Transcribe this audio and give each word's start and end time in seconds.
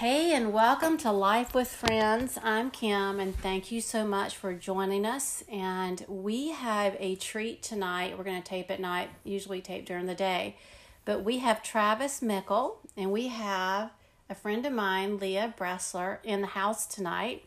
Hey, 0.00 0.34
and 0.34 0.52
welcome 0.52 0.98
to 0.98 1.10
Life 1.10 1.54
with 1.54 1.68
Friends. 1.68 2.38
I'm 2.44 2.70
Kim, 2.70 3.18
and 3.18 3.34
thank 3.34 3.72
you 3.72 3.80
so 3.80 4.06
much 4.06 4.36
for 4.36 4.52
joining 4.52 5.06
us. 5.06 5.42
And 5.50 6.04
we 6.06 6.50
have 6.50 6.98
a 7.00 7.14
treat 7.14 7.62
tonight. 7.62 8.18
We're 8.18 8.24
going 8.24 8.42
to 8.42 8.46
tape 8.46 8.70
at 8.70 8.78
night, 8.78 9.08
usually 9.24 9.62
tape 9.62 9.86
during 9.86 10.04
the 10.04 10.14
day. 10.14 10.58
But 11.06 11.24
we 11.24 11.38
have 11.38 11.62
Travis 11.62 12.20
Mickle, 12.20 12.80
and 12.94 13.10
we 13.10 13.28
have 13.28 13.90
a 14.28 14.34
friend 14.34 14.66
of 14.66 14.74
mine, 14.74 15.16
Leah 15.16 15.54
Bressler, 15.58 16.18
in 16.22 16.42
the 16.42 16.48
house 16.48 16.84
tonight. 16.84 17.46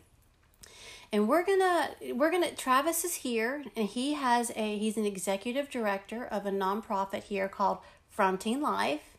And 1.12 1.28
we're 1.28 1.44
gonna 1.44 1.90
we're 2.14 2.32
gonna 2.32 2.52
Travis 2.52 3.04
is 3.04 3.14
here 3.16 3.64
and 3.76 3.88
he 3.88 4.14
has 4.14 4.50
a 4.56 4.78
he's 4.78 4.96
an 4.96 5.04
executive 5.04 5.68
director 5.68 6.24
of 6.24 6.46
a 6.46 6.50
nonprofit 6.50 7.24
here 7.24 7.48
called 7.48 7.78
Fronting 8.08 8.60
Life 8.60 9.09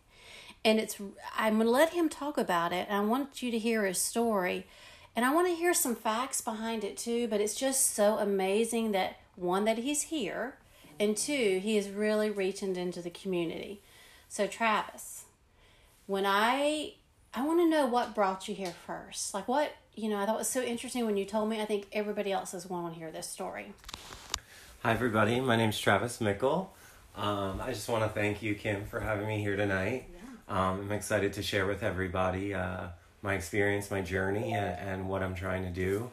and 0.63 0.79
it's 0.79 0.97
I'm 1.37 1.55
going 1.55 1.65
to 1.65 1.71
let 1.71 1.93
him 1.93 2.09
talk 2.09 2.37
about 2.37 2.73
it. 2.73 2.87
And 2.89 2.97
I 2.97 3.01
want 3.01 3.41
you 3.41 3.51
to 3.51 3.59
hear 3.59 3.85
his 3.85 3.99
story, 3.99 4.67
and 5.15 5.25
I 5.25 5.33
want 5.33 5.47
to 5.47 5.55
hear 5.55 5.73
some 5.73 5.95
facts 5.95 6.41
behind 6.41 6.83
it 6.83 6.97
too. 6.97 7.27
But 7.27 7.41
it's 7.41 7.55
just 7.55 7.93
so 7.93 8.17
amazing 8.17 8.91
that 8.91 9.17
one 9.35 9.65
that 9.65 9.79
he's 9.79 10.03
here, 10.03 10.57
and 10.99 11.17
two 11.17 11.59
he 11.61 11.77
is 11.77 11.89
really 11.89 12.29
reaching 12.29 12.75
into 12.75 13.01
the 13.01 13.09
community. 13.09 13.81
So 14.29 14.47
Travis, 14.47 15.25
when 16.07 16.25
I 16.25 16.93
I 17.33 17.45
want 17.45 17.59
to 17.59 17.67
know 17.67 17.85
what 17.85 18.13
brought 18.13 18.47
you 18.47 18.55
here 18.55 18.73
first, 18.85 19.33
like 19.33 19.47
what 19.47 19.73
you 19.95 20.09
know. 20.09 20.17
I 20.17 20.25
thought 20.25 20.37
was 20.37 20.47
so 20.47 20.61
interesting 20.61 21.05
when 21.05 21.17
you 21.17 21.25
told 21.25 21.49
me. 21.49 21.61
I 21.61 21.65
think 21.65 21.87
everybody 21.91 22.31
else 22.31 22.53
is 22.53 22.65
want 22.65 22.93
to 22.93 22.99
hear 22.99 23.11
this 23.11 23.27
story. 23.27 23.73
Hi 24.83 24.91
everybody, 24.93 25.39
my 25.39 25.55
name's 25.55 25.79
Travis 25.79 26.21
Mickle. 26.21 26.73
Um, 27.15 27.61
I 27.61 27.71
just 27.73 27.89
want 27.89 28.03
to 28.03 28.09
thank 28.09 28.41
you, 28.41 28.55
Kim, 28.55 28.85
for 28.85 28.99
having 28.99 29.27
me 29.27 29.41
here 29.41 29.55
tonight. 29.55 30.05
Um, 30.51 30.81
I'm 30.81 30.91
excited 30.91 31.31
to 31.33 31.43
share 31.43 31.65
with 31.65 31.81
everybody 31.81 32.53
uh, 32.53 32.87
my 33.21 33.35
experience, 33.35 33.89
my 33.89 34.01
journey, 34.01 34.51
and, 34.51 34.77
and, 34.79 35.07
what 35.07 35.23
I'm 35.23 35.33
trying 35.33 35.63
to 35.63 35.69
do. 35.69 36.11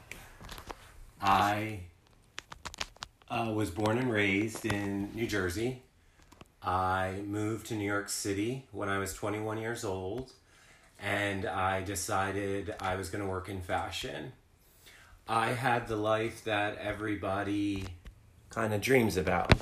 I 1.20 1.80
uh, 3.28 3.50
was 3.52 3.72
born 3.72 3.98
and 3.98 4.12
raised 4.12 4.64
in 4.64 5.10
New 5.12 5.26
Jersey. 5.26 5.82
I 6.62 7.14
moved 7.26 7.66
to 7.66 7.74
New 7.74 7.84
York 7.84 8.08
City 8.08 8.64
when 8.70 8.88
I 8.88 8.98
was 8.98 9.12
21 9.12 9.58
years 9.58 9.84
old, 9.84 10.30
and 11.00 11.44
I 11.44 11.82
decided 11.82 12.76
I 12.78 12.94
was 12.94 13.10
going 13.10 13.24
to 13.24 13.28
work 13.28 13.48
in 13.48 13.60
fashion. 13.60 14.34
I 15.28 15.48
had 15.48 15.88
the 15.88 15.96
life 15.96 16.44
that 16.44 16.78
everybody 16.78 17.88
kind 18.50 18.72
of 18.72 18.80
dreams 18.82 19.16
about. 19.16 19.52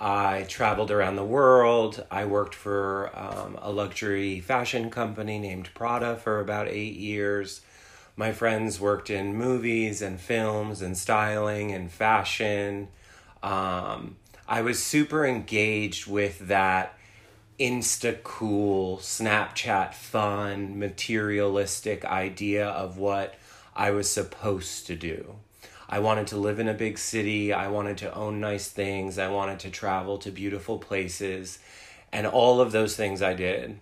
I 0.00 0.46
traveled 0.48 0.90
around 0.90 1.16
the 1.16 1.24
world. 1.24 2.06
I 2.10 2.24
worked 2.24 2.54
for 2.54 3.10
um, 3.14 3.58
a 3.60 3.70
luxury 3.70 4.40
fashion 4.40 4.88
company 4.88 5.38
named 5.38 5.68
Prada 5.74 6.16
for 6.16 6.40
about 6.40 6.68
eight 6.68 6.96
years. 6.96 7.60
My 8.16 8.32
friends 8.32 8.80
worked 8.80 9.10
in 9.10 9.36
movies 9.36 10.00
and 10.00 10.18
films 10.18 10.80
and 10.80 10.96
styling 10.96 11.70
and 11.70 11.92
fashion. 11.92 12.88
Um, 13.42 14.16
I 14.48 14.62
was 14.62 14.82
super 14.82 15.26
engaged 15.26 16.06
with 16.06 16.38
that 16.48 16.98
insta 17.58 18.22
cool, 18.22 18.96
Snapchat 18.98 19.92
fun, 19.92 20.78
materialistic 20.78 22.06
idea 22.06 22.66
of 22.66 22.96
what 22.96 23.34
I 23.76 23.90
was 23.90 24.10
supposed 24.10 24.86
to 24.86 24.96
do. 24.96 25.36
I 25.92 25.98
wanted 25.98 26.28
to 26.28 26.36
live 26.36 26.60
in 26.60 26.68
a 26.68 26.74
big 26.74 26.98
city. 26.98 27.52
I 27.52 27.66
wanted 27.66 27.98
to 27.98 28.14
own 28.14 28.38
nice 28.38 28.68
things. 28.68 29.18
I 29.18 29.28
wanted 29.28 29.58
to 29.60 29.70
travel 29.70 30.18
to 30.18 30.30
beautiful 30.30 30.78
places. 30.78 31.58
And 32.12 32.28
all 32.28 32.60
of 32.60 32.70
those 32.70 32.94
things 32.94 33.20
I 33.20 33.34
did. 33.34 33.80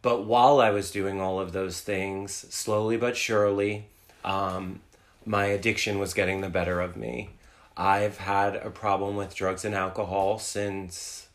But 0.00 0.24
while 0.24 0.62
I 0.62 0.70
was 0.70 0.90
doing 0.90 1.20
all 1.20 1.38
of 1.38 1.52
those 1.52 1.82
things, 1.82 2.32
slowly 2.32 2.96
but 2.96 3.18
surely, 3.18 3.84
um, 4.24 4.80
my 5.26 5.44
addiction 5.44 5.98
was 5.98 6.14
getting 6.14 6.40
the 6.40 6.48
better 6.48 6.80
of 6.80 6.96
me. 6.96 7.30
I've 7.76 8.16
had 8.16 8.56
a 8.56 8.70
problem 8.70 9.14
with 9.14 9.34
drugs 9.34 9.64
and 9.64 9.74
alcohol 9.74 10.38
since 10.38 11.28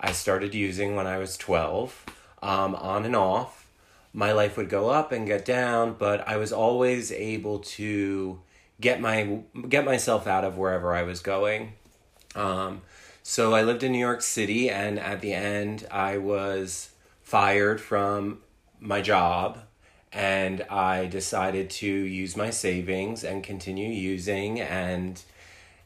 I 0.00 0.12
started 0.12 0.54
using 0.54 0.96
when 0.96 1.06
I 1.06 1.18
was 1.18 1.36
12, 1.36 2.04
um, 2.42 2.74
on 2.74 3.04
and 3.04 3.14
off. 3.14 3.66
My 4.14 4.32
life 4.32 4.56
would 4.56 4.70
go 4.70 4.88
up 4.88 5.12
and 5.12 5.26
get 5.26 5.44
down, 5.44 5.96
but 5.98 6.26
I 6.26 6.38
was 6.38 6.52
always 6.52 7.12
able 7.12 7.58
to 7.58 8.40
get 8.80 9.00
my 9.00 9.40
get 9.68 9.84
myself 9.84 10.26
out 10.26 10.44
of 10.44 10.56
wherever 10.56 10.94
I 10.94 11.02
was 11.02 11.20
going. 11.20 11.74
Um, 12.34 12.82
so 13.22 13.54
I 13.54 13.62
lived 13.62 13.82
in 13.82 13.92
New 13.92 13.98
York 13.98 14.22
City, 14.22 14.68
and 14.68 14.98
at 14.98 15.20
the 15.20 15.32
end, 15.32 15.86
I 15.90 16.18
was 16.18 16.90
fired 17.22 17.80
from 17.80 18.40
my 18.80 19.00
job, 19.00 19.60
and 20.12 20.62
I 20.62 21.06
decided 21.06 21.70
to 21.70 21.86
use 21.86 22.36
my 22.36 22.50
savings 22.50 23.24
and 23.24 23.42
continue 23.42 23.88
using 23.88 24.60
and 24.60 25.22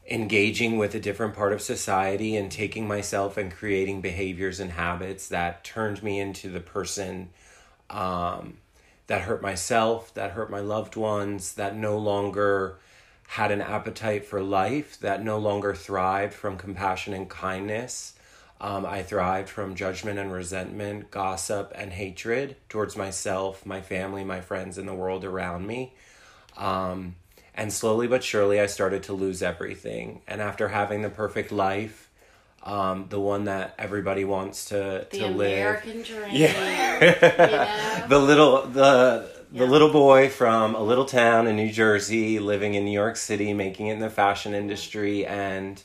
engaging 0.09 0.77
with 0.77 0.95
a 0.95 0.99
different 0.99 1.35
part 1.35 1.53
of 1.53 1.61
society 1.61 2.35
and 2.35 2.51
taking 2.51 2.87
myself 2.87 3.37
and 3.37 3.51
creating 3.51 4.01
behaviors 4.01 4.59
and 4.59 4.71
habits 4.71 5.27
that 5.29 5.63
turned 5.63 6.01
me 6.01 6.19
into 6.19 6.49
the 6.49 6.59
person 6.59 7.29
um, 7.89 8.57
that 9.09 9.21
hurt 9.21 9.41
myself, 9.41 10.13
that 10.13 10.31
hurt 10.31 10.51
my 10.51 10.59
loved 10.59 10.95
ones, 10.95 11.53
that 11.55 11.75
no 11.75 11.97
longer 11.97 12.77
had 13.29 13.51
an 13.51 13.59
appetite 13.59 14.23
for 14.23 14.39
life, 14.39 14.99
that 14.99 15.23
no 15.23 15.39
longer 15.39 15.73
thrived 15.73 16.31
from 16.31 16.55
compassion 16.57 17.11
and 17.15 17.27
kindness. 17.27 18.13
Um, 18.61 18.85
I 18.85 19.01
thrived 19.01 19.49
from 19.49 19.73
judgment 19.73 20.19
and 20.19 20.31
resentment, 20.31 21.09
gossip 21.09 21.71
and 21.73 21.91
hatred 21.91 22.55
towards 22.69 22.95
myself, 22.95 23.65
my 23.65 23.81
family, 23.81 24.23
my 24.23 24.41
friends, 24.41 24.77
and 24.77 24.87
the 24.87 24.93
world 24.93 25.25
around 25.25 25.65
me. 25.65 25.95
Um, 26.55 27.15
and 27.55 27.73
slowly 27.73 28.05
but 28.05 28.23
surely, 28.23 28.59
I 28.59 28.67
started 28.67 29.01
to 29.03 29.13
lose 29.13 29.41
everything. 29.41 30.21
And 30.27 30.39
after 30.39 30.67
having 30.67 31.01
the 31.01 31.09
perfect 31.09 31.51
life, 31.51 32.08
um, 32.63 33.05
the 33.09 33.19
one 33.19 33.45
that 33.45 33.75
everybody 33.77 34.25
wants 34.25 34.65
to 34.65 35.07
the 35.11 35.17
to 35.19 35.25
American 35.25 35.97
live. 35.97 36.07
Dream. 36.07 36.29
Yeah, 36.31 36.99
you 37.99 38.01
know? 38.01 38.07
the 38.07 38.19
little 38.19 38.61
the 38.63 39.29
the 39.51 39.65
yeah. 39.65 39.71
little 39.71 39.91
boy 39.91 40.29
from 40.29 40.75
a 40.75 40.81
little 40.81 41.05
town 41.05 41.47
in 41.47 41.55
New 41.55 41.71
Jersey, 41.71 42.39
living 42.39 42.75
in 42.75 42.85
New 42.85 42.91
York 42.91 43.17
City, 43.17 43.53
making 43.53 43.87
it 43.87 43.93
in 43.93 43.99
the 43.99 44.09
fashion 44.09 44.53
industry, 44.53 45.25
and 45.25 45.81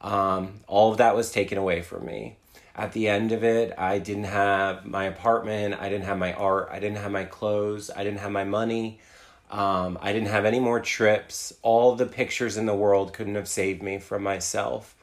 um, 0.00 0.60
all 0.66 0.92
of 0.92 0.98
that 0.98 1.16
was 1.16 1.30
taken 1.30 1.56
away 1.56 1.82
from 1.82 2.04
me. 2.04 2.36
At 2.74 2.92
the 2.92 3.08
end 3.08 3.32
of 3.32 3.42
it, 3.42 3.74
I 3.76 3.98
didn't 3.98 4.24
have 4.24 4.86
my 4.86 5.04
apartment, 5.04 5.76
I 5.80 5.88
didn't 5.88 6.04
have 6.04 6.18
my 6.18 6.32
art, 6.34 6.68
I 6.70 6.78
didn't 6.78 6.98
have 6.98 7.10
my 7.10 7.24
clothes, 7.24 7.90
I 7.94 8.04
didn't 8.04 8.20
have 8.20 8.30
my 8.30 8.44
money. 8.44 9.00
Um, 9.50 9.98
I 10.02 10.12
didn't 10.12 10.28
have 10.28 10.44
any 10.44 10.60
more 10.60 10.78
trips. 10.78 11.54
All 11.62 11.94
the 11.94 12.06
pictures 12.06 12.56
in 12.56 12.66
the 12.66 12.74
world 12.74 13.12
couldn't 13.14 13.34
have 13.34 13.48
saved 13.48 13.82
me 13.82 13.98
from 13.98 14.22
myself. 14.22 14.94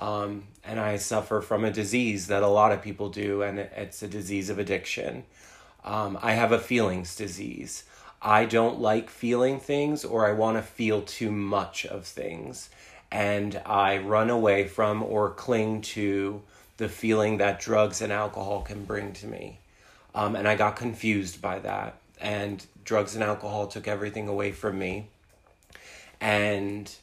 Um, 0.00 0.44
and 0.64 0.80
I 0.80 0.96
suffer 0.96 1.40
from 1.40 1.64
a 1.64 1.70
disease 1.70 2.28
that 2.28 2.42
a 2.42 2.48
lot 2.48 2.72
of 2.72 2.82
people 2.82 3.10
do, 3.10 3.42
and 3.42 3.58
it's 3.58 4.02
a 4.02 4.08
disease 4.08 4.48
of 4.48 4.58
addiction. 4.58 5.24
Um, 5.84 6.18
I 6.22 6.32
have 6.32 6.52
a 6.52 6.58
feelings 6.58 7.14
disease. 7.14 7.84
I 8.22 8.44
don't 8.44 8.80
like 8.80 9.08
feeling 9.08 9.60
things, 9.60 10.04
or 10.04 10.26
I 10.26 10.32
want 10.32 10.56
to 10.56 10.62
feel 10.62 11.02
too 11.02 11.30
much 11.30 11.86
of 11.86 12.04
things. 12.06 12.70
And 13.10 13.60
I 13.66 13.98
run 13.98 14.30
away 14.30 14.66
from 14.68 15.02
or 15.02 15.30
cling 15.30 15.80
to 15.82 16.42
the 16.76 16.88
feeling 16.88 17.38
that 17.38 17.60
drugs 17.60 18.00
and 18.00 18.12
alcohol 18.12 18.62
can 18.62 18.84
bring 18.84 19.12
to 19.14 19.26
me. 19.26 19.58
Um, 20.14 20.36
and 20.36 20.46
I 20.46 20.56
got 20.56 20.76
confused 20.76 21.40
by 21.42 21.58
that. 21.60 21.96
And 22.20 22.64
drugs 22.84 23.14
and 23.14 23.24
alcohol 23.24 23.66
took 23.66 23.88
everything 23.88 24.28
away 24.28 24.52
from 24.52 24.78
me. 24.78 25.08
And 26.20 26.94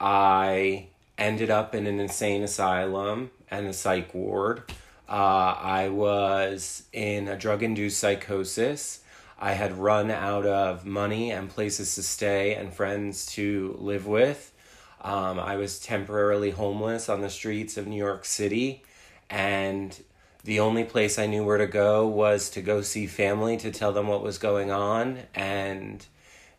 I 0.00 0.86
ended 1.18 1.50
up 1.50 1.74
in 1.74 1.86
an 1.86 2.00
insane 2.00 2.42
asylum 2.42 3.30
and 3.50 3.66
a 3.66 3.72
psych 3.72 4.14
ward. 4.14 4.62
Uh, 5.08 5.56
I 5.58 5.88
was 5.88 6.84
in 6.92 7.28
a 7.28 7.36
drug 7.36 7.62
induced 7.62 7.98
psychosis. 7.98 9.00
I 9.38 9.52
had 9.52 9.78
run 9.78 10.10
out 10.10 10.46
of 10.46 10.86
money 10.86 11.30
and 11.30 11.48
places 11.48 11.94
to 11.96 12.02
stay 12.02 12.54
and 12.54 12.72
friends 12.72 13.26
to 13.32 13.76
live 13.78 14.06
with. 14.06 14.52
Um, 15.00 15.38
I 15.38 15.56
was 15.56 15.78
temporarily 15.78 16.50
homeless 16.50 17.08
on 17.08 17.20
the 17.20 17.30
streets 17.30 17.76
of 17.76 17.86
New 17.86 17.96
York 17.96 18.24
City, 18.24 18.82
and 19.30 19.96
the 20.42 20.60
only 20.60 20.84
place 20.84 21.18
I 21.18 21.26
knew 21.26 21.44
where 21.44 21.58
to 21.58 21.66
go 21.66 22.06
was 22.06 22.50
to 22.50 22.62
go 22.62 22.82
see 22.82 23.06
family 23.06 23.56
to 23.58 23.70
tell 23.70 23.92
them 23.92 24.08
what 24.08 24.22
was 24.22 24.38
going 24.38 24.70
on. 24.70 25.20
And 25.34 26.04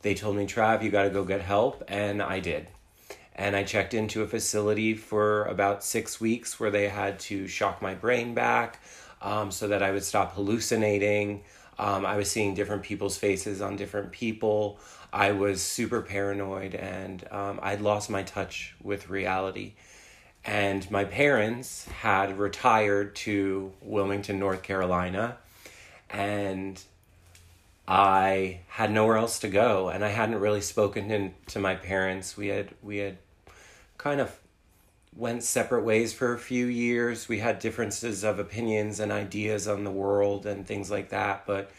they 0.02 0.16
told 0.16 0.38
me, 0.38 0.46
Trav, 0.46 0.84
you 0.84 0.90
got 0.90 1.04
to 1.04 1.10
go 1.10 1.26
get 1.26 1.42
help. 1.42 1.84
And 1.88 2.22
I 2.22 2.40
did 2.40 2.68
and 3.40 3.56
I 3.56 3.64
checked 3.64 3.94
into 3.94 4.22
a 4.22 4.28
facility 4.28 4.94
for 4.94 5.46
about 5.46 5.82
six 5.82 6.20
weeks 6.20 6.60
where 6.60 6.70
they 6.70 6.90
had 6.90 7.20
to 7.20 7.48
shock 7.48 7.82
my 7.82 7.96
brain 7.96 8.34
back 8.34 8.84
um, 9.22 9.50
so 9.50 9.70
that 9.70 9.82
I 9.82 9.92
would 9.92 10.04
stop 10.04 10.34
hallucinating. 10.34 11.44
Um, 11.80 12.06
I 12.06 12.18
was 12.18 12.30
seeing 12.30 12.54
different 12.54 12.84
people's 12.84 13.18
faces 13.18 13.62
on 13.62 13.78
different 13.78 14.12
people. 14.12 14.78
I 15.14 15.32
was 15.32 15.62
super 15.62 16.02
paranoid 16.02 16.76
and 16.76 17.26
um, 17.32 17.62
I'd 17.64 17.80
lost 17.80 18.10
my 18.10 18.24
touch 18.24 18.76
with 18.84 19.10
reality. 19.10 19.76
And 20.44 20.90
my 20.92 21.06
parents 21.06 21.88
had 21.88 22.38
retired 22.38 23.16
to 23.18 23.72
Wilmington, 23.82 24.38
North 24.38 24.64
Carolina. 24.64 25.38
And 26.10 26.82
I 27.88 28.60
had 28.68 28.92
nowhere 28.92 29.18
else 29.18 29.40
to 29.40 29.48
go, 29.48 29.90
and 29.90 30.06
I 30.06 30.10
hadn't 30.10 30.40
really 30.40 30.62
spoken 30.62 31.10
in, 31.10 31.34
to 31.48 31.60
my 31.60 31.74
parents. 31.74 32.38
We 32.38 32.50
had 32.50 32.70
we 32.84 32.98
had 32.98 33.18
kind 34.00 34.22
of 34.22 34.40
went 35.16 35.44
separate 35.44 35.84
ways 35.84 36.13
for 36.13 36.34
a 36.34 36.40
few 36.40 36.66
years. 36.66 37.28
We 37.28 37.40
had 37.40 37.60
differences 37.60 38.24
of 38.24 38.40
opinions 38.40 39.00
and 39.00 39.12
ideas 39.12 39.68
on 39.68 39.84
the 39.84 39.92
world 39.92 40.48
and 40.48 40.66
things 40.66 40.90
like 40.90 41.10
that, 41.10 41.46
but 41.46 41.72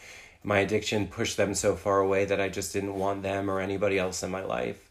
my 0.43 0.59
addiction 0.59 1.07
pushed 1.07 1.35
them 1.35 1.53
so 1.53 1.75
far 1.75 1.99
away 1.99 2.25
that 2.25 2.39
I 2.39 2.47
just 2.47 2.71
didn't 2.71 2.95
want 2.95 3.23
them 3.23 3.49
or 3.49 3.59
anybody 3.59 3.97
else 3.97 4.23
in 4.23 4.31
my 4.31 4.43
life. 4.43 4.87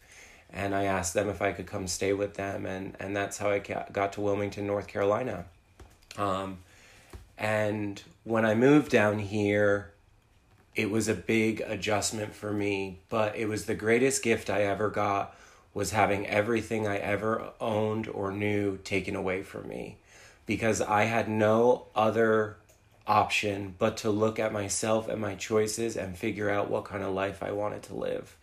And 0.51 0.75
I 0.75 0.83
asked 0.83 1.13
them 1.13 1.29
if 1.29 1.41
I 1.41 1.53
could 1.53 1.65
come 1.65 1.87
stay 1.87 2.11
with 2.11 2.33
them, 2.33 2.65
and, 2.65 2.95
and 2.99 3.15
that's 3.15 3.37
how 3.37 3.49
I 3.49 3.59
got 3.59 4.13
to 4.13 4.21
Wilmington, 4.21 4.67
North 4.67 4.87
Carolina. 4.87 5.45
Um, 6.17 6.57
and 7.37 8.01
when 8.25 8.45
I 8.45 8.53
moved 8.53 8.91
down 8.91 9.19
here, 9.19 9.93
it 10.75 10.91
was 10.91 11.07
a 11.07 11.13
big 11.13 11.61
adjustment 11.61 12.33
for 12.33 12.51
me, 12.51 12.99
but 13.07 13.37
it 13.37 13.47
was 13.47 13.65
the 13.65 13.75
greatest 13.75 14.23
gift 14.23 14.49
I 14.49 14.63
ever 14.63 14.89
got 14.89 15.35
was 15.73 15.91
having 15.91 16.27
everything 16.27 16.87
I 16.87 16.97
ever 16.97 17.51
owned 17.59 18.07
or 18.07 18.31
knew 18.31 18.77
taken 18.77 19.15
away 19.15 19.43
from 19.43 19.67
me 19.67 19.97
because 20.45 20.81
I 20.81 21.03
had 21.03 21.29
no 21.29 21.87
other 21.95 22.57
option 23.07 23.75
but 23.77 23.97
to 23.97 24.09
look 24.09 24.39
at 24.39 24.53
myself 24.53 25.07
and 25.07 25.21
my 25.21 25.35
choices 25.35 25.95
and 25.95 26.17
figure 26.17 26.49
out 26.49 26.69
what 26.69 26.85
kind 26.85 27.03
of 27.03 27.13
life 27.13 27.41
I 27.41 27.51
wanted 27.51 27.83
to 27.83 27.95
live. 27.95 28.35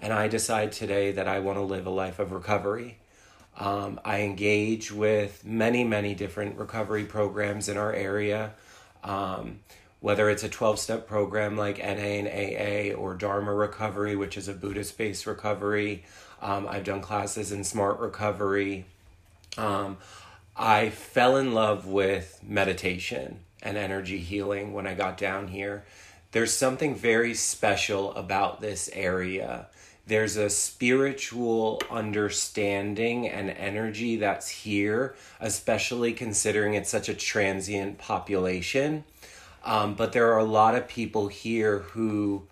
And 0.00 0.12
I 0.12 0.28
decide 0.28 0.72
today 0.72 1.12
that 1.12 1.28
I 1.28 1.38
want 1.38 1.58
to 1.58 1.62
live 1.62 1.86
a 1.86 1.90
life 1.90 2.18
of 2.18 2.32
recovery. 2.32 2.98
Um, 3.56 4.00
I 4.04 4.22
engage 4.22 4.90
with 4.90 5.44
many, 5.44 5.84
many 5.84 6.14
different 6.14 6.58
recovery 6.58 7.04
programs 7.04 7.68
in 7.68 7.76
our 7.76 7.92
area. 7.92 8.54
Um, 9.04 9.60
whether 10.02 10.28
it's 10.28 10.42
a 10.42 10.48
12 10.48 10.80
step 10.80 11.06
program 11.06 11.56
like 11.56 11.78
NA 11.78 11.84
and 11.84 12.26
AA 12.26 12.94
or 12.94 13.14
Dharma 13.14 13.54
Recovery, 13.54 14.16
which 14.16 14.36
is 14.36 14.48
a 14.48 14.52
Buddhist 14.52 14.98
based 14.98 15.26
recovery. 15.26 16.04
Um, 16.42 16.66
I've 16.68 16.84
done 16.84 17.00
classes 17.00 17.52
in 17.52 17.62
Smart 17.62 18.00
Recovery. 18.00 18.84
Um, 19.56 19.96
I 20.56 20.90
fell 20.90 21.36
in 21.36 21.54
love 21.54 21.86
with 21.86 22.40
meditation 22.42 23.38
and 23.62 23.78
energy 23.78 24.18
healing 24.18 24.72
when 24.72 24.86
I 24.86 24.94
got 24.94 25.16
down 25.16 25.48
here. 25.48 25.84
There's 26.32 26.52
something 26.52 26.96
very 26.96 27.34
special 27.34 28.12
about 28.14 28.60
this 28.60 28.90
area. 28.92 29.68
There's 30.04 30.36
a 30.36 30.50
spiritual 30.50 31.80
understanding 31.88 33.28
and 33.28 33.50
energy 33.50 34.16
that's 34.16 34.48
here, 34.48 35.14
especially 35.40 36.12
considering 36.12 36.74
it's 36.74 36.90
such 36.90 37.08
a 37.08 37.14
transient 37.14 37.98
population. 37.98 39.04
Um, 39.64 39.94
but 39.94 40.12
there 40.12 40.32
are 40.32 40.40
a 40.40 40.44
lot 40.44 40.74
of 40.74 40.88
people 40.88 41.28
here 41.28 41.80
who 41.80 42.48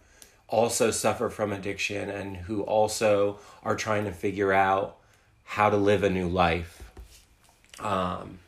also 0.50 0.90
suffer 0.90 1.30
from 1.30 1.52
addiction 1.52 2.10
and 2.10 2.36
who 2.36 2.62
also 2.62 3.38
are 3.62 3.76
trying 3.76 4.04
to 4.04 4.12
figure 4.12 4.52
out 4.52 4.96
how 5.44 5.70
to 5.70 5.76
live 5.76 6.02
a 6.04 6.10
new 6.10 6.28
life. 6.28 6.82
Um, 7.78 8.40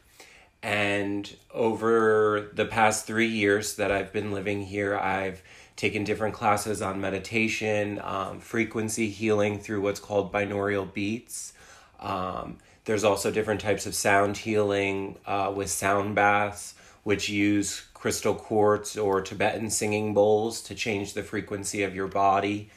and 0.62 1.34
over 1.52 2.50
the 2.52 2.66
past 2.66 3.06
three 3.06 3.26
years 3.26 3.76
that 3.76 3.90
I've 3.90 4.12
been 4.12 4.32
living 4.32 4.62
here, 4.62 4.96
I've 4.96 5.42
taken 5.76 6.04
different 6.04 6.34
classes 6.34 6.82
on 6.82 7.00
meditation, 7.00 8.00
um, 8.04 8.38
frequency 8.40 9.08
healing 9.08 9.58
through 9.58 9.80
what's 9.80 10.00
called 10.00 10.32
binaural 10.32 10.92
beats. 10.92 11.54
Um, 11.98 12.58
there's 12.84 13.04
also 13.04 13.30
different 13.30 13.60
types 13.60 13.86
of 13.86 13.94
sound 13.94 14.36
healing 14.36 15.16
uh, 15.26 15.52
with 15.54 15.70
sound 15.70 16.14
baths, 16.14 16.74
which 17.04 17.28
use 17.28 17.80
crystal 18.02 18.34
quartz 18.34 18.96
or 18.96 19.20
Tibetan 19.20 19.70
singing 19.70 20.12
bowls 20.12 20.60
to 20.60 20.74
change 20.74 21.14
the 21.14 21.22
frequency 21.22 21.84
of 21.84 21.94
your 21.94 22.08
body. 22.08 22.68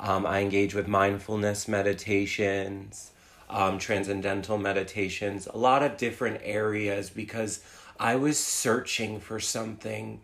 Um, 0.00 0.26
I 0.26 0.40
engage 0.40 0.74
with 0.74 0.88
mindfulness 0.88 1.68
meditations, 1.68 3.12
um, 3.48 3.78
transcendental 3.78 4.58
meditations, 4.58 5.46
a 5.46 5.56
lot 5.56 5.84
of 5.84 5.98
different 5.98 6.40
areas 6.42 7.10
because 7.10 7.62
I 8.00 8.16
was 8.16 8.40
searching 8.40 9.20
for 9.20 9.38
something 9.38 10.20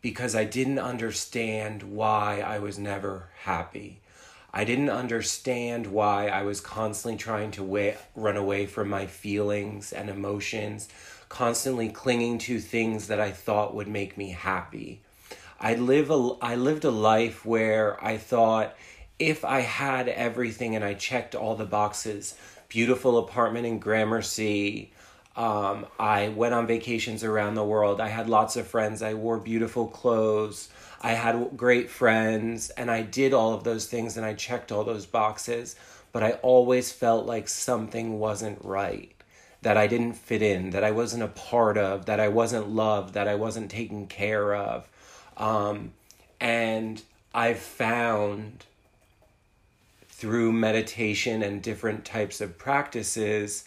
because 0.00 0.34
I 0.34 0.42
didn't 0.42 0.80
understand 0.80 1.84
why 1.84 2.40
I 2.40 2.58
was 2.58 2.80
never 2.80 3.28
happy. 3.42 4.00
I 4.52 4.64
didn't 4.64 4.90
understand 4.90 5.86
why 5.86 6.26
I 6.26 6.42
was 6.42 6.60
constantly 6.60 7.16
trying 7.16 7.52
to 7.52 7.62
wa- 7.62 7.92
run 8.16 8.36
away 8.36 8.66
from 8.66 8.88
my 8.88 9.06
feelings 9.06 9.92
and 9.92 10.10
emotions 10.10 10.88
constantly 11.30 11.88
clinging 11.88 12.36
to 12.36 12.60
things 12.60 13.06
that 13.06 13.20
I 13.20 13.30
thought 13.30 13.74
would 13.74 13.88
make 13.88 14.18
me 14.18 14.30
happy. 14.30 15.00
I 15.58 15.76
live 15.76 16.10
a 16.10 16.32
I 16.42 16.56
lived 16.56 16.84
a 16.84 16.90
life 16.90 17.46
where 17.46 18.02
I 18.04 18.18
thought 18.18 18.74
if 19.18 19.44
I 19.44 19.60
had 19.60 20.08
everything 20.08 20.74
and 20.74 20.84
I 20.84 20.94
checked 20.94 21.34
all 21.34 21.54
the 21.54 21.64
boxes, 21.64 22.36
beautiful 22.68 23.16
apartment 23.16 23.64
in 23.64 23.78
Gramercy, 23.78 24.92
um, 25.36 25.86
I 25.98 26.28
went 26.30 26.52
on 26.52 26.66
vacations 26.66 27.22
around 27.22 27.54
the 27.54 27.64
world. 27.64 28.00
I 28.00 28.08
had 28.08 28.28
lots 28.28 28.56
of 28.56 28.66
friends. 28.66 29.00
I 29.00 29.14
wore 29.14 29.38
beautiful 29.38 29.86
clothes. 29.86 30.68
I 31.00 31.12
had 31.12 31.56
great 31.56 31.90
friends, 31.90 32.70
and 32.70 32.90
I 32.90 33.02
did 33.02 33.32
all 33.32 33.54
of 33.54 33.64
those 33.64 33.86
things 33.86 34.16
and 34.16 34.26
I 34.26 34.34
checked 34.34 34.72
all 34.72 34.84
those 34.84 35.06
boxes. 35.06 35.76
But 36.12 36.24
I 36.24 36.32
always 36.42 36.90
felt 36.90 37.24
like 37.24 37.46
something 37.46 38.18
wasn't 38.18 38.64
right 38.64 39.14
that 39.62 39.76
I 39.76 39.86
didn't 39.86 40.14
fit 40.14 40.42
in, 40.42 40.70
that 40.70 40.84
I 40.84 40.90
wasn't 40.90 41.22
a 41.22 41.28
part 41.28 41.76
of, 41.76 42.06
that 42.06 42.20
I 42.20 42.28
wasn't 42.28 42.70
loved, 42.70 43.14
that 43.14 43.28
I 43.28 43.34
wasn't 43.34 43.70
taken 43.70 44.06
care 44.06 44.54
of. 44.54 44.88
Um, 45.36 45.92
and 46.40 47.02
I've 47.34 47.58
found 47.58 48.64
through 50.08 50.52
meditation 50.52 51.42
and 51.42 51.62
different 51.62 52.04
types 52.04 52.40
of 52.40 52.58
practices 52.58 53.64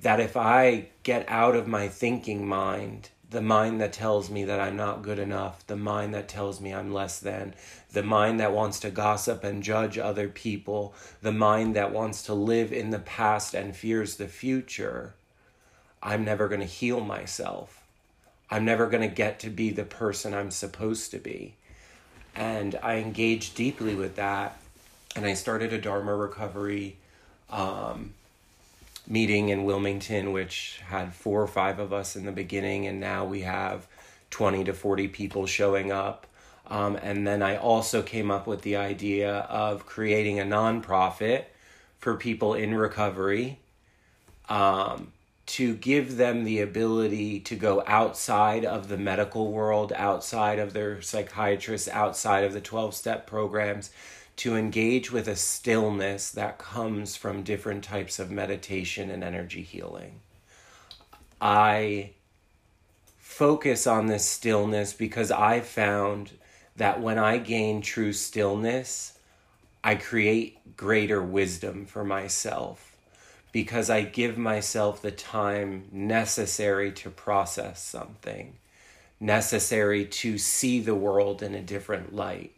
that 0.00 0.20
if 0.20 0.36
I 0.36 0.88
get 1.02 1.24
out 1.28 1.56
of 1.56 1.66
my 1.66 1.88
thinking 1.88 2.46
mind, 2.46 3.10
the 3.30 3.42
mind 3.42 3.80
that 3.80 3.92
tells 3.92 4.30
me 4.30 4.44
that 4.44 4.60
I'm 4.60 4.76
not 4.76 5.02
good 5.02 5.18
enough, 5.18 5.66
the 5.66 5.76
mind 5.76 6.14
that 6.14 6.28
tells 6.28 6.60
me 6.60 6.72
I'm 6.72 6.92
less 6.92 7.18
than, 7.18 7.54
the 7.92 8.02
mind 8.02 8.40
that 8.40 8.52
wants 8.52 8.80
to 8.80 8.90
gossip 8.90 9.44
and 9.44 9.62
judge 9.62 9.98
other 9.98 10.28
people, 10.28 10.94
the 11.20 11.32
mind 11.32 11.76
that 11.76 11.92
wants 11.92 12.22
to 12.24 12.34
live 12.34 12.72
in 12.72 12.90
the 12.90 12.98
past 12.98 13.54
and 13.54 13.76
fears 13.76 14.16
the 14.16 14.28
future, 14.28 15.14
I'm 16.02 16.24
never 16.24 16.48
going 16.48 16.60
to 16.60 16.66
heal 16.66 17.00
myself. 17.00 17.82
I'm 18.50 18.64
never 18.64 18.86
going 18.86 19.08
to 19.08 19.14
get 19.14 19.40
to 19.40 19.50
be 19.50 19.70
the 19.70 19.84
person 19.84 20.32
I'm 20.32 20.50
supposed 20.50 21.10
to 21.10 21.18
be. 21.18 21.54
And 22.34 22.78
I 22.82 22.96
engaged 22.96 23.56
deeply 23.56 23.94
with 23.94 24.16
that. 24.16 24.58
And 25.16 25.26
I 25.26 25.34
started 25.34 25.72
a 25.72 25.80
Dharma 25.80 26.14
recovery 26.14 26.96
um, 27.50 28.14
meeting 29.06 29.48
in 29.48 29.64
Wilmington, 29.64 30.32
which 30.32 30.80
had 30.86 31.14
four 31.14 31.42
or 31.42 31.46
five 31.46 31.78
of 31.78 31.92
us 31.92 32.16
in 32.16 32.24
the 32.24 32.32
beginning. 32.32 32.86
And 32.86 33.00
now 33.00 33.24
we 33.24 33.42
have 33.42 33.86
20 34.30 34.64
to 34.64 34.72
40 34.72 35.08
people 35.08 35.46
showing 35.46 35.90
up. 35.90 36.26
Um, 36.68 36.96
and 36.96 37.26
then 37.26 37.42
I 37.42 37.56
also 37.56 38.02
came 38.02 38.30
up 38.30 38.46
with 38.46 38.62
the 38.62 38.76
idea 38.76 39.38
of 39.40 39.86
creating 39.86 40.38
a 40.38 40.44
nonprofit 40.44 41.44
for 41.98 42.14
people 42.14 42.54
in 42.54 42.74
recovery 42.74 43.58
um, 44.48 45.12
to 45.48 45.74
give 45.76 46.18
them 46.18 46.44
the 46.44 46.60
ability 46.60 47.40
to 47.40 47.56
go 47.56 47.82
outside 47.86 48.66
of 48.66 48.88
the 48.88 48.98
medical 48.98 49.50
world, 49.50 49.94
outside 49.96 50.58
of 50.58 50.74
their 50.74 51.00
psychiatrists, 51.00 51.88
outside 51.88 52.44
of 52.44 52.52
the 52.52 52.60
12 52.60 52.94
step 52.94 53.26
programs, 53.26 53.90
to 54.36 54.54
engage 54.54 55.10
with 55.10 55.26
a 55.26 55.34
stillness 55.34 56.30
that 56.30 56.58
comes 56.58 57.16
from 57.16 57.42
different 57.42 57.82
types 57.82 58.18
of 58.18 58.30
meditation 58.30 59.08
and 59.08 59.24
energy 59.24 59.62
healing. 59.62 60.20
I 61.40 62.10
focus 63.16 63.86
on 63.86 64.06
this 64.06 64.28
stillness 64.28 64.92
because 64.92 65.30
I 65.30 65.60
found 65.60 66.32
that 66.76 67.00
when 67.00 67.18
I 67.18 67.38
gain 67.38 67.80
true 67.80 68.12
stillness, 68.12 69.18
I 69.82 69.94
create 69.94 70.76
greater 70.76 71.22
wisdom 71.22 71.86
for 71.86 72.04
myself 72.04 72.87
because 73.52 73.90
I 73.90 74.02
give 74.02 74.36
myself 74.36 75.00
the 75.00 75.10
time 75.10 75.88
necessary 75.90 76.92
to 76.92 77.10
process 77.10 77.82
something, 77.82 78.54
necessary 79.20 80.04
to 80.04 80.38
see 80.38 80.80
the 80.80 80.94
world 80.94 81.42
in 81.42 81.54
a 81.54 81.62
different 81.62 82.14
light. 82.14 82.52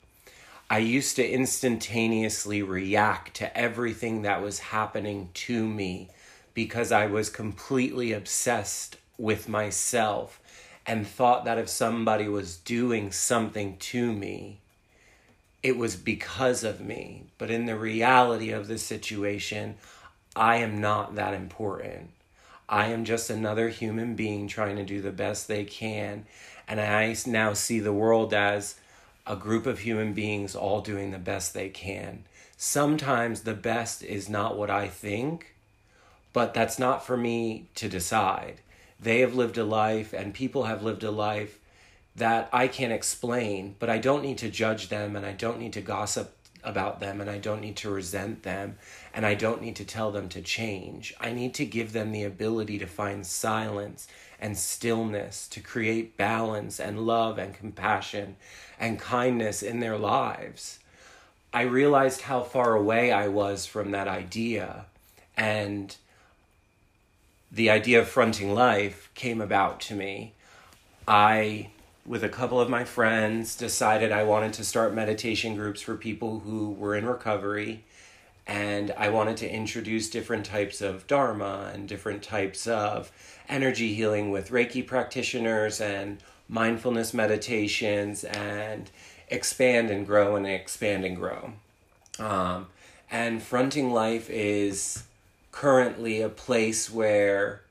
I 0.68 0.78
used 0.78 1.16
to 1.16 1.28
instantaneously 1.28 2.62
react 2.62 3.34
to 3.36 3.56
everything 3.56 4.22
that 4.22 4.42
was 4.42 4.58
happening 4.60 5.30
to 5.34 5.66
me 5.66 6.08
because 6.54 6.92
I 6.92 7.06
was 7.06 7.28
completely 7.28 8.12
obsessed 8.12 8.96
with 9.18 9.48
myself 9.48 10.40
and 10.86 11.06
thought 11.06 11.44
that 11.44 11.58
if 11.58 11.68
somebody 11.68 12.28
was 12.28 12.56
doing 12.56 13.12
something 13.12 13.76
to 13.78 14.12
me, 14.12 14.58
it 15.62 15.76
was 15.76 15.96
because 15.96 16.64
of 16.64 16.80
me. 16.80 17.24
But 17.36 17.50
in 17.50 17.66
the 17.66 17.76
reality 17.76 18.50
of 18.50 18.66
the 18.66 18.78
situation, 18.78 19.76
I 20.36 20.56
am 20.56 20.80
not 20.80 21.16
that 21.16 21.34
important. 21.34 22.10
I 22.68 22.86
am 22.86 23.04
just 23.04 23.30
another 23.30 23.68
human 23.68 24.14
being 24.14 24.46
trying 24.46 24.76
to 24.76 24.84
do 24.84 25.02
the 25.02 25.10
best 25.10 25.48
they 25.48 25.64
can. 25.64 26.26
And 26.68 26.80
I 26.80 27.16
now 27.26 27.52
see 27.52 27.80
the 27.80 27.92
world 27.92 28.32
as 28.32 28.76
a 29.26 29.34
group 29.34 29.66
of 29.66 29.80
human 29.80 30.12
beings 30.12 30.54
all 30.54 30.80
doing 30.80 31.10
the 31.10 31.18
best 31.18 31.52
they 31.52 31.68
can. 31.68 32.24
Sometimes 32.56 33.40
the 33.40 33.54
best 33.54 34.04
is 34.04 34.28
not 34.28 34.56
what 34.56 34.70
I 34.70 34.86
think, 34.86 35.54
but 36.32 36.54
that's 36.54 36.78
not 36.78 37.04
for 37.04 37.16
me 37.16 37.66
to 37.74 37.88
decide. 37.88 38.60
They 39.00 39.20
have 39.20 39.34
lived 39.34 39.56
a 39.58 39.64
life, 39.64 40.12
and 40.12 40.34
people 40.34 40.64
have 40.64 40.82
lived 40.82 41.02
a 41.02 41.10
life 41.10 41.58
that 42.16 42.48
I 42.52 42.68
can't 42.68 42.92
explain, 42.92 43.76
but 43.78 43.88
I 43.88 43.98
don't 43.98 44.22
need 44.22 44.38
to 44.38 44.50
judge 44.50 44.88
them 44.88 45.16
and 45.16 45.24
I 45.24 45.32
don't 45.32 45.58
need 45.58 45.72
to 45.74 45.80
gossip 45.80 46.36
about 46.62 47.00
them 47.00 47.20
and 47.20 47.30
I 47.30 47.38
don't 47.38 47.60
need 47.60 47.76
to 47.76 47.90
resent 47.90 48.42
them 48.42 48.76
and 49.12 49.26
I 49.26 49.34
don't 49.34 49.62
need 49.62 49.76
to 49.76 49.84
tell 49.84 50.10
them 50.10 50.28
to 50.30 50.42
change. 50.42 51.14
I 51.20 51.32
need 51.32 51.54
to 51.54 51.64
give 51.64 51.92
them 51.92 52.12
the 52.12 52.24
ability 52.24 52.78
to 52.78 52.86
find 52.86 53.26
silence 53.26 54.06
and 54.40 54.56
stillness, 54.56 55.48
to 55.48 55.60
create 55.60 56.16
balance 56.16 56.80
and 56.80 57.06
love 57.06 57.38
and 57.38 57.54
compassion 57.54 58.36
and 58.78 58.98
kindness 58.98 59.62
in 59.62 59.80
their 59.80 59.98
lives. 59.98 60.78
I 61.52 61.62
realized 61.62 62.22
how 62.22 62.42
far 62.42 62.74
away 62.74 63.10
I 63.10 63.28
was 63.28 63.66
from 63.66 63.90
that 63.90 64.08
idea 64.08 64.86
and 65.36 65.96
the 67.50 67.70
idea 67.70 68.00
of 68.00 68.08
fronting 68.08 68.54
life 68.54 69.10
came 69.14 69.40
about 69.40 69.80
to 69.80 69.94
me. 69.94 70.34
I 71.08 71.70
with 72.06 72.24
a 72.24 72.28
couple 72.28 72.60
of 72.60 72.68
my 72.68 72.84
friends, 72.84 73.54
decided 73.54 74.10
I 74.10 74.24
wanted 74.24 74.52
to 74.54 74.64
start 74.64 74.94
meditation 74.94 75.54
groups 75.54 75.82
for 75.82 75.96
people 75.96 76.40
who 76.40 76.70
were 76.70 76.96
in 76.96 77.06
recovery. 77.06 77.84
And 78.50 78.92
I 78.98 79.10
wanted 79.10 79.36
to 79.38 79.48
introduce 79.48 80.10
different 80.10 80.44
types 80.44 80.80
of 80.80 81.06
Dharma 81.06 81.70
and 81.72 81.88
different 81.88 82.24
types 82.24 82.66
of 82.66 83.12
energy 83.48 83.94
healing 83.94 84.32
with 84.32 84.50
Reiki 84.50 84.84
practitioners 84.84 85.80
and 85.80 86.18
mindfulness 86.48 87.14
meditations 87.14 88.24
and 88.24 88.90
expand 89.28 89.88
and 89.88 90.04
grow 90.04 90.34
and 90.34 90.48
expand 90.48 91.04
and 91.04 91.14
grow. 91.14 91.52
Um, 92.18 92.66
and 93.08 93.40
Fronting 93.40 93.92
Life 93.92 94.28
is 94.28 95.04
currently 95.52 96.20
a 96.20 96.28
place 96.28 96.90
where 96.90 97.62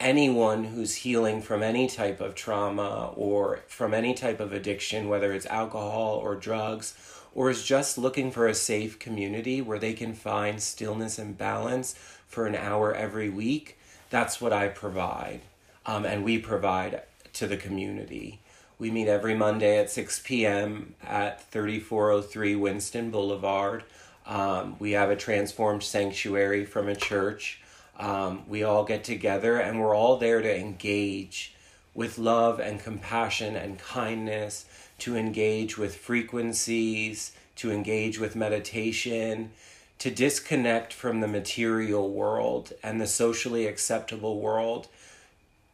anyone 0.00 0.64
who's 0.64 0.96
healing 0.96 1.40
from 1.40 1.62
any 1.62 1.86
type 1.86 2.20
of 2.20 2.34
trauma 2.34 3.12
or 3.14 3.60
from 3.68 3.94
any 3.94 4.14
type 4.14 4.40
of 4.40 4.52
addiction, 4.52 5.08
whether 5.08 5.32
it's 5.32 5.46
alcohol 5.46 6.16
or 6.16 6.34
drugs, 6.34 6.96
or 7.34 7.50
is 7.50 7.64
just 7.64 7.98
looking 7.98 8.30
for 8.30 8.46
a 8.46 8.54
safe 8.54 8.98
community 8.98 9.60
where 9.60 9.78
they 9.78 9.92
can 9.92 10.14
find 10.14 10.62
stillness 10.62 11.18
and 11.18 11.38
balance 11.38 11.94
for 12.26 12.46
an 12.46 12.54
hour 12.54 12.94
every 12.94 13.28
week, 13.28 13.78
that's 14.10 14.40
what 14.40 14.52
I 14.52 14.68
provide. 14.68 15.40
Um, 15.86 16.04
and 16.04 16.24
we 16.24 16.38
provide 16.38 17.02
to 17.34 17.46
the 17.46 17.56
community. 17.56 18.40
We 18.78 18.90
meet 18.90 19.08
every 19.08 19.34
Monday 19.34 19.78
at 19.78 19.90
6 19.90 20.22
p.m. 20.24 20.94
at 21.02 21.42
3403 21.50 22.56
Winston 22.56 23.10
Boulevard. 23.10 23.84
Um, 24.26 24.76
we 24.78 24.92
have 24.92 25.10
a 25.10 25.16
transformed 25.16 25.82
sanctuary 25.82 26.64
from 26.64 26.88
a 26.88 26.96
church. 26.96 27.60
Um, 27.98 28.42
we 28.48 28.62
all 28.62 28.84
get 28.84 29.04
together 29.04 29.58
and 29.58 29.80
we're 29.80 29.94
all 29.94 30.16
there 30.16 30.42
to 30.42 30.58
engage 30.58 31.54
with 31.94 32.18
love 32.18 32.58
and 32.58 32.80
compassion 32.80 33.54
and 33.54 33.78
kindness, 33.78 34.64
to 35.02 35.16
engage 35.16 35.76
with 35.76 35.96
frequencies, 35.96 37.32
to 37.56 37.72
engage 37.72 38.20
with 38.20 38.36
meditation, 38.36 39.50
to 39.98 40.12
disconnect 40.12 40.92
from 40.92 41.20
the 41.20 41.26
material 41.26 42.08
world 42.08 42.72
and 42.84 43.00
the 43.00 43.06
socially 43.08 43.66
acceptable 43.66 44.38
world, 44.40 44.86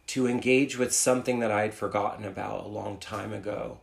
to 0.06 0.26
engage 0.26 0.78
with 0.78 0.94
something 0.94 1.40
that 1.40 1.50
I'd 1.50 1.74
forgotten 1.74 2.24
about 2.24 2.64
a 2.64 2.68
long 2.68 2.96
time 2.96 3.34
ago. 3.34 3.80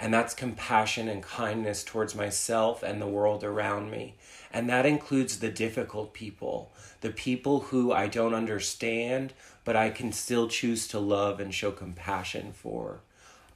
And 0.00 0.12
that's 0.12 0.34
compassion 0.34 1.08
and 1.08 1.22
kindness 1.22 1.84
towards 1.84 2.16
myself 2.16 2.82
and 2.82 3.00
the 3.00 3.06
world 3.06 3.44
around 3.44 3.92
me. 3.92 4.16
And 4.52 4.68
that 4.68 4.84
includes 4.84 5.38
the 5.38 5.48
difficult 5.48 6.12
people, 6.12 6.72
the 7.02 7.10
people 7.10 7.60
who 7.60 7.92
I 7.92 8.08
don't 8.08 8.34
understand, 8.34 9.32
but 9.64 9.76
I 9.76 9.90
can 9.90 10.10
still 10.10 10.48
choose 10.48 10.88
to 10.88 10.98
love 10.98 11.38
and 11.38 11.54
show 11.54 11.70
compassion 11.70 12.52
for. 12.52 12.98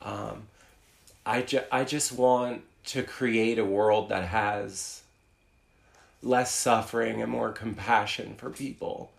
Um, 0.00 0.44
I, 1.24 1.42
ju- 1.42 1.64
I 1.70 1.84
just 1.84 2.12
want 2.12 2.62
to 2.86 3.02
create 3.02 3.58
a 3.58 3.64
world 3.64 4.08
that 4.08 4.28
has 4.28 5.02
less 6.22 6.52
suffering 6.52 7.22
and 7.22 7.30
more 7.30 7.52
compassion 7.52 8.34
for 8.36 8.50
people 8.50 9.10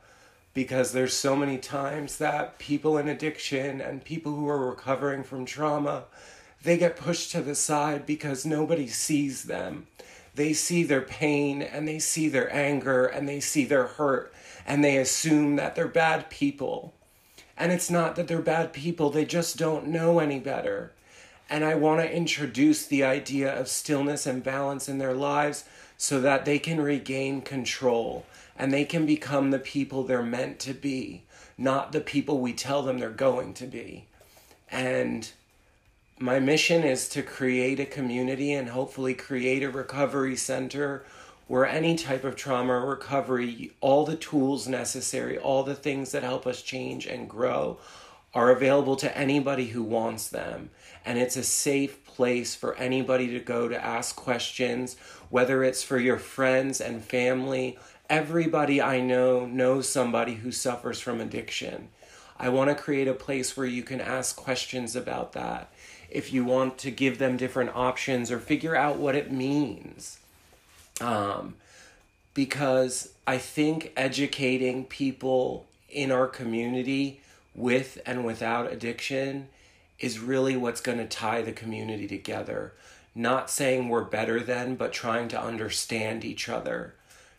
because 0.53 0.91
there's 0.91 1.13
so 1.13 1.35
many 1.35 1.57
times 1.57 2.17
that 2.17 2.59
people 2.59 2.97
in 2.97 3.07
addiction 3.07 3.81
and 3.81 4.03
people 4.03 4.33
who 4.35 4.47
are 4.47 4.69
recovering 4.69 5.23
from 5.23 5.45
trauma 5.45 6.03
they 6.63 6.77
get 6.77 6.95
pushed 6.95 7.31
to 7.31 7.41
the 7.41 7.55
side 7.55 8.05
because 8.05 8.45
nobody 8.45 8.87
sees 8.87 9.43
them 9.43 9.85
they 10.35 10.53
see 10.53 10.83
their 10.83 11.01
pain 11.01 11.61
and 11.61 11.87
they 11.87 11.99
see 11.99 12.27
their 12.27 12.51
anger 12.53 13.05
and 13.05 13.29
they 13.29 13.39
see 13.39 13.65
their 13.65 13.85
hurt 13.85 14.33
and 14.65 14.83
they 14.83 14.97
assume 14.97 15.57
that 15.57 15.75
they're 15.75 15.87
bad 15.87 16.29
people. 16.29 16.93
And 17.57 17.71
it's 17.71 17.91
not 17.91 18.15
that 18.15 18.27
they're 18.27 18.41
bad 18.41 18.73
people, 18.73 19.09
they 19.09 19.25
just 19.25 19.57
don't 19.57 19.87
know 19.87 20.19
any 20.19 20.39
better. 20.39 20.91
And 21.49 21.63
I 21.63 21.75
want 21.75 22.01
to 22.01 22.15
introduce 22.15 22.85
the 22.85 23.03
idea 23.03 23.53
of 23.53 23.67
stillness 23.67 24.25
and 24.25 24.43
balance 24.43 24.89
in 24.89 24.97
their 24.97 25.13
lives 25.13 25.65
so 25.97 26.19
that 26.21 26.45
they 26.45 26.59
can 26.59 26.81
regain 26.81 27.41
control 27.41 28.25
and 28.57 28.71
they 28.71 28.85
can 28.85 29.05
become 29.05 29.51
the 29.51 29.59
people 29.59 30.03
they're 30.03 30.23
meant 30.23 30.59
to 30.59 30.73
be, 30.73 31.23
not 31.57 31.91
the 31.91 32.01
people 32.01 32.39
we 32.39 32.53
tell 32.53 32.83
them 32.83 32.99
they're 32.99 33.09
going 33.09 33.53
to 33.55 33.65
be. 33.65 34.05
And 34.71 35.29
my 36.19 36.39
mission 36.39 36.83
is 36.83 37.09
to 37.09 37.21
create 37.21 37.79
a 37.79 37.85
community 37.85 38.53
and 38.53 38.69
hopefully 38.69 39.13
create 39.13 39.63
a 39.63 39.69
recovery 39.69 40.35
center 40.35 41.05
where 41.47 41.65
any 41.65 41.95
type 41.95 42.23
of 42.23 42.35
trauma 42.35 42.79
recovery, 42.79 43.71
all 43.81 44.05
the 44.05 44.15
tools 44.15 44.67
necessary, 44.67 45.37
all 45.37 45.63
the 45.63 45.75
things 45.75 46.11
that 46.11 46.23
help 46.23 46.47
us 46.47 46.61
change 46.61 47.05
and 47.05 47.29
grow 47.29 47.77
are 48.33 48.51
available 48.51 48.95
to 48.97 49.17
anybody 49.17 49.67
who 49.67 49.83
wants 49.83 50.27
them. 50.27 50.69
And 51.05 51.17
it's 51.19 51.35
a 51.35 51.43
safe 51.43 52.03
place 52.05 52.55
for 52.55 52.75
anybody 52.75 53.27
to 53.27 53.39
go 53.39 53.67
to 53.67 53.83
ask 53.83 54.15
questions, 54.15 54.95
whether 55.29 55.63
it's 55.63 55.83
for 55.83 55.99
your 55.99 56.17
friends 56.17 56.81
and 56.81 57.03
family. 57.03 57.77
Everybody 58.09 58.81
I 58.81 59.01
know 59.01 59.45
knows 59.45 59.87
somebody 59.87 60.35
who 60.35 60.51
suffers 60.51 60.99
from 60.99 61.21
addiction. 61.21 61.89
I 62.39 62.49
want 62.49 62.69
to 62.69 62.75
create 62.75 63.07
a 63.07 63.13
place 63.13 63.55
where 63.55 63.65
you 63.65 63.83
can 63.83 64.01
ask 64.01 64.35
questions 64.35 64.95
about 64.95 65.33
that 65.33 65.71
if 66.09 66.31
you 66.31 66.45
want 66.45 66.77
to 66.79 66.91
give 66.91 67.17
them 67.17 67.37
different 67.37 67.71
options 67.75 68.31
or 68.31 68.39
figure 68.39 68.75
out 68.75 68.97
what 68.97 69.15
it 69.15 69.31
means. 69.31 70.19
Um, 71.01 71.55
because 72.33 73.13
I 73.25 73.37
think 73.37 73.93
educating 73.95 74.85
people 74.85 75.65
in 75.89 76.11
our 76.11 76.27
community 76.27 77.21
with 77.55 78.01
and 78.05 78.25
without 78.25 78.71
addiction 78.71 79.47
is 79.99 80.19
really 80.19 80.57
what's 80.57 80.81
going 80.81 80.97
to 80.97 81.05
tie 81.05 81.41
the 81.41 81.51
community 81.51 82.07
together. 82.07 82.73
Not 83.15 83.49
saying 83.49 83.89
we're 83.89 84.03
better 84.03 84.39
than, 84.39 84.75
but 84.75 84.91
trying 84.91 85.27
to 85.29 85.41
understand 85.41 86.25
each 86.25 86.49
other, 86.49 86.95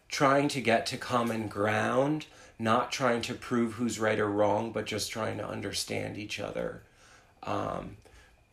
trying 0.09 0.49
to 0.49 0.61
get 0.61 0.87
to 0.87 0.97
common 0.97 1.49
ground, 1.49 2.27
not 2.59 2.93
trying 2.93 3.23
to 3.23 3.35
prove 3.35 3.75
who's 3.75 3.99
right 3.99 4.19
or 4.19 4.31
wrong, 4.31 4.71
but 4.71 4.87
just 4.87 5.11
trying 5.11 5.37
to 5.39 5.49
understand 5.49 6.17
each 6.17 6.39
other. 6.39 6.83
Um, 7.43 7.97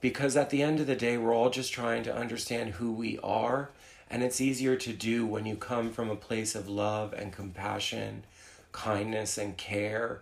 because 0.01 0.35
at 0.35 0.49
the 0.49 0.63
end 0.63 0.79
of 0.79 0.87
the 0.87 0.95
day, 0.95 1.17
we're 1.17 1.33
all 1.33 1.51
just 1.51 1.71
trying 1.71 2.03
to 2.03 2.15
understand 2.15 2.71
who 2.71 2.91
we 2.91 3.19
are. 3.23 3.69
And 4.09 4.23
it's 4.23 4.41
easier 4.41 4.75
to 4.75 4.91
do 4.91 5.25
when 5.25 5.45
you 5.45 5.55
come 5.55 5.91
from 5.91 6.09
a 6.09 6.15
place 6.15 6.55
of 6.55 6.67
love 6.67 7.13
and 7.13 7.31
compassion, 7.31 8.23
kindness 8.71 9.37
and 9.37 9.55
care. 9.55 10.21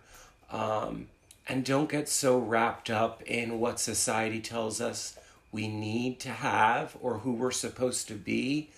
Um, 0.52 1.08
and 1.50 1.66
don't 1.66 1.90
get 1.90 2.08
so 2.08 2.38
wrapped 2.38 2.92
up 2.92 3.24
in 3.24 3.60
what 3.60 3.80
society 3.80 4.40
tells 4.40 4.80
us 4.80 5.18
we 5.52 5.68
need 5.68 6.20
to 6.20 6.30
have 6.30 6.96
or 7.02 7.18
who 7.20 7.34
we're 7.34 7.50
supposed 7.50 8.08
to 8.08 8.14
be. 8.14 8.70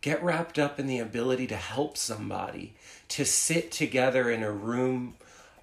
Get 0.00 0.22
wrapped 0.22 0.58
up 0.58 0.80
in 0.80 0.88
the 0.88 0.98
ability 0.98 1.46
to 1.46 1.56
help 1.56 1.96
somebody, 1.96 2.74
to 3.08 3.24
sit 3.24 3.70
together 3.70 4.28
in 4.30 4.42
a 4.42 4.50
room 4.50 5.14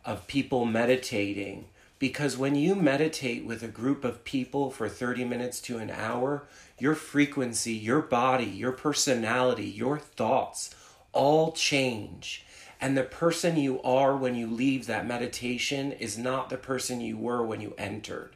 of 0.06 0.28
people 0.28 0.66
meditating 0.66 1.66
because 2.00 2.38
when 2.38 2.56
you 2.56 2.76
meditate 2.76 3.46
with 3.46 3.64
a 3.64 3.68
group 3.68 4.04
of 4.04 4.24
people 4.24 4.70
for 4.70 4.88
30 4.88 5.26
minutes 5.26 5.60
to 5.62 5.78
an 5.78 5.90
hour, 5.90 6.44
your 6.78 6.96
frequency, 6.96 7.74
your 7.74 8.02
body, 8.02 8.46
your 8.46 8.74
personality, 8.74 9.66
your 9.66 9.98
thoughts 9.98 10.74
all 11.14 11.52
change. 11.52 12.45
And 12.86 12.96
the 12.96 13.02
person 13.02 13.58
you 13.58 13.82
are 13.82 14.16
when 14.16 14.36
you 14.36 14.46
leave 14.46 14.86
that 14.86 15.08
meditation 15.08 15.92
is 15.94 16.20
not 16.20 16.52
the 16.52 16.58
person 16.58 17.02
you 17.02 17.18
were 17.18 17.44
when 17.44 17.60
you 17.60 17.74
entered. 17.80 18.36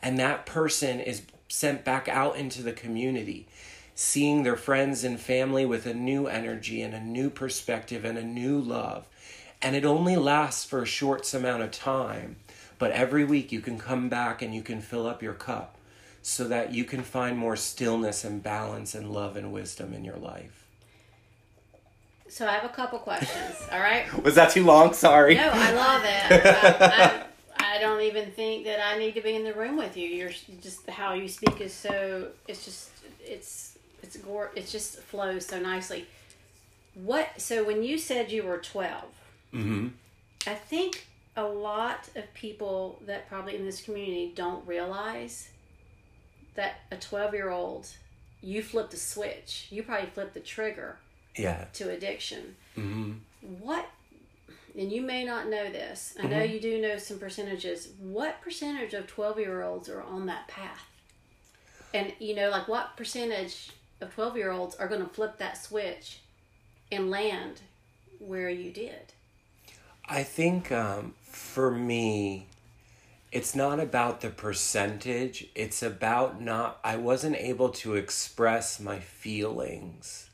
And 0.00 0.16
that 0.16 0.46
person 0.46 1.00
is 1.00 1.22
sent 1.48 1.84
back 1.84 2.08
out 2.08 2.36
into 2.36 2.62
the 2.62 2.70
community, 2.72 3.48
seeing 3.96 4.44
their 4.44 4.54
friends 4.54 5.02
and 5.02 5.18
family 5.18 5.66
with 5.66 5.86
a 5.86 5.92
new 5.92 6.28
energy 6.28 6.82
and 6.82 6.94
a 6.94 7.00
new 7.00 7.30
perspective 7.30 8.04
and 8.04 8.16
a 8.16 8.22
new 8.22 8.60
love. 8.60 9.08
And 9.60 9.74
it 9.74 9.84
only 9.84 10.14
lasts 10.14 10.64
for 10.64 10.82
a 10.82 10.86
short 10.86 11.34
amount 11.34 11.64
of 11.64 11.72
time 11.72 12.36
but 12.78 12.92
every 12.92 13.24
week 13.24 13.50
you 13.50 13.60
can 13.60 13.76
come 13.76 14.08
back 14.08 14.40
and 14.40 14.54
you 14.54 14.62
can 14.62 14.80
fill 14.80 15.08
up 15.08 15.20
your 15.20 15.34
cup. 15.34 15.76
so 16.22 16.46
that 16.46 16.72
you 16.72 16.84
can 16.84 17.02
find 17.02 17.36
more 17.36 17.56
stillness 17.56 18.24
and 18.24 18.40
balance 18.42 18.94
and 18.94 19.10
love 19.10 19.36
and 19.36 19.52
wisdom 19.52 19.92
in 19.92 20.04
your 20.04 20.18
life? 20.18 20.59
So 22.30 22.46
I 22.46 22.52
have 22.52 22.64
a 22.64 22.72
couple 22.72 22.98
questions. 23.00 23.56
All 23.72 23.80
right. 23.80 24.06
Was 24.22 24.36
that 24.36 24.50
too 24.50 24.64
long? 24.64 24.92
Sorry. 24.94 25.34
No, 25.34 25.50
I 25.52 25.72
love 25.72 26.02
it. 26.04 26.46
I, 26.46 27.26
I, 27.58 27.76
I 27.76 27.78
don't 27.80 28.02
even 28.02 28.30
think 28.30 28.64
that 28.64 28.78
I 28.80 28.96
need 28.98 29.14
to 29.14 29.20
be 29.20 29.34
in 29.34 29.42
the 29.42 29.52
room 29.52 29.76
with 29.76 29.96
you. 29.96 30.08
You're 30.08 30.30
just 30.62 30.88
how 30.88 31.14
you 31.14 31.28
speak 31.28 31.60
is 31.60 31.74
so. 31.74 32.28
It's 32.46 32.64
just 32.64 32.90
it's 33.20 33.78
it's 34.02 34.16
gore. 34.16 34.52
It 34.54 34.68
just 34.68 35.00
flows 35.00 35.46
so 35.46 35.58
nicely. 35.58 36.06
What? 36.94 37.28
So 37.40 37.64
when 37.64 37.82
you 37.82 37.98
said 37.98 38.30
you 38.30 38.44
were 38.44 38.58
12 38.58 39.04
Mm-hmm. 39.52 39.88
I 40.46 40.54
think 40.54 41.08
a 41.36 41.42
lot 41.42 42.08
of 42.14 42.32
people 42.34 43.00
that 43.06 43.28
probably 43.28 43.56
in 43.56 43.64
this 43.64 43.82
community 43.82 44.32
don't 44.34 44.66
realize 44.66 45.48
that 46.54 46.82
a 46.92 46.96
12 46.96 47.34
year 47.34 47.50
old, 47.50 47.88
you 48.40 48.62
flipped 48.62 48.94
a 48.94 48.96
switch. 48.96 49.66
You 49.70 49.82
probably 49.82 50.08
flipped 50.08 50.34
the 50.34 50.40
trigger 50.40 50.98
Yeah. 51.42 51.64
to 51.74 51.90
addiction. 51.90 52.56
Mm-hmm. 52.76 53.12
What, 53.60 53.88
and 54.76 54.92
you 54.92 55.02
may 55.02 55.24
not 55.24 55.48
know 55.48 55.70
this, 55.70 56.14
I 56.22 56.26
know 56.26 56.42
you 56.42 56.60
do 56.60 56.80
know 56.80 56.98
some 56.98 57.18
percentages. 57.18 57.88
What 57.98 58.40
percentage 58.40 58.94
of 58.94 59.06
12 59.06 59.38
year 59.38 59.62
olds 59.62 59.88
are 59.88 60.02
on 60.02 60.26
that 60.26 60.48
path? 60.48 60.86
And, 61.92 62.12
you 62.18 62.34
know, 62.34 62.50
like 62.50 62.68
what 62.68 62.96
percentage 62.96 63.70
of 64.00 64.14
12 64.14 64.36
year 64.36 64.50
olds 64.50 64.76
are 64.76 64.88
going 64.88 65.02
to 65.02 65.08
flip 65.08 65.38
that 65.38 65.56
switch 65.56 66.20
and 66.92 67.10
land 67.10 67.62
where 68.18 68.50
you 68.50 68.70
did? 68.70 69.12
I 70.08 70.22
think 70.22 70.70
um, 70.72 71.14
for 71.22 71.70
me, 71.70 72.46
it's 73.32 73.54
not 73.54 73.78
about 73.78 74.20
the 74.20 74.30
percentage. 74.30 75.48
It's 75.54 75.82
about 75.82 76.40
not, 76.40 76.80
I 76.82 76.96
wasn't 76.96 77.36
able 77.36 77.68
to 77.70 77.94
express 77.94 78.80
my 78.80 78.98
feelings 78.98 80.29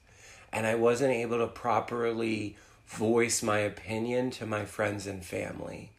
and 0.57 0.67
I 0.67 0.75
wasn't 0.75 1.13
able 1.13 1.37
to 1.37 1.49
properly 1.49 2.57
voice 2.87 3.43
my 3.43 3.59
opinion 3.59 4.31
to 4.31 4.47
my 4.47 4.65
friends 4.65 5.07
and 5.07 5.23
family. 5.23 5.91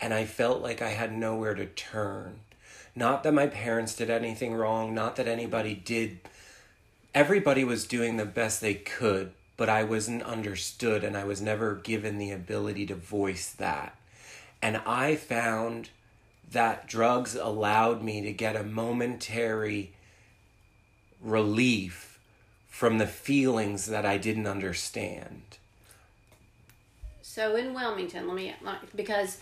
And 0.00 0.14
I 0.14 0.24
felt 0.24 0.62
like 0.62 0.80
I 0.80 0.90
had 0.90 1.12
nowhere 1.12 1.54
to 1.54 1.66
turn. 1.66 2.38
Not 2.94 3.24
that 3.24 3.34
my 3.34 3.48
parents 3.48 3.96
did 3.96 4.10
anything 4.10 4.54
wrong, 4.54 4.94
not 4.94 5.16
that 5.16 5.26
anybody 5.26 5.74
did. 5.74 6.20
Everybody 7.12 7.64
was 7.64 7.88
doing 7.88 8.16
the 8.16 8.24
best 8.24 8.60
they 8.60 8.74
could, 8.74 9.32
but 9.56 9.68
I 9.68 9.82
wasn't 9.82 10.22
understood 10.22 11.02
and 11.02 11.16
I 11.16 11.24
was 11.24 11.42
never 11.42 11.74
given 11.74 12.16
the 12.16 12.30
ability 12.30 12.86
to 12.86 12.94
voice 12.94 13.50
that. 13.50 13.96
And 14.62 14.76
I 14.86 15.16
found 15.16 15.90
that 16.52 16.86
drugs 16.86 17.34
allowed 17.34 18.00
me 18.00 18.20
to 18.20 18.32
get 18.32 18.54
a 18.54 18.62
momentary 18.62 19.90
relief 21.20 22.13
from 22.74 22.98
the 22.98 23.06
feelings 23.06 23.86
that 23.86 24.04
I 24.04 24.18
didn't 24.18 24.48
understand. 24.48 25.42
So 27.22 27.54
in 27.54 27.72
Wilmington, 27.72 28.26
let 28.26 28.34
me 28.34 28.52
because 28.96 29.38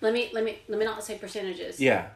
let 0.00 0.12
me 0.12 0.30
let 0.32 0.44
me 0.44 0.60
let 0.68 0.78
me 0.78 0.84
not 0.84 1.02
say 1.02 1.18
percentages. 1.18 1.80
Yeah. 1.80 2.06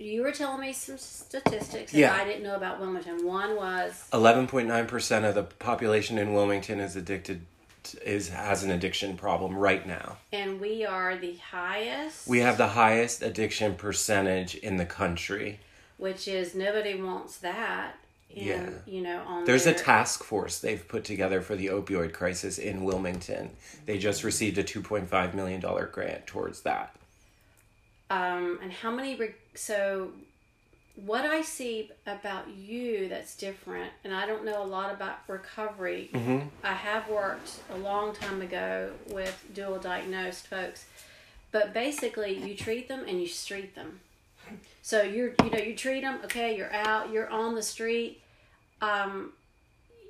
You 0.00 0.22
were 0.22 0.32
telling 0.32 0.60
me 0.60 0.72
some 0.72 0.98
statistics 0.98 1.92
that 1.92 1.98
Yeah. 1.98 2.12
I 2.12 2.24
didn't 2.24 2.42
know 2.42 2.56
about 2.56 2.80
Wilmington. 2.80 3.24
One 3.24 3.54
was 3.54 4.02
11.9% 4.12 5.28
of 5.28 5.36
the 5.36 5.44
population 5.44 6.18
in 6.18 6.32
Wilmington 6.34 6.80
is 6.80 6.96
addicted 6.96 7.46
is 8.04 8.30
has 8.30 8.64
an 8.64 8.70
addiction 8.72 9.16
problem 9.16 9.56
right 9.56 9.86
now. 9.86 10.16
and 10.32 10.60
we 10.60 10.84
are 10.84 11.16
the 11.16 11.36
highest 11.36 12.26
We 12.26 12.40
have 12.40 12.56
the 12.58 12.68
highest 12.68 13.22
addiction 13.22 13.76
percentage 13.76 14.56
in 14.56 14.76
the 14.76 14.86
country. 14.86 15.60
which 15.98 16.26
is 16.26 16.52
nobody 16.56 17.00
wants 17.00 17.38
that. 17.38 17.94
And, 18.36 18.44
Yeah. 18.46 18.70
you 18.86 19.02
know, 19.02 19.22
on 19.26 19.44
There's 19.44 19.66
a 19.66 19.74
task 19.74 20.24
force 20.24 20.58
they've 20.58 20.86
put 20.88 21.04
together 21.04 21.40
for 21.42 21.54
the 21.56 21.66
opioid 21.66 22.12
crisis 22.12 22.58
in 22.58 22.84
Wilmington. 22.84 23.50
They 23.86 23.98
just 23.98 24.24
received 24.24 24.58
a 24.58 24.64
2.5 24.64 25.34
million 25.34 25.60
dollar 25.60 25.86
grant 25.86 26.26
towards 26.26 26.62
that. 26.62 26.94
um 28.10 28.58
and 28.62 28.72
how 28.72 28.90
many 28.90 29.14
re- 29.16 29.34
so 29.54 30.12
what 30.96 31.24
I 31.24 31.40
see 31.40 31.90
about 32.06 32.48
you 32.50 33.08
that's 33.08 33.34
different, 33.34 33.90
and 34.04 34.14
I 34.14 34.26
don't 34.26 34.44
know 34.44 34.62
a 34.62 34.66
lot 34.66 34.92
about 34.92 35.20
recovery. 35.26 36.10
Mm-hmm. 36.12 36.48
I 36.62 36.74
have 36.74 37.08
worked 37.08 37.60
a 37.72 37.78
long 37.78 38.14
time 38.14 38.42
ago 38.42 38.92
with 39.08 39.42
dual 39.54 39.78
diagnosed 39.78 40.48
folks, 40.48 40.84
but 41.50 41.72
basically 41.72 42.36
you 42.46 42.54
treat 42.54 42.88
them 42.88 43.04
and 43.08 43.20
you 43.22 43.26
street 43.26 43.74
them. 43.74 44.00
So 44.82 45.00
you're 45.02 45.32
you 45.42 45.50
know 45.50 45.58
you 45.58 45.74
treat 45.74 46.02
them 46.02 46.18
okay. 46.24 46.54
You're 46.56 46.72
out. 46.74 47.10
You're 47.10 47.30
on 47.30 47.54
the 47.54 47.62
street. 47.62 48.20
Um, 48.82 49.32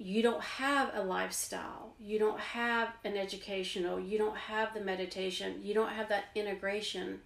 you 0.00 0.22
don't 0.22 0.42
have 0.42 0.90
a 0.94 1.02
lifestyle. 1.04 1.92
You 2.00 2.18
don't 2.18 2.40
have 2.40 2.88
an 3.04 3.16
educational. 3.16 4.00
You 4.00 4.18
don't 4.18 4.36
have 4.36 4.74
the 4.74 4.80
meditation. 4.80 5.60
You 5.62 5.74
don't 5.74 5.92
have 5.92 6.08
that 6.08 6.24
integration 6.34 7.20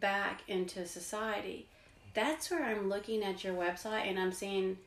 back 0.00 0.42
into 0.48 0.86
society. 0.86 1.66
That's 2.14 2.50
where 2.50 2.64
I'm 2.64 2.88
looking 2.88 3.22
at 3.22 3.44
your 3.44 3.54
website 3.54 4.08
and 4.08 4.18
I'm 4.18 4.32
seeing 4.32 4.78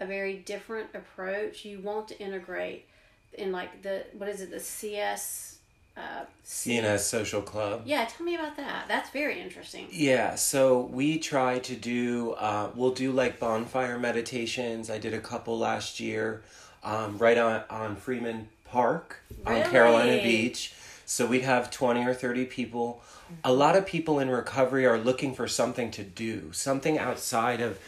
a 0.00 0.06
very 0.06 0.36
different 0.38 0.88
approach. 0.94 1.64
You 1.64 1.78
want 1.78 2.08
to 2.08 2.18
integrate 2.18 2.86
in 3.34 3.52
like 3.52 3.82
the 3.82 4.04
what 4.18 4.28
is 4.28 4.40
it 4.40 4.50
the 4.50 4.60
CS 4.60 5.51
uh, 5.96 6.24
CNS 6.44 7.00
Social 7.00 7.42
Club. 7.42 7.82
Yeah, 7.84 8.04
tell 8.04 8.24
me 8.24 8.34
about 8.34 8.56
that. 8.56 8.86
That's 8.88 9.10
very 9.10 9.40
interesting. 9.40 9.86
Yeah, 9.90 10.34
so 10.34 10.80
we 10.80 11.18
try 11.18 11.58
to 11.60 11.76
do, 11.76 12.32
uh, 12.32 12.70
we'll 12.74 12.94
do 12.94 13.12
like 13.12 13.38
bonfire 13.38 13.98
meditations. 13.98 14.90
I 14.90 14.98
did 14.98 15.14
a 15.14 15.20
couple 15.20 15.58
last 15.58 16.00
year 16.00 16.42
um, 16.82 17.18
right 17.18 17.38
on, 17.38 17.62
on 17.70 17.96
Freeman 17.96 18.48
Park 18.64 19.20
on 19.46 19.62
Carolina 19.64 20.22
Beach. 20.22 20.72
So 21.04 21.26
we'd 21.26 21.42
have 21.42 21.70
20 21.70 22.06
or 22.06 22.14
30 22.14 22.46
people. 22.46 23.02
A 23.44 23.52
lot 23.52 23.76
of 23.76 23.86
people 23.86 24.18
in 24.18 24.30
recovery 24.30 24.86
are 24.86 24.98
looking 24.98 25.34
for 25.34 25.46
something 25.46 25.90
to 25.92 26.02
do, 26.02 26.52
something 26.52 26.98
outside 26.98 27.60
of 27.60 27.78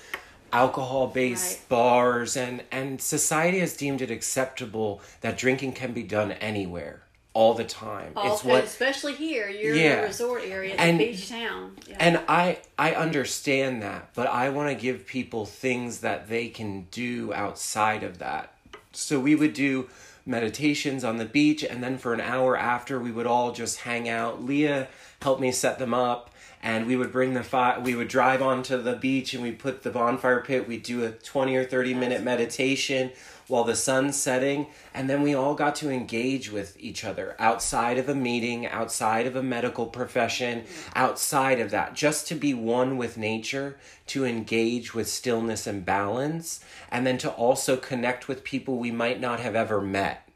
alcohol 0.53 1.09
based 1.09 1.59
Right. 1.59 1.69
bars 1.69 2.37
and 2.37 2.63
and 2.71 3.01
society 3.01 3.59
has 3.59 3.77
deemed 3.77 4.01
it 4.01 4.11
acceptable 4.11 5.01
that 5.21 5.37
drinking 5.37 5.73
can 5.73 5.93
be 5.93 6.03
done 6.05 6.31
anywhere 6.33 7.03
all 7.35 7.53
the 7.55 7.65
time. 7.65 8.13
Oh, 8.17 8.33
it's 8.33 8.45
what 8.45 8.63
especially 8.65 9.15
here, 9.15 9.49
you're 9.49 9.75
in 9.75 9.81
Yeah. 9.81 10.01
a 10.01 10.07
resort 10.07 10.43
area, 10.47 10.75
it's 10.75 10.81
And- 10.83 11.01
a 11.01 11.07
beach 11.11 11.29
town. 11.29 11.77
Yeah. 11.89 11.97
and 11.99 12.21
I 12.29 12.59
I 12.79 12.93
understand 12.95 13.83
that, 13.83 14.09
but 14.15 14.29
I 14.29 14.49
want 14.51 14.69
to 14.71 14.75
give 14.81 15.07
people 15.07 15.45
things 15.45 15.99
that 16.01 16.29
they 16.29 16.49
can 16.49 16.87
do 16.93 17.33
outside 17.35 18.03
of 18.05 18.19
that. 18.21 18.53
So 18.93 19.19
we 19.19 19.35
would 19.35 19.53
do 19.53 19.89
meditations 20.25 21.05
on 21.05 21.19
the 21.19 21.25
beach 21.25 21.63
and 21.65 21.83
then 21.83 21.99
for 21.99 22.15
an 22.15 22.21
hour 22.21 22.57
after 22.57 22.99
we 22.99 23.11
would 23.11 23.27
all 23.27 23.53
just 23.53 23.81
hang 23.81 24.09
out. 24.09 24.43
Leah 24.45 24.87
helped 25.21 25.41
me 25.41 25.53
set 25.53 25.79
them 25.79 25.93
up 25.93 26.31
and 26.63 26.87
we 26.87 26.97
would 26.97 27.13
bring 27.13 27.35
the 27.35 27.43
fire 27.43 27.79
we 27.81 27.95
would 27.95 28.09
drive 28.09 28.41
onto 28.41 28.81
the 28.81 28.95
beach 28.95 29.35
and 29.35 29.43
we 29.43 29.51
put 29.53 29.83
the 29.83 29.91
bonfire 29.91 30.41
pit. 30.41 30.67
We'd 30.69 30.83
do 30.85 31.05
a 31.05 31.11
20 31.11 31.55
or 31.57 31.65
30 31.65 31.93
minute 31.95 32.23
meditation 32.23 33.11
while 33.49 33.65
the 33.65 33.77
sun's 33.77 34.17
setting 34.17 34.67
and 34.93 35.09
then 35.09 35.23
we 35.23 35.35
all 35.35 35.55
got 35.55 35.75
to 35.75 35.91
engage 35.91 36.51
with 36.51 36.77
each 36.81 37.05
other 37.05 37.35
outside 37.39 37.99
of 37.99 38.09
a 38.09 38.15
meeting 38.15 38.67
outside 38.67 39.27
of 39.27 39.37
a 39.37 39.43
medical 39.43 39.87
profession 39.87 40.65
outside 40.95 41.61
of 41.61 41.71
that 41.71 41.95
just 41.95 42.27
to 42.27 42.35
be 42.35 42.55
one 42.55 42.97
with 42.97 43.17
nature 43.17 43.77
to 44.07 44.25
engage 44.25 44.95
with 44.95 45.09
stillness 45.09 45.67
and 45.67 45.85
balance 45.85 46.65
and 46.91 47.07
then 47.07 47.19
to 47.19 47.31
also 47.31 47.77
connect 47.77 48.29
with 48.29 48.45
people 48.45 48.79
we 48.79 48.91
might 48.91 49.21
not 49.21 49.41
have 49.41 49.55
ever 49.55 49.81
met 49.81 50.29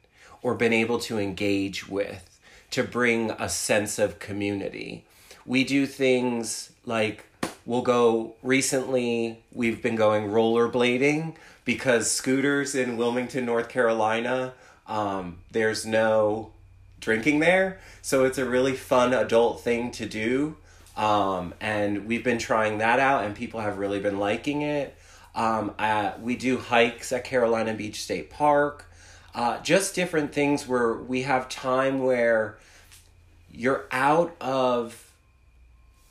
or 0.42 0.54
been 0.54 0.72
able 0.72 0.98
to 0.98 1.18
engage 1.18 1.88
with 1.88 2.38
to 2.70 2.82
bring 2.82 3.30
a 3.32 3.48
sense 3.48 3.98
of 3.98 4.18
community. 4.18 5.04
We 5.46 5.64
do 5.64 5.86
things 5.86 6.72
like 6.84 7.24
we'll 7.68 7.82
go 7.82 8.34
recently 8.42 9.38
we've 9.52 9.80
been 9.80 9.96
going 9.96 10.28
rollerblading 10.28 11.36
because 11.64 12.10
scooters 12.10 12.74
in 12.74 12.96
wilmington 12.96 13.44
north 13.44 13.68
carolina 13.68 14.52
um, 14.88 15.38
there's 15.50 15.84
no 15.84 16.50
drinking 17.00 17.40
there. 17.40 17.78
So 18.02 18.24
it's 18.24 18.38
a 18.38 18.44
really 18.44 18.74
fun 18.74 19.12
adult 19.14 19.60
thing 19.60 19.90
to 19.92 20.06
do. 20.06 20.56
Um, 20.96 21.54
and 21.60 22.06
we've 22.06 22.24
been 22.24 22.38
trying 22.38 22.78
that 22.78 22.98
out 22.98 23.24
and 23.24 23.34
people 23.34 23.60
have 23.60 23.78
really 23.78 24.00
been 24.00 24.18
liking 24.18 24.62
it. 24.62 24.96
Um, 25.34 25.74
we 26.20 26.34
do 26.34 26.58
hikes 26.58 27.12
at 27.12 27.24
carolina 27.24 27.74
beach 27.74 28.02
state 28.02 28.30
park. 28.30 28.86
Uh, 29.34 29.60
just 29.60 29.94
different 29.94 30.32
things 30.32 30.66
where 30.66 30.94
we 30.94 31.22
have 31.22 31.48
time 31.48 32.02
where 32.02 32.58
you're 33.52 33.86
out 33.92 34.34
of 34.40 35.07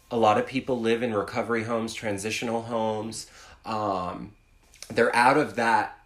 a 0.10 0.18
lot 0.18 0.38
of 0.38 0.48
people 0.48 0.80
live 0.80 1.04
in 1.04 1.14
recovery 1.14 1.64
homes, 1.64 1.94
transitional 1.94 2.64
homes. 2.64 3.28
Um, 3.66 4.34
they're 4.90 5.16
out 5.16 5.38
of 5.38 5.56
that 5.56 5.98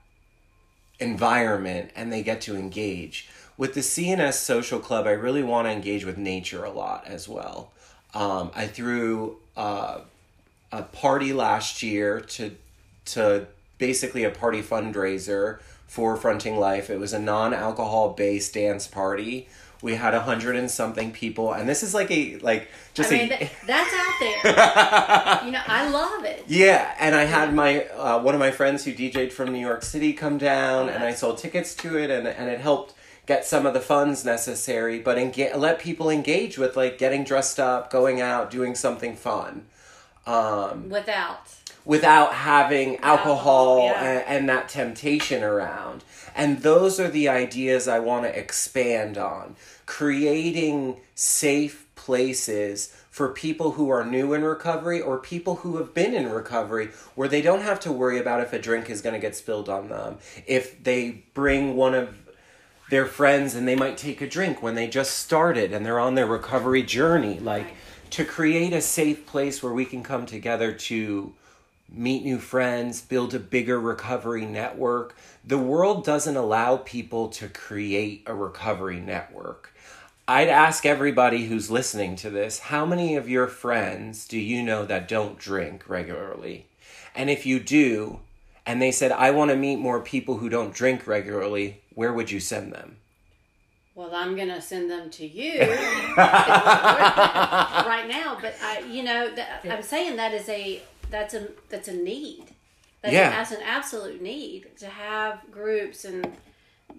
environment 1.00 1.92
and 1.96 2.12
they 2.12 2.24
get 2.24 2.42
to 2.42 2.56
engage. 2.56 3.30
With 3.58 3.74
the 3.74 3.82
CNS 3.82 4.34
Social 4.34 4.80
Club, 4.80 5.06
I 5.06 5.12
really 5.12 5.44
want 5.44 5.68
to 5.68 5.72
engage 5.72 6.06
with 6.06 6.18
nature 6.18 6.64
a 6.64 6.72
lot 6.72 7.06
as 7.06 7.28
well. 7.28 7.72
Um, 8.14 8.52
I 8.56 8.68
threw 8.68 9.38
uh, 9.56 10.00
a 10.72 10.84
party 10.84 11.34
last 11.34 11.84
year 11.84 12.20
to 12.22 12.56
to 13.04 13.48
basically 13.78 14.24
a 14.24 14.30
party 14.30 14.62
fundraiser 14.62 15.60
for 15.88 16.16
Fronting 16.16 16.58
Life. 16.58 16.90
It 16.90 17.00
was 17.00 17.14
a 17.14 17.20
non-alcohol 17.20 18.14
based 18.14 18.54
dance 18.54 18.88
party. 18.88 19.50
We 19.82 19.96
had 19.96 20.14
a 20.14 20.22
hundred 20.22 20.56
and 20.56 20.70
something 20.70 21.12
people, 21.12 21.54
and 21.54 21.68
this 21.68 21.82
is 21.84 21.94
like 21.94 22.12
a 22.12 22.38
like 22.38 22.68
just 22.94 23.12
I 23.12 23.18
mean, 23.18 23.32
a 23.32 23.38
th- 23.38 23.52
that's 23.68 23.94
out 23.94 24.14
there. 24.20 25.46
you 25.46 25.52
know, 25.52 25.62
I 25.68 25.90
love 25.90 26.24
it. 26.26 26.44
yeah. 26.48 26.96
And 27.00 27.16
I 27.16 27.24
had 27.24 27.54
my 27.54 27.86
uh, 27.86 28.20
one 28.22 28.36
of 28.36 28.40
my 28.40 28.52
friends 28.52 28.86
who 28.86 28.94
DJ'd 28.94 29.34
from 29.34 29.52
New 29.52 29.60
York 29.60 29.84
City 29.84 30.14
come 30.14 30.38
down, 30.38 30.90
and 30.90 31.04
I 31.04 31.14
sold 31.14 31.38
tickets 31.40 31.74
to 31.76 31.98
it, 31.98 32.10
and 32.12 32.28
and 32.28 32.50
it 32.50 32.60
helped 32.62 32.94
get 33.28 33.46
some 33.46 33.66
of 33.66 33.74
the 33.74 33.80
funds 33.80 34.26
necessary, 34.26 35.00
but 35.00 35.18
enga- 35.18 35.56
let 35.56 35.80
people 35.80 36.10
engage 36.10 36.58
with 36.58 36.76
like 36.76 36.98
getting 36.98 37.24
dressed 37.24 37.60
up, 37.60 37.90
going 37.92 38.20
out, 38.22 38.50
doing 38.52 38.76
something 38.76 39.16
fun. 39.16 39.66
Um, 40.28 40.90
Without. 40.90 41.48
without 41.86 42.34
having 42.34 42.98
alcohol, 42.98 43.80
Alcohol, 43.80 43.86
yeah. 43.86 44.04
and, 44.04 44.28
and 44.28 44.50
that 44.50 44.70
temptation 44.70 45.44
around. 45.44 46.04
And 46.36 46.60
those 46.62 47.00
are 47.00 47.10
the 47.10 47.28
ideas 47.28 47.88
I 47.88 48.00
want 48.00 48.26
to 48.26 48.38
expand 48.40 49.18
on. 49.18 49.56
Creating 49.92 51.02
safe 51.16 51.86
places 51.96 52.96
for 53.10 53.28
people 53.28 53.72
who 53.72 53.90
are 53.90 54.06
new 54.06 54.34
in 54.34 54.42
recovery 54.42 55.02
or 55.02 55.18
people 55.18 55.58
who 55.58 55.78
have 55.78 55.94
been 55.94 56.14
in 56.14 56.30
recovery 56.30 56.88
where 57.14 57.28
they 57.28 57.42
don't 57.42 57.62
have 57.62 57.80
to 57.82 57.92
worry 57.92 58.18
about 58.18 58.40
if 58.40 58.54
a 58.54 58.60
drink 58.60 58.90
is 58.90 59.02
going 59.02 59.14
to 59.14 59.20
get 59.20 59.36
spilled 59.36 59.68
on 59.68 59.90
them. 59.90 60.18
If 60.48 60.82
they 60.82 61.26
bring 61.34 61.76
one 61.76 61.94
of 61.94 62.18
their 62.90 63.06
friends 63.06 63.54
and 63.54 63.68
they 63.68 63.76
might 63.76 63.98
take 63.98 64.22
a 64.22 64.30
drink 64.30 64.64
when 64.64 64.76
they 64.76 64.88
just 64.88 65.20
started 65.20 65.74
and 65.74 65.86
they're 65.86 66.00
on 66.00 66.16
their 66.16 66.26
recovery 66.26 66.84
journey. 66.84 67.40
Like 67.40 67.68
to 68.12 68.24
create 68.24 68.72
a 68.72 68.82
safe 68.82 69.26
place 69.26 69.62
where 69.62 69.74
we 69.74 69.84
can 69.84 70.04
come 70.04 70.26
together 70.26 70.72
to 70.72 71.34
meet 71.92 72.24
new 72.24 72.40
friends 72.40 73.02
build 73.02 73.34
a 73.34 73.40
bigger 73.40 73.80
recovery 73.80 74.46
network. 74.46 75.16
The 75.46 75.58
world 75.58 76.06
doesn't 76.06 76.38
allow 76.38 76.78
people 76.78 77.28
to 77.30 77.50
create 77.50 78.24
a 78.26 78.34
recovery 78.34 79.02
network 79.02 79.71
i'd 80.32 80.48
ask 80.50 80.86
everybody 80.86 81.46
who's 81.46 81.70
listening 81.72 82.16
to 82.16 82.30
this 82.30 82.60
how 82.60 82.86
many 82.86 83.16
of 83.16 83.30
your 83.30 83.48
friends 83.48 84.28
do 84.28 84.40
you 84.40 84.62
know 84.64 84.86
that 84.86 85.08
don't 85.08 85.38
drink 85.38 85.84
regularly 85.88 86.66
and 87.16 87.30
if 87.30 87.46
you 87.46 87.60
do 87.60 88.20
and 88.66 88.82
they 88.82 88.92
said 88.92 89.12
i 89.12 89.30
want 89.32 89.50
to 89.52 89.58
meet 89.58 89.78
more 89.78 90.00
people 90.02 90.38
who 90.38 90.50
don't 90.50 90.74
drink 90.74 91.06
regularly 91.08 91.82
where 91.96 92.14
would 92.14 92.30
you 92.32 92.40
send 92.40 92.72
them 92.74 92.96
Well, 93.96 94.12
I'm 94.16 94.36
gonna 94.38 94.62
send 94.62 94.90
them 94.90 95.10
to 95.20 95.26
you 95.28 95.60
right 96.18 98.06
now. 98.08 98.38
But 98.42 98.56
I, 98.64 98.80
you 98.90 99.04
know, 99.04 99.22
that, 99.36 99.62
I'm 99.70 99.84
saying 99.84 100.16
that 100.16 100.34
is 100.34 100.48
a 100.50 100.82
that's 101.10 101.34
a 101.34 101.50
that's 101.70 101.88
a 101.90 101.94
need. 101.94 102.46
That's, 103.02 103.14
Yeah. 103.14 103.30
that's 103.32 103.52
an 103.52 103.62
absolute 103.78 104.22
need 104.22 104.68
to 104.80 104.88
have 104.88 105.42
groups 105.52 106.06
and 106.06 106.20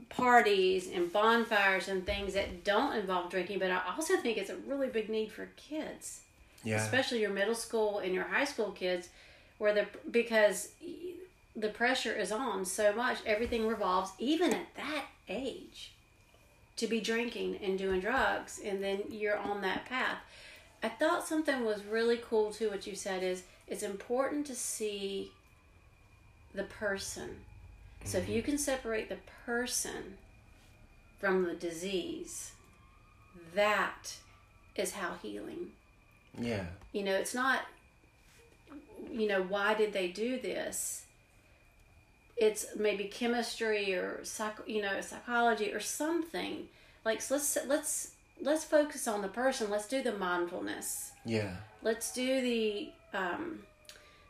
parties 0.09 0.91
and 0.93 1.13
bonfires 1.13 1.89
and 1.89 2.05
things 2.05 2.35
that 2.35 2.65
don't 2.65 2.97
involve 2.97 3.31
drinking. 3.31 3.59
But 3.59 3.71
I 3.71 3.81
also 3.89 4.17
think 4.17 4.39
it's 4.39 4.51
a 4.51 4.57
really 4.57 4.89
big 4.89 5.09
need 5.09 5.33
for 5.33 5.49
kids, 5.57 6.21
yeah 6.65 6.83
especially 6.83 7.21
your 7.21 7.31
middle 7.31 7.55
school 7.55 7.99
and 7.99 8.15
your 8.15 8.25
high 8.25 8.45
school 8.45 8.71
kids, 8.71 9.09
where 9.59 9.75
the 9.75 9.87
because 10.11 10.71
the 11.55 11.69
pressure 11.69 12.13
is 12.13 12.33
on 12.33 12.65
so 12.65 12.93
much. 12.93 13.19
Everything 13.27 13.67
revolves, 13.67 14.13
even 14.19 14.53
at 14.53 14.75
that 14.77 15.07
age, 15.29 15.93
to 16.77 16.87
be 16.87 17.01
drinking 17.01 17.59
and 17.63 17.79
doing 17.79 18.01
drugs, 18.01 18.61
and 18.65 18.83
then 18.83 19.03
you're 19.11 19.39
on 19.39 19.61
that 19.63 19.85
path. 19.85 20.19
I 20.83 20.89
thought 20.89 21.27
something 21.27 21.65
was 21.65 21.85
really 21.85 22.21
cool 22.29 22.53
too. 22.53 22.71
What 22.71 22.87
you 22.87 22.95
said 22.95 23.23
is 23.23 23.45
it's 23.69 23.83
important 23.83 24.47
to 24.47 24.55
see 24.55 25.31
the 26.55 26.65
person. 26.65 27.37
So 28.05 28.19
if 28.19 28.29
you 28.29 28.43
can 28.43 28.59
separate 28.59 29.09
the 29.09 29.19
person 29.47 30.19
from 31.19 31.45
the 31.45 31.55
disease, 31.55 32.53
that 33.55 34.17
is 34.77 34.93
how 34.93 35.15
healing 35.23 35.73
yeah. 36.39 36.65
You 36.93 37.05
know 37.05 37.15
it's 37.15 37.35
not 37.35 37.61
you 39.11 39.29
know 39.29 39.43
why 39.43 39.75
did 39.75 39.93
they 39.93 40.09
do 40.09 40.41
this? 40.41 41.05
It's 42.37 42.67
maybe 42.77 43.05
chemistry 43.05 43.95
or 43.95 44.21
psych 44.25 44.57
you 44.67 44.83
know 44.83 45.01
psychology 45.01 45.73
or 45.73 45.81
something. 45.81 46.69
Like 47.05 47.21
so 47.21 47.35
let's 47.35 47.59
let's 47.67 48.13
let's 48.41 48.65
focus 48.65 49.07
on 49.07 49.23
the 49.23 49.29
person. 49.29 49.71
Let's 49.71 49.89
do 49.89 50.03
the 50.03 50.13
mindfulness. 50.13 51.13
Yeah. 51.25 51.57
Let's 51.83 52.13
do 52.13 52.41
the 52.41 52.91
um 53.15 53.61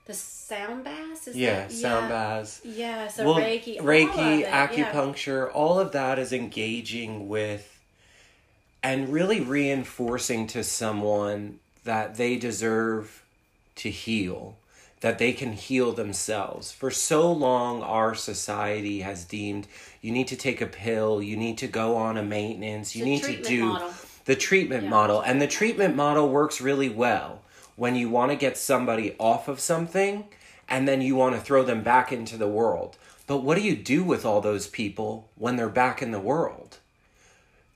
the 0.06 0.14
sound 0.14 0.84
baths 0.84 1.28
is 1.28 1.36
yeah 1.36 1.60
that, 1.62 1.72
sound 1.72 2.04
yeah, 2.04 2.08
baths 2.08 2.60
yeah 2.64 3.08
so 3.08 3.24
well, 3.24 3.34
reiki 3.36 3.78
all 3.78 3.86
reiki 3.86 4.32
of 4.34 4.38
it, 4.38 4.40
yeah. 4.40 4.66
acupuncture 4.68 5.50
all 5.54 5.78
of 5.78 5.92
that 5.92 6.18
is 6.18 6.32
engaging 6.32 7.28
with 7.28 7.78
and 8.82 9.08
really 9.12 9.40
reinforcing 9.40 10.46
to 10.48 10.64
someone 10.64 11.58
that 11.84 12.16
they 12.16 12.36
deserve 12.36 13.22
to 13.76 13.90
heal 13.90 14.56
that 15.00 15.18
they 15.18 15.32
can 15.32 15.52
heal 15.52 15.92
themselves 15.92 16.70
for 16.72 16.90
so 16.90 17.30
long 17.30 17.82
our 17.82 18.14
society 18.14 19.00
has 19.00 19.24
deemed 19.24 19.66
you 20.00 20.10
need 20.12 20.26
to 20.28 20.36
take 20.36 20.60
a 20.60 20.66
pill 20.66 21.22
you 21.22 21.36
need 21.36 21.56
to 21.58 21.66
go 21.68 21.96
on 21.96 22.16
a 22.16 22.22
maintenance 22.22 22.94
you 22.96 23.04
a 23.04 23.06
need 23.06 23.22
to 23.22 23.40
do 23.42 23.66
model. 23.66 23.92
the 24.26 24.34
treatment 24.36 24.82
Yeah. 24.84 24.90
model 24.90 25.20
and 25.20 25.40
the 25.40 25.46
treatment 25.46 25.94
model 25.96 26.28
works 26.28 26.60
really 26.60 26.88
well 26.88 27.40
when 27.76 27.94
you 27.94 28.08
want 28.08 28.30
to 28.30 28.36
get 28.36 28.56
somebody 28.56 29.14
off 29.18 29.48
of 29.48 29.60
something 29.60 30.24
and 30.68 30.86
then 30.86 31.00
you 31.00 31.14
want 31.16 31.34
to 31.34 31.40
throw 31.40 31.62
them 31.62 31.82
back 31.82 32.12
into 32.12 32.36
the 32.36 32.48
world 32.48 32.96
but 33.26 33.38
what 33.38 33.56
do 33.56 33.62
you 33.62 33.76
do 33.76 34.02
with 34.02 34.24
all 34.24 34.40
those 34.40 34.66
people 34.66 35.28
when 35.36 35.56
they're 35.56 35.68
back 35.68 36.02
in 36.02 36.10
the 36.10 36.20
world 36.20 36.78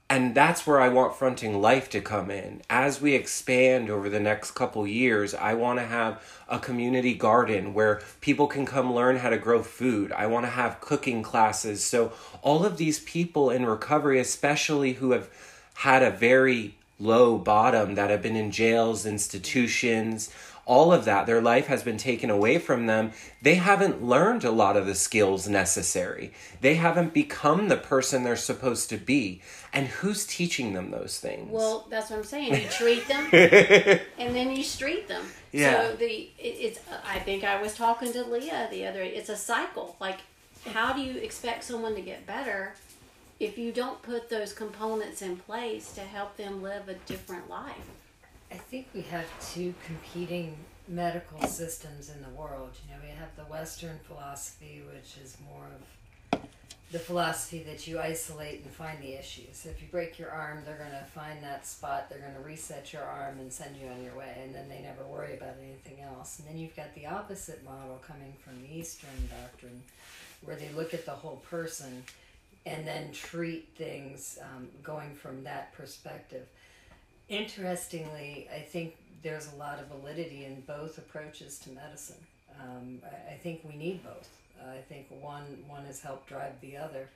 and 0.09 0.37
that's 0.37 0.67
where 0.67 0.81
I 0.81 0.89
want 0.89 1.17
fronting 1.17 1.61
life 1.61 1.91
to 1.91 2.01
come 2.01 2.31
in. 2.31 2.63
As 2.71 3.01
we 3.01 3.15
expand 3.15 3.91
over 3.91 4.09
the 4.09 4.21
next 4.21 4.53
couple 4.53 4.87
years, 4.87 5.35
I 5.35 5.55
want 5.55 5.81
to 5.81 5.85
have 5.85 6.23
a 6.49 6.61
community 6.61 7.13
garden 7.13 7.75
where 7.75 8.01
people 8.21 8.47
can 8.47 8.67
come 8.67 8.93
learn 8.93 9.17
how 9.17 9.31
to 9.31 9.39
grow 9.39 9.65
food. 9.65 10.13
I 10.13 10.29
want 10.29 10.47
to 10.47 10.51
have 10.51 10.81
cooking 10.81 11.25
classes. 11.25 11.85
So, 11.85 12.13
all 12.41 12.65
of 12.65 12.77
these 12.77 13.01
people 13.01 13.51
in 13.51 13.67
recovery, 13.67 14.21
especially 14.21 14.93
who 14.95 15.11
have 15.11 15.29
had 15.75 16.05
a 16.05 16.11
very 16.13 16.76
low 16.99 17.39
bottom, 17.39 17.95
that 17.95 18.11
have 18.11 18.23
been 18.23 18.37
in 18.37 18.51
jails, 18.51 19.07
institutions, 19.07 20.31
all 20.67 20.93
of 20.93 21.05
that, 21.05 21.27
their 21.27 21.41
life 21.41 21.69
has 21.69 21.85
been 21.85 21.97
taken 21.97 22.29
away 22.29 22.59
from 22.59 22.87
them. 22.87 23.13
They 23.41 23.55
haven't 23.55 24.03
learned 24.03 24.43
a 24.43 24.51
lot 24.51 24.77
of 24.77 24.85
the 24.85 24.97
skills 24.97 25.49
necessary. 25.49 26.33
They 26.61 26.75
haven't 26.75 27.15
become 27.15 27.69
the 27.69 27.77
person 27.77 28.25
they're 28.25 28.35
supposed 28.35 28.91
to 28.91 28.97
be. 28.97 29.43
And 29.73 29.87
who's 29.87 30.27
teaching 30.27 30.73
them 30.75 30.91
those 30.91 31.21
things? 31.21 31.49
Well, 31.53 31.87
that's 31.89 32.11
what 32.11 32.19
I'm 32.19 32.25
saying. 32.25 32.55
You 32.55 32.69
treat 32.71 33.07
them, 33.07 33.29
and 33.33 34.35
then 34.35 34.57
you 34.57 34.65
street 34.65 35.07
them. 35.07 35.23
Yeah. 35.53 35.83
So 35.83 35.97
the 35.97 36.07
it, 36.07 36.33
it's. 36.39 36.81
I 37.07 37.21
think 37.21 37.45
I 37.45 37.63
was 37.63 37.75
talking 37.75 38.13
to 38.13 38.25
Leah 38.25 38.67
the 38.71 38.87
other. 38.87 39.03
It's 39.03 39.29
a 39.29 39.37
cycle. 39.37 39.97
Like, 40.01 40.19
how 40.73 40.93
do 40.93 41.01
you 41.01 41.21
expect 41.21 41.63
someone 41.63 41.95
to 41.95 42.01
get 42.01 42.27
better 42.27 42.75
if 43.39 43.59
you 43.59 43.73
don't 43.73 44.01
put 44.03 44.31
those 44.31 44.53
components 44.53 45.23
in 45.23 45.37
place 45.37 45.93
to 45.93 46.01
help 46.01 46.37
them 46.37 46.63
live 46.63 46.89
a 46.89 46.95
different 47.07 47.51
life? 47.51 47.91
I 48.51 48.57
think 48.57 48.89
we 48.95 49.03
have 49.03 49.27
two 49.53 49.75
competing 49.85 50.57
medical 50.89 51.43
systems 51.47 52.11
in 52.11 52.23
the 52.23 52.31
world. 52.31 52.71
You 52.85 52.95
know, 52.95 53.01
we 53.03 53.11
have 53.11 53.35
the 53.37 53.51
Western 53.53 53.99
philosophy, 54.05 54.83
which 54.95 55.17
is 55.23 55.37
more 55.53 55.67
of 55.67 56.41
the 56.93 56.99
philosophy 57.01 57.65
that 57.65 57.89
you 57.89 57.99
isolate 57.99 58.63
and 58.63 58.71
find 58.73 59.03
the 59.03 59.19
issues. 59.19 59.67
If 59.67 59.83
you 59.83 59.89
break 59.91 60.19
your 60.19 60.31
arm, 60.31 60.63
they're 60.65 60.79
going 60.79 60.91
to 60.91 61.05
find 61.11 61.43
that 61.43 61.67
spot, 61.67 62.09
they're 62.09 62.21
going 62.21 62.35
to 62.35 62.41
reset 62.41 62.93
your 62.93 63.03
arm 63.03 63.41
and 63.41 63.53
send 63.53 63.77
you 63.77 63.89
on 63.89 64.05
your 64.05 64.17
way, 64.17 64.41
and 64.45 64.55
then 64.55 64.69
they 64.69 64.81
never 64.81 65.03
worry 65.05 65.35
about 65.37 65.57
anything 65.61 66.05
else. 66.05 66.39
And 66.39 66.49
then 66.49 66.57
you've 66.57 66.77
got 66.77 66.95
the 66.95 67.07
opposite 67.07 67.65
model 67.65 68.01
coming 68.07 68.35
from 68.39 68.63
the 68.63 68.79
Eastern 68.79 69.29
doctrine, 69.43 69.83
where 70.45 70.55
they 70.55 70.69
look 70.71 70.95
at 70.95 71.05
the 71.05 71.11
whole 71.11 71.43
person 71.51 72.05
and 72.67 72.87
then 72.87 73.13
treat 73.13 73.69
things 73.77 74.39
um, 74.43 74.69
going 74.83 75.15
from 75.15 75.45
that 75.45 75.73
perspective. 75.73 76.47
Interestingly, 77.29 78.49
I 78.55 78.59
think 78.59 78.97
there's 79.23 79.53
a 79.53 79.57
lot 79.57 79.79
of 79.79 79.87
validity 79.87 80.45
in 80.45 80.63
both 80.67 80.99
approaches 80.99 81.59
to 81.61 81.71
medicine. 81.71 82.17
Um, 82.61 83.01
I, 83.05 83.35
I 83.35 83.37
think 83.37 83.61
we 83.65 83.77
need 83.77 84.03
both. 84.05 84.29
I 84.69 84.81
think 84.89 85.07
one 85.21 85.65
one 85.69 85.85
has 85.85 86.01
helped 86.01 86.29
drive 86.29 86.61
the 86.61 86.77
other, 86.77 87.09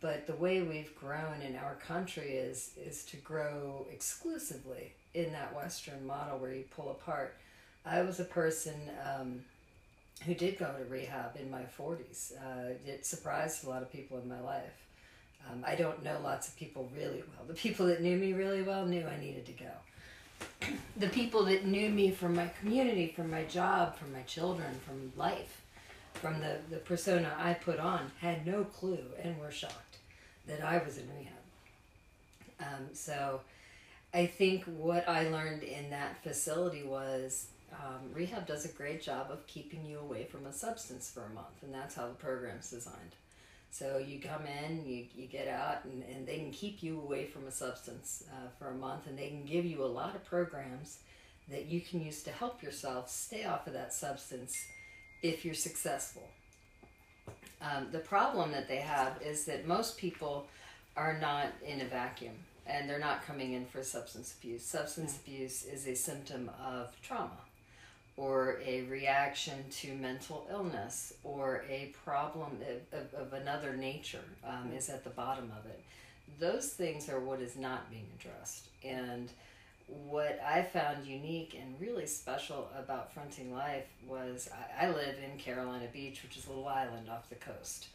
but 0.00 0.26
the 0.26 0.34
way 0.34 0.62
we've 0.62 0.94
grown 0.96 1.40
in 1.42 1.56
our 1.56 1.74
country 1.76 2.32
is 2.32 2.72
is 2.76 3.04
to 3.06 3.16
grow 3.18 3.86
exclusively 3.90 4.92
in 5.14 5.32
that 5.32 5.54
Western 5.54 6.06
model 6.06 6.38
where 6.38 6.52
you 6.52 6.64
pull 6.70 6.90
apart. 6.90 7.36
I 7.84 8.02
was 8.02 8.18
a 8.20 8.24
person 8.24 8.74
um, 9.04 9.44
who 10.24 10.34
did 10.34 10.58
go 10.58 10.72
to 10.72 10.84
rehab 10.84 11.36
in 11.36 11.50
my 11.50 11.64
forties. 11.64 12.32
Uh, 12.38 12.70
it 12.86 13.04
surprised 13.04 13.64
a 13.64 13.68
lot 13.68 13.82
of 13.82 13.92
people 13.92 14.18
in 14.18 14.28
my 14.28 14.40
life. 14.40 14.86
Um, 15.48 15.62
I 15.66 15.74
don't 15.74 16.02
know 16.02 16.18
lots 16.22 16.48
of 16.48 16.56
people 16.56 16.90
really 16.96 17.22
well. 17.28 17.46
The 17.46 17.54
people 17.54 17.86
that 17.86 18.02
knew 18.02 18.16
me 18.16 18.32
really 18.32 18.62
well 18.62 18.86
knew 18.86 19.06
I 19.06 19.20
needed 19.20 19.46
to 19.46 19.52
go. 19.52 20.68
the 20.96 21.08
people 21.08 21.44
that 21.44 21.64
knew 21.64 21.90
me 21.90 22.10
from 22.10 22.34
my 22.34 22.50
community, 22.60 23.12
from 23.14 23.30
my 23.30 23.44
job, 23.44 23.96
from 23.96 24.12
my 24.12 24.22
children, 24.22 24.80
from 24.84 25.12
life, 25.16 25.62
from 26.14 26.40
the, 26.40 26.58
the 26.70 26.78
persona 26.78 27.32
I 27.38 27.54
put 27.54 27.78
on, 27.78 28.10
had 28.20 28.46
no 28.46 28.64
clue 28.64 29.04
and 29.22 29.38
were 29.38 29.50
shocked 29.50 29.98
that 30.46 30.62
I 30.62 30.78
was 30.78 30.98
in 30.98 31.08
rehab. 31.16 31.32
Um, 32.60 32.86
so 32.94 33.40
I 34.14 34.26
think 34.26 34.64
what 34.64 35.08
I 35.08 35.28
learned 35.28 35.62
in 35.62 35.90
that 35.90 36.22
facility 36.22 36.82
was 36.82 37.48
um, 37.84 38.12
rehab 38.12 38.46
does 38.46 38.64
a 38.64 38.68
great 38.68 39.02
job 39.02 39.30
of 39.30 39.46
keeping 39.46 39.84
you 39.84 39.98
away 39.98 40.24
from 40.24 40.46
a 40.46 40.52
substance 40.52 41.10
for 41.10 41.24
a 41.24 41.34
month, 41.34 41.62
and 41.62 41.74
that's 41.74 41.94
how 41.94 42.06
the 42.06 42.14
program's 42.14 42.70
designed. 42.70 43.16
So 43.70 43.98
you 43.98 44.20
come 44.20 44.42
in, 44.46 44.86
you, 44.86 45.06
you 45.14 45.26
get 45.26 45.48
out, 45.48 45.84
and, 45.84 46.02
and 46.04 46.26
they 46.26 46.38
can 46.38 46.50
keep 46.50 46.82
you 46.82 47.00
away 47.00 47.26
from 47.26 47.46
a 47.46 47.50
substance 47.50 48.24
uh, 48.32 48.48
for 48.58 48.68
a 48.68 48.74
month, 48.74 49.06
and 49.06 49.18
they 49.18 49.28
can 49.28 49.44
give 49.44 49.64
you 49.64 49.84
a 49.84 49.86
lot 49.86 50.14
of 50.14 50.24
programs 50.24 51.00
that 51.48 51.66
you 51.66 51.80
can 51.80 52.04
use 52.04 52.22
to 52.22 52.30
help 52.30 52.62
yourself 52.62 53.10
stay 53.10 53.44
off 53.44 53.66
of 53.66 53.72
that 53.72 53.92
substance 53.92 54.56
if 55.22 55.44
you're 55.44 55.54
successful. 55.54 56.28
Um, 57.60 57.88
the 57.92 57.98
problem 57.98 58.52
that 58.52 58.68
they 58.68 58.76
have 58.78 59.20
is 59.22 59.44
that 59.44 59.66
most 59.66 59.96
people 59.96 60.46
are 60.96 61.18
not 61.18 61.48
in 61.66 61.80
a 61.80 61.84
vacuum 61.84 62.34
and 62.66 62.88
they're 62.88 62.98
not 62.98 63.24
coming 63.24 63.52
in 63.52 63.64
for 63.64 63.82
substance 63.82 64.34
abuse. 64.38 64.64
Substance 64.64 65.18
abuse 65.18 65.64
is 65.64 65.86
a 65.86 65.94
symptom 65.94 66.50
of 66.64 67.00
trauma 67.00 67.38
or 68.16 68.60
a 68.64 68.82
reaction 68.82 69.64
to 69.70 69.94
mental 69.94 70.46
illness 70.50 71.12
or 71.22 71.64
a 71.68 71.92
problem 72.04 72.58
of, 72.92 72.98
of, 72.98 73.14
of 73.14 73.32
another 73.34 73.76
nature 73.76 74.24
um, 74.46 74.72
is 74.74 74.88
at 74.88 75.04
the 75.04 75.10
bottom 75.10 75.52
of 75.58 75.66
it. 75.66 75.82
Those 76.40 76.70
things 76.70 77.08
are 77.08 77.20
what 77.20 77.40
is 77.40 77.56
not 77.56 77.90
being 77.90 78.06
addressed. 78.18 78.68
And 78.82 79.30
what 79.86 80.40
I 80.44 80.62
found 80.62 81.06
unique 81.06 81.58
and 81.60 81.80
really 81.80 82.06
special 82.06 82.68
about 82.76 83.12
Fronting 83.12 83.52
Life 83.52 83.86
was 84.08 84.48
I, 84.80 84.86
I 84.86 84.88
live 84.88 85.16
in 85.22 85.38
Carolina 85.38 85.86
Beach, 85.92 86.22
which 86.22 86.36
is 86.36 86.46
a 86.46 86.48
little 86.48 86.68
island 86.68 87.08
off 87.08 87.28
the 87.28 87.36
coast 87.36 87.88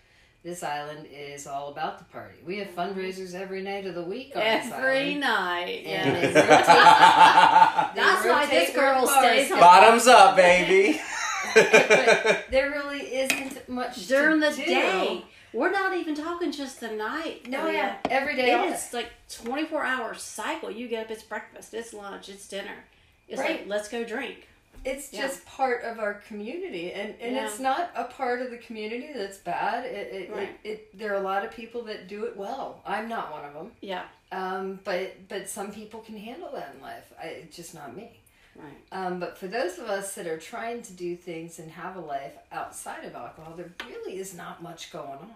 this 0.44 0.64
island 0.64 1.08
is 1.12 1.46
all 1.46 1.70
about 1.70 2.00
the 2.00 2.06
party. 2.06 2.36
We 2.46 2.58
have 2.58 2.70
fundraisers 2.70 3.36
every 3.36 3.62
night 3.62 3.86
of 3.86 3.94
the 3.96 4.04
week 4.04 4.32
on 4.36 4.42
this 4.42 4.72
Every 4.74 4.98
island. 5.00 5.20
night. 5.20 5.84
And 5.86 5.88
Yeah. 5.88 6.20
they 6.22 6.28
rotate- 6.28 7.96
they 7.96 8.02
That's 8.02 8.26
why 8.26 8.48
this 8.50 8.76
girl 8.76 9.08
stays 9.08 9.50
home. 9.50 9.60
Bottoms 9.60 10.08
up, 10.08 10.36
baby. 10.36 11.00
but 11.56 12.46
there 12.52 12.70
really 12.72 13.00
isn't 13.16 13.68
much 13.68 14.08
During 14.08 14.42
to 14.42 14.50
the 14.50 14.56
do. 14.56 14.66
day. 14.66 15.26
We're 15.54 15.72
not 15.72 15.96
even 15.98 16.16
talking 16.16 16.52
just 16.52 16.80
the 16.80 16.90
night. 16.92 17.48
No, 17.50 17.68
I 17.68 17.72
yeah, 17.72 17.96
every 18.10 18.36
day. 18.36 18.52
It 18.54 18.74
is 18.74 18.94
like 18.94 19.10
24 19.30 19.84
hour 19.84 20.14
cycle. 20.14 20.72
You 20.72 20.88
get 20.88 21.06
up, 21.06 21.12
it's 21.12 21.24
breakfast, 21.24 21.74
it's 21.74 21.94
lunch, 21.94 22.30
it's 22.30 22.48
dinner. 22.48 22.86
It's 23.28 23.40
Right. 23.42 23.60
like, 23.62 23.64
let's 23.68 23.90
go 23.90 24.04
drink. 24.06 24.48
It's 24.84 25.14
Yeah. 25.14 25.22
just 25.28 25.46
part 25.46 25.84
of 25.84 26.00
our 26.00 26.16
community, 26.16 26.92
and 26.94 27.14
and 27.22 27.36
Yeah. 27.36 27.46
it's 27.46 27.60
not 27.60 27.92
a 27.96 28.06
part 28.06 28.42
of 28.42 28.50
the 28.50 28.58
community 28.58 29.12
that's 29.14 29.38
bad. 29.38 29.86
It 29.86 30.14
it, 30.14 30.32
Right. 30.32 30.58
it 30.64 30.70
it 30.70 30.98
there 30.98 31.12
are 31.14 31.18
a 31.20 31.24
lot 31.24 31.46
of 31.46 31.52
people 31.52 31.84
that 31.84 32.08
do 32.08 32.26
it 32.26 32.36
well. 32.36 32.82
I'm 32.86 33.08
not 33.08 33.32
one 33.32 33.46
of 33.46 33.54
them. 33.54 33.72
Yeah. 33.82 34.06
Um, 34.32 34.80
but 34.84 35.28
but 35.28 35.48
some 35.50 35.72
people 35.72 36.00
can 36.00 36.18
handle 36.18 36.52
that 36.54 36.74
in 36.76 36.82
life. 36.82 37.14
I, 37.22 37.26
it's 37.28 37.56
just 37.56 37.74
not 37.76 37.96
me. 37.96 38.20
Right. 38.56 38.82
Um, 38.92 39.20
but 39.20 39.38
for 39.38 39.48
those 39.48 39.78
of 39.78 39.88
us 39.88 40.16
that 40.16 40.28
are 40.28 40.38
trying 40.40 40.82
to 40.84 40.94
do 40.94 41.16
things 41.16 41.60
and 41.60 41.72
have 41.72 41.96
a 41.96 42.02
life 42.02 42.34
outside 42.52 43.06
of 43.06 43.16
alcohol, 43.16 43.54
there 43.56 43.72
really 43.88 44.18
is 44.18 44.34
not 44.34 44.62
much 44.64 44.92
going 44.92 45.08
on. 45.10 45.34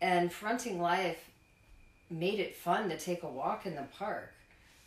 And 0.00 0.32
fronting 0.32 0.80
life 0.80 1.30
made 2.10 2.40
it 2.40 2.56
fun 2.56 2.88
to 2.88 2.98
take 2.98 3.22
a 3.22 3.28
walk 3.28 3.66
in 3.66 3.76
the 3.76 3.82
park. 3.98 4.32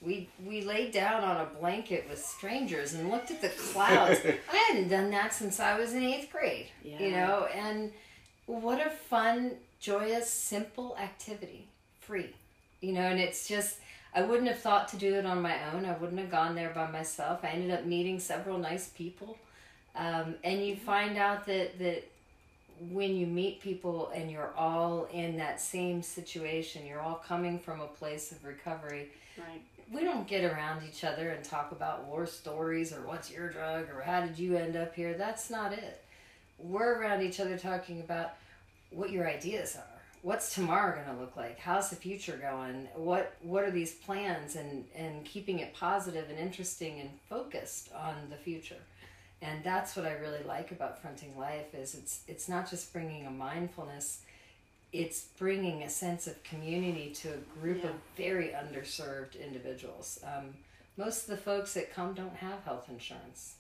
We 0.02 0.30
we 0.46 0.62
laid 0.62 0.92
down 0.92 1.24
on 1.24 1.38
a 1.38 1.60
blanket 1.60 2.06
with 2.10 2.24
strangers 2.24 2.94
and 2.94 3.10
looked 3.10 3.32
at 3.32 3.42
the 3.42 3.50
clouds. 3.50 4.20
I 4.52 4.56
hadn't 4.70 4.90
done 4.90 5.10
that 5.12 5.34
since 5.34 5.60
I 5.60 5.78
was 5.80 5.94
in 5.94 6.04
eighth 6.04 6.32
grade. 6.32 6.68
You 7.00 7.12
know, 7.12 7.48
and 7.54 7.92
what 8.46 8.86
a 8.86 8.90
fun, 8.90 9.54
joyous, 9.80 10.30
simple 10.30 10.96
activity, 10.98 11.68
free. 12.00 12.34
You 12.80 12.94
know, 12.94 13.02
and 13.02 13.20
it's 13.20 13.48
just 13.48 13.78
I 14.14 14.22
wouldn't 14.22 14.48
have 14.48 14.60
thought 14.60 14.88
to 14.90 14.98
do 14.98 15.16
it 15.16 15.26
on 15.26 15.42
my 15.42 15.58
own. 15.74 15.86
I 15.86 15.98
wouldn't 15.98 16.20
have 16.20 16.32
gone 16.32 16.56
there 16.56 16.72
by 16.74 16.90
myself. 16.90 17.40
I 17.44 17.50
ended 17.50 17.72
up 17.72 17.86
meeting 17.86 18.20
several 18.20 18.58
nice 18.58 18.90
people, 18.90 19.38
um, 19.96 20.36
and 20.44 20.66
you 20.66 20.76
find 20.76 21.18
out 21.18 21.46
that 21.48 21.80
that 21.80 22.04
when 22.92 23.16
you 23.16 23.26
meet 23.26 23.60
people 23.60 24.12
and 24.14 24.30
you're 24.30 24.54
all 24.56 25.08
in 25.12 25.38
that 25.38 25.60
same 25.60 26.02
situation, 26.02 26.86
you're 26.86 27.02
all 27.02 27.16
coming 27.16 27.58
from 27.60 27.82
a 27.82 27.88
place 27.88 28.32
of 28.32 28.44
recovery. 28.46 29.10
Right. 29.38 29.62
We 29.92 30.04
don't 30.04 30.28
get 30.28 30.44
around 30.44 30.84
each 30.88 31.04
other 31.04 31.30
and 31.30 31.44
talk 31.44 31.72
about 31.72 32.06
war 32.06 32.26
stories 32.26 32.92
or 32.92 33.08
what's 33.08 33.32
your 33.32 33.50
drug 33.50 33.88
or 33.90 34.02
how 34.02 34.22
did 34.22 34.38
you 34.38 34.58
end 34.58 34.76
up 34.76 34.94
here. 34.94 35.14
That's 35.14 35.50
not 35.50 35.72
it. 35.72 36.04
We're 36.60 37.00
around 37.00 37.22
each 37.22 37.40
other 37.40 37.58
talking 37.58 38.02
about 38.02 38.34
what 38.90 39.12
your 39.12 39.28
ideas 39.30 39.76
are. 39.76 40.02
What's 40.24 40.54
tomorrow 40.54 40.96
going 40.96 41.16
to 41.16 41.22
look 41.22 41.38
like? 41.38 41.60
How's 41.60 41.90
the 41.90 41.96
future 41.96 42.38
going? 42.38 42.88
What 42.96 43.36
what 43.42 43.64
are 43.64 43.72
these 43.72 43.94
plans 43.94 44.56
and 44.56 44.86
and 44.96 45.24
keeping 45.24 45.60
it 45.60 45.74
positive 45.74 46.30
and 46.30 46.38
interesting 46.40 47.00
and 47.00 47.10
focused 47.30 47.92
on 47.94 48.16
the 48.30 48.36
future. 48.36 48.82
And 49.42 49.64
that's 49.64 49.96
what 49.96 50.06
I 50.06 50.14
really 50.14 50.44
like 50.44 50.72
about 50.72 51.02
fronting 51.02 51.38
life 51.38 51.74
is 51.76 51.94
it's 51.94 52.22
it's 52.28 52.50
not 52.50 52.70
just 52.70 52.92
bringing 52.92 53.28
a 53.28 53.32
mindfulness 53.32 54.22
it's 54.94 55.22
bringing 55.38 55.84
a 55.84 55.90
sense 55.90 56.28
of 56.28 56.42
community 56.44 57.12
to 57.14 57.34
a 57.34 57.38
group 57.60 57.84
Yeah. 57.84 57.90
of 57.90 57.96
very 58.16 58.50
underserved 58.50 59.40
individuals. 59.40 60.20
Um, 60.24 60.56
most 60.96 61.24
of 61.24 61.30
the 61.30 61.38
folks 61.38 61.74
that 61.74 61.92
come 61.94 62.14
don't 62.14 62.36
have 62.38 62.64
health 62.64 62.90
insurance. 62.90 63.56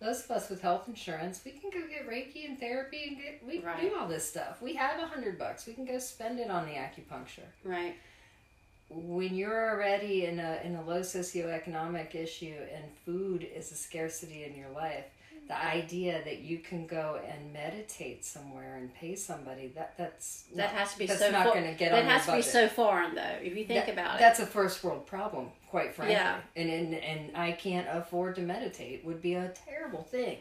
Those 0.00 0.24
of 0.24 0.30
us 0.30 0.48
with 0.48 0.62
health 0.62 0.86
insurance, 0.86 1.44
we 1.44 1.50
can 1.50 1.70
go 1.70 1.80
get 1.88 2.08
Reiki 2.08 2.44
and 2.48 2.58
therapy 2.60 3.08
and 3.08 3.16
get 3.18 3.44
we 3.44 3.58
Right. 3.58 3.80
do 3.80 3.96
all 3.96 4.06
this 4.06 4.28
stuff. 4.28 4.62
We 4.62 4.74
have 4.74 5.00
a 5.00 5.06
hundred 5.06 5.38
bucks. 5.38 5.66
We 5.66 5.74
can 5.74 5.84
go 5.84 5.98
spend 5.98 6.38
it 6.38 6.50
on 6.50 6.66
the 6.66 6.74
acupuncture. 6.74 7.48
Right. 7.64 7.96
When 8.90 9.34
you're 9.34 9.70
already 9.70 10.24
in 10.26 10.38
a 10.40 10.60
in 10.64 10.76
a 10.76 10.82
low 10.82 11.00
socioeconomic 11.00 12.14
issue 12.14 12.54
and 12.72 12.84
food 13.04 13.42
is 13.42 13.70
a 13.72 13.74
scarcity 13.74 14.44
in 14.44 14.54
your 14.54 14.70
life, 14.70 15.04
the 15.48 15.58
idea 15.58 16.22
that 16.24 16.40
you 16.40 16.58
can 16.58 16.86
go 16.86 17.18
and 17.26 17.52
meditate 17.54 18.22
somewhere 18.24 18.76
and 18.76 18.94
pay 18.94 19.14
somebody 19.16 19.68
that 19.74 19.94
that's 19.96 20.42
That 20.54 20.70
not- 20.72 20.80
has 20.80 20.92
to 20.92 20.98
be 20.98 21.06
that's 21.06 21.20
so 21.20 21.30
not 21.30 21.46
going 21.46 21.64
to 21.64 21.72
get 21.72 21.90
That 21.90 22.02
on 22.04 22.10
has 22.10 22.24
to 22.26 22.32
your 22.32 22.36
be 22.38 22.42
so 22.42 22.68
foreign 22.68 23.14
though, 23.14 23.38
if 23.42 23.56
you 23.56 23.64
think 23.64 23.86
That- 23.86 23.92
about 23.92 24.16
it. 24.16 24.18
That's 24.18 24.40
a 24.40 24.46
first 24.46 24.84
world 24.84 25.06
problem, 25.06 25.50
quite 25.70 25.94
frankly. 25.94 26.14
Yeah. 26.16 26.40
And, 26.54 26.68
and 26.70 26.94
and 26.94 27.36
I 27.36 27.52
can't 27.52 27.88
afford 27.90 28.36
to 28.36 28.42
meditate 28.42 29.04
would 29.06 29.22
be 29.22 29.34
a 29.34 29.48
terrible 29.66 30.02
thing 30.02 30.36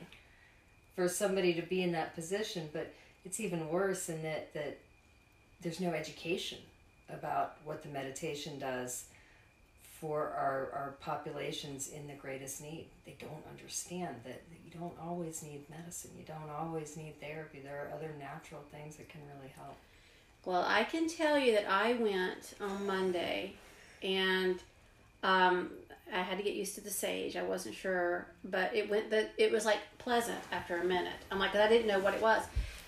for 0.96 1.08
somebody 1.08 1.54
to 1.54 1.62
be 1.62 1.82
in 1.84 1.94
that 1.94 2.14
position. 2.14 2.70
But 2.74 2.94
it's 3.24 3.40
even 3.40 3.70
worse 3.70 4.10
in 4.10 4.22
that 4.24 4.54
that 4.54 4.78
there's 5.62 5.80
no 5.80 5.92
education 5.94 6.60
about 7.10 7.56
what 7.64 7.82
the 7.82 7.90
meditation 7.90 8.60
does 8.60 9.06
for 10.00 10.22
our, 10.22 10.70
our 10.74 10.96
populations 11.00 11.90
in 11.90 12.08
the 12.08 12.14
greatest 12.14 12.62
need. 12.62 12.88
They 13.06 13.16
don't 13.20 13.44
understand 13.50 14.16
that 14.26 14.44
you 14.64 14.72
don't 14.80 14.94
always 15.02 15.42
need 15.42 15.66
medicine. 15.70 16.12
You 16.18 16.26
don't 16.26 16.50
always 16.50 16.96
need 16.96 17.20
therapy. 17.20 17.62
There 17.64 17.88
are 17.88 17.96
other 17.96 18.14
natural 18.20 18.62
things 18.72 18.98
that 18.98 19.10
can 19.10 19.22
really 19.36 19.52
help. 19.56 19.76
Well, 20.46 20.64
I 20.68 20.84
can 20.84 21.10
tell 21.10 21.38
you 21.38 21.54
that 21.54 21.70
I 21.70 21.94
went 21.94 22.54
on 22.62 22.86
Monday 22.86 23.56
and 24.04 24.62
um, 25.24 25.72
I 26.14 26.22
had 26.22 26.38
to 26.38 26.44
get 26.44 26.54
used 26.54 26.76
to 26.76 26.82
the 26.82 26.92
sage. 26.92 27.36
I 27.36 27.44
wasn't 27.44 27.76
sure, 27.76 28.28
but 28.44 28.74
it 28.76 28.90
went 28.90 29.10
that 29.10 29.34
it 29.38 29.52
was 29.52 29.66
like 29.66 29.80
pleasant 29.98 30.40
after 30.52 30.78
a 30.78 30.84
minute. 30.84 31.14
I'm 31.32 31.40
like, 31.40 31.56
I 31.56 31.68
didn't 31.68 31.88
know 31.88 32.00
what 32.00 32.14
it 32.14 32.22
was. 32.22 32.44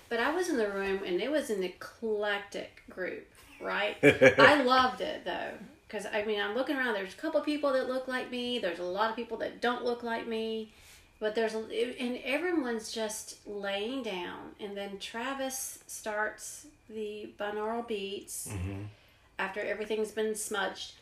But 0.08 0.20
I 0.20 0.34
was 0.34 0.48
in 0.48 0.56
the 0.56 0.68
room 0.68 1.00
and 1.04 1.20
it 1.20 1.30
was 1.30 1.50
an 1.50 1.62
eclectic 1.62 2.82
group, 2.88 3.28
right? 3.60 3.96
I 4.02 4.62
loved 4.62 5.00
it 5.00 5.24
though. 5.24 5.52
Because 5.90 6.06
I 6.06 6.24
mean, 6.24 6.40
I'm 6.40 6.54
looking 6.54 6.76
around. 6.76 6.94
There's 6.94 7.14
a 7.14 7.16
couple 7.16 7.40
people 7.40 7.72
that 7.72 7.88
look 7.88 8.06
like 8.06 8.30
me. 8.30 8.58
There's 8.58 8.78
a 8.78 8.84
lot 8.84 9.10
of 9.10 9.16
people 9.16 9.38
that 9.38 9.60
don't 9.60 9.84
look 9.84 10.02
like 10.02 10.26
me. 10.26 10.72
But 11.18 11.34
there's 11.34 11.54
a, 11.54 11.58
and 12.00 12.18
everyone's 12.24 12.92
just 12.92 13.46
laying 13.46 14.02
down, 14.02 14.52
and 14.58 14.74
then 14.74 14.98
Travis 14.98 15.80
starts 15.86 16.66
the 16.88 17.28
binaural 17.38 17.86
beats 17.86 18.48
mm-hmm. 18.50 18.84
after 19.38 19.60
everything's 19.60 20.12
been 20.12 20.34
smudged, 20.34 20.92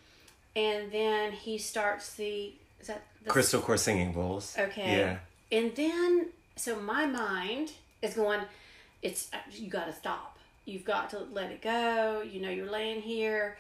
and 0.57 0.91
then 0.91 1.31
he 1.31 1.57
starts 1.57 2.15
the 2.15 2.53
is 2.81 2.89
that 2.89 3.05
the 3.23 3.31
Crystal 3.31 3.61
Quartz 3.61 3.85
Singing 3.85 4.13
Bowls. 4.13 4.57
Okay. 4.59 4.99
Yeah. 4.99 5.19
And 5.57 5.75
then, 5.77 6.27
so 6.57 6.81
my 6.81 7.07
mind 7.07 7.73
is 8.03 8.15
going, 8.15 8.41
it's, 9.03 9.31
you 9.53 9.69
got 9.69 9.87
to 9.87 9.93
stop. 9.93 10.37
You've 10.65 10.85
got 10.85 11.11
to 11.11 11.21
let 11.33 11.51
it 11.51 11.63
go. 11.63 12.23
You 12.23 12.43
know, 12.43 12.51
you're 12.51 12.71
laying 12.71 13.01
here, 13.01 13.57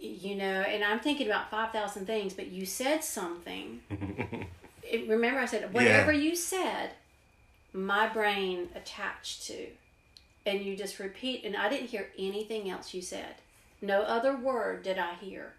you 0.00 0.34
know, 0.36 0.44
and 0.62 0.82
I'm 0.84 1.00
thinking 1.00 1.26
about 1.26 1.50
5,000 1.50 2.06
things, 2.06 2.34
but 2.34 2.48
you 2.48 2.66
said 2.66 3.02
something. 3.04 3.80
It- 4.86 5.08
remember, 5.08 5.40
I 5.40 5.46
said, 5.46 5.72
whatever 5.72 6.12
you 6.12 6.36
said, 6.36 6.90
my 7.72 8.06
brain 8.06 8.68
attached 8.74 9.44
to. 9.46 9.66
And 10.46 10.60
you 10.60 10.76
just 10.76 10.98
repeat, 10.98 11.42
and 11.44 11.56
I 11.56 11.70
didn't 11.70 11.88
hear 11.88 12.08
anything 12.18 12.68
else 12.68 12.92
you 12.92 13.00
said. 13.00 13.36
No 13.80 14.02
other 14.02 14.36
word 14.36 14.82
did 14.82 14.98
I 14.98 15.14
hear, 15.14 15.54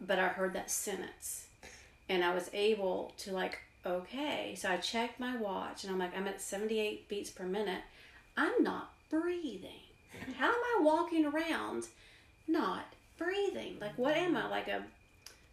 but 0.00 0.18
I 0.18 0.28
heard 0.28 0.54
that 0.54 0.70
sentence. 0.70 1.46
and 2.08 2.24
I 2.24 2.34
was 2.34 2.48
able 2.54 3.12
to 3.18 3.32
like 3.32 3.58
okay. 3.84 4.54
So 4.56 4.70
I 4.70 4.78
checked 4.78 5.20
my 5.20 5.36
watch 5.36 5.84
and 5.84 5.92
I'm 5.92 5.98
like 5.98 6.16
I'm 6.16 6.26
at 6.28 6.40
78 6.40 7.08
beats 7.08 7.30
per 7.30 7.44
minute. 7.44 7.82
I'm 8.36 8.62
not 8.62 8.92
breathing. 9.10 9.84
How 10.38 10.46
am 10.48 10.54
I 10.54 10.80
walking 10.82 11.26
around 11.26 11.88
not 12.48 12.86
breathing? 13.22 13.76
Like 13.80 13.96
what 13.96 14.16
am 14.16 14.36
I 14.36 14.48
like 14.48 14.68
a 14.68 14.82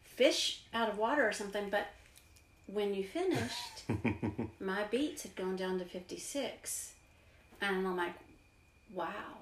fish 0.03 0.61
out 0.73 0.89
of 0.89 0.97
water 0.97 1.27
or 1.27 1.31
something? 1.31 1.69
But 1.69 1.87
when 2.67 2.93
you 2.93 3.03
finished, 3.03 3.83
my 4.59 4.83
beats 4.91 5.23
had 5.23 5.35
gone 5.35 5.55
down 5.55 5.79
to 5.79 5.85
56. 5.85 6.93
And 7.61 7.87
I'm 7.87 7.97
like, 7.97 8.13
wow. 8.93 9.37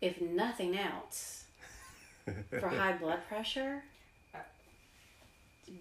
If 0.00 0.20
nothing 0.20 0.78
else, 0.78 1.44
for 2.58 2.68
high 2.68 2.96
blood 2.96 3.20
pressure, 3.28 3.82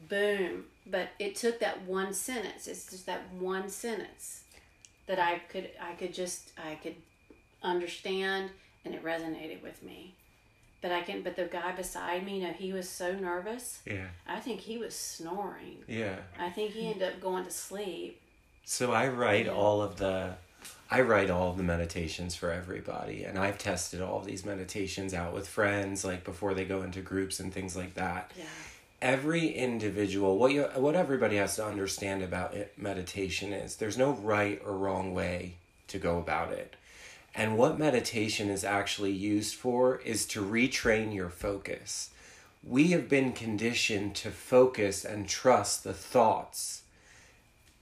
boom. 0.10 0.66
But 0.86 1.10
it 1.20 1.36
took 1.36 1.60
that 1.60 1.84
one 1.84 2.14
sentence. 2.14 2.68
It's 2.68 2.90
just 2.90 3.06
that 3.06 3.32
one 3.34 3.70
sentence 3.70 4.44
that 5.08 5.20
I 5.20 5.40
could 5.40 5.70
I 5.82 5.94
could 5.94 6.14
just 6.14 6.52
I 6.58 6.76
could 6.76 6.96
understand 7.64 8.52
and 8.86 8.94
it 8.94 9.04
resonated 9.04 9.62
with 9.62 9.82
me. 9.84 10.16
But 10.82 10.92
I 10.92 11.02
can 11.02 11.22
but 11.24 11.36
the 11.36 11.46
guy 11.46 11.74
beside 11.74 12.26
me, 12.26 12.40
you 12.40 12.48
know, 12.48 12.54
he 12.54 12.72
was 12.72 12.88
so 12.88 13.14
nervous. 13.14 13.80
Yeah. 13.86 14.08
I 14.28 14.40
think 14.40 14.62
he 14.62 14.78
was 14.78 14.96
snoring. 14.96 15.80
Yeah. 15.88 16.16
I 16.40 16.50
think 16.50 16.72
he 16.72 16.88
ended 16.88 17.04
up 17.04 17.20
going 17.20 17.44
to 17.46 17.52
sleep. 17.52 18.22
So 18.64 18.94
I 18.94 19.10
write 19.10 19.48
all 19.48 19.82
of 19.82 19.98
the 19.98 20.36
I 20.92 21.02
write 21.02 21.30
all 21.30 21.52
of 21.52 21.58
the 21.58 21.64
meditations 21.64 22.36
for 22.36 22.52
everybody 22.52 23.24
and 23.24 23.38
I've 23.38 23.58
tested 23.58 24.02
all 24.02 24.20
of 24.20 24.26
these 24.26 24.46
meditations 24.46 25.14
out 25.14 25.34
with 25.34 25.48
friends 25.48 26.06
like 26.06 26.24
before 26.24 26.54
they 26.54 26.66
go 26.66 26.82
into 26.82 27.02
groups 27.02 27.40
and 27.40 27.54
things 27.54 27.76
like 27.76 27.96
that. 27.96 28.32
Yeah. 28.38 28.46
Every 29.02 29.50
individual 29.50 30.38
what 30.38 30.52
you 30.54 30.64
what 30.76 30.96
everybody 30.96 31.36
has 31.36 31.58
to 31.58 31.66
understand 31.66 32.24
about 32.24 32.54
it, 32.54 32.74
meditation 32.78 33.52
is 33.52 33.76
there's 33.76 33.98
no 33.98 34.12
right 34.12 34.62
or 34.66 34.78
wrong 34.78 35.14
way 35.14 35.56
to 35.90 36.00
go 36.00 36.20
about 36.20 36.54
it. 36.54 36.76
And 37.36 37.58
what 37.58 37.80
meditation 37.80 38.50
is 38.50 38.64
actually 38.64 39.12
used 39.12 39.56
for 39.56 39.98
is 40.00 40.26
to 40.28 40.44
retrain 40.44 41.14
your 41.14 41.30
focus. 41.30 42.10
We 42.64 42.88
have 42.92 43.08
been 43.08 43.32
conditioned 43.32 44.16
to 44.16 44.32
focus 44.32 45.06
and 45.06 45.28
trust 45.28 45.84
the 45.84 45.94
thoughts 45.94 46.84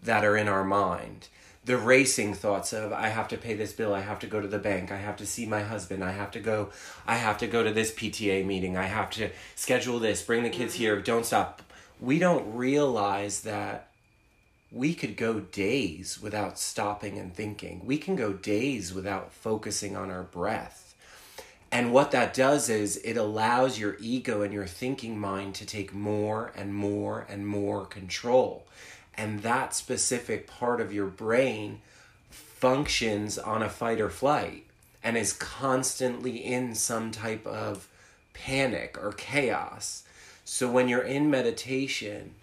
that 0.01 0.23
are 0.23 0.37
in 0.37 0.47
our 0.47 0.63
mind. 0.63 1.29
The 1.65 1.77
racing 1.77 2.33
thoughts 2.35 2.71
of 2.71 2.93
I 2.93 3.09
have 3.09 3.27
to 3.29 3.37
pay 3.37 3.53
this 3.53 3.73
bill, 3.73 3.93
I 3.93 4.01
have 4.01 4.19
to 4.19 4.27
go 4.27 4.39
to 4.39 4.47
the 4.47 4.59
bank, 4.59 4.91
I 4.91 4.97
have 4.97 5.17
to 5.17 5.25
see 5.25 5.45
my 5.45 5.63
husband, 5.63 6.03
I 6.03 6.11
have 6.11 6.31
to 6.31 6.39
go 6.39 6.69
I 7.05 7.15
have 7.15 7.37
to 7.39 7.47
go 7.47 7.63
to 7.63 7.71
this 7.71 7.91
PTA 7.91 8.45
meeting, 8.45 8.77
I 8.77 8.85
have 8.85 9.09
to 9.11 9.31
schedule 9.55 9.99
this, 9.99 10.21
bring 10.21 10.43
the 10.43 10.49
kids 10.49 10.75
mm-hmm. 10.75 10.83
here, 10.83 11.01
don't 11.01 11.25
stop. 11.25 11.61
We 11.99 12.19
don't 12.19 12.55
realize 12.55 13.41
that 13.41 13.89
we 14.71 14.93
could 14.93 15.15
go 15.15 15.39
days 15.39 16.19
without 16.21 16.59
stopping 16.59 17.17
and 17.17 17.33
thinking. 17.33 17.81
We 17.85 17.97
can 17.97 18.15
go 18.15 18.33
days 18.33 18.93
without 18.93 19.31
focusing 19.31 19.95
on 19.95 20.11
our 20.11 20.23
breath. 20.23 20.95
And 21.71 21.91
what 21.91 22.11
that 22.11 22.33
does 22.33 22.69
is 22.69 22.97
it 22.97 23.17
allows 23.17 23.79
your 23.79 23.97
ego 23.99 24.41
and 24.41 24.53
your 24.53 24.67
thinking 24.67 25.19
mind 25.19 25.55
to 25.55 25.65
take 25.65 25.93
more 25.93 26.51
and 26.55 26.73
more 26.73 27.25
and 27.29 27.45
more 27.47 27.85
control. 27.85 28.65
And 29.15 29.41
that 29.41 29.73
specific 29.73 30.47
part 30.47 30.79
of 30.79 30.93
your 30.93 31.07
brain 31.07 31.81
functions 32.29 33.37
on 33.37 33.61
a 33.61 33.69
fight 33.69 33.99
or 33.99 34.09
flight 34.09 34.65
and 35.03 35.17
is 35.17 35.33
constantly 35.33 36.43
in 36.43 36.75
some 36.75 37.11
type 37.11 37.45
of 37.45 37.87
panic 38.33 38.97
or 39.01 39.11
chaos. 39.11 40.03
So 40.45 40.69
when 40.69 40.87
you're 40.87 41.01
in 41.01 41.29
meditation, 41.29 42.33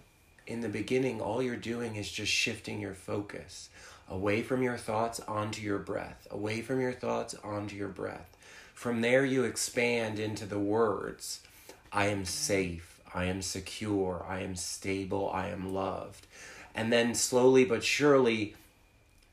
in 0.46 0.60
the 0.60 0.68
beginning, 0.68 1.20
all 1.20 1.42
you're 1.42 1.56
doing 1.56 1.96
is 1.96 2.10
just 2.10 2.32
shifting 2.32 2.80
your 2.80 2.94
focus 2.94 3.68
away 4.08 4.42
from 4.42 4.62
your 4.62 4.76
thoughts 4.76 5.20
onto 5.20 5.62
your 5.62 5.78
breath, 5.78 6.26
away 6.30 6.60
from 6.60 6.80
your 6.80 6.92
thoughts 6.92 7.34
onto 7.42 7.74
your 7.76 7.88
breath. 7.88 8.36
From 8.74 9.00
there, 9.00 9.24
you 9.24 9.44
expand 9.44 10.18
into 10.18 10.46
the 10.46 10.58
words 10.58 11.40
I 11.92 12.06
am 12.06 12.24
safe, 12.24 13.00
I 13.14 13.24
am 13.24 13.40
secure, 13.40 14.24
I 14.28 14.40
am 14.40 14.56
stable, 14.56 15.30
I 15.32 15.48
am 15.48 15.72
loved. 15.72 16.26
And 16.74 16.92
then 16.92 17.14
slowly 17.14 17.64
but 17.64 17.84
surely, 17.84 18.54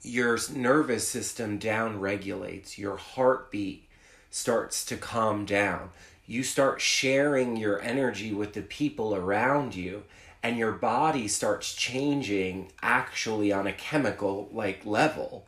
your 0.04 0.38
nervous 0.54 1.08
system 1.08 1.58
down 1.58 2.00
regulates, 2.00 2.78
your 2.78 2.98
heartbeat 2.98 3.88
starts 4.30 4.86
to 4.86 4.98
calm 4.98 5.46
down. 5.46 5.90
You 6.28 6.44
start 6.44 6.80
sharing 6.80 7.58
your 7.58 7.82
energy 7.82 8.32
with 8.32 8.54
the 8.54 8.62
people 8.62 9.14
around 9.14 9.76
you 9.76 10.04
and 10.44 10.58
your 10.58 10.72
body 10.72 11.28
starts 11.28 11.74
changing 11.74 12.72
actually 12.82 13.52
on 13.52 13.68
a 13.68 13.74
chemical 13.74 14.50
like 14.52 14.86
level. 14.86 15.46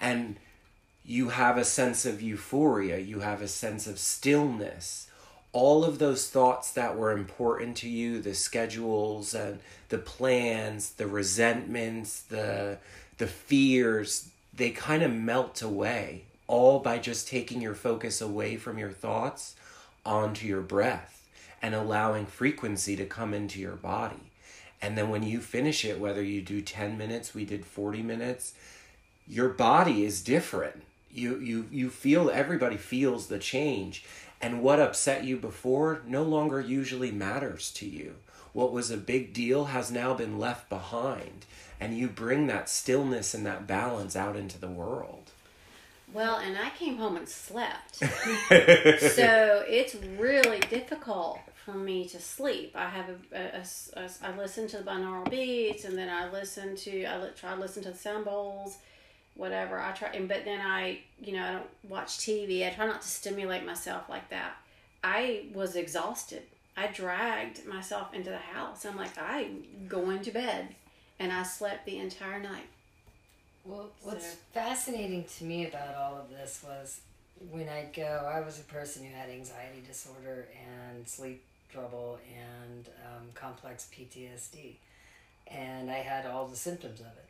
And 0.00 0.36
you 1.04 1.30
have 1.30 1.56
a 1.56 1.64
sense 1.64 2.06
of 2.06 2.22
euphoria 2.22 2.98
you 2.98 3.20
have 3.20 3.42
a 3.42 3.48
sense 3.48 3.86
of 3.86 3.98
stillness. 3.98 5.08
All 5.52 5.84
of 5.84 5.98
those 5.98 6.28
thoughts 6.28 6.72
that 6.72 6.96
were 6.96 7.12
important 7.12 7.76
to 7.78 7.88
you 7.88 8.20
the 8.20 8.34
schedules 8.34 9.34
and 9.34 9.60
the 9.88 9.98
plans 9.98 10.90
the 10.92 11.06
resentments 11.06 12.22
the 12.22 12.78
the 13.18 13.26
fears 13.26 14.28
they 14.52 14.70
kind 14.70 15.02
of 15.02 15.12
melt 15.12 15.62
away 15.62 16.24
all 16.46 16.80
by 16.80 16.98
just 16.98 17.28
taking 17.28 17.60
your 17.60 17.74
focus 17.74 18.20
away 18.20 18.56
from 18.56 18.78
your 18.78 18.90
thoughts 18.90 19.54
onto 20.04 20.46
your 20.46 20.60
breath 20.60 21.26
and 21.62 21.74
allowing 21.74 22.26
frequency 22.26 22.96
to 22.96 23.06
come 23.06 23.32
into 23.32 23.60
your 23.60 23.76
body 23.76 24.30
and 24.84 24.98
then 24.98 25.08
when 25.08 25.22
you 25.22 25.40
finish 25.40 25.82
it, 25.82 25.98
whether 25.98 26.22
you 26.22 26.42
do 26.42 26.60
10 26.60 26.98
minutes, 26.98 27.34
we 27.34 27.46
did 27.46 27.64
40 27.64 28.02
minutes, 28.02 28.52
your 29.26 29.48
body 29.48 30.04
is 30.04 30.20
different. 30.20 30.82
You, 31.10 31.38
you, 31.38 31.66
you 31.70 31.88
feel, 31.88 32.28
everybody 32.28 32.76
feels 32.76 33.28
the 33.28 33.38
change. 33.38 34.04
And 34.42 34.60
what 34.60 34.80
upset 34.80 35.24
you 35.24 35.38
before 35.38 36.02
no 36.06 36.22
longer 36.22 36.60
usually 36.60 37.10
matters 37.10 37.70
to 37.76 37.86
you. 37.86 38.16
What 38.52 38.72
was 38.72 38.90
a 38.90 38.98
big 38.98 39.32
deal 39.32 39.66
has 39.66 39.90
now 39.90 40.12
been 40.12 40.38
left 40.38 40.68
behind. 40.68 41.46
And 41.80 41.96
you 41.96 42.06
bring 42.06 42.46
that 42.48 42.68
stillness 42.68 43.32
and 43.32 43.46
that 43.46 43.66
balance 43.66 44.14
out 44.14 44.36
into 44.36 44.60
the 44.60 44.68
world. 44.68 45.30
Well, 46.12 46.36
and 46.36 46.58
I 46.58 46.68
came 46.78 46.98
home 46.98 47.16
and 47.16 47.26
slept. 47.26 47.94
so 47.94 49.64
it's 49.66 49.94
really 49.94 50.60
difficult 50.60 51.40
for 51.64 51.74
me 51.74 52.06
to 52.08 52.20
sleep. 52.20 52.72
I 52.74 52.88
have 52.88 53.08
a, 53.08 53.36
a, 53.36 54.00
a, 54.00 54.04
a 54.04 54.10
I 54.22 54.36
listen 54.36 54.68
to 54.68 54.78
the 54.78 54.82
binaural 54.82 55.28
beats, 55.30 55.84
and 55.84 55.96
then 55.96 56.08
I 56.08 56.30
listen 56.30 56.76
to 56.76 57.04
I 57.06 57.28
try 57.36 57.54
to 57.54 57.60
listen 57.60 57.82
to 57.84 57.90
the 57.90 57.96
sound 57.96 58.26
bowls, 58.26 58.78
whatever. 59.34 59.80
I 59.80 59.92
try, 59.92 60.08
and 60.08 60.28
but 60.28 60.44
then 60.44 60.60
I 60.60 61.00
you 61.20 61.32
know 61.32 61.42
I 61.42 61.52
don't 61.52 61.70
watch 61.88 62.18
TV. 62.18 62.66
I 62.66 62.70
try 62.70 62.86
not 62.86 63.02
to 63.02 63.08
stimulate 63.08 63.64
myself 63.64 64.08
like 64.08 64.28
that. 64.30 64.56
I 65.02 65.46
was 65.54 65.76
exhausted. 65.76 66.42
I 66.76 66.88
dragged 66.88 67.64
myself 67.66 68.12
into 68.12 68.30
the 68.30 68.36
house. 68.36 68.84
I'm 68.84 68.96
like 68.96 69.16
I'm 69.18 69.64
going 69.88 70.20
to 70.22 70.30
bed, 70.30 70.74
and 71.18 71.32
I 71.32 71.44
slept 71.44 71.86
the 71.86 71.98
entire 71.98 72.40
night. 72.40 72.66
Well, 73.64 73.88
what's 74.02 74.32
so. 74.32 74.36
fascinating 74.52 75.24
to 75.38 75.44
me 75.44 75.66
about 75.66 75.94
all 75.94 76.16
of 76.16 76.28
this 76.28 76.62
was 76.62 77.00
when 77.50 77.68
I'd 77.68 77.94
go, 77.94 78.30
I 78.30 78.40
was 78.40 78.60
a 78.60 78.64
person 78.64 79.04
who 79.04 79.14
had 79.14 79.30
anxiety 79.30 79.82
disorder 79.86 80.48
and 80.68 81.08
sleep 81.08 81.42
trouble 81.74 82.18
and 82.32 82.88
um, 83.06 83.28
complex 83.34 83.88
PTSD. 83.92 84.76
And 85.46 85.90
I 85.90 85.98
had 85.98 86.26
all 86.26 86.46
the 86.46 86.56
symptoms 86.56 87.00
of 87.00 87.06
it. 87.06 87.28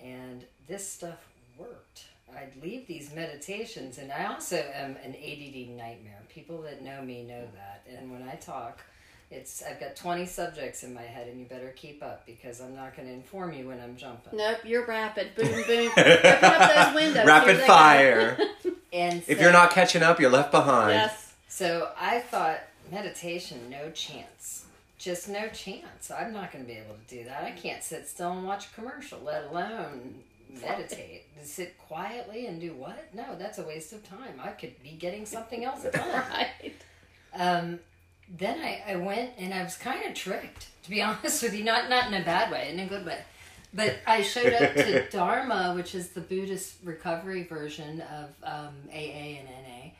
And 0.00 0.44
this 0.68 0.88
stuff 0.88 1.26
worked. 1.58 2.04
I'd 2.34 2.62
leave 2.62 2.86
these 2.86 3.14
meditations, 3.14 3.98
and 3.98 4.10
I 4.10 4.26
also 4.26 4.56
am 4.74 4.96
an 5.04 5.14
ADD 5.14 5.68
nightmare. 5.76 6.22
People 6.28 6.62
that 6.62 6.82
know 6.82 7.02
me 7.02 7.22
know 7.22 7.46
that. 7.54 7.86
And 7.96 8.10
when 8.10 8.22
I 8.22 8.34
talk, 8.36 8.82
it's 9.30 9.62
I've 9.62 9.78
got 9.78 9.94
20 9.94 10.26
subjects 10.26 10.82
in 10.82 10.94
my 10.94 11.02
head, 11.02 11.28
and 11.28 11.38
you 11.38 11.44
better 11.46 11.72
keep 11.76 12.02
up 12.02 12.26
because 12.26 12.60
I'm 12.60 12.74
not 12.74 12.96
going 12.96 13.06
to 13.08 13.14
inform 13.14 13.52
you 13.52 13.68
when 13.68 13.80
I'm 13.80 13.96
jumping. 13.96 14.36
Nope, 14.36 14.58
you're 14.64 14.86
rapid. 14.86 15.34
Boom, 15.36 15.46
boom. 15.66 15.92
Open 15.96 16.44
up 16.44 16.74
those 16.74 16.94
windows. 16.94 17.26
Rapid 17.26 17.58
fire. 17.58 18.38
and 18.92 19.22
so, 19.22 19.30
if 19.30 19.40
you're 19.40 19.52
not 19.52 19.70
catching 19.70 20.02
up, 20.02 20.18
you're 20.18 20.30
left 20.30 20.50
behind. 20.50 20.94
Yes. 20.94 21.34
So 21.48 21.90
I 22.00 22.18
thought 22.18 22.60
meditation, 22.90 23.68
no 23.70 23.90
chance. 23.90 24.66
Just 24.98 25.28
no 25.28 25.48
chance. 25.48 26.10
I'm 26.10 26.32
not 26.32 26.52
going 26.52 26.64
to 26.64 26.70
be 26.70 26.78
able 26.78 26.94
to 26.94 27.16
do 27.16 27.24
that. 27.24 27.44
I 27.44 27.50
can't 27.50 27.82
sit 27.82 28.08
still 28.08 28.32
and 28.32 28.46
watch 28.46 28.66
a 28.66 28.74
commercial, 28.74 29.18
let 29.24 29.44
alone 29.44 30.22
meditate. 30.60 31.24
sit 31.42 31.76
quietly 31.78 32.46
and 32.46 32.60
do 32.60 32.72
what? 32.74 33.12
No, 33.12 33.36
that's 33.38 33.58
a 33.58 33.64
waste 33.64 33.92
of 33.92 34.08
time. 34.08 34.40
I 34.42 34.50
could 34.50 34.80
be 34.82 34.90
getting 34.90 35.26
something 35.26 35.64
else 35.64 35.82
done. 35.92 36.08
right. 36.30 36.74
Um, 37.34 37.80
then 38.28 38.60
I, 38.60 38.92
I 38.92 38.96
went 38.96 39.32
and 39.38 39.52
I 39.52 39.62
was 39.62 39.76
kind 39.76 40.04
of 40.06 40.14
tricked, 40.14 40.68
to 40.84 40.90
be 40.90 41.02
honest 41.02 41.42
with 41.42 41.54
you. 41.54 41.64
Not 41.64 41.90
not 41.90 42.06
in 42.08 42.14
a 42.14 42.24
bad 42.24 42.50
way, 42.50 42.70
in 42.70 42.80
a 42.80 42.86
good 42.86 43.04
way. 43.04 43.18
But 43.74 43.98
I 44.06 44.22
showed 44.22 44.52
up 44.52 44.74
to 44.74 45.08
Dharma, 45.10 45.74
which 45.74 45.94
is 45.96 46.10
the 46.10 46.20
Buddhist 46.20 46.76
recovery 46.84 47.42
version 47.42 48.00
of 48.02 48.30
um, 48.44 48.74
AA 48.88 49.40
and 49.40 49.48
NA, 49.48 49.90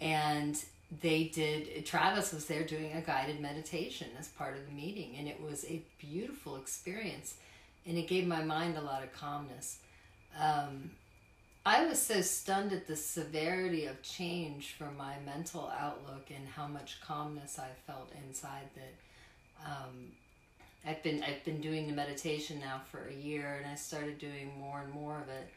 and 0.00 0.64
they 1.00 1.24
did 1.24 1.86
travis 1.86 2.32
was 2.32 2.44
there 2.46 2.64
doing 2.64 2.92
a 2.92 3.00
guided 3.00 3.40
meditation 3.40 4.08
as 4.18 4.28
part 4.28 4.56
of 4.56 4.66
the 4.66 4.72
meeting 4.72 5.16
and 5.18 5.26
it 5.26 5.40
was 5.40 5.64
a 5.64 5.80
beautiful 5.98 6.56
experience 6.56 7.34
and 7.86 7.96
it 7.96 8.08
gave 8.08 8.26
my 8.26 8.42
mind 8.42 8.76
a 8.76 8.80
lot 8.80 9.02
of 9.02 9.12
calmness. 9.12 9.78
Um, 10.38 10.90
i 11.64 11.86
was 11.86 12.00
so 12.00 12.20
stunned 12.20 12.72
at 12.72 12.86
the 12.86 12.96
severity 12.96 13.86
of 13.86 14.02
change 14.02 14.74
for 14.76 14.90
my 14.98 15.14
mental 15.24 15.72
outlook 15.78 16.26
and 16.34 16.46
how 16.48 16.66
much 16.66 17.00
calmness 17.00 17.58
i 17.58 17.68
felt 17.86 18.10
inside 18.26 18.68
that 18.74 19.70
um, 19.70 20.10
i've 20.86 21.02
been 21.02 21.22
i've 21.22 21.44
been 21.44 21.60
doing 21.60 21.86
the 21.86 21.92
meditation 21.92 22.58
now 22.58 22.80
for 22.90 23.06
a 23.08 23.14
year 23.14 23.60
and 23.62 23.70
i 23.70 23.76
started 23.76 24.18
doing 24.18 24.50
more 24.58 24.80
and 24.80 24.92
more 24.92 25.18
of 25.18 25.28
it 25.28 25.48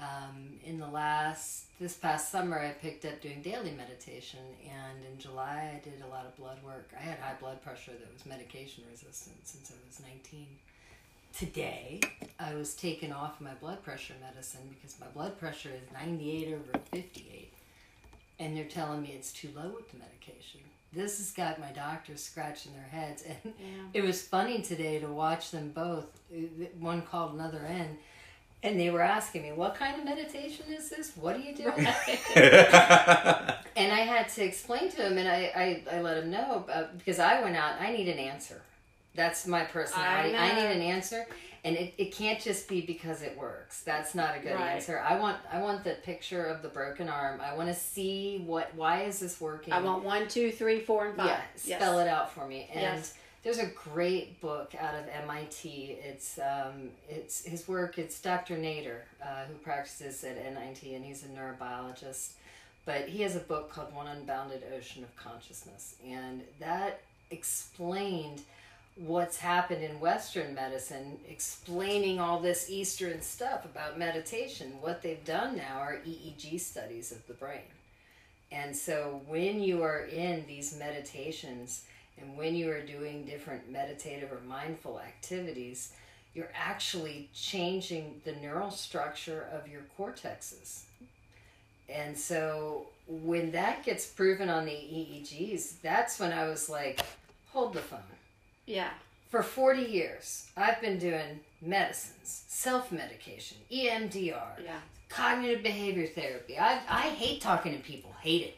um, 0.00 0.50
in 0.64 0.78
the 0.78 0.86
last 0.86 1.64
this 1.80 1.94
past 1.94 2.30
summer 2.30 2.58
i 2.58 2.70
picked 2.70 3.04
up 3.04 3.20
doing 3.20 3.40
daily 3.42 3.72
meditation 3.72 4.40
and 4.64 4.98
in 5.12 5.18
july 5.18 5.72
i 5.76 5.80
did 5.88 6.00
a 6.04 6.08
lot 6.08 6.24
of 6.26 6.36
blood 6.36 6.58
work. 6.64 6.90
I 6.96 7.00
had 7.00 7.18
high 7.18 7.34
blood 7.40 7.62
pressure 7.62 7.92
that 7.92 8.12
was 8.12 8.24
medication 8.26 8.84
resistant 8.90 9.36
since 9.46 9.70
i 9.72 9.74
was 9.86 10.00
19 10.00 10.46
today 11.36 12.00
i 12.40 12.54
was 12.54 12.74
taken 12.74 13.12
off 13.12 13.40
my 13.40 13.54
blood 13.54 13.82
pressure 13.82 14.14
medicine 14.20 14.60
because 14.70 14.98
my 15.00 15.06
blood 15.08 15.38
pressure 15.38 15.70
is 15.70 15.92
98 15.92 16.54
over 16.54 16.78
58 16.92 17.52
and 18.40 18.56
they're 18.56 18.64
telling 18.64 19.02
me 19.02 19.12
it's 19.16 19.32
too 19.32 19.48
low 19.56 19.68
with 19.74 19.90
the 19.90 19.98
medication. 19.98 20.60
This 20.92 21.18
has 21.18 21.32
got 21.32 21.58
my 21.58 21.72
doctors 21.72 22.22
scratching 22.22 22.72
their 22.72 22.84
heads 23.00 23.24
and 23.26 23.36
Yeah. 23.58 23.82
it 23.94 24.02
was 24.04 24.22
funny 24.22 24.62
today 24.62 25.00
to 25.00 25.08
watch 25.08 25.50
them 25.50 25.72
both 25.74 26.06
one 26.78 27.02
called 27.02 27.34
another 27.34 27.64
in 27.66 27.98
and 28.62 28.78
they 28.78 28.90
were 28.90 29.02
asking 29.02 29.42
me 29.42 29.52
what 29.52 29.74
kind 29.76 29.98
of 29.98 30.04
meditation 30.04 30.64
is 30.70 30.90
this 30.90 31.16
what 31.16 31.36
are 31.36 31.40
you 31.40 31.54
doing 31.54 31.72
and 32.36 33.92
i 33.92 34.00
had 34.00 34.28
to 34.28 34.44
explain 34.44 34.90
to 34.90 34.96
him 35.06 35.18
and 35.18 35.28
i, 35.28 35.82
I, 35.90 35.96
I 35.96 36.00
let 36.00 36.16
him 36.22 36.30
know 36.30 36.64
about, 36.68 36.98
because 36.98 37.18
i 37.18 37.40
went 37.42 37.56
out 37.56 37.80
i 37.80 37.92
need 37.92 38.08
an 38.08 38.18
answer 38.18 38.60
that's 39.14 39.46
my 39.46 39.64
personality 39.64 40.34
I 40.34 40.50
i, 40.50 40.54
need 40.54 40.76
an 40.76 40.82
answer 40.82 41.26
and 41.64 41.76
it, 41.76 41.94
it 41.98 42.14
can't 42.14 42.40
just 42.40 42.68
be 42.68 42.80
because 42.80 43.22
it 43.22 43.36
works 43.38 43.82
that's 43.82 44.14
not 44.14 44.36
a 44.36 44.40
good 44.40 44.54
Right. 44.54 44.70
answer 44.74 45.02
i 45.06 45.18
want 45.18 45.36
i 45.52 45.60
want 45.60 45.84
the 45.84 45.96
picture 46.04 46.44
of 46.44 46.62
the 46.62 46.68
broken 46.68 47.08
arm 47.08 47.40
i 47.40 47.54
want 47.54 47.68
to 47.68 47.74
see 47.74 48.42
what 48.46 48.74
why 48.74 49.02
is 49.02 49.18
this 49.20 49.40
working 49.40 49.72
I 49.72 49.80
want 49.80 50.04
one, 50.04 50.28
two, 50.28 50.50
three, 50.52 50.80
four, 50.80 51.06
and 51.08 51.16
five. 51.16 51.26
yeah, 51.26 51.40
Yes. 51.64 51.78
spell 51.80 51.98
it 52.00 52.08
out 52.08 52.32
for 52.32 52.46
me. 52.46 52.68
And 52.72 52.80
Yes. 52.82 53.14
There's 53.44 53.58
a 53.58 53.66
great 53.66 54.40
book 54.40 54.74
out 54.78 54.94
of 54.94 55.04
MIT. 55.24 55.98
It's 56.02 56.38
um, 56.38 56.90
it's 57.08 57.44
his 57.44 57.68
work. 57.68 57.98
It's 57.98 58.20
Dr. 58.20 58.56
Nader 58.56 59.00
uh, 59.22 59.44
who 59.46 59.54
practices 59.54 60.24
at 60.24 60.36
MIT, 60.36 60.94
and 60.94 61.04
he's 61.04 61.24
a 61.24 61.28
neurobiologist. 61.28 62.32
But 62.84 63.08
he 63.08 63.22
has 63.22 63.36
a 63.36 63.40
book 63.40 63.70
called 63.70 63.94
One 63.94 64.08
Unbounded 64.08 64.64
Ocean 64.76 65.04
of 65.04 65.14
Consciousness, 65.16 65.96
and 66.04 66.42
that 66.58 67.00
explained 67.30 68.42
what's 68.96 69.36
happened 69.36 69.84
in 69.84 70.00
Western 70.00 70.54
medicine, 70.54 71.18
explaining 71.28 72.18
all 72.18 72.40
this 72.40 72.68
Eastern 72.68 73.22
stuff 73.22 73.64
about 73.64 73.98
meditation. 73.98 74.72
What 74.80 75.02
they've 75.02 75.24
done 75.24 75.56
now 75.56 75.78
are 75.78 76.00
EEG 76.04 76.58
studies 76.58 77.12
of 77.12 77.24
the 77.28 77.34
brain. 77.34 77.60
And 78.50 78.74
so 78.74 79.20
when 79.28 79.62
you 79.62 79.82
are 79.82 80.00
in 80.06 80.44
these 80.48 80.76
meditations 80.76 81.84
and 82.20 82.36
when 82.36 82.54
you 82.54 82.70
are 82.70 82.80
doing 82.80 83.24
different 83.24 83.70
meditative 83.70 84.30
or 84.32 84.40
mindful 84.48 85.00
activities, 85.00 85.92
you're 86.34 86.50
actually 86.54 87.28
changing 87.34 88.20
the 88.24 88.32
neural 88.36 88.70
structure 88.70 89.48
of 89.52 89.66
your 89.68 89.82
cortexes. 89.98 90.82
And 91.88 92.16
so 92.16 92.86
when 93.06 93.50
that 93.52 93.84
gets 93.84 94.06
proven 94.06 94.48
on 94.50 94.66
the 94.66 94.70
EEGs, 94.72 95.80
that's 95.82 96.20
when 96.20 96.32
I 96.32 96.46
was 96.48 96.68
like, 96.68 97.00
hold 97.50 97.72
the 97.72 97.80
phone. 97.80 98.00
Yeah. 98.66 98.90
For 99.30 99.42
40 99.42 99.82
years, 99.82 100.46
I've 100.56 100.80
been 100.80 100.98
doing 100.98 101.40
medicines, 101.62 102.44
self 102.48 102.92
medication, 102.92 103.56
EMDR, 103.72 104.62
Yeah. 104.64 104.78
cognitive 105.08 105.62
behavior 105.62 106.06
therapy. 106.06 106.58
I, 106.58 106.80
I 106.88 107.02
hate 107.10 107.40
talking 107.40 107.72
to 107.74 107.78
people, 107.82 108.14
hate 108.20 108.42
it. 108.42 108.57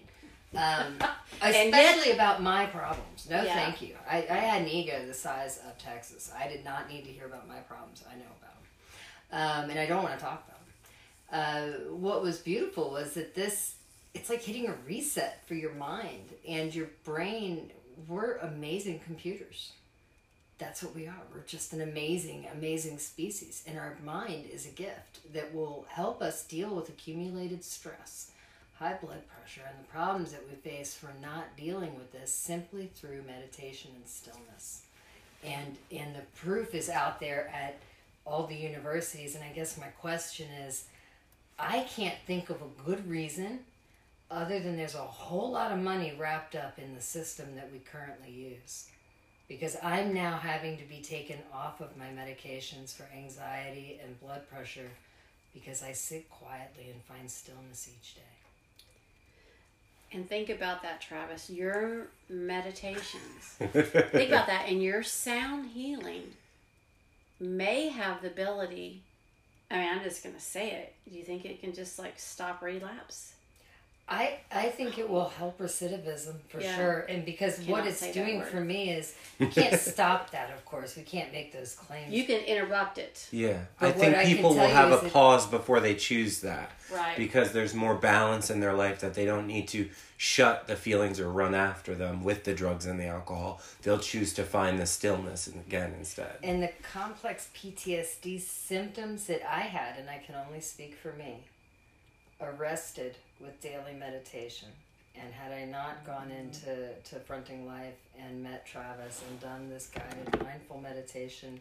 Um, 0.57 0.99
especially 1.43 2.09
yet- 2.09 2.15
about 2.15 2.43
my 2.43 2.67
problems. 2.67 3.29
No, 3.31 3.43
Yeah. 3.43 3.55
thank 3.55 3.83
you. 3.83 3.95
I, 4.09 4.19
I 4.31 4.37
had 4.37 4.63
an 4.63 4.69
ego 4.69 5.05
the 5.07 5.15
size 5.15 5.61
of 5.69 5.79
Texas. 5.79 6.33
I 6.37 6.49
did 6.49 6.65
not 6.65 6.89
need 6.89 7.05
to 7.05 7.11
hear 7.11 7.27
about 7.27 7.49
my 7.49 7.59
problems. 7.61 8.03
I 8.11 8.17
know 8.17 8.25
about 8.41 8.55
them. 8.55 9.65
Um, 9.65 9.71
and 9.71 9.79
I 9.79 9.87
don't 9.87 10.03
want 10.03 10.19
to 10.19 10.25
talk 10.25 10.45
about 10.49 10.59
them. 10.61 10.67
Uh, 11.33 11.95
what 11.95 12.23
was 12.23 12.39
beautiful 12.39 12.91
was 12.91 13.15
that 13.15 13.35
this, 13.35 13.77
it's 14.15 14.29
like 14.29 14.43
hitting 14.43 14.67
a 14.67 14.75
reset 14.87 15.47
for 15.47 15.55
your 15.55 15.73
mind 15.75 16.31
and 16.49 16.75
your 16.75 16.89
brain. 17.05 17.71
We're 18.09 18.37
amazing 18.39 19.01
computers 19.07 19.73
that's 20.59 20.83
what 20.83 20.95
we 20.95 21.07
are. 21.07 21.17
We're 21.35 21.43
just 21.47 21.73
an 21.73 21.81
amazing, 21.81 22.47
amazing 22.53 22.99
species. 22.99 23.65
And 23.67 23.79
our 23.79 23.97
mind 24.05 24.45
is 24.53 24.67
a 24.67 24.71
gift 24.71 25.33
that 25.33 25.55
will 25.55 25.87
help 25.89 26.21
us 26.21 26.45
deal 26.45 26.75
with 26.77 26.91
accumulated 26.91 27.65
stress, 27.65 28.31
high 28.81 28.97
blood 29.01 29.23
pressure, 29.29 29.61
and 29.69 29.79
the 29.79 29.89
problems 29.89 30.33
that 30.33 30.43
we 30.49 30.57
face 30.57 30.95
for 30.95 31.13
not 31.21 31.57
dealing 31.57 31.95
with 31.97 32.11
this 32.13 32.35
simply 32.35 32.91
through 32.95 33.23
meditation 33.27 33.91
and 33.95 34.07
stillness. 34.07 34.83
And 35.45 35.77
and 35.93 36.15
the 36.15 36.23
proof 36.35 36.75
is 36.75 36.89
out 36.89 37.21
there 37.21 37.53
at 37.55 37.79
all 38.27 38.47
the 38.47 38.57
universities. 38.57 39.35
And 39.35 39.45
I 39.45 39.53
guess 39.53 39.79
my 39.79 39.87
question 39.87 40.49
is 40.67 40.85
I 41.59 41.87
can't 41.95 42.17
think 42.27 42.51
of 42.51 42.63
a 42.63 42.83
good 42.85 43.09
reason 43.09 43.61
other 44.31 44.61
than 44.61 44.77
there's 44.77 44.95
a 44.95 44.99
whole 44.99 45.51
lot 45.51 45.73
of 45.73 45.79
money 45.79 46.15
wrapped 46.19 46.55
up 46.55 46.79
in 46.79 46.95
the 46.95 47.01
system 47.01 47.57
that 47.57 47.71
we 47.73 47.81
currently 47.81 48.31
use 48.31 48.87
because 49.49 49.77
I'm 49.83 50.15
now 50.15 50.39
having 50.39 50.79
to 50.79 50.85
be 50.85 51.01
taken 51.03 51.39
off 51.53 51.81
of 51.81 51.97
my 51.97 52.07
medications 52.07 52.95
for 52.95 53.07
anxiety 53.15 54.01
and 54.03 54.21
blood 54.21 54.49
pressure 54.49 54.89
because 55.53 55.83
I 55.83 55.93
sit 55.93 56.31
quietly 56.31 56.91
and 56.91 57.03
find 57.03 57.29
stillness 57.29 57.89
each 57.89 58.15
day. 58.15 58.50
And 60.13 60.29
think 60.29 60.51
about 60.51 60.83
that, 60.83 61.01
Travis. 61.01 61.49
Your 61.51 62.09
meditations. 62.29 63.55
think 63.59 64.29
about 64.29 64.49
that. 64.49 64.65
And 64.69 64.83
your 64.83 65.03
sound 65.03 65.71
healing 65.71 66.33
may 67.39 67.89
have 67.89 68.23
the 68.23 68.29
ability. 68.29 69.03
I 69.71 69.77
mean, 69.77 69.89
I'm 69.89 70.03
just 70.03 70.23
going 70.23 70.35
to 70.35 70.41
say 70.41 70.73
it. 70.73 70.95
Do 71.09 71.17
you 71.17 71.23
think 71.23 71.45
it 71.45 71.61
can 71.61 71.73
just 71.73 71.99
like 71.99 72.19
stop 72.19 72.61
relapse? 72.61 73.35
I, 74.13 74.39
I 74.51 74.71
think 74.71 74.99
it 74.99 75.09
will 75.09 75.29
help 75.29 75.59
recidivism 75.59 76.35
for 76.49 76.61
Yeah. 76.61 76.75
sure. 76.77 76.99
And 77.09 77.25
because 77.25 77.61
what 77.61 77.87
it's 77.87 78.05
doing 78.11 78.43
for 78.43 78.61
me 78.61 78.91
is 78.91 79.15
we 79.39 79.47
can't 79.47 79.79
stop 79.81 80.31
that, 80.31 80.51
of 80.51 80.65
course. 80.65 80.97
We 80.97 81.03
can't 81.03 81.31
make 81.33 81.53
those 81.53 81.75
claims. 81.77 82.13
You 82.13 82.25
can 82.25 82.41
interrupt 82.41 82.99
it. 82.99 83.29
Yeah, 83.31 83.61
But 83.79 83.87
I 83.87 83.89
what 83.91 83.99
think 84.01 84.17
I 84.17 84.25
people 84.25 84.51
will 84.51 84.67
have 84.67 84.93
a 84.93 84.97
that- 85.05 85.13
pause 85.13 85.47
before 85.47 85.79
they 85.79 85.95
choose 85.95 86.41
that 86.41 86.73
Right. 86.93 87.17
because 87.17 87.53
there's 87.53 87.73
more 87.73 87.95
balance 87.95 88.51
in 88.51 88.59
their 88.59 88.73
life 88.75 88.99
that 89.01 89.15
they 89.15 89.25
don't 89.25 89.47
need 89.47 89.69
to 89.69 89.89
shut 90.17 90.67
the 90.67 90.75
feelings 90.75 91.21
or 91.21 91.31
run 91.31 91.55
after 91.55 91.95
them 91.95 92.25
with 92.25 92.43
the 92.43 92.53
drugs 92.53 92.87
and 92.87 92.99
the 92.99 93.07
alcohol. 93.07 93.61
They'll 93.83 94.01
choose 94.01 94.35
to 94.35 94.43
find 94.43 94.79
the 94.81 94.87
stillness 94.87 95.47
again 95.47 95.95
instead. 95.97 96.37
and 96.43 96.61
the 96.63 96.71
complex 96.83 97.49
PTSD 97.55 98.41
symptoms 98.41 99.27
that 99.29 99.49
I 99.49 99.61
had, 99.61 99.99
and 99.99 100.11
I 100.11 100.19
can 100.19 100.35
only 100.35 100.61
speak 100.61 100.97
for 100.97 101.13
me, 101.13 101.45
arrested 102.43 103.17
with 103.41 103.61
daily 103.61 103.95
meditation. 103.99 104.69
And 105.17 105.33
had 105.33 105.53
I 105.53 105.65
not 105.65 106.05
gone 106.05 106.29
mm-hmm. 106.29 106.47
into 106.47 106.95
to 107.11 107.21
fronting 107.21 107.67
life 107.67 107.99
and 108.19 108.43
met 108.43 108.67
Travis 108.67 109.23
and 109.29 109.41
done 109.41 109.69
this 109.69 109.91
guided 109.95 110.43
mindful 110.43 110.81
meditation, 110.81 111.61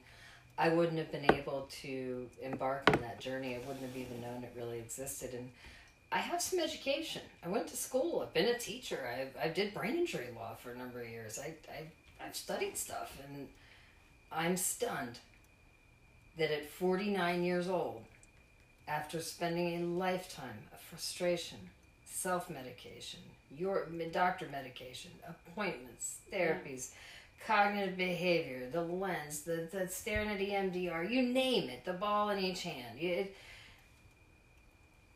I 0.58 0.70
wouldn't 0.70 0.98
have 0.98 1.12
been 1.12 1.32
able 1.34 1.68
to 1.82 2.28
embark 2.42 2.84
on 2.94 3.02
that 3.02 3.20
journey. 3.20 3.56
I 3.56 3.60
wouldn't 3.60 3.82
have 3.82 3.96
even 3.96 4.22
known 4.22 4.44
it 4.44 4.54
really 4.58 4.78
existed. 4.78 5.34
And 5.34 5.50
I 6.12 6.18
have 6.18 6.42
some 6.42 6.60
education. 6.60 7.22
I 7.46 7.50
went 7.50 7.68
to 7.68 7.78
school. 7.78 8.22
I've 8.22 8.34
been 8.34 8.54
a 8.54 8.58
teacher. 8.58 9.00
I, 9.08 9.46
I 9.46 9.50
did 9.50 9.74
brain 9.74 9.96
injury 9.96 10.28
law 10.36 10.56
for 10.56 10.72
a 10.72 10.78
number 10.78 11.02
of 11.02 11.10
years. 11.10 11.40
I, 11.40 11.54
I, 11.72 12.26
I've 12.26 12.36
studied 12.36 12.78
stuff. 12.78 13.18
And 13.26 13.48
I'm 14.32 14.58
stunned 14.58 15.20
that 16.38 16.52
at 16.52 16.70
49 16.70 17.44
years 17.44 17.68
old, 17.70 18.04
after 18.90 19.22
spending 19.22 19.82
a 19.82 19.86
lifetime 19.86 20.68
of 20.74 20.80
frustration, 20.80 21.60
self 22.06 22.50
medication, 22.50 23.20
your 23.56 23.88
doctor 24.12 24.48
medication, 24.52 25.12
appointments, 25.28 26.18
therapies, 26.34 26.90
cognitive 27.46 27.96
behavior, 27.96 28.68
the 28.72 28.82
lens, 28.82 29.42
the, 29.42 29.68
the 29.72 29.88
staring 29.88 30.30
at 30.30 30.40
EMDR, 30.40 31.10
you 31.10 31.22
name 31.22 31.70
it, 31.70 31.86
the 31.86 31.94
ball 31.94 32.30
in 32.30 32.40
each 32.40 32.64
hand. 32.64 33.00
It, 33.00 33.36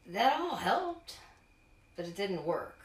that 0.07 0.39
all 0.39 0.55
helped, 0.55 1.17
but 1.95 2.05
it 2.05 2.15
didn't 2.15 2.45
work. 2.45 2.77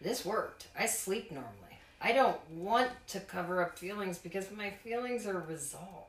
This 0.00 0.24
worked. 0.24 0.68
I 0.78 0.86
sleep 0.86 1.30
normally. 1.30 1.52
I 2.00 2.12
don't 2.12 2.38
want 2.50 2.90
to 3.08 3.20
cover 3.20 3.62
up 3.62 3.78
feelings 3.78 4.18
because 4.18 4.50
my 4.50 4.70
feelings 4.70 5.26
are 5.26 5.38
resolved. 5.38 6.01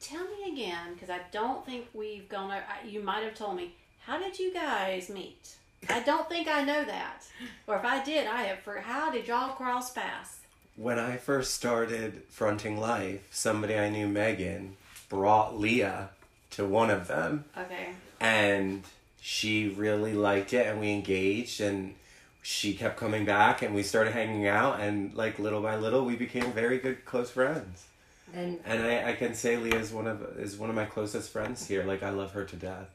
Tell 0.00 0.24
me 0.24 0.52
again, 0.52 0.94
because 0.94 1.10
I 1.10 1.20
don't 1.32 1.64
think 1.66 1.86
we've 1.92 2.28
gone 2.28 2.50
over. 2.50 2.62
I- 2.68 2.86
You 2.86 3.00
might 3.02 3.24
have 3.24 3.34
told 3.34 3.56
me. 3.56 3.74
How 4.06 4.18
did 4.18 4.38
you 4.38 4.52
guys 4.54 5.08
meet? 5.10 5.56
I 5.88 6.00
don't 6.00 6.28
think 6.28 6.48
I 6.48 6.62
know 6.64 6.84
that. 6.84 7.24
Or 7.66 7.76
if 7.76 7.84
I 7.84 8.02
did, 8.02 8.26
I 8.26 8.42
have 8.44 8.60
for 8.60 8.78
how 8.80 9.10
did 9.10 9.26
y'all 9.28 9.54
cross 9.54 9.92
paths? 9.92 10.38
When 10.76 10.98
I 10.98 11.16
first 11.16 11.54
started 11.54 12.22
fronting 12.30 12.80
life, 12.80 13.26
somebody 13.30 13.76
I 13.76 13.90
knew, 13.90 14.08
Megan, 14.08 14.76
brought 15.08 15.58
Leah 15.58 16.10
to 16.52 16.64
one 16.64 16.90
of 16.90 17.08
them, 17.08 17.44
Okay. 17.56 17.88
and 18.20 18.84
she 19.20 19.68
really 19.68 20.14
liked 20.14 20.52
it, 20.52 20.66
and 20.66 20.80
we 20.80 20.92
engaged, 20.92 21.60
and 21.60 21.94
she 22.42 22.74
kept 22.74 22.96
coming 22.96 23.24
back, 23.24 23.60
and 23.60 23.74
we 23.74 23.82
started 23.82 24.12
hanging 24.12 24.46
out, 24.46 24.80
and 24.80 25.12
like 25.14 25.38
little 25.38 25.60
by 25.60 25.76
little, 25.76 26.04
we 26.04 26.16
became 26.16 26.52
very 26.52 26.78
good 26.78 27.04
close 27.04 27.30
friends. 27.30 27.84
And 28.32 28.60
And 28.64 28.82
I, 28.82 29.10
I 29.10 29.12
can 29.14 29.34
say 29.34 29.56
Leah 29.56 29.78
is 29.80 29.92
one 29.92 30.06
of 30.06 30.22
is 30.38 30.56
one 30.56 30.70
of 30.70 30.76
my 30.76 30.84
closest 30.86 31.30
friends 31.30 31.66
here. 31.66 31.84
Like 31.84 32.02
I 32.02 32.10
love 32.10 32.32
her 32.32 32.44
to 32.44 32.56
death. 32.56 32.88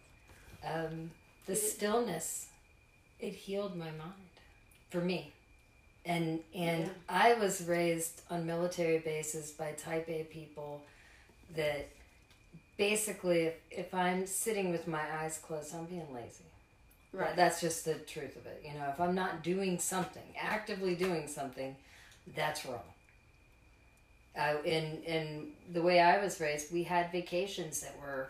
um, 0.64 1.12
the 1.46 1.56
stillness, 1.56 2.48
it 3.20 3.34
healed 3.34 3.76
my 3.76 3.92
mind, 3.92 4.34
for 4.90 5.02
me. 5.02 5.34
And 6.06 6.44
and 6.54 6.86
Yeah. 6.86 6.94
I 7.10 7.34
was 7.36 7.64
raised 7.66 8.22
on 8.30 8.46
military 8.46 9.00
bases 9.00 9.52
by 9.52 9.74
Type 9.74 10.10
A 10.10 10.24
people 10.26 10.84
that 11.56 11.90
basically, 12.78 13.42
if, 13.44 13.56
if 13.72 13.94
I'm 13.94 14.26
sitting 14.26 14.72
with 14.72 14.88
my 14.88 15.04
eyes 15.22 15.38
closed, 15.38 15.74
I'm 15.76 15.86
being 15.86 16.14
lazy. 16.14 16.46
Right. 17.14 17.36
That's 17.36 17.62
just 17.62 17.86
the 17.86 17.96
truth 17.96 18.36
of 18.38 18.46
it. 18.48 18.64
You 18.66 18.74
know, 18.80 18.90
if 18.90 19.00
I'm 19.00 19.16
not 19.16 19.44
doing 19.44 19.80
something, 19.80 20.24
actively 20.40 20.96
doing 20.96 21.28
something, 21.28 21.76
that's 22.36 22.66
wrong. 22.66 22.93
Uh, 24.38 24.56
in 24.66 25.02
in 25.04 25.48
the 25.74 25.82
way 25.82 26.00
I 26.00 26.24
was 26.24 26.40
raised, 26.40 26.74
we 26.74 26.84
had 26.84 27.12
vacations 27.12 27.82
that 27.82 27.96
were 28.02 28.30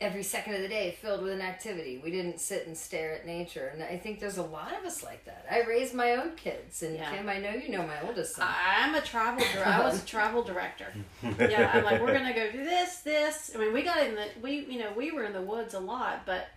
every 0.00 0.22
second 0.22 0.54
of 0.54 0.60
the 0.62 0.68
day 0.68 0.96
filled 1.02 1.22
with 1.22 1.32
an 1.32 1.40
activity. 1.40 2.00
We 2.02 2.10
didn't 2.12 2.40
sit 2.40 2.66
and 2.68 2.76
stare 2.76 3.14
at 3.14 3.26
nature, 3.26 3.70
and 3.72 3.82
I 3.82 3.96
think 3.96 4.20
there's 4.20 4.38
a 4.38 4.42
lot 4.44 4.72
of 4.78 4.84
us 4.84 5.02
like 5.02 5.24
that. 5.24 5.44
I 5.50 5.62
raised 5.62 5.92
my 5.94 6.12
own 6.12 6.36
kids, 6.36 6.82
and 6.84 6.94
Yeah. 6.96 7.16
Kim, 7.16 7.28
I 7.28 7.38
know 7.38 7.50
you 7.50 7.68
know 7.70 7.84
my 7.86 8.00
oldest 8.06 8.36
son. 8.36 8.48
I'm 8.48 8.94
a 8.94 9.00
travel. 9.00 9.44
dir- 9.52 9.64
I 9.64 9.80
was 9.84 10.02
a 10.02 10.06
travel 10.06 10.42
director. 10.42 10.86
Yeah, 11.38 11.70
I'm 11.74 11.84
like 11.84 12.00
we're 12.00 12.12
gonna 12.12 12.34
go 12.34 12.50
do 12.50 12.64
this, 12.64 12.98
this. 13.00 13.52
I 13.54 13.58
mean, 13.58 13.72
we 13.72 13.82
got 13.82 14.04
in 14.06 14.14
the 14.16 14.26
we 14.42 14.64
you 14.66 14.78
know 14.80 14.92
we 14.96 15.10
were 15.12 15.24
in 15.24 15.32
the 15.32 15.42
woods 15.42 15.74
a 15.74 15.80
lot, 15.80 16.22
but 16.26 16.48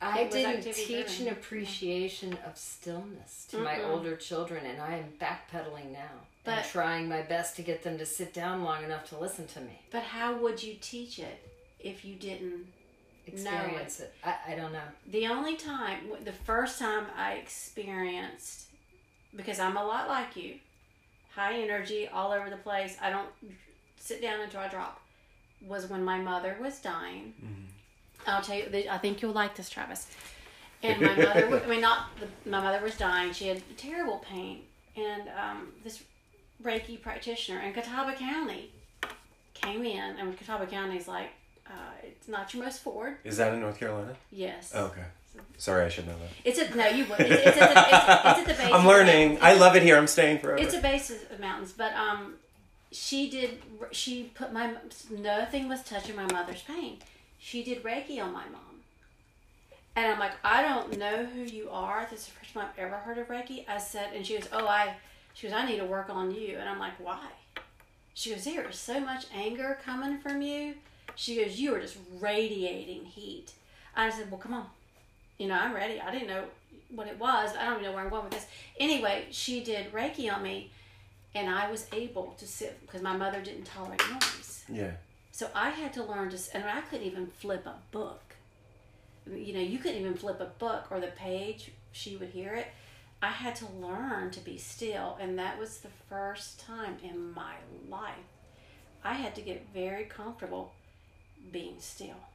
I 0.00 0.24
didn't 0.24 0.62
teach 0.62 0.86
driven. 1.18 1.26
an 1.28 1.32
appreciation 1.34 2.36
of 2.46 2.56
stillness 2.58 3.46
to 3.50 3.58
my 3.58 3.76
Mm-mm. 3.76 3.90
older 3.90 4.16
children, 4.16 4.66
and 4.66 4.80
I 4.80 4.96
am 4.96 5.12
backpedaling 5.20 5.92
now 5.92 6.26
and 6.44 6.56
But- 6.56 6.64
trying 6.66 7.08
my 7.08 7.22
best 7.22 7.56
to 7.56 7.62
get 7.62 7.82
them 7.82 7.98
to 7.98 8.06
sit 8.06 8.32
down 8.34 8.62
long 8.64 8.84
enough 8.84 9.08
to 9.10 9.18
listen 9.18 9.46
to 9.48 9.60
me, 9.60 9.80
but 9.90 10.02
how 10.02 10.36
would 10.36 10.62
you 10.62 10.74
teach 10.80 11.18
it 11.18 11.48
if 11.80 12.04
you 12.04 12.14
didn't? 12.16 12.66
experience 13.24 14.00
it. 14.00 14.12
I, 14.24 14.34
I 14.48 14.54
don't 14.56 14.72
know. 14.72 14.82
The 15.06 15.28
only 15.28 15.54
time, 15.56 15.98
the 16.24 16.32
first 16.32 16.80
time 16.80 17.06
I 17.16 17.34
experienced, 17.34 18.66
because 19.36 19.60
I'm 19.60 19.76
a 19.76 19.84
lot 19.84 20.08
like 20.08 20.34
you, 20.36 20.56
high 21.34 21.54
energy, 21.60 22.08
all 22.08 22.32
over 22.32 22.50
the 22.50 22.56
place. 22.56 22.96
I 23.00 23.10
don't 23.10 23.28
sit 23.96 24.20
down 24.20 24.40
until 24.40 24.60
I 24.60 24.68
drop. 24.68 25.00
Was 25.64 25.88
when 25.88 26.02
my 26.02 26.18
mother 26.18 26.56
was 26.60 26.80
dying. 26.80 27.32
I'll 28.26 28.42
tell 28.42 28.56
you. 28.56 28.86
I 28.90 28.98
think 28.98 29.22
you'll 29.22 29.32
like 29.32 29.54
this, 29.54 29.70
Travis. 29.70 30.08
And 30.82 31.00
my 31.00 31.14
mother, 31.14 31.62
I 31.64 31.68
mean, 31.68 31.80
not 31.80 32.08
the, 32.18 32.50
my 32.50 32.60
mother 32.60 32.82
was 32.82 32.96
dying. 32.96 33.32
She 33.32 33.46
had 33.46 33.62
terrible 33.76 34.18
pain, 34.18 34.62
and 34.96 35.28
um, 35.40 35.68
this 35.84 36.02
Reiki 36.62 37.00
practitioner 37.00 37.60
in 37.60 37.72
Catawba 37.72 38.14
County 38.14 38.70
came 39.54 39.84
in, 39.84 40.16
and 40.18 40.36
Catawba 40.36 40.66
County 40.66 40.96
is 40.96 41.08
like, 41.08 41.30
uh, 41.66 41.70
it's 42.02 42.28
not 42.28 42.52
your 42.52 42.64
most 42.64 42.82
forward. 42.82 43.18
Is 43.24 43.36
that 43.36 43.54
in 43.54 43.60
North 43.60 43.78
Carolina? 43.78 44.14
Yes. 44.30 44.72
Oh, 44.74 44.86
okay. 44.86 45.04
Sorry, 45.56 45.84
I 45.84 45.88
should 45.88 46.06
know 46.06 46.14
that. 46.14 46.28
It's 46.44 46.58
a 46.58 46.74
no. 46.76 46.88
You 46.88 47.06
would. 47.06 47.20
It's, 47.20 47.46
it's, 47.46 47.56
at 47.56 47.74
the, 47.74 47.80
it's, 47.80 47.88
it's 47.90 48.38
at 48.40 48.46
the 48.46 48.62
base. 48.62 48.72
I'm 48.74 48.86
learning. 48.86 49.38
I 49.40 49.54
love 49.54 49.76
it 49.76 49.82
here. 49.82 49.96
I'm 49.96 50.06
staying 50.06 50.40
forever. 50.40 50.60
It's 50.60 50.74
a 50.74 50.80
base 50.80 51.10
of 51.10 51.40
mountains, 51.40 51.72
but 51.72 51.94
um, 51.94 52.34
she 52.90 53.30
did. 53.30 53.62
She 53.92 54.24
put 54.34 54.52
my 54.52 54.74
nothing 55.10 55.68
was 55.68 55.82
touching 55.84 56.16
my 56.16 56.30
mother's 56.30 56.62
pain. 56.62 56.98
She 57.38 57.62
did 57.62 57.82
Reiki 57.82 58.22
on 58.22 58.32
my 58.32 58.44
mom, 58.46 58.82
and 59.96 60.12
I'm 60.12 60.18
like, 60.18 60.32
I 60.44 60.62
don't 60.62 60.98
know 60.98 61.24
who 61.24 61.40
you 61.42 61.70
are. 61.70 62.06
This 62.10 62.20
is 62.20 62.26
the 62.26 62.32
first 62.32 62.54
time 62.54 62.68
I've 62.70 62.78
ever 62.78 62.96
heard 62.96 63.18
of 63.18 63.28
Reiki. 63.28 63.66
I 63.68 63.78
said, 63.78 64.10
and 64.14 64.26
she 64.26 64.36
goes, 64.36 64.48
Oh, 64.52 64.66
I. 64.66 64.96
She 65.34 65.46
goes, 65.46 65.56
I 65.56 65.66
need 65.66 65.78
to 65.78 65.84
work 65.84 66.10
on 66.10 66.30
you, 66.34 66.56
and 66.58 66.68
I'm 66.68 66.78
like, 66.78 66.94
Why? 66.98 67.28
She 68.14 68.30
goes, 68.30 68.44
There 68.44 68.68
is 68.68 68.76
so 68.78 69.00
much 69.00 69.26
anger 69.34 69.78
coming 69.84 70.18
from 70.18 70.42
you. 70.42 70.74
She 71.14 71.36
goes, 71.42 71.58
You 71.58 71.74
are 71.74 71.80
just 71.80 71.96
radiating 72.20 73.04
heat. 73.04 73.52
I 73.96 74.10
said, 74.10 74.30
Well, 74.30 74.40
come 74.40 74.54
on. 74.54 74.66
You 75.38 75.48
know, 75.48 75.54
I'm 75.54 75.74
ready. 75.74 76.00
I 76.00 76.10
didn't 76.12 76.28
know 76.28 76.44
what 76.94 77.06
it 77.06 77.18
was. 77.18 77.56
I 77.56 77.64
don't 77.64 77.74
even 77.74 77.84
know 77.84 77.92
where 77.92 78.04
I'm 78.04 78.10
going 78.10 78.24
with 78.24 78.34
this. 78.34 78.46
Anyway, 78.78 79.26
she 79.30 79.62
did 79.64 79.92
Reiki 79.92 80.32
on 80.32 80.42
me, 80.42 80.70
and 81.34 81.48
I 81.48 81.70
was 81.70 81.86
able 81.92 82.34
to 82.38 82.46
sit 82.46 82.80
because 82.82 83.02
my 83.02 83.16
mother 83.16 83.40
didn't 83.40 83.64
tolerate 83.64 84.02
noise. 84.10 84.64
yeah. 84.68 84.92
So 85.34 85.48
I 85.54 85.70
had 85.70 85.94
to 85.94 86.04
learn 86.04 86.28
to, 86.30 86.38
and 86.54 86.62
I 86.64 86.82
couldn't 86.82 87.06
even 87.06 87.26
flip 87.26 87.64
a 87.64 87.76
book. 87.90 88.20
You 89.26 89.54
know, 89.54 89.60
you 89.60 89.78
couldn't 89.78 89.98
even 89.98 90.14
flip 90.14 90.40
a 90.40 90.52
book 90.58 90.88
or 90.90 91.00
the 91.00 91.06
page. 91.06 91.70
She 91.92 92.16
would 92.16 92.28
hear 92.28 92.54
it. 92.54 92.66
I 93.22 93.28
had 93.28 93.54
to 93.56 93.66
learn 93.80 94.32
to 94.32 94.40
be 94.40 94.58
still, 94.58 95.16
and 95.20 95.38
that 95.38 95.56
was 95.56 95.78
the 95.78 95.88
first 96.08 96.58
time 96.58 96.96
in 97.04 97.32
my 97.32 97.54
life 97.88 98.16
I 99.04 99.14
had 99.14 99.34
to 99.36 99.40
get 99.40 99.68
very 99.72 100.04
comfortable 100.04 100.72
being 101.52 101.76
still 101.78 102.28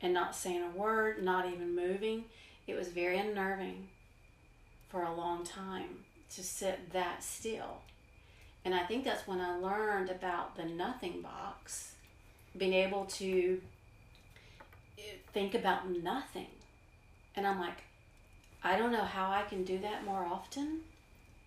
and 0.00 0.12
not 0.14 0.36
saying 0.36 0.62
a 0.62 0.78
word, 0.78 1.22
not 1.22 1.46
even 1.46 1.74
moving. 1.74 2.24
It 2.66 2.76
was 2.76 2.88
very 2.88 3.18
unnerving 3.18 3.88
for 4.88 5.02
a 5.02 5.14
long 5.14 5.44
time 5.44 6.04
to 6.34 6.42
sit 6.42 6.92
that 6.92 7.22
still. 7.22 7.78
And 8.64 8.74
I 8.74 8.84
think 8.84 9.04
that's 9.04 9.26
when 9.26 9.40
I 9.40 9.56
learned 9.56 10.10
about 10.10 10.56
the 10.56 10.64
nothing 10.64 11.22
box, 11.22 11.94
being 12.56 12.74
able 12.74 13.06
to 13.06 13.60
eh, 14.98 15.02
think 15.32 15.54
about 15.54 15.90
nothing. 15.90 16.48
And 17.34 17.46
I'm 17.46 17.58
like, 17.58 17.82
I 18.62 18.76
don't 18.76 18.92
know 18.92 19.04
how 19.04 19.30
I 19.30 19.42
can 19.42 19.64
do 19.64 19.78
that 19.78 20.04
more 20.04 20.24
often, 20.24 20.80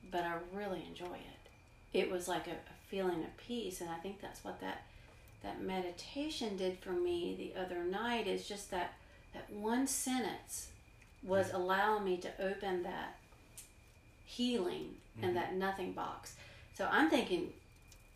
but 0.09 0.23
I 0.23 0.35
really 0.53 0.83
enjoy 0.87 1.15
it. 1.15 1.97
It 1.97 2.09
was 2.09 2.27
like 2.27 2.47
a, 2.47 2.51
a 2.51 2.89
feeling 2.89 3.23
of 3.23 3.37
peace, 3.37 3.81
and 3.81 3.89
I 3.89 3.97
think 3.97 4.21
that's 4.21 4.43
what 4.43 4.61
that 4.61 4.83
that 5.43 5.61
meditation 5.61 6.55
did 6.55 6.77
for 6.79 6.91
me 6.91 7.35
the 7.35 7.59
other 7.59 7.83
night 7.83 8.27
is 8.27 8.47
just 8.47 8.69
that 8.69 8.93
that 9.33 9.51
one 9.51 9.87
sentence 9.87 10.67
was 11.23 11.47
mm-hmm. 11.47 11.57
allowing 11.57 12.03
me 12.03 12.17
to 12.17 12.29
open 12.39 12.83
that 12.83 13.17
healing 14.25 14.95
and 15.21 15.31
mm-hmm. 15.31 15.35
that 15.35 15.55
nothing 15.55 15.93
box. 15.93 16.35
So 16.77 16.87
I'm 16.91 17.09
thinking, 17.09 17.49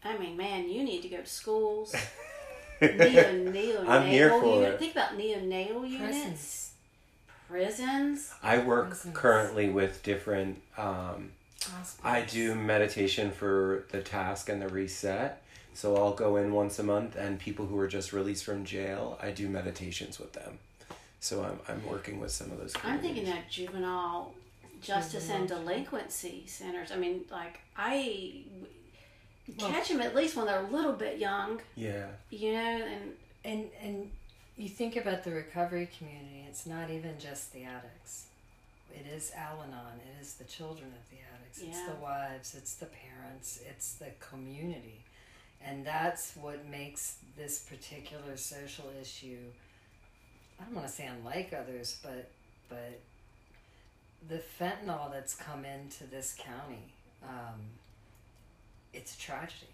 I 0.04 0.18
mean, 0.18 0.38
man, 0.38 0.70
you 0.70 0.84
need 0.84 1.02
to 1.02 1.10
go 1.10 1.18
to 1.18 1.26
schools. 1.26 1.96
Neo, 2.82 2.90
neonatal 2.92 3.88
I'm 3.88 4.08
here 4.08 4.30
for 4.30 4.44
oh, 4.44 4.56
unit. 4.56 4.74
it. 4.74 4.80
Think 4.80 4.92
about 4.94 5.18
neonatal 5.18 5.90
units, 5.90 6.00
Presence. 6.00 6.65
Prisons. 7.48 8.34
I 8.44 8.60
work 8.60 8.90
Presence. 8.90 9.16
currently 9.18 9.70
with 9.70 10.04
different. 10.04 10.62
Um, 10.78 11.32
I 12.04 12.22
do 12.22 12.54
meditation 12.56 13.32
for 13.32 13.86
the 13.92 14.02
task 14.02 14.50
and 14.50 14.62
the 14.62 14.68
reset. 14.70 15.42
So 15.74 15.98
I'll 15.98 16.14
go 16.14 16.38
in 16.38 16.54
once 16.54 16.80
a 16.80 16.84
month, 16.84 17.16
and 17.16 17.38
people 17.40 17.66
who 17.66 17.78
are 17.80 17.88
just 17.88 18.14
released 18.14 18.46
from 18.46 18.64
jail, 18.64 19.20
I 19.22 19.32
do 19.32 19.50
meditations 19.50 20.20
with 20.20 20.34
them. 20.34 20.60
So 21.20 21.44
I'm 21.44 21.60
I'm 21.68 21.86
working 21.86 22.20
with 22.20 22.32
some 22.32 22.52
of 22.52 22.60
those. 22.60 22.74
I'm 22.84 23.00
thinking 23.00 23.26
that 23.26 23.50
juvenile 23.50 24.34
justice 24.82 25.30
and 25.30 25.48
delinquency 25.48 26.44
centers. 26.48 26.92
I 26.92 26.98
mean, 26.98 27.26
like 27.32 27.60
I 27.76 28.44
Well- 29.60 29.70
catch 29.72 29.90
them 29.90 30.02
at 30.02 30.16
least 30.16 30.36
when 30.36 30.46
they're 30.46 30.64
a 30.64 30.68
little 30.72 30.94
bit 30.94 31.18
young, 31.18 31.62
Yeah. 31.76 32.08
you 32.30 32.54
know, 32.54 32.60
and 32.60 33.14
And 33.44 33.70
and 33.80 34.12
you 34.58 34.70
think 34.70 34.96
about 34.96 35.24
the 35.24 35.32
recovery 35.32 35.90
community, 35.98 36.46
it's 36.48 36.66
not 36.66 36.90
even 36.90 37.20
just 37.20 37.54
the 37.54 37.64
addicts. 37.64 38.26
It 38.94 39.06
is 39.14 39.32
Al 39.36 39.62
Anon, 39.64 40.00
it 40.00 40.22
is 40.22 40.36
the 40.36 40.46
children 40.46 40.88
of 40.88 41.10
the 41.10 41.18
addicts, 41.34 41.62
it's 41.62 41.82
the 41.86 42.02
wives, 42.02 42.56
it's 42.56 42.76
the 42.76 42.86
parents, 42.86 43.60
it's 43.70 43.96
the 43.96 44.12
community. 44.20 45.04
And 45.66 45.86
that's 45.86 46.36
what 46.36 46.66
makes 46.68 47.18
this 47.36 47.60
particular 47.60 48.38
social 48.38 48.86
issue 49.02 49.52
I 50.60 50.64
don't 50.64 50.76
want 50.76 50.88
to 50.88 50.94
say 50.94 51.08
unlike 51.08 51.54
others, 51.54 51.98
but 52.02 52.30
but 52.70 53.00
the 54.28 54.42
fentanyl 54.60 55.12
that's 55.12 55.36
come 55.36 55.66
into 55.66 56.06
this 56.06 56.36
county, 56.38 56.94
um, 57.24 57.60
it's 58.94 59.16
a 59.16 59.20
tragedy 59.20 59.68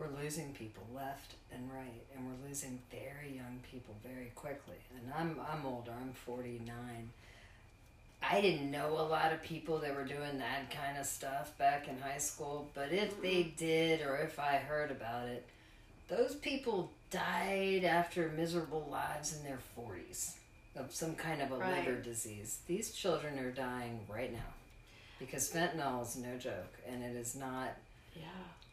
we're 0.00 0.22
losing 0.22 0.52
people 0.52 0.82
left 0.94 1.34
and 1.52 1.70
right 1.70 2.02
and 2.16 2.26
we're 2.26 2.48
losing 2.48 2.80
very 2.90 3.36
young 3.36 3.60
people 3.70 3.94
very 4.02 4.32
quickly 4.34 4.76
and 4.96 5.12
i'm 5.14 5.38
i'm 5.52 5.66
older 5.66 5.92
i'm 6.00 6.12
49 6.12 7.10
i 8.22 8.40
didn't 8.40 8.70
know 8.70 8.92
a 8.98 9.06
lot 9.06 9.32
of 9.32 9.42
people 9.42 9.78
that 9.78 9.94
were 9.94 10.04
doing 10.04 10.38
that 10.38 10.70
kind 10.70 10.96
of 10.96 11.04
stuff 11.04 11.56
back 11.58 11.86
in 11.88 11.98
high 12.00 12.18
school 12.18 12.68
but 12.74 12.92
if 12.92 13.20
they 13.20 13.42
mm-hmm. 13.42 13.56
did 13.56 14.00
or 14.00 14.16
if 14.16 14.38
i 14.38 14.56
heard 14.56 14.90
about 14.90 15.28
it 15.28 15.46
those 16.08 16.34
people 16.34 16.90
died 17.10 17.84
after 17.84 18.28
miserable 18.36 18.88
lives 18.90 19.36
in 19.36 19.44
their 19.44 19.58
40s 19.78 20.34
of 20.76 20.92
some 20.94 21.14
kind 21.14 21.42
of 21.42 21.52
a 21.52 21.56
Right. 21.56 21.86
liver 21.86 22.00
disease. 22.00 22.60
These 22.66 22.92
children 22.92 23.38
are 23.38 23.50
dying 23.50 24.06
right 24.08 24.32
now 24.32 24.54
because 25.18 25.50
fentanyl 25.50 26.02
is 26.02 26.16
no 26.16 26.36
joke, 26.38 26.78
and 26.86 27.02
it 27.02 27.16
is 27.16 27.34
not. 27.34 27.76
Yeah. 28.14 28.22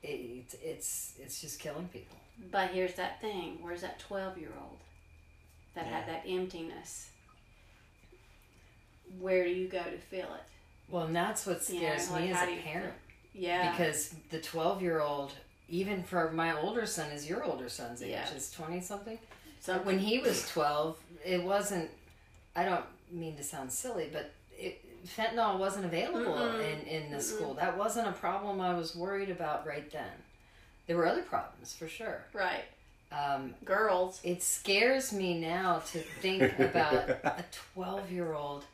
It, 0.07 0.55
it's 0.63 1.13
it's 1.19 1.41
just 1.41 1.59
killing 1.59 1.87
people. 1.89 2.17
But 2.51 2.69
here's 2.71 2.93
that 2.95 3.19
thing. 3.19 3.57
Where's 3.61 3.81
that 3.81 3.99
12 3.99 4.37
year 4.37 4.51
old 4.61 4.77
that 5.75 5.85
had 5.85 6.07
that 6.07 6.23
emptiness? 6.27 7.09
Where 9.19 9.43
do 9.45 9.49
you 9.51 9.67
go 9.67 9.83
to 9.83 9.97
fill 9.97 10.33
it? 10.33 10.43
Well, 10.89 11.03
and 11.05 11.15
that's 11.15 11.45
what 11.45 11.57
Yeah, 11.69 11.97
scares 11.97 12.11
like, 12.11 12.23
me 12.25 12.31
as 12.31 12.47
a 12.47 12.51
you- 12.55 12.61
parent 12.61 12.93
Yeah. 13.33 13.71
because 13.71 14.13
the 14.29 14.39
twelve 14.39 14.81
year 14.81 15.01
old, 15.01 15.33
even 15.69 16.03
for 16.03 16.31
my 16.31 16.57
older 16.59 16.85
son, 16.85 17.11
is 17.11 17.27
your 17.29 17.43
older 17.43 17.69
son's 17.69 18.01
age, 18.01 18.11
Yeah. 18.11 18.33
is 18.33 18.51
twenty 18.51 18.81
something. 18.81 19.19
so 19.59 19.79
when 19.79 19.99
he 19.99 20.19
was 20.19 20.47
12 20.53 20.97
it 21.25 21.43
wasn't 21.43 21.89
i 22.55 22.63
don't 22.63 22.85
mean 23.11 23.35
to 23.35 23.43
sound 23.43 23.71
silly 23.71 24.07
but 24.13 24.31
it, 24.51 24.85
fentanyl 25.07 25.57
wasn't 25.57 25.85
available 25.85 26.33
Mm-mm. 26.33 26.59
in, 26.81 26.87
in 26.87 27.11
the 27.11 27.19
school 27.21 27.53
that 27.55 27.77
wasn't 27.77 28.07
a 28.07 28.11
problem 28.11 28.59
i 28.61 28.73
was 28.73 28.95
worried 28.95 29.29
about 29.29 29.65
right 29.65 29.89
then 29.91 30.11
there 30.87 30.97
were 30.97 31.05
other 31.07 31.21
problems 31.21 31.73
for 31.73 31.87
sure 31.87 32.23
right, 32.33 32.65
um, 33.11 33.53
girls. 33.65 34.19
it 34.23 34.41
scares 34.43 35.11
me 35.13 35.39
now 35.39 35.79
to 35.91 35.99
think 35.99 36.57
about 36.59 37.09
a 37.23 37.43
12 37.75 38.11
year 38.11 38.33
old 38.33 38.65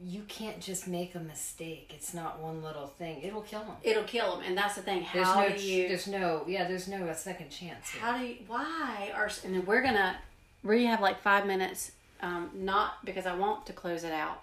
you 0.00 0.22
can't 0.28 0.60
just 0.60 0.88
make 0.88 1.14
a 1.14 1.20
mistake 1.20 1.92
it's 1.94 2.14
not 2.14 2.40
one 2.40 2.62
little 2.62 2.86
thing 2.86 3.20
it'll 3.22 3.42
kill 3.42 3.60
him 3.60 3.74
It'll 3.82 4.04
kill 4.04 4.36
them, 4.36 4.44
and 4.46 4.56
that's 4.56 4.76
the 4.76 4.82
thing. 4.82 5.06
there's 5.12 5.26
How 5.26 5.42
no 5.42 5.54
do 5.56 5.62
you? 5.62 5.88
there's 5.88 6.06
no 6.06 6.44
yeah 6.48 6.66
there's 6.66 6.88
no 6.88 7.06
a 7.06 7.14
second 7.14 7.50
chance 7.50 7.90
here. 7.90 8.00
How 8.00 8.16
do 8.18 8.24
you? 8.24 8.36
Why 8.46 9.12
are? 9.14 9.30
And 9.44 9.54
then 9.54 9.66
we're 9.66 9.82
gonna. 9.82 10.16
We 10.64 10.86
have 10.86 11.00
like 11.02 11.20
five 11.20 11.46
minutes. 11.46 11.92
Um, 12.22 12.50
not 12.54 13.04
because 13.04 13.26
I 13.26 13.34
want 13.36 13.66
to 13.66 13.72
close 13.74 14.02
it 14.04 14.12
out. 14.12 14.42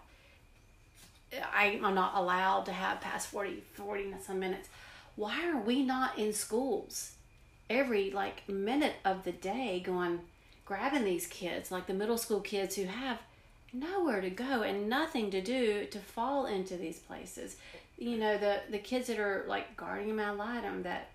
I, 1.53 1.79
I'm 1.83 1.95
not 1.95 2.15
allowed 2.15 2.65
to 2.65 2.71
have 2.71 3.01
past 3.01 3.27
40, 3.27 3.63
40 3.73 4.15
some 4.25 4.39
minutes. 4.39 4.69
Why 5.15 5.47
are 5.49 5.59
we 5.59 5.83
not 5.83 6.17
in 6.17 6.33
schools 6.33 7.11
every 7.69 8.11
like 8.11 8.47
minute 8.47 8.93
of 9.03 9.23
the 9.23 9.31
day 9.31 9.81
going 9.83 10.19
grabbing 10.65 11.03
these 11.03 11.25
kids 11.25 11.71
like 11.71 11.88
the 11.88 11.93
middle 11.93 12.17
school 12.17 12.39
kids 12.39 12.75
who 12.75 12.86
have 12.86 13.17
nowhere 13.73 14.21
to 14.21 14.29
go 14.29 14.61
and 14.61 14.88
nothing 14.88 15.31
to 15.31 15.41
do 15.41 15.83
to 15.86 15.97
fall 15.97 16.45
into 16.45 16.77
these 16.77 16.99
places 16.99 17.55
you 17.97 18.17
know 18.17 18.38
the 18.38 18.59
the 18.69 18.77
kids 18.77 19.07
that 19.07 19.17
are 19.17 19.45
like 19.47 19.75
guardian 19.75 20.19
ad 20.19 20.38
litem 20.38 20.83
that 20.83 21.09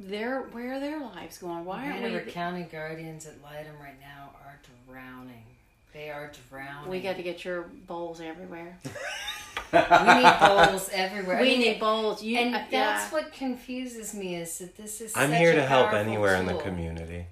they're 0.00 0.42
where 0.50 0.74
are 0.74 0.80
their 0.80 0.98
lives 0.98 1.38
going 1.38 1.64
why 1.64 1.88
aren't 1.88 2.02
we 2.02 2.32
County 2.32 2.64
Guardians 2.64 3.26
ad 3.26 3.34
Litem 3.44 3.78
right 3.80 4.00
now 4.00 4.30
are 4.44 4.58
drowning. 4.92 5.44
They 5.92 6.10
are 6.10 6.32
drowning. 6.50 6.90
we 6.90 7.00
got 7.00 7.16
to 7.16 7.22
get 7.22 7.44
your 7.44 7.62
bowls 7.86 8.20
everywhere 8.20 8.78
we 9.72 9.78
need 9.78 10.36
bowls 10.40 10.90
everywhere. 10.92 11.38
I 11.38 11.42
we 11.42 11.48
mean, 11.48 11.60
need 11.60 11.80
bowls 11.80 12.22
you 12.22 12.38
and 12.38 12.54
uh, 12.54 12.58
that's 12.70 12.72
yeah. 12.72 13.10
what 13.10 13.32
confuses 13.32 14.14
me 14.14 14.36
is 14.36 14.58
that 14.58 14.76
this 14.76 15.00
is. 15.00 15.12
I'm 15.16 15.30
such 15.30 15.38
here 15.38 15.52
a 15.52 15.56
to 15.56 15.66
help 15.66 15.88
powerful 15.88 16.10
anywhere 16.10 16.36
in 16.36 16.46
the 16.46 16.58
community. 16.58 17.26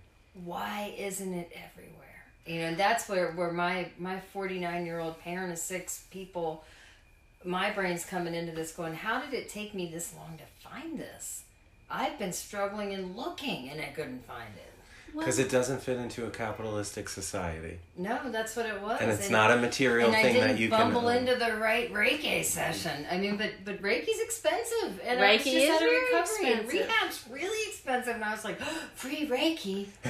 Why 0.44 0.94
isn't 0.96 1.34
it 1.34 1.52
everywhere? 1.54 2.24
You 2.46 2.61
know, 2.61 2.66
and 2.68 2.76
that's 2.76 3.08
where 3.08 3.32
where 3.32 3.52
my 3.52 3.88
my 3.98 4.20
49 4.20 4.86
year 4.86 5.00
old 5.00 5.20
parent 5.20 5.52
of 5.52 5.58
six 5.58 6.04
people, 6.11 6.64
my 7.44 7.70
brain's 7.70 8.04
coming 8.04 8.34
into 8.34 8.52
this 8.52 8.72
going. 8.72 8.94
How 8.94 9.20
did 9.20 9.34
it 9.34 9.48
take 9.48 9.74
me 9.74 9.90
this 9.90 10.14
long 10.14 10.38
to 10.38 10.68
find 10.68 10.98
this? 10.98 11.44
I've 11.90 12.18
been 12.18 12.32
struggling 12.32 12.94
and 12.94 13.16
looking, 13.16 13.68
and 13.68 13.80
I 13.80 13.86
couldn't 13.86 14.26
find 14.26 14.54
it. 14.56 14.69
Because 15.16 15.38
it 15.38 15.50
doesn't 15.50 15.82
fit 15.82 15.98
into 15.98 16.26
a 16.26 16.30
capitalistic 16.30 17.08
society. 17.08 17.78
No, 17.96 18.18
that's 18.30 18.56
what 18.56 18.66
it 18.66 18.80
was. 18.80 19.00
And 19.00 19.11
it's 19.11 19.30
not 19.30 19.50
a 19.50 19.56
material 19.56 20.08
and 20.08 20.16
I 20.16 20.22
thing 20.22 20.34
didn't 20.34 20.48
that 20.48 20.58
you 20.58 20.68
can. 20.68 20.92
bumble 20.92 21.08
into 21.08 21.34
the 21.34 21.56
right 21.56 21.92
Reiki 21.92 22.44
session. 22.44 23.06
I 23.11 23.18
mean, 23.18 23.36
but 23.36 23.50
but 23.64 23.82
Reiki's 23.82 24.20
expensive, 24.20 25.00
and 25.04 25.20
I 25.20 25.32
was 25.32 25.42
Reiki 25.42 25.44
just 25.52 25.56
is 25.56 25.70
out 25.70 25.74
of 25.74 25.80
very 25.80 26.04
recovery, 26.04 26.52
expensive. 26.52 26.72
rehab's 26.72 27.24
really 27.30 27.70
expensive. 27.70 28.14
And 28.14 28.24
I 28.24 28.32
was 28.32 28.44
like, 28.44 28.61
free 28.94 29.26
Reiki. 29.26 29.86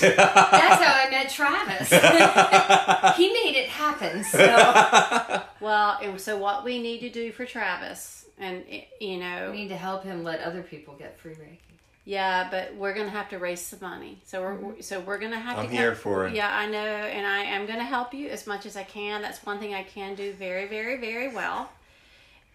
That's 0.00 0.82
how 0.82 1.06
I 1.06 1.10
met 1.10 1.30
Travis. 1.30 1.88
he 3.16 3.32
made 3.32 3.56
it 3.56 3.68
happen. 3.68 4.24
So 4.24 4.38
well 5.60 5.98
and 6.02 6.20
so 6.20 6.36
what 6.38 6.64
we 6.64 6.80
need 6.80 7.00
to 7.00 7.10
do 7.10 7.32
for 7.32 7.44
travis 7.46 8.26
and 8.38 8.64
you 9.00 9.18
know 9.18 9.50
we 9.50 9.58
need 9.58 9.68
to 9.68 9.76
help 9.76 10.04
him 10.04 10.24
let 10.24 10.40
other 10.40 10.62
people 10.62 10.94
get 10.94 11.18
free 11.18 11.34
Reiki. 11.34 11.58
Yeah, 12.04 12.48
but 12.50 12.74
we're 12.74 12.94
gonna 12.94 13.10
have 13.10 13.28
to 13.28 13.38
raise 13.38 13.60
some 13.60 13.78
money. 13.80 14.20
So 14.24 14.42
we're 14.42 14.56
mm-hmm. 14.56 14.80
so 14.80 15.00
we're 15.00 15.18
gonna 15.18 15.38
have 15.38 15.56
to. 15.56 15.62
I'm 15.62 15.68
to. 15.68 15.76
here 15.76 15.94
for 15.94 16.26
it. 16.26 16.34
Yeah, 16.34 16.52
I 16.52 16.66
know, 16.66 16.78
and 16.78 17.24
I 17.24 17.44
am 17.44 17.64
gonna 17.66 17.84
help 17.84 18.12
you 18.12 18.28
as 18.28 18.46
much 18.46 18.66
as 18.66 18.76
I 18.76 18.82
can. 18.82 19.22
That's 19.22 19.44
one 19.46 19.60
thing 19.60 19.74
I 19.74 19.84
can 19.84 20.16
do 20.16 20.32
very, 20.32 20.66
very, 20.66 20.96
very 20.96 21.32
well, 21.32 21.70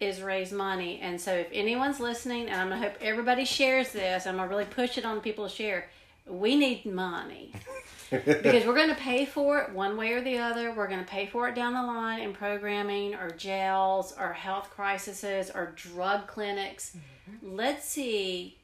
is 0.00 0.20
raise 0.20 0.52
money. 0.52 1.00
And 1.00 1.18
so 1.18 1.32
if 1.32 1.48
anyone's 1.50 1.98
listening, 1.98 2.48
and 2.48 2.60
I'm 2.60 2.68
gonna 2.68 2.82
hope 2.82 2.98
everybody 3.00 3.46
shares 3.46 3.90
this, 3.90 4.26
I'm 4.26 4.36
gonna 4.36 4.48
really 4.48 4.66
push 4.66 4.98
it 4.98 5.06
on 5.06 5.20
people 5.22 5.48
to 5.48 5.54
share. 5.54 5.88
We 6.26 6.54
need 6.54 6.84
money 6.84 7.52
because 8.10 8.66
we're 8.66 8.76
gonna 8.76 8.94
pay 8.96 9.24
for 9.24 9.60
it 9.60 9.72
one 9.72 9.96
way 9.96 10.12
or 10.12 10.20
the 10.20 10.36
other. 10.36 10.74
We're 10.74 10.88
gonna 10.88 11.04
pay 11.04 11.24
for 11.24 11.48
it 11.48 11.54
down 11.54 11.72
the 11.72 11.82
line 11.82 12.20
in 12.20 12.34
programming, 12.34 13.14
or 13.14 13.30
jails, 13.30 14.14
or 14.20 14.34
health 14.34 14.68
crises, 14.68 15.50
or 15.54 15.72
drug 15.74 16.26
clinics. 16.26 16.94
Mm-hmm. 16.94 17.56
Let's 17.56 17.86
see 17.86 18.57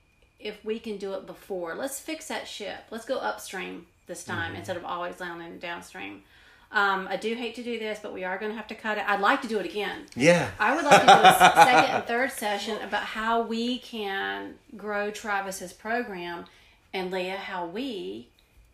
if 0.45 0.65
we 0.65 0.79
can 0.79 0.99
do 0.99 1.15
it 1.15 1.27
before. 1.27 1.75
Let's 1.75 1.99
fix 1.99 2.29
that 2.29 2.47
ship. 2.47 2.85
Let's 2.91 3.05
go 3.05 3.19
upstream 3.19 3.87
this 4.07 4.23
time 4.25 4.55
instead 4.55 4.77
of 4.77 4.85
always 4.85 5.19
landing 5.19 5.59
downstream. 5.59 6.23
Um, 6.71 7.07
I 7.09 7.17
do 7.17 7.35
hate 7.35 7.55
to 7.55 7.63
do 7.63 7.79
this, 7.79 8.01
but 8.03 8.13
we 8.13 8.25
are 8.25 8.37
going 8.37 8.51
to 8.51 8.57
have 8.57 8.67
to 8.69 8.75
cut 8.75 8.99
it. 8.99 9.05
I'd 9.09 9.21
like 9.21 9.43
to 9.43 9.49
do 9.49 9.59
it 9.59 9.67
again. 9.67 10.07
Yeah. 10.15 10.51
I 10.59 10.75
would 10.75 10.85
like 10.85 11.01
to 11.01 11.07
do 11.07 11.13
a 11.13 11.53
second 11.55 11.95
and 11.95 12.05
third 12.05 12.33
session 12.33 12.79
about 12.83 13.05
how 13.05 13.43
we 13.43 13.79
can 13.79 14.55
grow 14.77 15.11
Travis's 15.11 15.73
program, 15.73 16.45
and 16.93 17.11
Leah, 17.11 17.37
how 17.37 17.67
we 17.67 18.29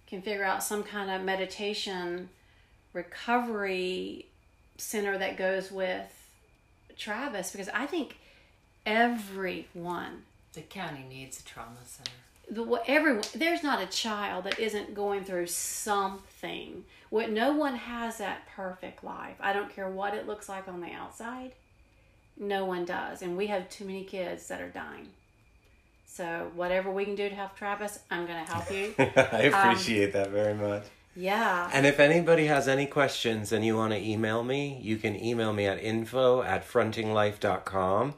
can 0.07 0.23
figure 0.23 0.45
out 0.45 0.63
some 0.63 0.83
kind 0.83 1.11
of 1.11 1.23
meditation 1.23 2.31
recovery 2.93 4.27
center 4.77 5.17
that 5.19 5.37
goes 5.37 5.71
with 5.71 6.11
Travis 6.97 7.53
because 7.53 7.69
I 7.69 7.87
think 7.87 8.17
everyone 8.85 10.25
The 10.53 10.63
county 10.63 11.05
needs 11.09 11.41
a 11.41 11.45
trauma 11.45 11.79
center. 11.85 12.11
the 12.51 12.63
what 12.63 12.85
everyone 12.89 13.23
there's 13.35 13.63
not 13.63 13.81
a 13.83 13.87
child 13.87 14.45
that 14.45 14.59
isn't 14.59 14.95
going 14.95 15.23
through 15.25 15.47
something 15.47 16.85
what 17.11 17.31
no 17.31 17.53
one 17.53 17.77
has 17.77 18.19
that 18.19 18.47
perfect 18.57 19.05
life 19.05 19.37
i 19.41 19.53
don't 19.53 19.73
care 19.75 19.89
what 19.89 20.15
it 20.15 20.27
looks 20.27 20.49
like 20.49 20.67
on 20.67 20.81
the 20.81 20.91
outside 20.91 21.53
no 22.37 22.65
one 22.65 22.85
does 22.85 23.23
and 23.23 23.37
we 23.37 23.47
have 23.47 23.69
too 23.69 23.85
many 23.85 24.03
kids 24.03 24.49
that 24.49 24.61
are 24.61 24.69
dying 24.71 25.07
so 26.07 26.51
whatever 26.57 26.91
we 26.91 27.05
can 27.05 27.15
do 27.15 27.29
to 27.29 27.35
help 27.35 27.55
travis 27.57 28.01
i'm 28.11 28.27
going 28.27 28.45
to 28.45 28.53
help 28.53 28.71
you 28.73 28.95
I 29.33 29.49
um, 29.49 29.55
appreciate 29.55 30.13
that 30.15 30.31
very 30.31 30.55
much. 30.55 30.85
yeah 31.15 31.71
And 31.73 31.87
if 31.87 32.01
anybody 32.01 32.47
has 32.47 32.67
any 32.67 32.87
questions 32.87 33.53
and 33.53 33.65
you 33.65 33.77
want 33.77 33.93
to 33.93 33.99
email 34.01 34.43
me, 34.43 34.79
you 34.83 34.97
can 34.97 35.15
email 35.23 35.53
me 35.53 35.67
at 35.67 35.79
info 35.83 36.43
at 36.43 36.67
frontinglife.com. 36.69 38.15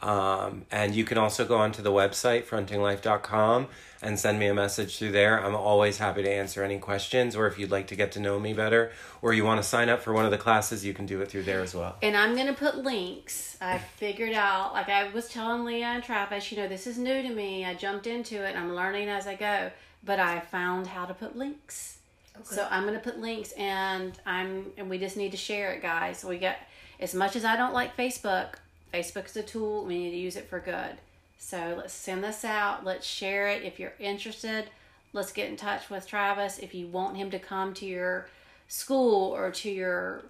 Um, 0.00 0.64
and 0.70 0.94
you 0.94 1.04
can 1.04 1.18
also 1.18 1.44
go 1.44 1.56
onto 1.56 1.82
the 1.82 1.90
website, 1.90 2.44
frontinglife.com, 2.44 3.66
and 4.00 4.16
send 4.16 4.38
me 4.38 4.46
a 4.46 4.54
message 4.54 4.96
through 4.96 5.10
there. 5.10 5.44
I'm 5.44 5.56
always 5.56 5.98
happy 5.98 6.22
to 6.22 6.30
answer 6.30 6.62
any 6.62 6.78
questions, 6.78 7.34
or 7.34 7.48
if 7.48 7.58
you'd 7.58 7.72
like 7.72 7.88
to 7.88 7.96
get 7.96 8.12
to 8.12 8.20
know 8.20 8.38
me 8.38 8.52
better, 8.52 8.92
or 9.22 9.32
you 9.32 9.44
want 9.44 9.60
to 9.60 9.68
sign 9.68 9.88
up 9.88 10.00
for 10.00 10.12
one 10.12 10.24
of 10.24 10.30
the 10.30 10.38
classes, 10.38 10.84
you 10.84 10.94
can 10.94 11.04
do 11.04 11.20
it 11.20 11.28
through 11.28 11.42
there 11.42 11.60
as 11.62 11.74
well. 11.74 11.96
and 12.00 12.16
I'm 12.16 12.36
gonna 12.36 12.52
put 12.54 12.76
links. 12.76 13.56
I 13.60 13.78
figured 13.78 14.34
out, 14.34 14.72
like 14.72 14.88
I 14.88 15.08
was 15.12 15.28
telling 15.28 15.64
Leah 15.64 15.86
and 15.86 16.04
Travis, 16.04 16.52
you 16.52 16.58
know, 16.58 16.68
this 16.68 16.86
is 16.86 16.96
new 16.96 17.22
to 17.22 17.30
me. 17.34 17.64
I 17.64 17.74
jumped 17.74 18.06
into 18.06 18.44
it. 18.44 18.54
I'm 18.54 18.76
learning 18.76 19.08
as 19.08 19.26
I 19.26 19.34
go, 19.34 19.72
but 20.04 20.20
I 20.20 20.38
found 20.38 20.86
how 20.86 21.06
to 21.06 21.14
put 21.14 21.36
links. 21.36 21.98
Okay. 22.36 22.54
So 22.54 22.68
I'm 22.70 22.84
gonna 22.84 23.00
put 23.00 23.18
links, 23.18 23.50
and 23.52 24.12
I'm 24.24 24.66
and 24.76 24.88
we 24.88 24.98
just 24.98 25.16
need 25.16 25.32
to 25.32 25.36
share 25.36 25.72
it, 25.72 25.82
guys. 25.82 26.24
We 26.24 26.38
got 26.38 26.54
as 27.00 27.14
much 27.14 27.34
as 27.34 27.44
I 27.44 27.56
don't 27.56 27.74
like 27.74 27.96
Facebook. 27.96 28.54
Facebook's 28.92 29.36
a 29.36 29.42
tool. 29.42 29.84
We 29.84 29.98
need 29.98 30.10
to 30.10 30.16
use 30.16 30.36
it 30.36 30.48
for 30.48 30.60
good. 30.60 30.98
So 31.38 31.74
let's 31.78 31.92
send 31.92 32.24
this 32.24 32.44
out. 32.44 32.84
Let's 32.84 33.06
share 33.06 33.48
it. 33.48 33.62
If 33.62 33.78
you're 33.78 33.94
interested, 33.98 34.64
let's 35.12 35.32
get 35.32 35.48
in 35.48 35.56
touch 35.56 35.88
with 35.90 36.06
Travis. 36.06 36.58
If 36.58 36.74
you 36.74 36.86
want 36.88 37.16
him 37.16 37.30
to 37.30 37.38
come 37.38 37.74
to 37.74 37.86
your 37.86 38.26
school 38.66 39.32
or 39.34 39.50
to 39.50 39.70
your 39.70 40.24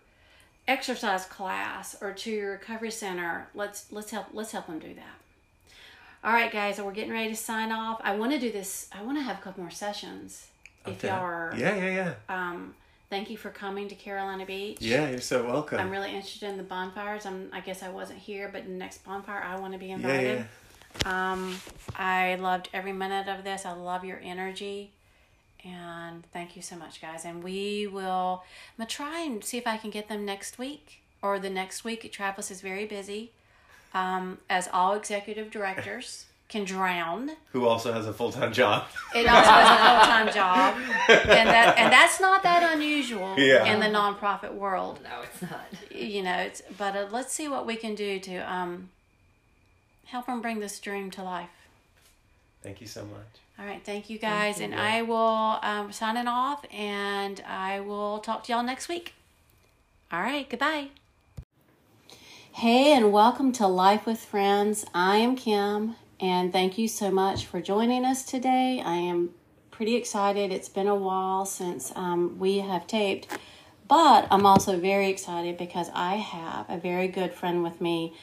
exercise 0.66 1.24
class 1.24 1.96
or 2.00 2.12
to 2.12 2.30
your 2.30 2.52
recovery 2.52 2.90
center, 2.90 3.48
let's 3.54 3.90
let's 3.90 4.10
help 4.10 4.26
let's 4.32 4.52
help 4.52 4.66
him 4.66 4.78
do 4.78 4.94
that. 4.94 5.14
All 6.24 6.32
right, 6.32 6.52
guys, 6.52 6.76
so 6.76 6.84
we're 6.84 6.92
getting 6.92 7.12
ready 7.12 7.30
to 7.30 7.36
sign 7.36 7.70
off. 7.72 8.00
I 8.02 8.16
want 8.16 8.32
to 8.32 8.38
do 8.40 8.50
this. 8.50 8.88
I 8.92 9.02
want 9.02 9.18
to 9.18 9.22
have 9.22 9.38
a 9.38 9.40
couple 9.40 9.62
more 9.62 9.70
sessions. 9.70 10.48
If 10.86 11.02
y'all 11.04 11.12
are, 11.20 11.54
Yeah, 11.56 11.76
yeah, 11.76 11.94
yeah. 11.94 12.14
um, 12.28 12.74
thank 13.10 13.30
you 13.30 13.36
for 13.36 13.50
coming 13.50 13.88
to 13.88 13.94
Carolina 13.94 14.44
Beach. 14.46 14.78
Yeah, 14.80 15.08
you're 15.08 15.20
so 15.20 15.44
welcome. 15.44 15.78
I'm 15.78 15.90
really 15.90 16.10
interested 16.14 16.48
in 16.50 16.56
the 16.56 16.62
bonfires. 16.62 17.26
I'm, 17.26 17.48
I 17.52 17.60
guess 17.60 17.82
I 17.82 17.88
wasn't 17.88 18.18
here, 18.18 18.48
but 18.52 18.64
the 18.64 18.70
next 18.70 19.04
bonfire, 19.04 19.42
I 19.42 19.58
want 19.58 19.72
to 19.72 19.78
be 19.78 19.90
invited. 19.90 20.38
yeah, 20.38 20.44
yeah. 21.04 21.32
Um, 21.32 21.56
I 21.96 22.34
loved 22.36 22.68
every 22.72 22.92
minute 22.92 23.28
of 23.28 23.44
this. 23.44 23.64
I 23.64 23.72
love 23.72 24.04
your 24.04 24.20
energy, 24.22 24.92
And 25.64 26.24
thank 26.32 26.56
you 26.56 26.62
so 26.62 26.76
much, 26.76 27.00
guys. 27.00 27.24
And 27.24 27.42
we 27.42 27.86
will, 27.86 28.42
I'm 28.78 28.86
to 28.86 28.92
try 28.92 29.20
and 29.20 29.44
see 29.44 29.58
if 29.58 29.66
I 29.66 29.76
can 29.76 29.90
get 29.90 30.08
them 30.08 30.24
next 30.24 30.58
week 30.58 31.02
or 31.22 31.38
the 31.38 31.50
next 31.50 31.84
week. 31.84 32.10
Travis 32.12 32.50
is 32.50 32.60
very 32.60 32.86
busy, 32.86 33.32
um, 33.94 34.38
as 34.48 34.68
all 34.72 34.94
executive 34.94 35.50
directors 35.50 36.26
can 36.48 36.64
drown. 36.64 37.30
Who 37.52 37.66
also 37.66 37.92
has 37.92 38.06
a 38.06 38.12
full 38.12 38.32
time 38.32 38.52
job. 38.52 38.84
It 39.14 39.26
also 39.28 39.50
has 39.50 39.68
a 39.70 40.00
full 40.00 40.12
time 40.12 40.34
job, 40.34 40.74
and 41.28 41.48
that 41.48 41.78
and 41.78 41.92
that's 41.92 42.20
not 42.20 42.42
that 42.42 42.72
unusual 42.74 43.38
Yeah. 43.38 43.64
in 43.66 43.80
the 43.80 43.86
nonprofit 43.86 44.54
world. 44.54 45.00
No, 45.04 45.22
it's 45.22 45.42
not. 45.42 45.66
You 45.90 46.22
know, 46.22 46.36
it's, 46.36 46.62
but 46.78 46.96
uh, 46.96 47.06
let's 47.10 47.32
see 47.32 47.48
what 47.48 47.66
we 47.66 47.76
can 47.76 47.94
do 47.94 48.18
to 48.20 48.36
um, 48.38 48.88
help 50.06 50.26
them 50.26 50.40
bring 50.40 50.60
this 50.60 50.78
dream 50.80 51.10
to 51.12 51.22
life. 51.22 51.50
Thank 52.62 52.80
you 52.80 52.86
so 52.86 53.02
much. 53.04 53.26
All 53.60 53.66
right, 53.66 53.82
thank 53.84 54.08
you 54.08 54.18
guys, 54.18 54.58
you. 54.58 54.66
and 54.66 54.74
I 54.74 55.02
will 55.02 55.58
um, 55.62 55.90
sign 55.92 56.16
it 56.16 56.28
off, 56.28 56.64
and 56.72 57.40
I 57.46 57.80
will 57.80 58.20
talk 58.20 58.44
to 58.44 58.52
y'all 58.52 58.62
next 58.62 58.88
week. 58.88 59.14
All 60.12 60.20
right, 60.22 60.48
goodbye. 60.48 60.88
Hey, 62.52 62.92
and 62.92 63.12
welcome 63.12 63.52
to 63.52 63.66
Life 63.66 64.06
with 64.06 64.18
Friends. 64.20 64.84
I 64.94 65.16
am 65.18 65.36
Kim, 65.36 65.96
and 66.20 66.52
thank 66.52 66.78
you 66.78 66.88
so 66.88 67.10
much 67.10 67.46
for 67.46 67.60
joining 67.60 68.04
us 68.04 68.24
today. 68.24 68.82
I 68.84 68.94
am 68.94 69.30
pretty 69.70 69.94
excited. 69.94 70.50
It's 70.50 70.68
been 70.68 70.88
a 70.88 70.94
while 70.94 71.46
since 71.46 71.92
um, 71.94 72.38
we 72.38 72.58
have 72.58 72.86
taped, 72.88 73.38
but 73.86 74.26
I'm 74.30 74.44
also 74.44 74.78
very 74.80 75.10
excited 75.10 75.56
because 75.56 75.88
I 75.94 76.16
have 76.16 76.68
a 76.68 76.76
very 76.76 77.06
good 77.06 77.32
friend 77.32 77.62
with 77.62 77.80
me. 77.80 78.14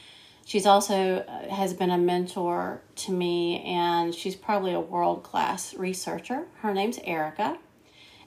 She's 0.45 0.65
also 0.65 1.19
uh, 1.27 1.55
has 1.55 1.73
been 1.73 1.89
a 1.89 1.97
mentor 1.97 2.81
to 2.97 3.11
me, 3.11 3.63
and 3.63 4.13
she's 4.13 4.35
probably 4.35 4.73
a 4.73 4.79
world 4.79 5.23
class 5.23 5.73
researcher. 5.73 6.45
Her 6.59 6.73
name's 6.73 6.99
Erika, 7.05 7.57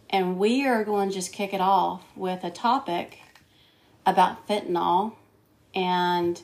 and 0.09 0.39
we 0.39 0.67
are 0.67 0.83
going 0.83 1.11
to 1.11 1.15
just 1.15 1.33
kick 1.33 1.53
it 1.53 1.61
off 1.61 2.03
with 2.17 2.43
a 2.43 2.51
topic 2.51 3.19
about 4.07 4.49
fentanyl. 4.49 5.15
And 5.75 6.43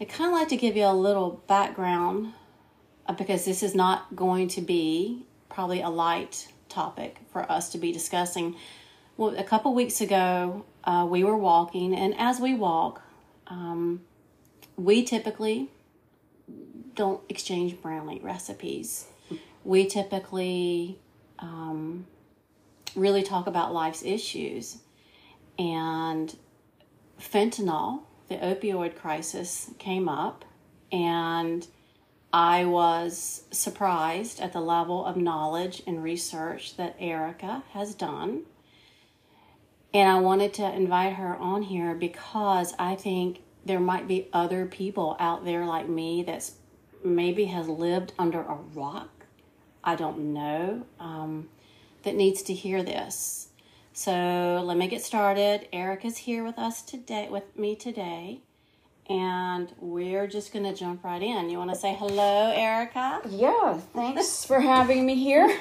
I 0.00 0.06
kind 0.06 0.32
of 0.32 0.38
like 0.38 0.48
to 0.48 0.56
give 0.56 0.76
you 0.76 0.86
a 0.86 0.94
little 0.94 1.42
background 1.46 2.32
because 3.16 3.44
this 3.44 3.62
is 3.62 3.74
not 3.74 4.16
going 4.16 4.48
to 4.48 4.60
be 4.60 5.26
probably 5.48 5.80
a 5.82 5.88
light 5.88 6.48
topic 6.68 7.18
for 7.30 7.50
us 7.50 7.70
to 7.70 7.78
be 7.78 7.92
discussing. 7.92 8.56
Well, 9.16 9.36
a 9.36 9.44
couple 9.44 9.74
weeks 9.74 10.00
ago, 10.00 10.64
uh, 10.84 11.06
we 11.08 11.22
were 11.22 11.36
walking, 11.36 11.94
and 11.94 12.14
as 12.18 12.40
we 12.40 12.54
walk, 12.54 13.02
um, 13.46 14.02
we 14.76 15.04
typically 15.04 15.70
don't 16.94 17.20
exchange 17.28 17.80
brownie 17.80 18.20
recipes. 18.20 19.06
We 19.64 19.86
typically 19.86 20.98
um, 21.38 22.06
really 22.94 23.22
talk 23.22 23.46
about 23.46 23.72
life's 23.72 24.02
issues. 24.02 24.78
And 25.58 26.34
fentanyl, 27.20 28.00
the 28.28 28.36
opioid 28.36 28.96
crisis, 28.96 29.70
came 29.78 30.08
up, 30.08 30.44
and 30.90 31.66
I 32.34 32.64
was 32.64 33.44
surprised 33.52 34.40
at 34.40 34.52
the 34.52 34.60
level 34.60 35.06
of 35.06 35.16
knowledge 35.16 35.84
and 35.86 36.02
research 36.02 36.76
that 36.76 36.96
Erika 36.98 37.62
has 37.70 37.94
done. 37.94 38.42
And 39.92 40.10
I 40.10 40.18
wanted 40.18 40.52
to 40.54 40.74
invite 40.74 41.12
her 41.12 41.36
on 41.36 41.62
here 41.62 41.94
because 41.94 42.74
I 42.76 42.96
think 42.96 43.42
there 43.64 43.78
might 43.78 44.08
be 44.08 44.30
other 44.32 44.66
people 44.66 45.16
out 45.20 45.44
there 45.44 45.64
like 45.64 45.88
me 45.88 46.24
that's 46.24 46.56
maybe 47.04 47.44
has 47.44 47.68
lived 47.68 48.12
under 48.18 48.40
a 48.40 48.58
rock. 48.74 49.26
I 49.84 49.94
don't 49.94 50.32
know. 50.32 50.86
Um, 50.98 51.50
that 52.02 52.16
needs 52.16 52.42
to 52.42 52.52
hear 52.52 52.82
this. 52.82 53.50
So 53.92 54.60
let 54.66 54.76
me 54.76 54.88
get 54.88 55.02
started. 55.02 55.68
Erika's 55.72 56.16
here 56.16 56.42
with 56.42 56.58
us 56.58 56.82
today, 56.82 57.28
with 57.30 57.56
me 57.56 57.76
today, 57.76 58.40
and 59.08 59.72
we're 59.78 60.26
just 60.26 60.52
gonna 60.52 60.74
jump 60.74 61.04
right 61.04 61.22
in. 61.22 61.50
You 61.50 61.58
want 61.58 61.70
to 61.70 61.76
say 61.76 61.94
hello, 61.94 62.52
Erika? 62.54 63.20
Yeah, 63.28 63.78
thanks 63.92 64.44
for 64.44 64.60
having 64.60 65.04
me 65.04 65.14
here. 65.14 65.60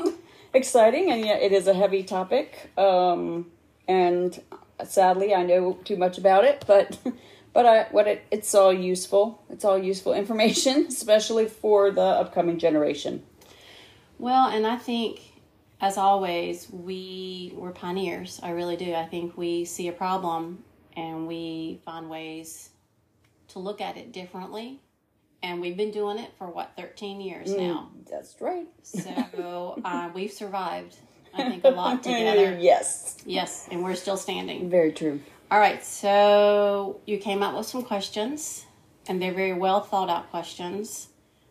Exciting, 0.54 1.10
and 1.10 1.24
yet 1.24 1.42
it 1.42 1.52
is 1.52 1.68
a 1.68 1.74
heavy 1.74 2.02
topic. 2.02 2.70
Um, 2.76 3.46
and 3.86 4.40
sadly, 4.84 5.34
I 5.34 5.44
know 5.44 5.74
too 5.84 5.96
much 5.96 6.18
about 6.18 6.44
it, 6.44 6.64
but 6.66 6.98
but 7.52 7.66
I 7.66 7.86
what 7.90 8.08
it 8.08 8.24
it's 8.30 8.54
all 8.54 8.72
useful. 8.72 9.44
It's 9.50 9.64
all 9.64 9.78
useful 9.78 10.12
information, 10.12 10.86
especially 10.88 11.46
for 11.46 11.90
the 11.90 12.00
upcoming 12.00 12.58
generation. 12.58 13.22
Well, 14.18 14.48
and 14.48 14.66
I 14.66 14.76
think, 14.76 15.20
as 15.80 15.96
always, 15.96 16.68
we 16.70 17.52
we're 17.54 17.70
pioneers. 17.70 18.40
I 18.42 18.50
really 18.50 18.76
do. 18.76 18.94
I 18.94 19.06
think 19.06 19.36
we 19.36 19.64
see 19.64 19.86
a 19.88 19.92
problem 19.92 20.64
and 20.96 21.26
we 21.26 21.80
find 21.84 22.10
ways 22.10 22.70
to 23.50 23.58
look 23.58 23.80
at 23.80 23.96
it 23.96 24.12
differently. 24.12 24.80
And 25.42 25.60
we've 25.60 25.76
been 25.76 25.90
doing 25.90 26.18
it 26.18 26.30
for 26.36 26.48
what 26.48 26.72
thirteen 26.76 27.20
years 27.20 27.54
now. 27.54 27.90
That's 28.10 28.36
right. 28.40 28.66
So 28.82 29.80
uh, 29.84 30.10
we've 30.14 30.32
survived. 30.32 30.96
I 31.32 31.48
think 31.48 31.64
a 31.64 31.68
lot 31.70 32.02
together. 32.02 32.58
yes, 32.60 33.16
Yes, 33.24 33.68
and 33.70 33.82
we're 33.84 33.94
still 33.94 34.16
standing. 34.16 34.68
very 34.68 34.92
true. 34.92 35.20
All 35.50 35.58
right, 35.60 35.82
so 35.84 37.00
you 37.06 37.18
came 37.18 37.42
up 37.42 37.56
with 37.56 37.66
some 37.66 37.82
questions, 37.84 38.66
and 39.08 39.22
they're 39.22 39.32
very 39.32 39.52
well 39.52 39.80
thought 39.80 40.08
out 40.10 40.30
questions 40.30 41.08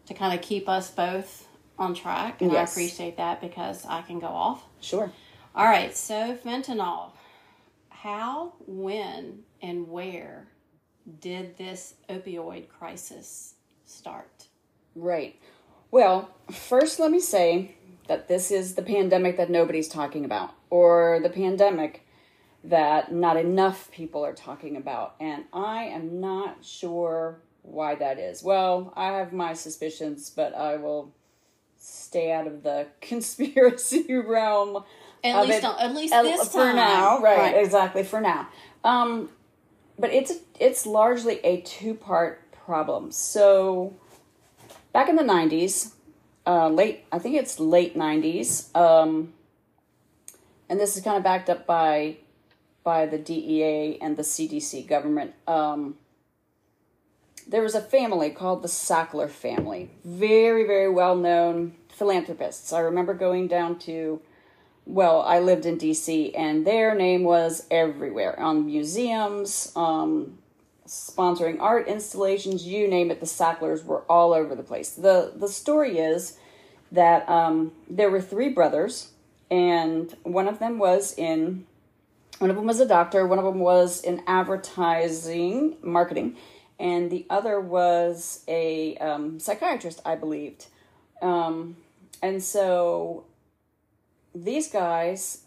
to 0.07 0.13
kind 0.13 0.37
of 0.37 0.45
keep 0.45 0.67
us 0.69 0.91
both 0.91 1.47
on 1.77 1.93
track, 1.95 2.41
and 2.41 2.51
I 2.51 2.63
appreciate 2.63 3.17
that 3.17 3.39
because 3.41 3.85
I 3.85 4.01
can 4.01 4.19
go 4.19 4.27
off. 4.27 4.63
Sure. 4.81 5.11
All 5.55 5.65
right, 5.65 5.95
so 5.95 6.35
fentanyl. 6.35 7.11
How, 7.89 8.53
when, 8.65 9.39
and 9.61 9.89
where 9.89 10.47
did 11.19 11.57
this 11.57 11.95
opioid 12.09 12.67
crisis 12.69 13.55
start? 13.85 14.47
Right. 14.95 15.39
Well, 15.91 16.29
first, 16.51 16.99
let 16.99 17.11
me 17.11 17.19
say 17.19 17.75
that 18.07 18.27
this 18.27 18.51
is 18.51 18.75
the 18.75 18.81
pandemic 18.81 19.37
that 19.37 19.49
nobody's 19.49 19.87
talking 19.87 20.25
about, 20.25 20.51
or 20.69 21.19
the 21.21 21.29
pandemic 21.29 22.05
that 22.63 23.11
not 23.13 23.37
enough 23.37 23.89
people 23.91 24.25
are 24.25 24.33
talking 24.33 24.75
about. 24.75 25.15
And 25.19 25.45
I 25.53 25.85
am 25.85 26.19
not 26.19 26.57
sure 26.63 27.39
why 27.61 27.95
that 27.95 28.19
is. 28.19 28.43
Well, 28.43 28.93
I 28.95 29.07
have 29.13 29.31
my 29.33 29.53
suspicions, 29.53 30.29
but 30.29 30.53
I 30.55 30.75
will 30.77 31.13
stay 31.77 32.31
out 32.31 32.47
of 32.47 32.63
the 32.63 32.87
conspiracy 33.01 34.13
realm. 34.15 34.83
At 35.23 35.45
least, 35.47 35.59
it- 35.59 35.65
on, 35.65 35.79
at 35.79 35.95
least 35.95 36.13
uh, 36.13 36.23
this 36.23 36.51
for 36.51 36.63
time. 36.63 36.75
now, 36.75 37.19
right, 37.19 37.55
Exactly 37.57 38.03
for 38.03 38.21
now. 38.21 38.47
Um, 38.83 39.29
but 39.99 40.11
it's 40.11 40.33
it's 40.59 40.85
largely 40.85 41.39
a 41.43 41.61
two 41.61 41.93
part 41.93 42.51
problem. 42.51 43.11
So 43.11 43.93
back 44.93 45.09
in 45.09 45.17
the 45.17 45.23
nineties, 45.23 45.93
uh, 46.47 46.69
late 46.69 47.05
I 47.11 47.19
think 47.19 47.35
it's 47.35 47.59
late 47.59 47.95
nineties, 47.95 48.69
um, 48.73 49.33
and 50.69 50.79
this 50.79 50.95
is 50.95 51.03
kind 51.03 51.17
of 51.17 51.23
backed 51.23 51.49
up 51.49 51.67
by 51.67 52.17
by 52.83 53.05
the 53.05 53.17
DEA 53.17 53.99
and 54.01 54.15
the 54.15 54.23
CDC 54.23 54.87
government. 54.87 55.33
Um, 55.45 55.97
there 57.45 57.61
was 57.61 57.75
a 57.75 57.81
family 57.81 58.29
called 58.29 58.61
the 58.61 58.69
Sackler 58.69 59.29
family, 59.29 59.91
very 60.05 60.65
very 60.65 60.89
well 60.89 61.15
known 61.15 61.75
philanthropists. 61.89 62.71
I 62.71 62.79
remember 62.79 63.13
going 63.13 63.47
down 63.47 63.77
to 63.79 64.21
well, 64.89 65.21
I 65.21 65.37
lived 65.37 65.67
in 65.67 65.77
DC, 65.77 66.31
and 66.35 66.65
their 66.65 66.95
name 66.95 67.23
was 67.23 67.67
everywhere 67.69 68.37
on 68.39 68.65
museums, 68.65 69.71
um, 69.75 70.39
sponsoring 70.87 71.59
art 71.59 71.87
installations, 71.87 72.65
you 72.65 72.87
name 72.87 73.11
it. 73.11 73.19
The 73.19 73.27
Sacklers 73.27 73.83
were 73.83 74.01
all 74.09 74.33
over 74.33 74.55
the 74.55 74.63
place. 74.63 74.89
the 74.89 75.31
The 75.35 75.47
story 75.47 75.99
is 75.99 76.39
that 76.91 77.29
um, 77.29 77.71
there 77.87 78.09
were 78.09 78.19
three 78.19 78.49
brothers, 78.49 79.11
and 79.51 80.11
one 80.23 80.47
of 80.47 80.57
them 80.57 80.79
was 80.79 81.13
in, 81.15 81.67
one 82.39 82.49
of 82.49 82.55
them 82.55 82.65
was 82.65 82.79
a 82.79 82.87
doctor, 82.87 83.27
one 83.27 83.37
of 83.37 83.45
them 83.45 83.59
was 83.59 84.01
in 84.01 84.23
advertising 84.25 85.77
marketing, 85.83 86.35
and 86.79 87.11
the 87.11 87.27
other 87.29 87.61
was 87.61 88.43
a 88.47 88.97
um, 88.97 89.39
psychiatrist, 89.39 90.01
I 90.03 90.15
believed. 90.15 90.65
Um, 91.21 91.77
and 92.23 92.41
so 92.41 93.25
these 94.33 94.69
guys, 94.69 95.43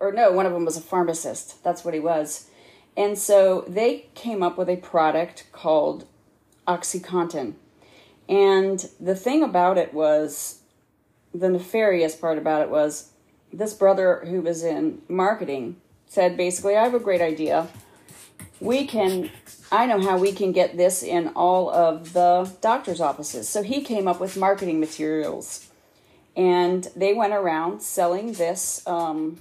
or 0.00 0.12
no, 0.12 0.32
one 0.32 0.46
of 0.46 0.52
them 0.52 0.64
was 0.64 0.76
a 0.76 0.82
pharmacist. 0.82 1.62
That's 1.62 1.84
what 1.84 1.94
he 1.94 2.00
was. 2.00 2.48
And 2.96 3.16
so 3.16 3.64
they 3.68 4.06
came 4.14 4.42
up 4.42 4.58
with 4.58 4.68
a 4.68 4.76
product 4.76 5.46
called 5.52 6.06
OxyContin. 6.66 7.54
And 8.28 8.88
the 9.00 9.14
thing 9.14 9.42
about 9.42 9.78
it 9.78 9.94
was, 9.94 10.60
the 11.32 11.48
nefarious 11.48 12.16
part 12.16 12.38
about 12.38 12.62
it 12.62 12.70
was, 12.70 13.12
this 13.52 13.72
brother 13.72 14.24
who 14.26 14.42
was 14.42 14.62
in 14.62 15.00
marketing 15.08 15.76
said 16.06 16.36
basically, 16.36 16.76
I 16.76 16.84
have 16.84 16.94
a 16.94 17.00
great 17.00 17.20
idea. 17.20 17.68
We 18.60 18.86
can, 18.86 19.30
I 19.70 19.86
know 19.86 20.00
how 20.02 20.18
we 20.18 20.32
can 20.32 20.52
get 20.52 20.76
this 20.76 21.02
in 21.02 21.28
all 21.28 21.70
of 21.70 22.12
the 22.12 22.52
doctor's 22.60 23.00
offices. 23.00 23.48
So 23.48 23.62
he 23.62 23.82
came 23.82 24.08
up 24.08 24.20
with 24.20 24.36
marketing 24.36 24.80
materials 24.80 25.67
and 26.38 26.88
they 26.94 27.14
went 27.14 27.32
around 27.34 27.82
selling 27.82 28.32
this 28.32 28.86
um, 28.86 29.40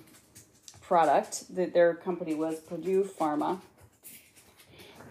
product. 0.82 1.56
That 1.56 1.74
their 1.74 1.94
company 1.94 2.34
was 2.34 2.60
Purdue 2.60 3.04
Pharma, 3.04 3.62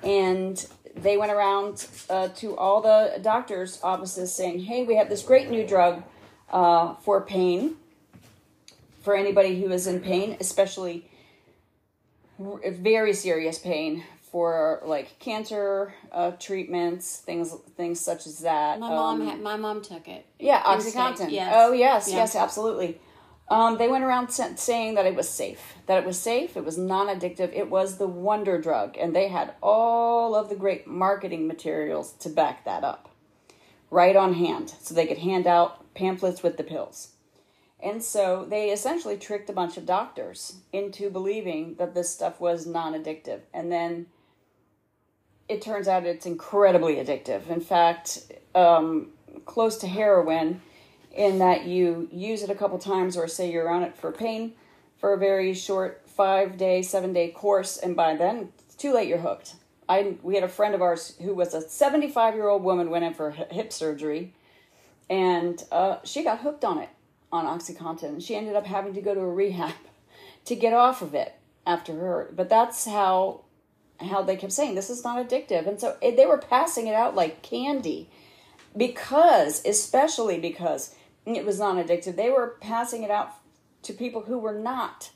and 0.02 0.66
they 0.96 1.16
went 1.16 1.30
around 1.30 1.86
uh, 2.10 2.28
to 2.28 2.56
all 2.56 2.80
the 2.82 3.20
doctors' 3.22 3.78
offices 3.82 4.34
saying, 4.34 4.64
"Hey, 4.64 4.84
we 4.84 4.96
have 4.96 5.08
this 5.08 5.22
great 5.22 5.48
new 5.48 5.66
drug 5.66 6.02
uh, 6.50 6.94
for 6.96 7.22
pain." 7.22 7.76
For 9.02 9.14
anybody 9.14 9.62
who 9.62 9.70
is 9.70 9.86
in 9.86 10.00
pain, 10.00 10.36
especially 10.40 11.08
very 12.40 13.12
serious 13.12 13.56
pain 13.56 14.02
for 14.36 14.82
like 14.84 15.18
cancer 15.18 15.94
uh, 16.12 16.30
treatments, 16.32 17.16
things 17.20 17.54
things 17.74 17.98
such 17.98 18.26
as 18.26 18.40
that. 18.40 18.78
My 18.78 18.90
mom 18.90 19.22
Um, 19.22 19.26
had, 19.26 19.40
my 19.40 19.56
mom 19.56 19.80
took 19.80 20.06
it. 20.08 20.26
yeah, 20.38 20.62
OxyContin. 20.62 21.30
yes. 21.30 21.54
Oh 21.56 21.72
yes, 21.72 22.10
Yeah. 22.10 22.16
yes, 22.16 22.36
absolutely. 22.36 23.00
Um, 23.48 23.78
they 23.78 23.88
went 23.88 24.04
around 24.04 24.28
saying 24.28 24.94
that 24.96 25.06
it 25.06 25.14
was 25.14 25.26
safe, 25.26 25.76
that 25.86 25.96
it 25.96 26.04
was 26.04 26.18
safe, 26.20 26.54
it 26.54 26.66
was 26.66 26.76
non-addictive, 26.76 27.50
it 27.54 27.70
was 27.70 27.96
the 27.96 28.06
wonder 28.06 28.60
drug, 28.60 28.98
and 28.98 29.16
they 29.16 29.28
had 29.28 29.54
all 29.62 30.34
of 30.34 30.50
the 30.50 30.54
great 30.56 30.86
marketing 30.86 31.46
materials 31.46 32.12
to 32.20 32.28
back 32.28 32.66
that 32.66 32.84
up, 32.84 33.08
right 33.90 34.16
on 34.16 34.34
hand, 34.34 34.74
so 34.82 34.92
they 34.94 35.06
could 35.06 35.16
hand 35.28 35.46
out 35.46 35.94
pamphlets 35.94 36.42
with 36.42 36.58
the 36.58 36.62
pills. 36.64 37.12
And 37.82 38.04
so 38.04 38.44
they 38.44 38.68
essentially 38.70 39.16
tricked 39.16 39.48
a 39.48 39.54
bunch 39.54 39.78
of 39.78 39.86
doctors 39.86 40.56
into 40.74 41.08
believing 41.08 41.76
that 41.76 41.94
this 41.94 42.10
stuff 42.10 42.38
was 42.38 42.66
non-addictive, 42.66 43.40
and 43.54 43.72
then 43.72 44.06
it 45.48 45.62
turns 45.62 45.88
out 45.88 46.04
it's 46.04 46.26
incredibly 46.26 46.96
addictive. 46.96 47.48
In 47.48 47.60
fact, 47.60 48.32
um, 48.54 49.08
close 49.44 49.76
to 49.78 49.86
heroin, 49.86 50.60
in 51.12 51.38
that 51.38 51.64
you 51.64 52.08
use 52.12 52.42
it 52.42 52.50
a 52.50 52.54
couple 52.54 52.78
times, 52.78 53.16
or 53.16 53.26
say 53.26 53.50
you're 53.50 53.70
on 53.70 53.82
it 53.82 53.96
for 53.96 54.12
pain 54.12 54.52
for 54.98 55.14
a 55.14 55.18
very 55.18 55.54
short 55.54 56.02
five 56.06 56.56
day, 56.56 56.82
seven 56.82 57.12
day 57.12 57.30
course, 57.30 57.76
and 57.76 57.96
by 57.96 58.14
then 58.14 58.52
it's 58.58 58.74
too 58.74 58.92
late. 58.92 59.08
You're 59.08 59.18
hooked. 59.18 59.54
I 59.88 60.16
we 60.22 60.34
had 60.34 60.44
a 60.44 60.48
friend 60.48 60.74
of 60.74 60.82
ours 60.82 61.16
who 61.22 61.34
was 61.34 61.54
a 61.54 61.66
75 61.68 62.34
year 62.34 62.48
old 62.48 62.62
woman 62.62 62.90
went 62.90 63.04
in 63.04 63.14
for 63.14 63.30
hip 63.30 63.72
surgery, 63.72 64.34
and 65.08 65.62
uh, 65.72 65.98
she 66.04 66.22
got 66.22 66.40
hooked 66.40 66.64
on 66.64 66.78
it 66.78 66.90
on 67.32 67.46
OxyContin. 67.46 68.24
She 68.24 68.36
ended 68.36 68.56
up 68.56 68.66
having 68.66 68.94
to 68.94 69.00
go 69.00 69.14
to 69.14 69.20
a 69.20 69.32
rehab 69.32 69.74
to 70.44 70.54
get 70.54 70.72
off 70.72 71.02
of 71.02 71.14
it 71.14 71.34
after 71.66 71.94
her. 71.94 72.30
But 72.34 72.48
that's 72.48 72.84
how 72.84 73.42
how 74.00 74.22
they 74.22 74.36
kept 74.36 74.52
saying 74.52 74.74
this 74.74 74.90
is 74.90 75.04
not 75.04 75.26
addictive, 75.26 75.66
and 75.66 75.80
so 75.80 75.96
it, 76.00 76.16
they 76.16 76.26
were 76.26 76.38
passing 76.38 76.86
it 76.86 76.94
out 76.94 77.14
like 77.14 77.42
candy 77.42 78.08
because, 78.76 79.64
especially 79.64 80.38
because 80.38 80.94
it 81.24 81.44
was 81.44 81.58
non 81.58 81.76
addictive, 81.76 82.16
they 82.16 82.30
were 82.30 82.56
passing 82.60 83.02
it 83.02 83.10
out 83.10 83.30
to 83.82 83.92
people 83.92 84.22
who 84.22 84.38
were 84.38 84.54
not 84.54 85.10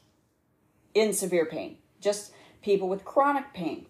in 0.95 1.13
severe 1.13 1.45
pain, 1.45 1.77
just 2.01 2.33
people 2.63 2.89
with 2.89 3.05
chronic 3.05 3.53
pain. 3.53 3.87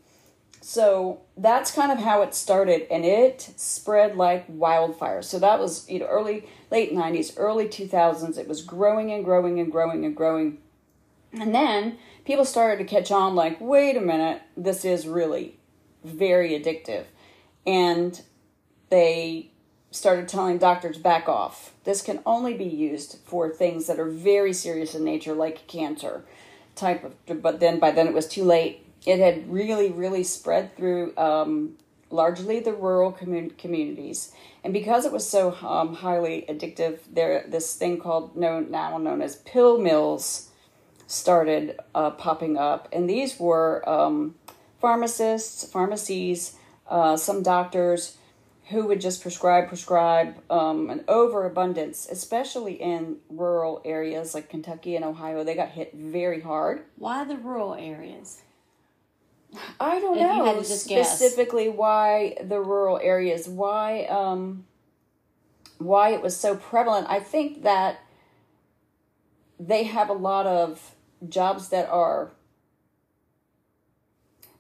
So 0.63 1.23
that's 1.37 1.73
kind 1.73 1.91
of 1.91 1.99
how 1.99 2.21
it 2.23 2.35
started, 2.35 2.87
and 2.91 3.05
it 3.05 3.53
spread 3.57 4.17
like 4.17 4.45
wildfire. 4.49 5.23
So 5.23 5.39
that 5.39 5.59
was 5.59 5.89
you 5.89 6.01
know 6.01 6.07
early, 6.07 6.47
late 6.71 6.93
'90s, 6.93 7.35
early 7.37 7.67
2000s. 7.67 8.37
It 8.37 8.49
was 8.49 8.63
growing 8.63 9.11
and 9.13 9.25
growing 9.25 9.59
and 9.59 9.73
growing 9.73 10.05
and 10.05 10.15
growing, 10.15 10.59
and 11.33 11.55
then 11.55 11.99
people 12.25 12.45
started 12.45 12.79
to 12.79 12.85
catch 12.85 13.11
on. 13.11 13.35
Like, 13.35 13.61
wait 13.61 13.97
a 13.97 14.01
minute, 14.01 14.43
this 14.57 14.85
is 14.85 15.07
really 15.07 15.59
very 16.05 16.51
addictive, 16.51 17.05
and 17.67 18.21
they 18.89 19.51
started 19.91 20.29
telling 20.29 20.59
doctors 20.59 20.99
back 20.99 21.29
off. 21.29 21.73
This 21.85 22.03
can 22.03 22.21
only 22.25 22.55
be 22.55 22.65
used 22.65 23.19
for 23.25 23.51
things 23.51 23.87
that 23.87 23.99
are 23.99 24.09
very 24.09 24.53
serious 24.53 24.95
in 24.95 25.05
nature, 25.05 25.35
like 25.35 25.67
cancer 25.67 26.25
type 26.75 27.05
of. 27.05 27.43
But 27.43 27.61
then 27.61 27.79
by 27.79 27.91
then 27.91 28.07
it 28.07 28.15
was 28.15 28.29
too 28.29 28.45
late. 28.45 28.87
It 29.07 29.19
had 29.19 29.51
really, 29.51 29.91
really 29.91 30.23
spread 30.23 30.77
through 30.77 31.17
um, 31.17 31.77
largely 32.11 32.61
the 32.61 32.73
rural 32.73 33.13
commun- 33.13 33.51
communities, 33.51 34.33
and 34.63 34.73
because 34.73 35.07
it 35.07 35.13
was 35.13 35.29
so 35.29 35.57
um, 35.67 35.95
highly 35.95 36.45
addictive, 36.49 37.01
there 37.11 37.45
this 37.49 37.75
thing 37.75 37.99
called 37.99 38.37
known 38.37 38.71
now 38.71 38.97
known 38.99 39.23
as 39.23 39.37
pill 39.37 39.79
mills 39.79 40.50
started 41.11 41.77
uh, 41.95 42.11
popping 42.11 42.57
up, 42.57 42.89
and 42.93 43.11
these 43.11 43.39
were 43.39 43.87
um, 43.89 44.35
pharmacists, 44.81 45.65
pharmacies, 45.65 46.55
uh, 46.89 47.17
some 47.17 47.43
doctors 47.43 48.17
who 48.69 48.87
would 48.87 49.01
just 49.01 49.21
prescribe, 49.21 49.67
prescribe 49.67 50.37
um, 50.49 50.91
an 50.91 51.05
overabundance, 51.09 52.07
especially 52.09 52.75
in 52.75 53.17
rural 53.29 53.83
areas 53.85 54.33
like 54.33 54.49
Kentucky 54.49 54.95
and 54.95 55.05
Ohio. 55.05 55.43
They 55.43 55.57
got 55.57 55.71
hit 55.71 55.93
very 55.93 56.41
hard. 56.41 56.85
Why 56.97 57.25
the 57.25 57.37
rural 57.37 57.75
areas? 57.75 58.43
I 59.81 59.99
don't 59.99 60.17
If 60.17 60.23
know 60.23 60.59
just 60.61 60.89
guess. 60.89 61.09
specifically 61.11 61.69
why 61.69 62.37
the 62.41 62.61
rural 62.61 63.01
areas, 63.03 63.49
why 63.49 64.05
um, 64.05 64.65
why 65.79 66.11
it 66.11 66.23
was 66.23 66.37
so 66.37 66.55
prevalent. 66.55 67.09
I 67.11 67.19
think 67.19 67.65
that 67.65 67.99
they 69.59 69.85
have 69.85 70.09
a 70.09 70.13
lot 70.15 70.47
of 70.47 70.95
jobs 71.29 71.69
that 71.69 71.89
are 71.89 72.31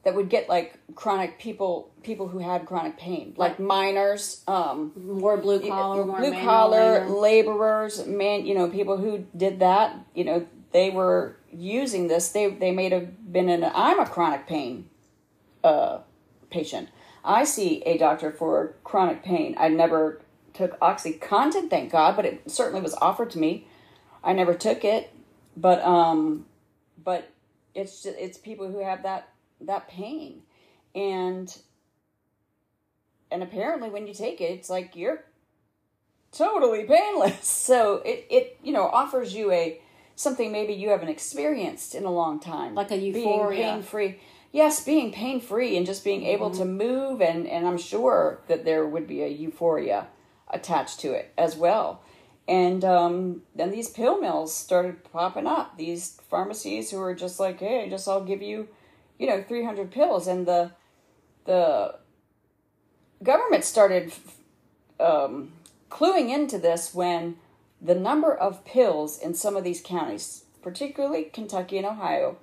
that 0.04 0.14
would 0.14 0.30
get 0.30 0.48
like 0.48 0.78
chronic 0.94 1.38
people 1.38 1.90
people 2.02 2.28
who 2.28 2.38
had 2.38 2.66
chronic 2.66 2.96
pain, 2.96 3.34
like 3.36 3.60
miners, 3.60 4.42
um, 4.48 4.92
More 4.96 5.36
blue 5.36 5.60
collar, 5.60 6.04
more 6.04 6.18
blue 6.18 6.32
collar 6.40 7.06
labor. 7.06 7.14
laborers, 7.14 8.06
man, 8.06 8.46
you 8.46 8.54
know, 8.54 8.68
people 8.68 8.96
who 8.96 9.26
did 9.36 9.60
that, 9.60 9.96
you 10.14 10.24
know, 10.24 10.46
they 10.72 10.90
were 10.90 11.36
using 11.52 12.08
this. 12.08 12.30
They 12.30 12.48
they 12.50 12.70
may 12.70 12.88
have 12.88 13.32
been 13.32 13.48
in. 13.48 13.62
A, 13.62 13.72
I'm 13.74 14.00
a 14.00 14.06
chronic 14.06 14.46
pain 14.46 14.88
uh, 15.62 15.98
patient. 16.50 16.88
I 17.24 17.44
see 17.44 17.82
a 17.82 17.98
doctor 17.98 18.30
for 18.32 18.74
chronic 18.84 19.22
pain. 19.22 19.54
I 19.58 19.68
never 19.68 20.22
took 20.54 20.78
OxyContin, 20.80 21.68
thank 21.68 21.92
God, 21.92 22.16
but 22.16 22.24
it 22.24 22.50
certainly 22.50 22.80
was 22.80 22.94
offered 22.94 23.30
to 23.30 23.38
me. 23.38 23.66
I 24.24 24.32
never 24.32 24.54
took 24.54 24.84
it, 24.84 25.12
but 25.56 25.82
um, 25.82 26.46
but 27.10 27.28
it's 27.74 28.04
just, 28.04 28.16
it's 28.16 28.38
people 28.38 28.70
who 28.70 28.78
have 28.84 29.02
that 29.02 29.30
that 29.62 29.88
pain, 29.88 30.42
and 30.94 31.58
and 33.32 33.42
apparently 33.42 33.90
when 33.90 34.06
you 34.06 34.14
take 34.14 34.40
it, 34.40 34.52
it's 34.52 34.70
like 34.70 34.94
you're 34.94 35.24
totally 36.30 36.84
painless. 36.84 37.48
So 37.70 37.96
it 38.04 38.28
it 38.30 38.58
you 38.62 38.72
know 38.72 38.84
offers 38.84 39.34
you 39.34 39.50
a 39.50 39.80
something 40.14 40.52
maybe 40.52 40.72
you 40.72 40.90
haven't 40.90 41.08
experienced 41.08 41.96
in 41.96 42.04
a 42.04 42.12
long 42.12 42.38
time, 42.38 42.76
Like 42.76 42.92
a 42.92 42.96
euphoria. 42.96 43.58
being 43.58 43.72
pain 43.74 43.82
free. 43.82 44.20
Yes, 44.52 44.84
being 44.84 45.12
pain 45.12 45.40
free 45.40 45.76
and 45.76 45.84
just 45.84 46.04
being 46.04 46.24
able 46.24 46.50
mm-hmm. 46.50 46.60
to 46.60 46.84
move, 46.84 47.20
and 47.20 47.44
and 47.48 47.66
I'm 47.66 47.78
sure 47.78 48.40
that 48.46 48.64
there 48.64 48.86
would 48.86 49.08
be 49.08 49.24
a 49.24 49.28
euphoria 49.28 50.06
attached 50.48 51.00
to 51.00 51.10
it 51.12 51.32
as 51.36 51.56
well. 51.56 52.02
And 52.50 52.84
um, 52.84 53.42
then 53.54 53.70
these 53.70 53.88
pill 53.88 54.20
mills 54.20 54.52
started 54.52 55.04
popping 55.04 55.46
up. 55.46 55.78
These 55.78 56.20
pharmacies 56.28 56.90
who 56.90 56.98
were 56.98 57.14
just 57.14 57.38
like, 57.38 57.60
"Hey, 57.60 57.88
just 57.88 58.08
I'll 58.08 58.24
give 58.24 58.42
you, 58.42 58.66
you 59.20 59.28
know, 59.28 59.40
300 59.40 59.92
pills," 59.92 60.26
and 60.26 60.46
the 60.46 60.72
the 61.44 61.94
government 63.22 63.62
started 63.62 64.12
um, 64.98 65.52
cluing 65.90 66.28
into 66.28 66.58
this 66.58 66.92
when 66.92 67.36
the 67.80 67.94
number 67.94 68.34
of 68.34 68.64
pills 68.64 69.16
in 69.16 69.34
some 69.34 69.56
of 69.56 69.62
these 69.62 69.80
counties, 69.80 70.42
particularly 70.60 71.30
Kentucky 71.32 71.78
and 71.78 71.86
Ohio, 71.86 72.36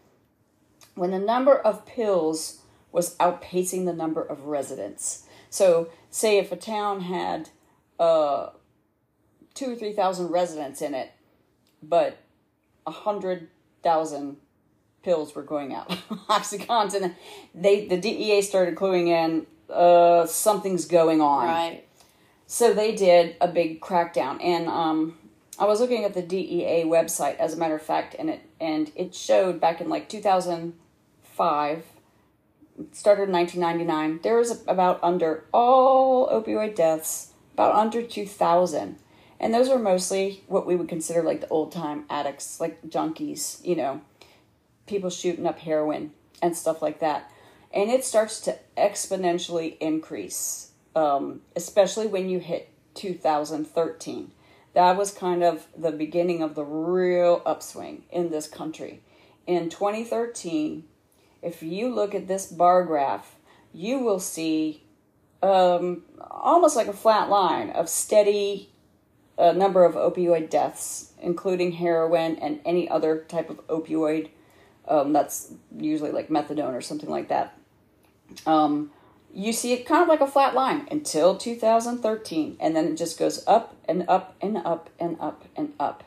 when 0.96 1.12
the 1.12 1.20
number 1.20 1.54
of 1.54 1.86
pills 1.86 2.62
was 2.94 3.18
outpacing 3.18 3.84
the 3.84 3.94
number 3.94 4.24
of 4.24 4.46
residents. 4.46 5.26
So, 5.50 5.90
say 6.10 6.38
if 6.38 6.50
a 6.54 6.56
town 6.56 7.02
had 7.02 7.50
uh, 8.00 8.52
two 9.58 9.74
or 9.74 9.76
three 9.76 9.94
thousand 9.94 10.28
residents 10.28 10.82
in 10.82 10.94
it, 10.94 11.12
but 11.82 12.18
a 12.86 12.92
hundred 12.92 13.50
thousand 13.84 14.38
pills 15.04 15.34
were 15.36 15.44
going 15.44 15.74
out. 15.74 15.90
OxyContin, 16.30 17.16
they 17.56 17.88
the 17.88 17.98
DEA 17.98 18.42
started 18.42 18.76
cluing 18.76 19.08
in. 19.08 19.48
Uh, 19.74 20.26
something's 20.26 20.86
going 20.86 21.22
on. 21.22 21.46
Right. 21.46 21.84
So 22.46 22.74
they 22.74 22.96
did 22.96 23.36
a 23.42 23.48
big 23.48 23.82
crackdown, 23.82 24.42
and 24.42 24.68
um, 24.68 25.18
I 25.60 25.66
was 25.66 25.82
looking 25.82 26.06
at 26.06 26.14
the 26.14 26.22
DEA 26.22 26.84
website, 26.86 27.38
as 27.38 27.54
a 27.54 27.58
matter 27.58 27.76
of 27.76 27.82
fact, 27.82 28.16
and 28.18 28.30
it 28.30 28.42
and 28.62 28.92
it 28.96 29.14
showed 29.16 29.60
back 29.60 29.82
in 29.82 29.90
like 29.90 30.08
two 30.08 30.22
thousand 30.22 30.74
five. 31.24 31.84
Started 32.92 33.24
in 33.24 33.32
nineteen 33.32 33.62
ninety 33.62 33.84
nine. 33.84 34.20
There 34.22 34.38
was 34.38 34.64
about 34.68 35.00
under 35.04 35.46
all 35.52 36.30
opioid 36.30 36.76
deaths, 36.76 37.34
about 37.54 37.76
under 37.76 38.04
two 38.04 38.26
thousand, 38.26 38.98
and 39.40 39.54
those 39.54 39.70
were 39.70 39.80
mostly 39.80 40.44
what 40.48 40.66
we 40.66 40.76
would 40.76 40.90
consider 40.90 41.22
like 41.22 41.42
the 41.42 41.48
old 41.50 41.72
time 41.72 42.06
addicts, 42.10 42.60
like 42.60 42.82
junkies, 42.88 43.64
you 43.66 43.76
know, 43.76 44.02
people 44.88 45.10
shooting 45.10 45.46
up 45.46 45.60
heroin 45.60 46.12
and 46.42 46.56
stuff 46.56 46.82
like 46.82 47.00
that. 47.00 47.32
And 47.74 47.90
it 47.92 48.04
starts 48.04 48.40
to 48.42 48.58
exponentially 48.78 49.78
increase, 49.80 50.72
um, 50.96 51.42
especially 51.56 52.08
when 52.08 52.30
you 52.30 52.40
hit 52.40 52.70
2013. 52.96 54.32
that 54.74 54.98
was 54.98 55.12
kind 55.12 55.44
of 55.44 55.68
the 55.78 55.92
beginning 55.92 56.42
of 56.42 56.56
the 56.56 56.64
real 56.64 57.42
upswing 57.46 58.04
in 58.12 58.30
this 58.30 58.48
country. 58.48 59.02
In 59.46 59.70
2013, 59.70 60.84
if 61.42 61.62
you 61.64 61.94
look 61.94 62.14
at 62.16 62.28
this 62.28 62.48
bar 62.48 62.84
graph, 62.84 63.36
you 63.74 64.00
will 64.00 64.20
see 64.20 64.84
um, 65.42 66.04
almost 66.20 66.76
like 66.76 66.88
a 66.88 66.94
flat 66.94 67.30
line 67.30 67.70
of 67.70 67.90
steady 67.90 68.72
uh, 69.38 69.52
number 69.52 69.86
of 69.86 69.96
opioid 69.96 70.50
deaths, 70.50 71.12
including 71.22 71.74
heroin 71.74 72.38
and 72.38 72.60
any 72.66 72.90
other 72.90 73.26
type 73.28 73.50
of 73.50 73.66
opioid. 73.68 74.30
Um, 74.88 75.14
that's 75.14 75.54
usually 75.78 76.12
like 76.12 76.30
methadone 76.30 76.74
or 76.74 76.82
something 76.82 77.10
like 77.10 77.30
that. 77.30 77.58
Um, 78.46 78.92
you 79.34 79.54
see 79.54 79.74
it 79.74 79.86
kind 79.86 80.02
of 80.02 80.08
like 80.08 80.22
a 80.22 80.28
flat 80.28 80.56
line 80.56 80.88
until 80.90 81.38
2013, 81.38 82.58
and 82.60 82.76
then 82.76 82.88
it 82.88 82.96
just 82.96 83.20
goes 83.20 83.44
up 83.46 83.76
and 83.86 84.06
up 84.08 84.36
and 84.42 84.58
up 84.58 84.90
and 85.00 85.18
up 85.20 85.46
and 85.56 85.74
up. 85.80 86.04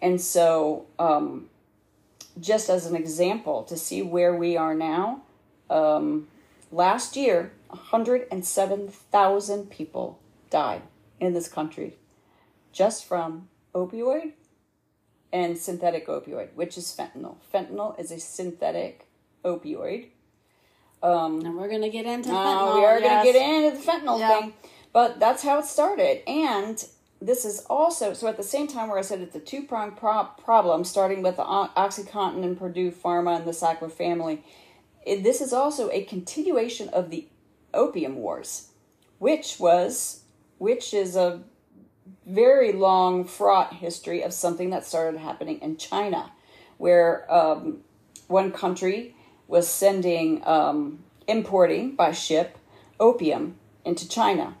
And 0.00 0.20
so, 0.20 0.86
um, 0.98 1.48
just 2.40 2.68
as 2.68 2.86
an 2.86 2.96
example 2.96 3.62
to 3.64 3.76
see 3.76 4.02
where 4.02 4.34
we 4.34 4.56
are 4.56 4.74
now, 4.74 5.22
um, 5.70 6.26
last 6.72 7.16
year, 7.16 7.52
107,000 7.68 9.70
people 9.70 10.18
died 10.50 10.82
in 11.20 11.32
this 11.32 11.48
country 11.48 11.96
just 12.74 13.06
from 13.06 13.48
opioid 13.74 14.32
and 15.32 15.56
synthetic 15.56 16.06
opioid, 16.08 16.48
which 16.54 16.76
is 16.76 16.94
fentanyl. 16.96 17.36
Fentanyl 17.52 17.98
is 17.98 18.10
a 18.10 18.18
synthetic 18.20 19.06
opioid. 19.44 20.08
Um, 21.02 21.40
And 21.44 21.56
we're 21.56 21.68
going 21.68 21.82
to 21.82 21.90
get 21.90 22.06
into 22.06 22.30
uh, 22.30 22.34
fentanyl. 22.34 22.74
we 22.74 22.84
are 22.84 22.98
yes. 22.98 23.24
going 23.24 23.26
to 23.26 23.32
get 23.32 23.64
into 23.64 23.76
the 23.78 23.92
fentanyl 23.92 24.18
Yeah. 24.18 24.40
thing, 24.40 24.52
but 24.92 25.18
that's 25.20 25.42
how 25.42 25.58
it 25.58 25.64
started. 25.66 26.22
And 26.28 26.84
this 27.20 27.44
is 27.44 27.64
also 27.70 28.12
so 28.12 28.26
at 28.28 28.36
the 28.36 28.42
same 28.42 28.66
time 28.66 28.88
where 28.88 28.98
I 28.98 29.02
said 29.02 29.20
it's 29.20 29.34
a 29.36 29.40
two 29.40 29.62
pronged 29.62 29.96
pro- 29.96 30.28
problem, 30.44 30.84
starting 30.84 31.22
with 31.22 31.36
the 31.36 31.44
OxyContin 31.44 32.42
and 32.44 32.58
Purdue 32.58 32.90
Pharma 32.90 33.36
and 33.36 33.46
the 33.46 33.52
Sackler 33.52 33.90
family. 33.90 34.44
It, 35.06 35.22
this 35.22 35.40
is 35.40 35.52
also 35.52 35.90
a 35.90 36.04
continuation 36.04 36.88
of 36.90 37.10
the 37.10 37.28
opium 37.72 38.16
wars, 38.16 38.70
which 39.18 39.58
was 39.60 40.22
which 40.58 40.94
is 40.94 41.16
a 41.16 41.42
very 42.26 42.72
long, 42.72 43.24
fraught 43.24 43.74
history 43.74 44.22
of 44.22 44.32
something 44.32 44.70
that 44.70 44.84
started 44.84 45.18
happening 45.20 45.60
in 45.60 45.76
China, 45.76 46.32
where 46.78 47.30
um, 47.32 47.80
one 48.28 48.50
country 48.52 49.14
was 49.46 49.68
sending, 49.68 50.46
um, 50.46 51.00
importing 51.26 51.94
by 51.94 52.12
ship 52.12 52.58
opium 52.98 53.56
into 53.84 54.08
China. 54.08 54.56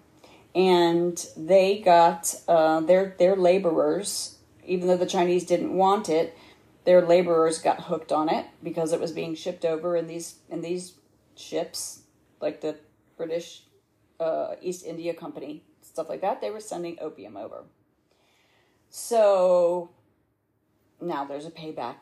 And 0.54 1.24
they 1.36 1.80
got 1.80 2.34
uh, 2.46 2.80
their 2.80 3.16
their 3.18 3.34
laborers, 3.34 4.38
even 4.64 4.86
though 4.86 4.96
the 4.96 5.06
Chinese 5.06 5.44
didn't 5.44 5.74
want 5.74 6.08
it, 6.08 6.36
their 6.84 7.04
laborers 7.04 7.58
got 7.58 7.84
hooked 7.84 8.12
on 8.12 8.28
it 8.28 8.46
because 8.62 8.92
it 8.92 9.00
was 9.00 9.10
being 9.10 9.34
shipped 9.34 9.64
over 9.64 9.96
in 9.96 10.06
these 10.06 10.36
in 10.48 10.60
these 10.60 10.94
ships, 11.34 12.02
like 12.40 12.60
the 12.60 12.76
British 13.16 13.64
uh, 14.20 14.54
East 14.60 14.84
India 14.84 15.12
Company, 15.12 15.64
stuff 15.94 16.08
like 16.08 16.20
that. 16.22 16.40
They 16.40 16.50
were 16.50 16.60
sending 16.60 16.98
opium 17.00 17.36
over. 17.36 17.62
So 18.90 19.90
now 21.00 21.24
there's 21.24 21.46
a 21.46 21.50
payback. 21.50 21.96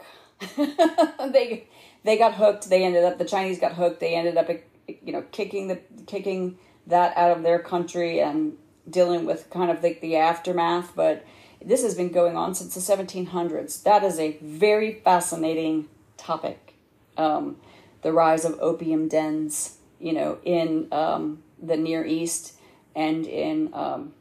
they 1.33 1.69
they 2.03 2.17
got 2.17 2.35
hooked. 2.35 2.71
They 2.71 2.85
ended 2.85 3.05
up 3.05 3.19
the 3.19 3.27
Chinese 3.27 3.59
got 3.59 3.75
hooked. 3.75 4.01
They 4.01 4.15
ended 4.15 4.37
up 4.39 4.49
you 4.87 5.13
know 5.13 5.23
kicking 5.31 5.69
the 5.69 5.79
kicking 6.07 6.59
that 6.87 7.17
out 7.17 7.37
of 7.37 7.43
their 7.43 7.59
country 7.59 8.21
and 8.21 8.57
dealing 8.89 9.27
with 9.27 9.51
kind 9.51 9.71
of 9.71 9.83
like 9.83 10.01
the 10.01 10.17
aftermath. 10.17 10.93
But 10.97 11.25
this 11.63 11.83
has 11.83 11.95
been 11.95 12.11
going 12.11 12.37
on 12.37 12.55
since 12.55 12.75
the 12.75 12.81
1700s. 12.81 13.83
That 13.83 14.03
is 14.03 14.19
a 14.19 14.39
very 14.41 14.95
fascinating 14.95 15.89
topic. 16.17 16.75
Um, 17.19 17.59
the 18.01 18.13
rise 18.13 18.47
of 18.47 18.59
opium 18.59 19.07
dens, 19.07 19.77
you 20.01 20.15
know, 20.15 20.39
in 20.45 20.89
um, 20.91 21.43
the 21.63 21.77
Near 21.77 22.05
East 22.05 22.55
and 22.95 23.27
in 23.27 23.73
um, 23.75 24.13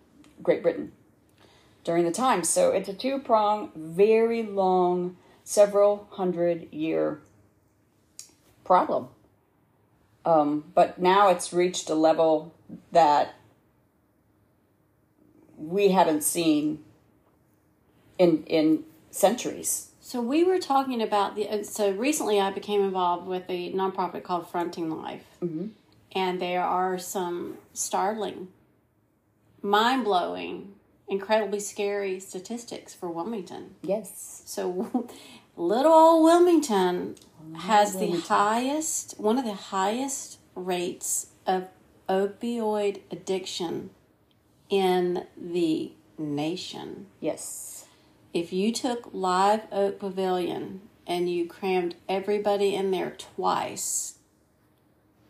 Great 0.44 0.62
Britain 0.64 0.92
during 1.84 2.06
the 2.06 2.12
time. 2.12 2.44
So 2.44 2.72
it's 2.72 2.90
a 2.90 2.94
two 2.94 3.20
prong, 3.20 3.72
very 3.76 4.44
long, 4.44 5.18
several 5.44 6.08
hundred 6.12 6.72
year 6.72 7.20
problem. 8.64 9.08
Um, 10.24 10.66
but 10.76 11.00
now 11.00 11.30
it's 11.30 11.52
reached 11.52 11.90
a 11.90 11.96
level 11.96 12.54
that 12.92 13.34
we 15.58 15.90
haven't 15.90 16.24
seen 16.24 16.84
in 18.18 18.44
in 18.46 18.84
centuries. 19.10 19.88
So 20.00 20.22
we 20.22 20.44
were 20.44 20.60
talking 20.60 21.02
about 21.02 21.36
the. 21.36 21.48
uh, 21.50 21.64
So 21.64 21.92
recently, 21.92 22.40
I 22.40 22.52
became 22.52 22.82
involved 22.84 23.28
with 23.28 23.44
a 23.50 23.72
nonprofit 23.74 24.24
called 24.24 24.50
Fronting 24.50 24.90
Life, 25.02 25.26
Mm-hmm. 25.42 25.68
and 26.14 26.42
there 26.42 26.64
are 26.64 26.98
some 27.00 27.58
startling, 27.74 28.50
mind 29.62 30.04
blowing, 30.04 30.74
incredibly 31.08 31.60
scary 31.60 32.20
statistics 32.20 32.94
for 32.94 33.10
Wilmington. 33.10 33.76
Yes. 33.82 34.42
So, 34.46 35.10
little 35.58 35.92
old 35.92 36.24
Wilmington 36.24 37.16
has 37.60 37.94
the 37.94 38.00
Wilmington. 38.00 38.28
highest, 38.28 39.20
one 39.20 39.38
of 39.38 39.46
the 39.46 39.54
highest 39.54 40.40
rates 40.56 41.28
of 41.46 41.68
opioid 42.08 43.02
addiction 43.12 43.90
in 44.70 45.26
the 45.38 45.92
nation. 46.18 47.08
Yes. 47.20 47.86
If 48.34 48.54
you 48.54 48.72
took 48.72 49.10
Live 49.12 49.62
Oak 49.72 50.00
Pavilion 50.00 50.82
and 51.06 51.30
you 51.30 51.46
crammed 51.46 51.96
everybody 52.08 52.76
in 52.76 52.92
there 52.92 53.12
twice, 53.12 54.16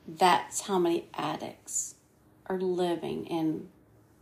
that's 0.07 0.61
how 0.61 0.77
many 0.77 1.07
addicts 1.13 1.95
are 2.45 2.59
living 2.59 3.25
in 3.25 3.69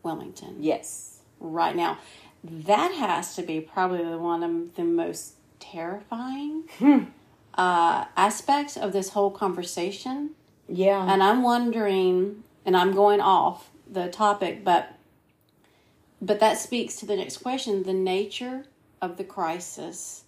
Wilmington 0.03 0.57
Yes. 0.59 1.19
right 1.39 1.75
now. 1.75 1.97
That 2.43 2.93
has 2.93 3.35
to 3.35 3.41
be 3.41 3.59
probably 3.59 4.03
the 4.03 4.17
one 4.17 4.43
of 4.43 4.75
the 4.75 4.83
most 4.83 5.33
terrifying 5.59 6.63
uh, 7.55 8.05
aspects 8.15 8.77
of 8.77 8.93
this 8.93 9.09
whole 9.09 9.31
conversation. 9.31 10.31
Yeah. 10.67 11.11
And 11.11 11.21
I'm 11.21 11.43
wondering, 11.43 12.43
and 12.65 12.77
I'm 12.77 12.93
going 12.93 13.19
off 13.19 13.69
the 13.91 14.07
topic, 14.07 14.63
but 14.63 14.93
but 16.21 16.39
that 16.39 16.57
speaks 16.57 16.95
to 16.97 17.05
the 17.05 17.15
next 17.15 17.37
question: 17.37 17.83
the 17.83 17.93
nature 17.93 18.65
of 19.01 19.17
the 19.17 19.23
crisis 19.23 20.23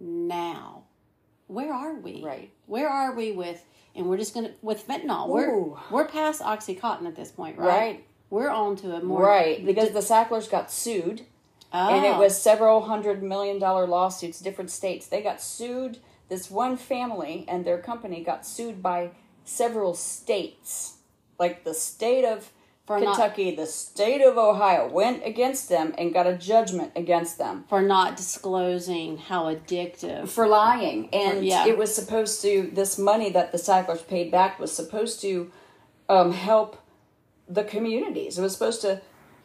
now. 0.00 0.82
Where 1.46 1.72
are 1.72 1.94
we? 1.94 2.22
Right. 2.24 2.50
Where 2.66 2.88
are 2.88 3.14
we 3.14 3.32
with? 3.32 3.64
And 3.94 4.08
we're 4.08 4.16
just 4.16 4.34
gonna 4.34 4.52
with 4.62 4.86
fentanyl. 4.88 5.28
Ooh. 5.28 5.32
We're 5.32 5.68
we're 5.90 6.08
past 6.08 6.42
OxyContin 6.42 7.06
at 7.06 7.14
this 7.14 7.30
point, 7.30 7.58
right? 7.58 7.68
Right. 7.68 8.04
We're 8.34 8.50
on 8.50 8.74
to 8.76 8.96
a 8.96 9.00
more 9.00 9.22
right. 9.22 9.64
Because 9.64 9.92
the 9.92 10.02
Sacklers 10.02 10.48
got 10.48 10.68
sued. 10.68 11.22
oh, 11.72 11.94
and 11.94 12.04
it 12.04 12.16
was 12.18 12.36
several 12.36 12.80
hundred 12.82 13.22
million 13.22 13.60
dollar 13.60 13.86
lawsuits 13.86 14.40
different 14.40 14.70
states 14.70 15.06
they 15.06 15.22
got 15.22 15.40
sued 15.40 15.98
this 16.28 16.50
one 16.50 16.76
family 16.76 17.44
and 17.48 17.64
their 17.64 17.78
company 17.78 18.22
got 18.24 18.44
sued 18.46 18.82
by 18.82 19.10
several 19.44 19.94
states 19.94 20.94
like 21.38 21.64
the 21.64 21.74
state 21.74 22.24
of 22.24 22.50
For 22.86 22.98
not- 23.00 23.16
kentucky 23.16 23.54
the 23.56 23.66
state 23.66 24.22
of 24.22 24.38
ohio 24.38 24.88
went 24.88 25.24
against 25.26 25.68
them 25.68 25.94
and 25.98 26.14
got 26.14 26.26
a 26.28 26.36
judgment 26.36 26.92
against 26.96 27.38
them 27.38 27.64
for 27.68 27.82
not 27.82 28.16
disclosing 28.16 29.18
how 29.18 29.42
addictive. 29.54 30.28
for 30.28 30.46
lying 30.46 31.08
and 31.12 31.44
Yeah. 31.44 31.66
it 31.66 31.76
was 31.76 31.94
supposed 31.94 32.40
to 32.42 32.70
this 32.72 32.98
money 32.98 33.30
that 33.30 33.50
the 33.52 33.58
sacklers 33.58 34.02
paid 34.02 34.30
back 34.30 34.58
was 34.60 34.72
supposed 34.72 35.20
to 35.22 35.50
um, 36.08 36.32
help 36.32 36.76
the 37.48 37.64
communities. 37.64 38.38
It 38.38 38.42
was 38.42 38.52
supposed 38.52 38.80
to 38.82 39.00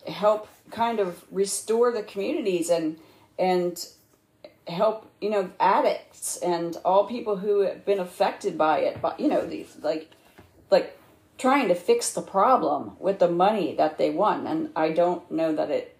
help 0.07 0.47
kind 0.71 0.99
of 0.99 1.25
restore 1.31 1.91
the 1.91 2.03
communities 2.03 2.69
and 2.69 2.97
and 3.37 3.87
help 4.67 5.11
you 5.19 5.29
know 5.29 5.49
addicts 5.59 6.37
and 6.37 6.77
all 6.85 7.07
people 7.07 7.37
who 7.37 7.61
have 7.61 7.83
been 7.85 7.99
affected 7.99 8.55
by 8.55 8.79
it 8.79 9.01
but 9.01 9.19
you 9.19 9.27
know 9.27 9.45
these 9.45 9.75
like 9.81 10.11
like 10.69 10.99
trying 11.39 11.69
to 11.69 11.75
fix 11.75 12.11
the 12.11 12.21
problem 12.21 12.91
with 12.99 13.17
the 13.19 13.27
money 13.27 13.73
that 13.73 13.97
they 13.97 14.09
won. 14.09 14.45
And 14.45 14.69
i 14.75 14.91
don't 14.91 15.29
know 15.31 15.55
that 15.55 15.71
it 15.71 15.97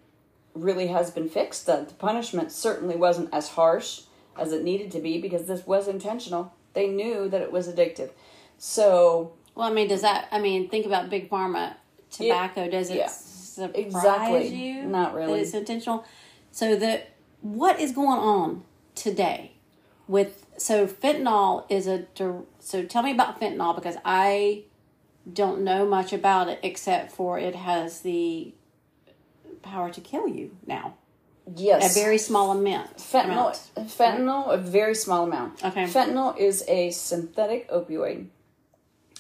really 0.54 0.88
has 0.88 1.12
been 1.12 1.30
fixed. 1.30 1.66
The, 1.66 1.86
the 1.88 1.94
punishment 1.94 2.52
certainly 2.52 2.96
wasn't 2.96 3.34
as 3.34 3.50
harsh 3.50 4.02
as 4.38 4.52
it 4.52 4.64
needed 4.64 4.92
to 4.92 5.00
be 5.00 5.20
because 5.20 5.48
this 5.48 5.66
was 5.66 5.88
intentional. 5.88 6.54
They 6.74 6.88
knew 6.88 7.30
that 7.30 7.42
it 7.42 7.52
was 7.52 7.68
addictive. 7.68 8.12
So 8.58 9.34
Well, 9.56 9.70
I 9.70 9.74
mean, 9.74 9.88
does 9.88 10.02
that? 10.02 10.28
I 10.32 10.40
mean, 10.40 10.70
think 10.70 10.86
about 10.86 11.10
big 11.10 11.30
pharma 11.30 11.76
tobacco. 12.12 12.70
does 12.70 12.90
it 12.90 12.98
yeah. 12.98 13.08
surprise 13.08 13.86
Exactly. 13.86 14.48
you? 14.48 14.84
Not 14.84 15.14
really. 15.14 15.34
That 15.34 15.42
it's 15.42 15.54
intentional. 15.54 16.06
So 16.52 16.76
the 16.76 17.02
what 17.42 17.80
is 17.80 17.92
going 17.92 18.20
on 18.20 18.64
today 18.96 19.54
with 20.08 20.46
so 20.58 20.88
fentanyl 20.88 21.66
is 21.70 21.88
a 21.88 22.06
so 22.60 22.84
tell 22.86 23.04
me 23.04 23.12
about 23.12 23.40
fentanyl 23.40 23.76
because 23.76 23.96
I 24.04 24.64
don't 25.32 25.62
know 25.62 25.86
much 25.86 26.12
about 26.14 26.50
it 26.50 26.60
except 26.64 27.12
for 27.12 27.38
it 27.38 27.56
has 27.56 28.02
the 28.02 28.54
power 29.62 29.90
to 29.92 30.02
kill 30.02 30.28
you 30.28 30.58
now. 30.66 30.96
Yes. 31.56 31.96
A 31.96 32.00
very 32.00 32.18
small 32.18 32.52
amount. 32.52 32.98
Fentanyl, 32.98 33.26
amount. 33.76 33.90
fentanyl, 33.90 34.54
a 34.54 34.58
very 34.58 34.96
small 34.96 35.24
amount. 35.24 35.64
Okay. 35.64 35.86
Fentanyl 35.86 36.38
is 36.38 36.64
a 36.68 36.92
synthetic 36.92 37.70
opioid. 37.72 38.28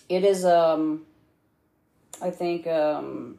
It 0.08 0.24
is, 0.24 0.46
um, 0.46 1.06
I 2.22 2.32
think, 2.32 2.68
um, 2.68 3.38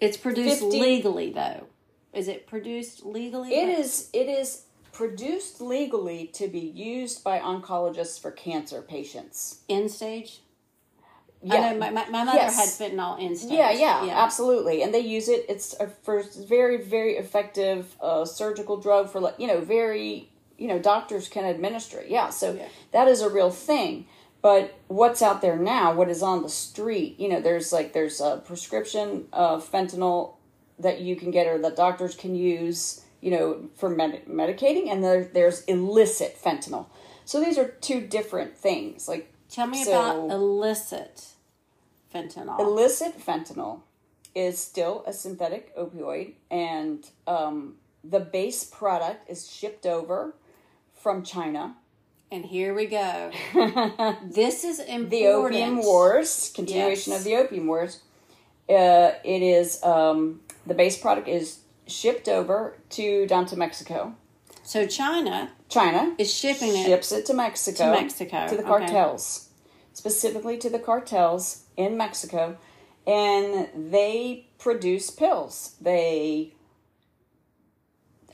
It's 0.00 0.16
produced 0.16 0.60
50 0.62 0.80
legally, 0.80 1.30
though. 1.30 1.66
Is 2.12 2.28
it 2.28 2.46
produced 2.46 3.04
legally? 3.04 3.54
it 3.54 3.68
is, 3.68 4.08
it 4.12 4.28
is 4.28 4.62
produced 4.92 5.60
legally 5.60 6.26
to 6.34 6.46
be 6.46 6.60
used 6.60 7.24
by 7.24 7.40
oncologists 7.40 8.20
for 8.20 8.30
cancer 8.30 8.80
patients. 8.82 9.60
end 9.68 9.90
stage. 9.90 10.40
Yeah. 11.42 11.54
I 11.56 11.72
know 11.72 11.78
my, 11.78 11.90
my, 11.90 12.08
my 12.08 12.24
mother 12.24 12.38
Yes. 12.38 12.56
had 12.56 12.92
fentanyl 12.92 13.20
end 13.22 13.36
stage. 13.36 13.50
Yeah, 13.52 13.70
yeah, 13.72 14.14
absolutely. 14.24 14.82
And 14.82 14.94
they 14.94 15.00
use 15.00 15.28
it. 15.28 15.44
It's 15.48 15.74
a 15.78 15.88
for 15.88 16.22
very, 16.48 16.78
very 16.82 17.16
effective 17.16 17.94
uh, 18.00 18.24
surgical 18.24 18.78
drug 18.78 19.10
for 19.10 19.20
like 19.20 19.34
you 19.38 19.46
know 19.46 19.60
very 19.60 20.30
you 20.56 20.68
know 20.68 20.78
doctors 20.78 21.28
can 21.28 21.44
administer 21.44 21.98
it. 21.98 22.08
Yeah, 22.08 22.30
so 22.30 22.54
Yeah. 22.54 22.68
that 22.92 23.08
is 23.08 23.20
a 23.20 23.28
real 23.28 23.50
thing. 23.50 24.06
But 24.44 24.78
what's 24.88 25.22
out 25.22 25.40
there 25.40 25.56
now? 25.56 25.94
What 25.94 26.10
is 26.10 26.22
on 26.22 26.42
the 26.42 26.50
street? 26.50 27.18
You 27.18 27.30
know, 27.30 27.40
there's 27.40 27.72
like 27.72 27.94
there's 27.94 28.20
a 28.20 28.42
prescription 28.44 29.24
of 29.32 29.68
fentanyl 29.68 30.34
that 30.78 31.00
you 31.00 31.16
can 31.16 31.30
get 31.30 31.46
or 31.46 31.56
that 31.62 31.76
doctors 31.76 32.14
can 32.14 32.34
use. 32.34 33.00
You 33.22 33.30
know, 33.30 33.70
for 33.74 33.88
med- 33.88 34.26
medicating, 34.28 34.92
and 34.92 35.02
there, 35.02 35.24
there's 35.24 35.62
illicit 35.64 36.36
fentanyl. 36.38 36.84
So 37.24 37.40
these 37.40 37.56
are 37.56 37.68
two 37.68 38.02
different 38.02 38.54
things. 38.54 39.08
Like 39.08 39.32
Tell 39.48 39.66
me 39.66 39.82
So- 39.82 39.92
about 39.92 40.30
illicit 40.30 41.28
fentanyl. 42.14 42.60
illicit 42.60 43.18
fentanyl 43.18 43.80
is 44.34 44.58
still 44.58 45.04
a 45.06 45.14
synthetic 45.14 45.74
opioid 45.74 46.34
and 46.50 47.08
um, 47.26 47.76
the 48.04 48.20
base 48.20 48.62
product 48.62 49.30
is 49.30 49.50
shipped 49.50 49.86
over 49.86 50.34
from 50.92 51.22
china 51.22 51.76
and 52.34 52.44
here 52.44 52.74
we 52.74 52.86
go. 52.86 53.30
this 54.24 54.64
is 54.64 54.80
important. 54.80 55.10
the 55.10 55.26
opium 55.28 55.76
wars 55.82 56.50
continuation 56.54 57.12
Yes. 57.12 57.20
of 57.20 57.24
the 57.24 57.36
opium 57.36 57.66
wars 57.68 58.00
uh, 58.68 59.12
it 59.24 59.42
is 59.42 59.82
um, 59.84 60.40
the 60.66 60.74
base 60.74 60.96
product 60.98 61.28
is 61.28 61.58
shipped 61.86 62.28
over 62.28 62.76
to 62.90 63.26
down 63.26 63.46
to 63.46 63.56
mexico 63.56 64.14
So 64.64 64.86
China 64.86 65.50
china 65.68 66.14
is 66.18 66.32
shipping 66.32 66.70
it. 66.74 66.86
ships 66.86 67.12
it 67.12 67.26
to 67.26 67.34
mexico 67.34 67.84
To 67.94 68.00
Mexico, 68.00 68.48
to 68.48 68.56
the 68.56 68.62
okay. 68.62 68.68
cartels 68.86 69.48
specifically 69.92 70.56
to 70.58 70.68
the 70.70 70.78
cartels 70.78 71.64
in 71.76 71.96
mexico 71.96 72.56
and 73.06 73.68
they 73.92 74.46
produce 74.58 75.10
pills 75.10 75.76
they 75.80 76.52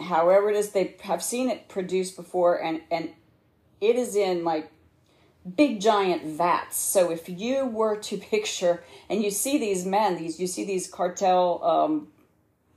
however 0.01 0.49
it 0.51 0.57
is 0.57 0.71
they 0.71 0.97
have 1.03 1.23
seen 1.23 1.51
it 1.51 1.69
produced 1.69 2.17
before 2.17 2.55
and 2.63 2.81
and 2.91 3.11
it 3.81 3.97
is 3.97 4.17
in 4.17 4.45
like 4.45 4.71
big 5.57 5.81
giant 5.81 6.25
vats. 6.25 6.77
So 6.77 7.11
if 7.11 7.29
you 7.29 7.67
were 7.67 7.97
to 7.97 8.17
picture 8.33 8.85
and 9.09 9.23
you 9.23 9.31
see 9.31 9.59
these 9.59 9.85
men 9.85 10.17
these 10.17 10.41
you 10.41 10.47
see 10.47 10.65
these 10.65 10.87
cartel 10.87 11.63
um, 11.65 12.09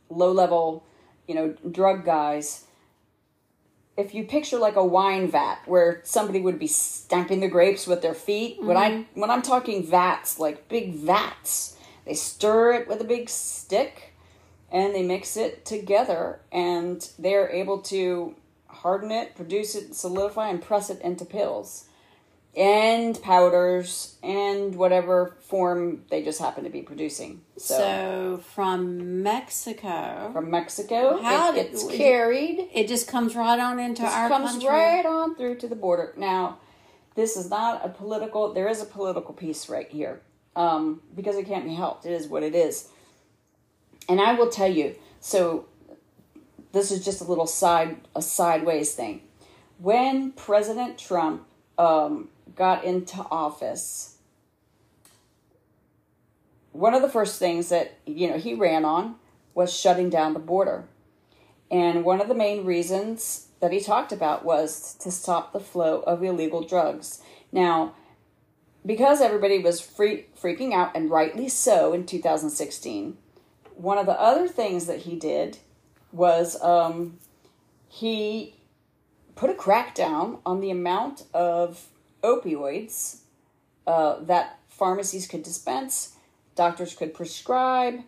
low 0.10 0.32
level 0.32 0.86
you 1.28 1.36
know 1.36 1.56
drug 1.70 2.06
guys. 2.06 2.66
If 3.96 4.16
you 4.16 4.24
picture 4.24 4.58
like 4.58 4.76
a 4.76 4.84
wine 4.84 5.28
vat 5.28 5.60
where 5.68 6.02
somebody 6.04 6.42
would 6.42 6.58
be 6.58 6.66
stamping 6.66 7.42
the 7.42 7.48
grapes 7.48 7.86
with 7.86 8.02
their 8.02 8.16
feet 8.16 8.58
when 8.60 8.76
i 8.76 9.06
when 9.14 9.30
i'm 9.30 9.44
talking 9.44 9.86
vats 9.86 10.40
like 10.40 10.68
big 10.68 10.96
vats 10.96 11.78
they 12.04 12.16
stir 12.16 12.74
it 12.74 12.88
with 12.88 13.02
a 13.02 13.04
big 13.04 13.30
stick 13.30 14.14
and 14.72 14.96
they 14.96 15.04
mix 15.04 15.38
it 15.38 15.64
together 15.64 16.40
and 16.52 17.12
they're 17.20 17.50
able 17.52 17.80
to 17.80 18.36
harden 18.84 19.12
it 19.12 19.36
produce 19.36 19.76
it 19.76 19.96
solidify 19.96 20.50
and 20.50 20.62
press 20.62 20.90
it 20.90 21.02
into 21.02 21.26
pills 21.26 21.86
and 22.56 23.20
powders 23.24 24.16
and 24.22 24.76
whatever 24.76 25.36
form 25.42 26.04
they 26.12 26.24
just 26.24 26.40
happen 26.40 26.64
to 26.64 26.70
be 26.70 26.84
producing 26.84 27.42
so, 27.58 27.78
So 27.78 28.44
from 28.54 29.24
Mexico, 29.24 30.30
from 30.32 30.52
mexico 30.52 31.20
How 31.22 31.52
it 31.52 31.56
gets 31.56 31.88
carried 31.88 32.70
it 32.74 32.88
just 32.88 33.08
comes 33.08 33.36
right 33.36 33.60
on 33.60 33.80
into 33.80 34.04
our 34.04 34.30
comes 34.30 34.52
country. 34.52 34.70
right 34.70 35.06
on 35.06 35.36
through 35.36 35.56
to 35.58 35.68
the 35.68 35.76
border. 35.76 36.14
Now, 36.16 36.60
this 37.16 37.38
is 37.38 37.50
not 37.50 37.86
a 37.86 37.90
political. 37.90 38.54
There 38.54 38.68
is 38.68 38.82
a 38.82 38.86
political 38.86 39.34
piece 39.34 39.70
right 39.70 39.90
here 39.90 40.22
um, 40.56 41.02
because 41.16 41.36
it 41.38 41.46
can't 41.46 41.66
be 41.66 41.76
helped. 41.76 42.06
It 42.06 42.12
is 42.12 42.28
what 42.28 42.44
it 42.44 42.56
is. 42.56 42.90
And 44.10 44.20
I 44.20 44.34
will 44.34 44.50
tell 44.50 44.68
you. 44.68 44.96
So, 45.20 45.66
this 46.74 46.92
is 46.92 47.06
just 47.06 47.22
a 47.22 47.24
little 47.24 47.48
side 47.48 47.98
a 48.16 48.22
sideways 48.22 48.94
thing. 48.94 49.22
When 49.80 50.32
President 50.32 50.98
Trump 50.98 51.46
um, 51.78 52.30
got 52.56 52.84
into 52.84 53.26
office, 53.32 54.18
one 56.72 56.94
of 56.94 57.02
the 57.02 57.10
first 57.10 57.40
things 57.40 57.70
that 57.70 57.98
you 58.06 58.30
know 58.30 58.38
he 58.38 58.54
ran 58.54 58.84
on 58.84 59.16
was 59.54 59.74
shutting 59.74 60.10
down 60.10 60.34
the 60.34 60.40
border. 60.40 60.86
And 61.72 62.04
one 62.04 62.22
of 62.22 62.28
the 62.28 62.36
main 62.36 62.66
reasons 62.66 63.48
that 63.60 63.72
he 63.72 63.80
talked 63.80 64.12
about 64.12 64.44
was 64.44 64.96
to 64.96 65.10
stop 65.10 65.54
the 65.54 65.60
flow 65.60 66.02
of 66.02 66.24
illegal 66.24 66.62
drugs. 66.62 67.22
Now, 67.52 67.96
because 68.86 69.22
everybody 69.22 69.60
was 69.60 69.80
free, 69.80 70.26
freaking 70.40 70.74
out, 70.74 70.96
and 70.96 71.10
rightly 71.10 71.48
so, 71.48 71.94
in 71.94 72.06
2016, 72.06 73.18
one 73.76 73.98
of 73.98 74.06
the 74.06 74.20
other 74.20 74.48
things 74.48 74.86
that 74.86 75.00
he 75.00 75.16
did 75.16 75.58
was 76.14 76.62
um, 76.62 77.18
he 77.90 78.56
put 79.36 79.50
a 79.50 79.54
crackdown 79.54 80.40
on 80.46 80.62
the 80.62 80.70
amount 80.70 81.24
of 81.34 81.88
opioids 82.24 83.22
uh, 83.86 84.18
that 84.22 84.60
pharmacies 84.70 85.28
could 85.28 85.44
dispense, 85.44 86.16
doctors 86.56 86.96
could 86.96 87.14
prescribe, 87.14 88.02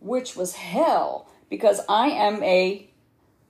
which 0.00 0.36
was 0.36 0.56
hell 0.56 1.30
because 1.48 1.80
I 1.88 2.08
am 2.08 2.42
a 2.42 2.88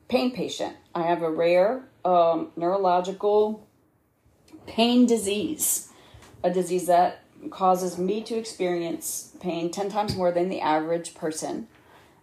pain 0.09 0.30
patient. 0.30 0.76
I 0.94 1.03
have 1.03 1.22
a 1.22 1.30
rare 1.30 1.84
um, 2.05 2.53
neurological 2.57 3.66
pain 4.66 5.07
disease, 5.07 5.92
a 6.42 6.51
disease 6.51 6.86
that 6.86 7.22
causes 7.51 7.99
me 7.99 8.22
to 8.22 8.36
experience 8.36 9.32
pain 9.40 9.70
10 9.70 9.88
times 9.88 10.16
more 10.16 10.32
than 10.32 10.49
the 10.49 10.61
average 10.61 11.14
person. 11.14 11.68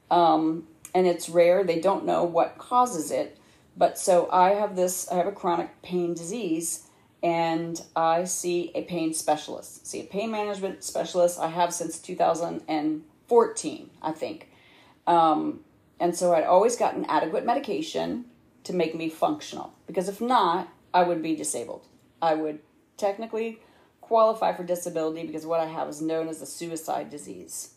Um, 0.10 0.68
and 0.94 1.08
it's 1.08 1.30
rare, 1.30 1.64
they 1.64 1.80
don't 1.80 2.06
know 2.06 2.24
what 2.24 2.58
causes 2.58 3.12
it. 3.12 3.38
But 3.76 3.98
so 3.98 4.30
I 4.32 4.52
have 4.52 4.76
this, 4.76 5.10
I 5.12 5.16
have 5.16 5.28
a 5.28 5.32
chronic 5.32 5.82
pain 5.82 6.14
disease, 6.14 6.88
and 7.24 7.82
I 7.96 8.26
see 8.26 8.72
a 8.76 8.84
pain 8.84 9.14
specialist, 9.14 9.88
see 9.88 10.02
a 10.02 10.06
pain 10.06 10.30
management 10.30 10.84
specialist. 10.84 11.40
I 11.40 11.48
have 11.48 11.74
since 11.74 12.00
2014, 12.00 13.90
I 14.02 14.12
think. 14.12 14.50
Um, 15.08 15.62
and 16.00 16.16
so 16.16 16.34
I'd 16.34 16.44
always 16.44 16.76
gotten 16.76 17.06
adequate 17.06 17.46
medication 17.46 18.26
to 18.66 18.74
make 18.74 18.94
me 18.96 19.10
functional. 19.10 19.74
Because 19.88 20.10
if 20.10 20.22
not, 20.22 20.68
I 20.94 21.04
would 21.04 21.22
be 21.22 21.36
disabled. 21.36 21.88
I 22.22 22.36
would 22.36 22.60
technically 22.98 23.60
qualify 24.02 24.54
for 24.54 24.64
disability 24.64 25.26
because 25.26 25.46
what 25.46 25.60
I 25.60 25.66
have 25.66 25.88
is 25.88 26.02
known 26.02 26.28
as 26.28 26.42
a 26.42 26.46
suicide 26.46 27.10
disease. 27.10 27.76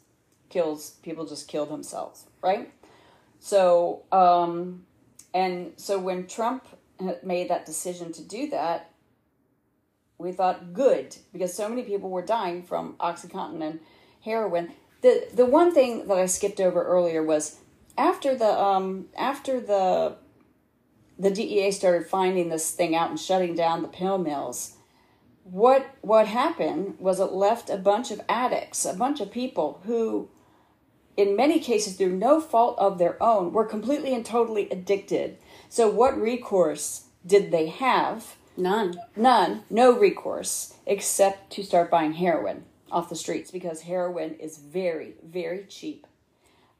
Kills 0.48 0.90
people 1.02 1.24
just 1.24 1.48
kill 1.48 1.66
themselves, 1.66 2.26
right? 2.42 2.72
So, 3.40 4.02
um, 4.12 4.84
and 5.34 5.72
so 5.76 5.98
when 5.98 6.26
Trump 6.26 6.66
made 7.22 7.50
that 7.50 7.66
decision 7.66 8.12
to 8.12 8.22
do 8.22 8.48
that, 8.50 8.90
we 10.18 10.32
thought 10.32 10.72
good 10.72 11.16
because 11.32 11.54
so 11.54 11.68
many 11.68 11.82
people 11.82 12.10
were 12.10 12.22
dying 12.22 12.62
from 12.62 12.94
OxyContin 12.94 13.62
and 13.62 13.80
heroin. 14.24 14.72
The 15.02 15.28
the 15.32 15.44
one 15.44 15.72
thing 15.74 16.08
that 16.08 16.16
I 16.16 16.26
skipped 16.26 16.60
over 16.60 16.82
earlier 16.82 17.22
was 17.22 17.58
after 17.98 18.34
the 18.34 18.58
um 18.58 19.06
after 19.16 19.60
the 19.60 20.16
the 21.18 21.30
DEA 21.30 21.70
started 21.70 22.06
finding 22.06 22.48
this 22.48 22.70
thing 22.72 22.94
out 22.94 23.10
and 23.10 23.18
shutting 23.18 23.54
down 23.54 23.82
the 23.82 23.88
pill 23.88 24.18
mills. 24.18 24.76
What 25.44 25.86
what 26.00 26.26
happened 26.26 26.96
was 26.98 27.20
it 27.20 27.32
left 27.32 27.70
a 27.70 27.76
bunch 27.76 28.10
of 28.10 28.20
addicts, 28.28 28.84
a 28.84 28.94
bunch 28.94 29.20
of 29.20 29.30
people 29.30 29.80
who 29.84 30.28
in 31.16 31.36
many 31.36 31.58
cases 31.58 31.96
through 31.96 32.16
no 32.16 32.40
fault 32.40 32.78
of 32.78 32.98
their 32.98 33.20
own 33.22 33.52
were 33.52 33.64
completely 33.64 34.14
and 34.14 34.24
totally 34.24 34.68
addicted. 34.70 35.38
So 35.68 35.88
what 35.88 36.20
recourse 36.20 37.04
did 37.24 37.50
they 37.50 37.68
have? 37.68 38.36
None. 38.56 38.98
None, 39.14 39.64
no 39.68 39.92
recourse, 39.98 40.74
except 40.86 41.50
to 41.52 41.62
start 41.62 41.90
buying 41.90 42.14
heroin 42.14 42.64
off 42.90 43.08
the 43.08 43.16
streets 43.16 43.50
because 43.50 43.82
heroin 43.82 44.34
is 44.34 44.58
very, 44.58 45.14
very 45.24 45.64
cheap. 45.68 46.06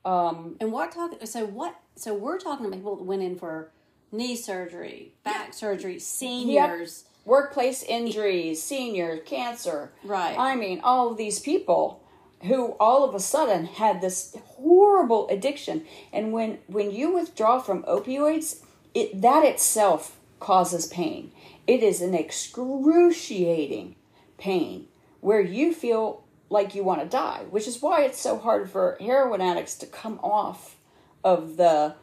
Um, 0.05 0.57
And 0.61 0.73
what 0.73 0.93
talk? 0.93 1.13
So 1.25 1.45
what? 1.45 1.75
So 1.97 2.15
we're 2.15 2.39
talking 2.39 2.67
about 2.67 2.77
people 2.77 2.97
that 2.97 3.05
went 3.05 3.23
in 3.23 3.37
for 3.37 3.71
knee 4.13 4.37
surgery, 4.37 5.15
back 5.25 5.53
surgery, 5.53 5.99
seniors. 5.99 7.05
Workplace 7.25 7.83
injuries, 7.83 8.63
seniors, 8.63 9.19
cancer. 9.27 9.91
Right. 10.05 10.39
I 10.39 10.55
mean, 10.55 10.81
all 10.85 11.11
of 11.11 11.17
these 11.17 11.41
people 11.41 12.01
who 12.43 12.77
all 12.79 13.05
of 13.05 13.15
a 13.15 13.21
sudden 13.21 13.65
had 13.65 14.01
this 14.01 14.37
horrible 14.57 15.29
addiction. 15.29 15.85
And 16.13 16.33
when 16.33 16.59
when 16.67 16.91
you 16.91 17.15
withdraw 17.15 17.59
from 17.59 17.83
opioids 17.85 18.61
it 18.95 19.21
that 19.21 19.45
itself 19.45 20.19
causes 20.41 20.87
pain. 20.87 21.33
It 21.67 21.83
is 21.83 22.01
an 22.01 22.15
excruciating 22.15 23.97
pain 24.39 24.87
where 25.21 25.41
you 25.41 25.75
feel 25.75 26.23
like 26.49 26.75
you 26.75 26.85
want 26.85 27.01
to 27.03 27.09
die 27.09 27.45
which 27.51 27.67
is 27.67 27.83
why 27.83 28.03
it's 28.03 28.21
so 28.21 28.39
hard 28.39 28.71
for 28.71 28.97
heroin 29.01 29.41
addicts 29.41 29.75
to 29.77 29.87
come 29.87 30.21
off 30.23 30.77
of 31.25 31.57
the 31.57 31.95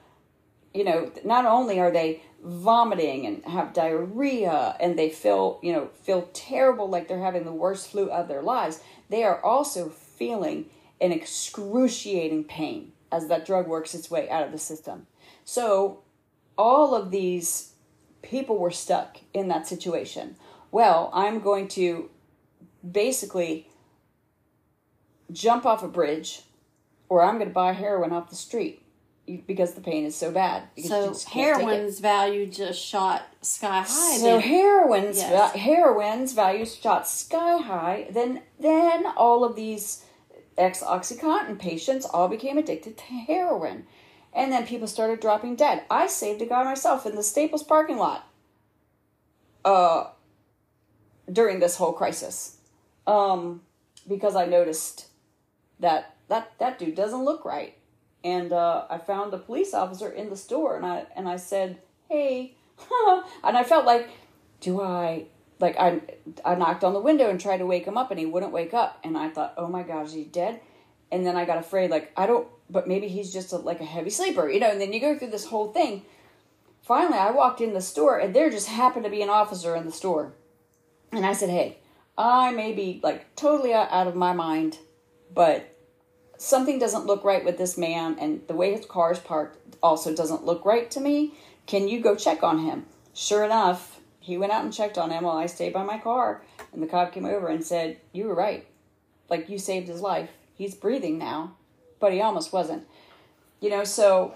you 0.74 0.84
know 0.84 1.12
not 1.24 1.46
only 1.46 1.80
are 1.80 1.92
they 1.92 2.22
vomiting 2.44 3.26
and 3.26 3.46
have 3.46 3.74
diarrhea 3.74 4.76
and 4.82 5.00
they 5.00 5.10
feel 5.10 5.60
you 5.64 5.72
know 5.72 5.88
feel 6.02 6.30
terrible 6.34 6.90
like 6.90 7.08
they're 7.08 7.20
having 7.20 7.46
the 7.46 7.54
worst 7.54 7.90
flu 7.90 8.10
of 8.10 8.28
their 8.28 8.42
lives 8.42 8.82
they 9.10 9.24
are 9.24 9.42
also 9.42 9.90
feeling 10.24 10.66
an 11.02 11.12
excruciating 11.12 12.46
pain 12.46 12.94
as 13.12 13.28
that 13.28 13.46
drug 13.46 13.68
works 13.68 13.94
its 13.94 14.10
way 14.10 14.30
out 14.30 14.46
of 14.46 14.52
the 14.52 14.58
system. 14.58 15.06
So, 15.44 16.02
all 16.58 16.96
of 16.96 17.12
these 17.12 17.74
people 18.22 18.58
were 18.58 18.72
stuck 18.72 19.18
in 19.34 19.50
that 19.50 19.68
situation. 19.68 20.36
Well, 20.72 21.10
I'm 21.14 21.40
going 21.40 21.68
to 21.70 22.10
basically 22.90 23.68
jump 25.32 25.66
off 25.66 25.84
a 25.84 25.88
bridge 25.88 26.44
or 27.10 27.22
I'm 27.22 27.36
going 27.36 27.50
to 27.50 27.54
buy 27.54 27.74
heroin 27.74 28.14
off 28.14 28.30
the 28.30 28.36
street 28.36 28.84
because 29.48 29.74
the 29.74 29.82
pain 29.82 30.06
is 30.06 30.16
so 30.16 30.32
bad. 30.32 30.64
So 30.84 31.16
heroin's 31.30 32.00
value 32.00 32.46
just 32.46 32.80
shot 32.80 33.24
sky 33.42 33.82
high. 33.82 34.18
So 34.18 34.24
then. 34.24 34.42
heroin's 34.42 35.18
yes. 35.18 35.54
heroin's 35.54 36.34
value 36.34 36.66
shot 36.66 37.08
sky 37.08 37.58
high. 37.58 38.08
Then 38.12 38.42
then 38.60 39.06
all 39.16 39.44
of 39.44 39.56
these 39.56 40.03
ex 40.58 40.82
OxyContin 40.82 41.60
patients 41.60 42.06
all 42.06 42.28
became 42.28 42.58
addicted 42.58 42.98
to 42.98 43.04
heroin. 43.04 43.86
And 44.34 44.52
then 44.52 44.66
people 44.66 44.88
started 44.88 45.20
dropping 45.20 45.56
dead. 45.56 45.84
I 45.90 46.08
saved 46.08 46.42
a 46.42 46.46
guy 46.46 46.64
myself 46.64 47.06
in 47.06 47.16
the 47.16 47.24
Staples 47.24 47.64
parking 47.64 47.98
lot 47.98 48.28
uh, 49.64 50.06
during 51.32 51.60
this 51.60 51.78
whole 51.78 51.94
crisis 51.94 52.58
um, 53.06 53.62
because 54.08 54.36
I 54.36 54.46
noticed 54.46 55.08
that, 55.80 56.16
that 56.30 56.54
that 56.58 56.80
dude 56.80 56.96
doesn't 56.96 57.24
look 57.24 57.46
right. 57.46 57.78
And 58.24 58.52
uh, 58.54 58.86
I 58.90 58.98
found 58.98 59.34
a 59.34 59.38
police 59.38 59.74
officer 59.74 60.10
in 60.10 60.30
the 60.30 60.38
store 60.38 60.78
and 60.78 60.86
I, 60.86 61.06
and 61.16 61.28
I 61.28 61.36
said, 61.36 61.78
hey, 62.10 62.56
and 63.44 63.58
I 63.58 63.64
felt 63.64 63.86
like, 63.86 64.10
do 64.62 64.82
I 64.82 65.26
like 65.64 65.80
I 65.80 66.02
I 66.44 66.56
knocked 66.56 66.84
on 66.84 66.94
the 66.94 67.00
window 67.00 67.30
and 67.30 67.40
tried 67.40 67.60
to 67.60 67.66
wake 67.66 67.86
him 67.86 67.98
up 67.98 68.12
and 68.12 68.20
he 68.20 68.26
wouldn't 68.26 68.52
wake 68.52 68.74
up 68.74 69.00
and 69.04 69.18
I 69.18 69.30
thought, 69.30 69.54
"Oh 69.58 69.68
my 69.68 69.82
gosh, 69.82 70.12
he's 70.12 70.28
dead." 70.28 70.60
And 71.10 71.26
then 71.26 71.38
I 71.38 71.46
got 71.46 71.58
afraid 71.58 71.90
like 71.90 72.12
I 72.18 72.28
don't 72.28 72.48
but 72.70 72.88
maybe 72.88 73.08
he's 73.08 73.32
just 73.32 73.54
a, 73.54 73.58
like 73.58 73.80
a 73.80 73.86
heavy 73.86 74.10
sleeper, 74.10 74.50
you 74.50 74.60
know, 74.60 74.70
and 74.70 74.82
then 74.82 74.92
you 74.92 75.00
go 75.00 75.18
through 75.18 75.30
this 75.30 75.46
whole 75.46 75.72
thing. 75.72 76.04
Finally, 76.82 77.18
I 77.18 77.32
walked 77.32 77.62
in 77.62 77.74
the 77.74 77.82
store 77.82 78.18
and 78.18 78.36
there 78.36 78.50
just 78.50 78.68
happened 78.68 79.06
to 79.06 79.12
be 79.12 79.22
an 79.22 79.30
officer 79.30 79.74
in 79.76 79.86
the 79.86 79.92
store. 79.92 80.34
And 81.14 81.26
I 81.26 81.32
said, 81.32 81.50
"Hey, 81.50 81.78
I 82.18 82.52
may 82.52 82.74
be 82.74 83.00
like 83.02 83.34
totally 83.36 83.74
out 83.74 84.08
of 84.08 84.16
my 84.16 84.34
mind, 84.34 84.80
but 85.34 85.74
something 86.38 86.78
doesn't 86.78 87.06
look 87.06 87.24
right 87.24 87.46
with 87.46 87.58
this 87.58 87.78
man 87.78 88.18
and 88.20 88.46
the 88.50 88.60
way 88.62 88.76
his 88.76 88.86
car 88.86 89.14
is 89.14 89.20
parked 89.20 89.78
also 89.82 90.14
doesn't 90.14 90.46
look 90.46 90.66
right 90.66 90.92
to 90.92 91.00
me. 91.00 91.36
Can 91.68 91.88
you 91.88 92.02
go 92.02 92.16
check 92.16 92.44
on 92.44 92.60
him?" 92.60 92.86
Sure 93.14 93.46
enough, 93.46 93.93
he 94.24 94.38
went 94.38 94.54
out 94.54 94.64
and 94.64 94.74
checked 94.74 94.98
on 94.98 95.12
him 95.12 95.26
while 95.26 95.38
I 95.38 95.48
stayed 95.48 95.74
by 95.74 95.84
my 95.84 95.98
car. 95.98 96.42
And 96.72 96.82
the 96.82 96.88
cop 96.88 97.12
came 97.12 97.26
over 97.26 97.48
and 97.48 97.62
said, 97.62 97.98
You 98.14 98.28
were 98.28 98.36
right. 98.36 98.66
Like, 99.30 99.50
you 99.50 99.60
saved 99.60 99.90
his 99.90 100.00
life. 100.00 100.30
He's 100.56 100.76
breathing 100.76 101.18
now, 101.18 101.56
but 102.00 102.14
he 102.14 102.22
almost 102.22 102.54
wasn't. 102.54 102.88
You 103.60 103.70
know, 103.70 103.84
so 103.84 104.36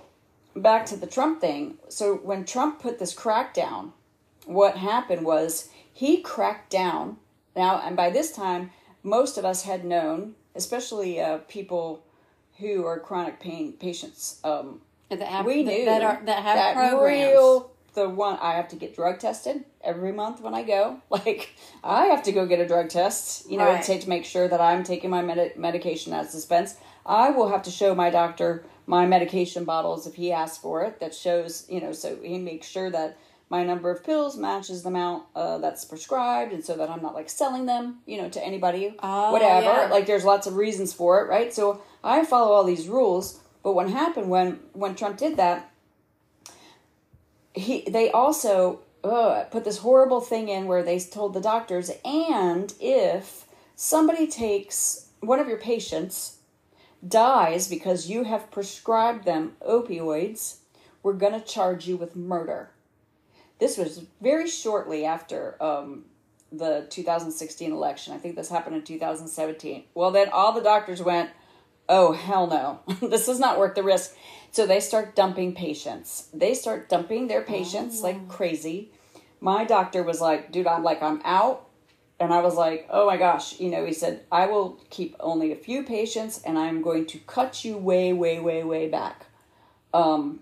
back 0.58 0.86
to 0.88 0.98
the 0.98 1.08
Trump 1.08 1.40
thing. 1.40 1.78
So 1.88 2.16
when 2.16 2.44
Trump 2.44 2.82
put 2.82 3.00
this 3.00 3.16
crackdown, 3.16 3.94
what 4.46 4.76
happened 4.76 5.26
was 5.26 5.70
he 5.94 6.22
cracked 6.22 6.70
down. 6.70 7.16
Now, 7.56 7.82
and 7.82 7.96
by 7.96 8.10
this 8.10 8.34
time, 8.34 8.72
most 9.04 9.38
of 9.38 9.46
us 9.46 9.64
had 9.64 9.86
known, 9.86 10.36
especially 10.54 11.22
uh, 11.22 11.38
people 11.48 12.04
who 12.58 12.86
are 12.86 13.00
chronic 13.00 13.40
pain 13.40 13.72
patients. 13.72 14.42
Um, 14.44 14.82
that 15.10 15.22
have, 15.22 15.46
we 15.46 15.64
knew 15.64 15.86
that, 15.86 16.04
are, 16.04 16.22
that 16.26 16.44
have 16.44 16.58
that 16.58 16.76
programs. 16.76 17.32
Real, 17.32 17.72
the 17.98 18.08
one 18.08 18.38
I 18.40 18.54
have 18.54 18.68
to 18.70 18.76
get 18.76 18.96
drug 18.96 19.18
tested 19.18 19.66
every 19.84 20.12
month 20.12 20.40
when 20.40 20.54
I 20.54 20.64
go. 20.64 21.02
Like 21.10 21.56
I 21.84 22.06
have 22.06 22.22
to 22.24 22.32
go 22.32 22.46
get 22.46 22.60
a 22.60 22.68
drug 22.68 22.90
test, 22.90 23.50
you 23.50 23.58
know, 23.58 23.66
right. 23.66 23.84
to, 23.84 24.00
to 24.00 24.10
make 24.10 24.24
sure 24.24 24.48
that 24.48 24.62
I'm 24.62 24.84
taking 24.84 25.10
my 25.10 25.24
med- 25.24 25.58
medication 25.58 26.14
as 26.14 26.32
dispensed. 26.32 26.78
I 27.06 27.32
will 27.32 27.50
have 27.50 27.64
to 27.64 27.72
show 27.72 27.96
my 27.96 28.12
doctor 28.12 28.64
my 28.86 29.08
medication 29.08 29.66
bottles 29.66 30.06
if 30.06 30.14
he 30.14 30.32
asks 30.32 30.60
for 30.60 30.84
it. 30.84 31.00
That 31.00 31.16
shows, 31.16 31.66
you 31.70 31.82
know, 31.82 31.92
so 31.92 32.18
he 32.22 32.38
makes 32.38 32.68
sure 32.68 32.92
that 32.92 33.18
my 33.50 33.64
number 33.64 33.90
of 33.90 34.04
pills 34.04 34.38
matches 34.38 34.84
the 34.84 34.90
amount 34.90 35.24
uh, 35.36 35.58
that's 35.58 35.84
prescribed, 35.86 36.54
and 36.54 36.64
so 36.64 36.76
that 36.76 36.90
I'm 36.90 37.02
not 37.02 37.16
like 37.16 37.30
selling 37.30 37.66
them, 37.66 38.00
you 38.06 38.22
know, 38.22 38.30
to 38.30 38.46
anybody, 38.46 38.94
oh, 39.02 39.32
whatever. 39.32 39.66
Yeah. 39.66 39.88
Like 39.90 40.06
there's 40.06 40.26
lots 40.26 40.46
of 40.46 40.56
reasons 40.56 40.94
for 40.94 41.22
it, 41.22 41.30
right? 41.30 41.52
So 41.52 41.82
I 42.04 42.26
follow 42.26 42.52
all 42.52 42.64
these 42.64 42.88
rules. 42.88 43.40
But 43.64 43.74
what 43.74 43.90
happened 43.90 44.30
when 44.30 44.60
when 44.74 44.96
Trump 44.96 45.18
did 45.18 45.38
that? 45.38 45.72
He 47.58 47.82
they 47.82 48.12
also 48.12 48.80
ugh, 49.04 49.48
put 49.52 49.64
this 49.64 49.80
horrible 49.80 50.22
thing 50.22 50.50
in 50.50 50.68
where 50.68 50.84
they 50.84 51.00
told 51.00 51.34
the 51.34 51.42
doctors 51.42 51.92
and 52.06 52.74
if 52.80 53.46
somebody 53.76 54.28
takes 54.28 55.08
one 55.20 55.40
of 55.40 55.48
your 55.48 55.58
patients 55.58 56.38
dies 57.08 57.68
because 57.68 58.10
you 58.10 58.24
have 58.24 58.52
prescribed 58.52 59.26
them 59.26 59.54
opioids 59.66 60.58
we're 61.04 61.14
going 61.14 61.34
to 61.34 61.46
charge 61.46 61.88
you 61.88 61.96
with 61.96 62.16
murder. 62.16 62.72
This 63.60 63.78
was 63.78 64.04
very 64.22 64.48
shortly 64.48 65.06
after 65.06 65.56
um, 65.64 66.06
the 66.52 66.86
2016 66.90 67.72
election. 67.72 68.14
I 68.14 68.18
think 68.18 68.36
this 68.36 68.50
happened 68.50 68.76
in 68.76 68.84
2017 68.84 69.84
well 69.94 70.12
then 70.12 70.30
all 70.30 70.52
the 70.54 70.62
doctors 70.62 71.02
went 71.02 71.30
oh 71.90 72.12
hell 72.14 72.48
no. 72.48 72.80
This 73.10 73.28
is 73.28 73.40
not 73.40 73.60
worth 73.60 73.76
the 73.76 73.84
risk. 73.84 74.16
So 74.52 74.66
they 74.66 74.80
start 74.80 75.16
dumping 75.16 75.54
patients. 75.54 76.30
They 76.34 76.54
start 76.54 76.90
dumping 76.90 77.28
their 77.28 77.42
patients 77.42 78.00
oh. 78.00 78.04
like 78.04 78.28
crazy. 78.28 78.92
My 79.40 79.66
doctor 79.66 80.04
was 80.04 80.20
like 80.22 80.52
dude 80.52 80.68
i'm 80.68 80.84
like 80.84 81.02
i'm 81.02 81.22
out. 81.24 81.68
And 82.20 82.34
i 82.34 82.42
was 82.42 82.56
like 82.56 82.88
oh 82.90 83.06
my 83.06 83.18
gosh 83.18 83.60
you 83.60 83.70
know 83.70 83.86
he 83.86 83.94
said 83.94 84.24
i 84.32 84.48
will 84.48 84.80
keep 84.90 85.16
only 85.20 85.52
a 85.52 85.56
few 85.56 85.84
patients 85.84 86.42
and 86.44 86.58
i'm 86.58 86.82
going 86.82 87.06
to 87.08 87.20
cut 87.20 87.64
you 87.64 87.78
way 87.78 88.14
way 88.14 88.40
way 88.40 88.64
way 88.64 88.90
back. 88.90 89.28
Um, 89.94 90.40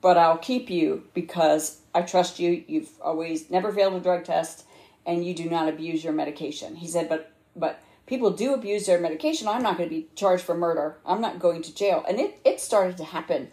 but 0.00 0.16
i'll 0.16 0.38
keep 0.38 0.70
you 0.70 1.04
because 1.14 1.80
i 1.94 2.02
trust 2.02 2.38
you. 2.38 2.64
You've 2.66 2.90
always 3.02 3.50
never 3.50 3.72
failed 3.72 3.94
a 3.94 4.00
drug 4.00 4.24
test 4.24 4.64
and 5.04 5.24
you 5.24 5.34
do 5.34 5.50
not 5.50 5.68
abuse 5.68 6.02
your 6.04 6.12
medication. 6.12 6.76
He 6.76 6.86
said 6.86 7.08
but 7.08 7.32
but 7.54 7.82
people 8.08 8.30
do 8.30 8.54
abuse 8.54 8.86
their 8.86 9.00
medication, 9.00 9.46
I'm 9.46 9.62
not 9.62 9.76
going 9.76 9.88
to 9.88 9.94
be 9.94 10.08
charged 10.14 10.42
for 10.42 10.56
murder. 10.56 10.96
I'm 11.06 11.20
not 11.20 11.38
going 11.38 11.62
to 11.62 11.74
jail. 11.74 12.04
And 12.08 12.18
it, 12.18 12.40
it 12.44 12.60
started 12.60 12.96
to 12.96 13.04
happen. 13.04 13.48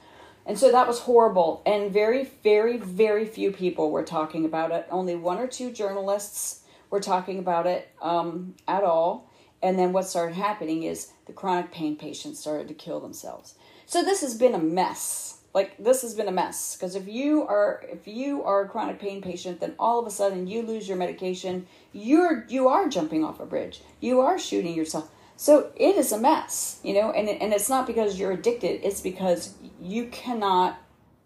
And 0.46 0.58
so 0.58 0.72
that 0.72 0.88
was 0.88 1.00
horrible. 1.00 1.62
And 1.66 1.92
very, 1.92 2.32
very, 2.44 2.78
very 2.78 3.26
few 3.26 3.52
people 3.52 3.92
were 3.92 4.04
talking 4.04 4.46
about 4.46 4.72
it. 4.72 4.88
Only 4.90 5.16
one 5.16 5.40
or 5.40 5.48
two 5.48 5.72
journalists 5.72 6.62
were 6.90 7.00
talking 7.00 7.40
about 7.40 7.68
it 7.68 7.90
um, 8.02 8.56
at 8.68 8.84
all. 8.84 9.30
And 9.62 9.78
then 9.78 9.92
what 9.92 10.08
started 10.08 10.36
happening 10.36 10.84
is 10.84 11.12
the 11.26 11.34
chronic 11.34 11.72
pain 11.72 11.96
patients 11.96 12.40
started 12.40 12.68
to 12.68 12.74
kill 12.74 13.00
themselves. 13.00 13.56
So 13.86 14.04
this 14.04 14.22
has 14.22 14.36
been 14.36 14.54
a 14.54 14.60
mess 14.60 15.35
like 15.56 15.78
this 15.78 16.02
has 16.02 16.14
been 16.14 16.28
a 16.28 16.34
mess. 16.34 16.76
Because 16.76 16.96
if 16.96 17.08
you 17.08 17.48
are 17.48 17.84
if 17.90 18.08
you 18.08 18.44
are 18.44 18.64
a 18.64 18.68
chronic 18.68 19.00
pain 19.00 19.22
patient 19.22 19.62
then 19.62 19.74
all 19.80 19.98
of 20.00 20.06
a 20.06 20.12
sudden 20.12 20.46
you 20.46 20.62
lose 20.62 20.88
your 20.88 20.98
medication. 20.98 21.66
You're 21.94 22.46
you 22.48 22.68
are 22.68 22.88
jumping 22.90 23.24
off 23.24 23.40
a 23.40 23.46
bridge. 23.46 23.82
You 24.02 24.20
are 24.20 24.38
shooting 24.38 24.76
yourself. 24.76 25.10
So 25.38 25.72
it 25.76 25.96
is 25.96 26.12
a 26.12 26.20
mess 26.20 26.80
you 26.84 26.94
know? 26.94 27.12
And 27.12 27.30
and 27.30 27.54
it's 27.54 27.70
not 27.70 27.88
because 27.88 28.20
you're 28.20 28.34
addicted. 28.34 28.86
It's 28.86 29.02
because 29.02 29.56
you 29.82 30.08
cannot 30.08 30.78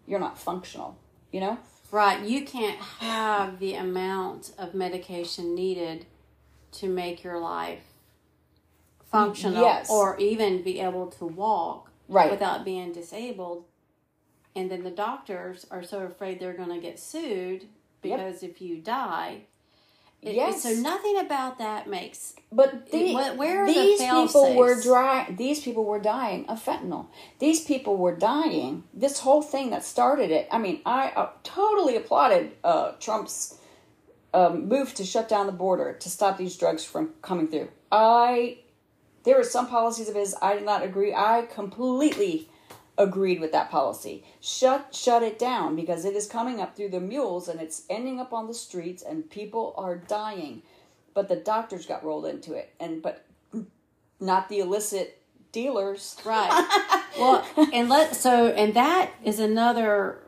you're 0.06 0.20
not 0.20 0.38
functional 0.38 0.96
you 1.32 1.40
know? 1.40 1.58
Right. 1.90 2.22
You 2.24 2.44
can't 2.44 2.78
have 3.00 3.58
the 3.58 3.74
amount 3.74 4.52
of 4.56 4.74
medication 4.74 5.56
needed 5.56 6.06
to 6.72 6.88
make 6.88 7.24
your 7.24 7.40
life 7.40 7.82
functional 9.10 9.60
yes. 9.60 9.90
or 9.90 10.16
even 10.18 10.62
be 10.62 10.78
able 10.78 11.08
to 11.08 11.24
walk 11.24 11.90
right. 12.08 12.30
without 12.30 12.64
being 12.64 12.92
disabled 12.92 13.64
and 14.56 14.70
then 14.70 14.82
the 14.82 14.90
doctors 14.90 15.66
are 15.70 15.82
so 15.82 16.00
afraid 16.00 16.40
they're 16.40 16.52
going 16.52 16.74
to 16.74 16.80
get 16.80 16.98
sued 16.98 17.66
because 18.02 18.42
yep. 18.42 18.50
if 18.50 18.60
you 18.60 18.78
die 18.78 19.42
it, 20.22 20.34
yes. 20.34 20.62
so 20.62 20.70
nothing 20.72 21.18
about 21.18 21.58
that 21.58 21.88
makes. 21.88 22.34
But 22.52 22.90
the, 22.90 23.16
it, 23.16 23.36
where 23.38 23.66
these 23.66 24.00
the 24.00 24.04
people 24.04 24.54
were 24.54 24.80
dry. 24.80 25.26
These 25.34 25.60
people 25.60 25.84
were 25.84 25.98
dying 25.98 26.46
of 26.46 26.62
fentanyl. 26.62 27.06
These 27.38 27.64
people 27.64 27.96
were 27.96 28.14
dying. 28.14 28.84
This 28.92 29.20
whole 29.20 29.40
thing 29.40 29.70
that 29.70 29.82
started 29.82 30.30
it. 30.30 30.46
I 30.50 30.58
mean, 30.58 30.82
I 30.84 31.08
uh, 31.16 31.30
totally 31.42 31.96
applauded 31.96 32.52
uh, 32.62 32.92
Trump's 33.00 33.58
um, 34.34 34.68
move 34.68 34.92
to 34.94 35.04
shut 35.04 35.26
down 35.26 35.46
the 35.46 35.52
border 35.52 35.94
to 35.94 36.10
stop 36.10 36.36
these 36.36 36.54
drugs 36.54 36.84
from 36.84 37.14
coming 37.22 37.48
through. 37.48 37.70
I 37.90 38.58
there 39.24 39.36
were 39.36 39.44
some 39.44 39.68
policies 39.68 40.10
of 40.10 40.14
his 40.14 40.34
I 40.42 40.54
did 40.54 40.66
not 40.66 40.82
agree. 40.82 41.14
I 41.14 41.48
completely 41.50 42.50
agreed 43.00 43.40
with 43.40 43.52
that 43.52 43.70
policy. 43.70 44.22
Shut 44.40 44.94
shut 44.94 45.22
it 45.22 45.38
down 45.38 45.74
because 45.74 46.04
it 46.04 46.14
is 46.14 46.26
coming 46.26 46.60
up 46.60 46.76
through 46.76 46.90
the 46.90 47.00
mules 47.00 47.48
and 47.48 47.60
it's 47.60 47.82
ending 47.88 48.20
up 48.20 48.32
on 48.32 48.46
the 48.46 48.54
streets 48.54 49.02
and 49.02 49.28
people 49.28 49.74
are 49.76 49.96
dying. 49.96 50.62
But 51.14 51.28
the 51.28 51.36
doctors 51.36 51.86
got 51.86 52.04
rolled 52.04 52.26
into 52.26 52.52
it 52.54 52.74
and 52.78 53.02
but 53.02 53.24
not 54.20 54.48
the 54.48 54.60
illicit 54.60 55.20
dealers. 55.50 56.16
Right. 56.24 56.50
well, 57.18 57.44
and 57.72 57.88
let 57.88 58.14
so 58.14 58.48
and 58.48 58.74
that 58.74 59.10
is 59.24 59.40
another 59.40 60.18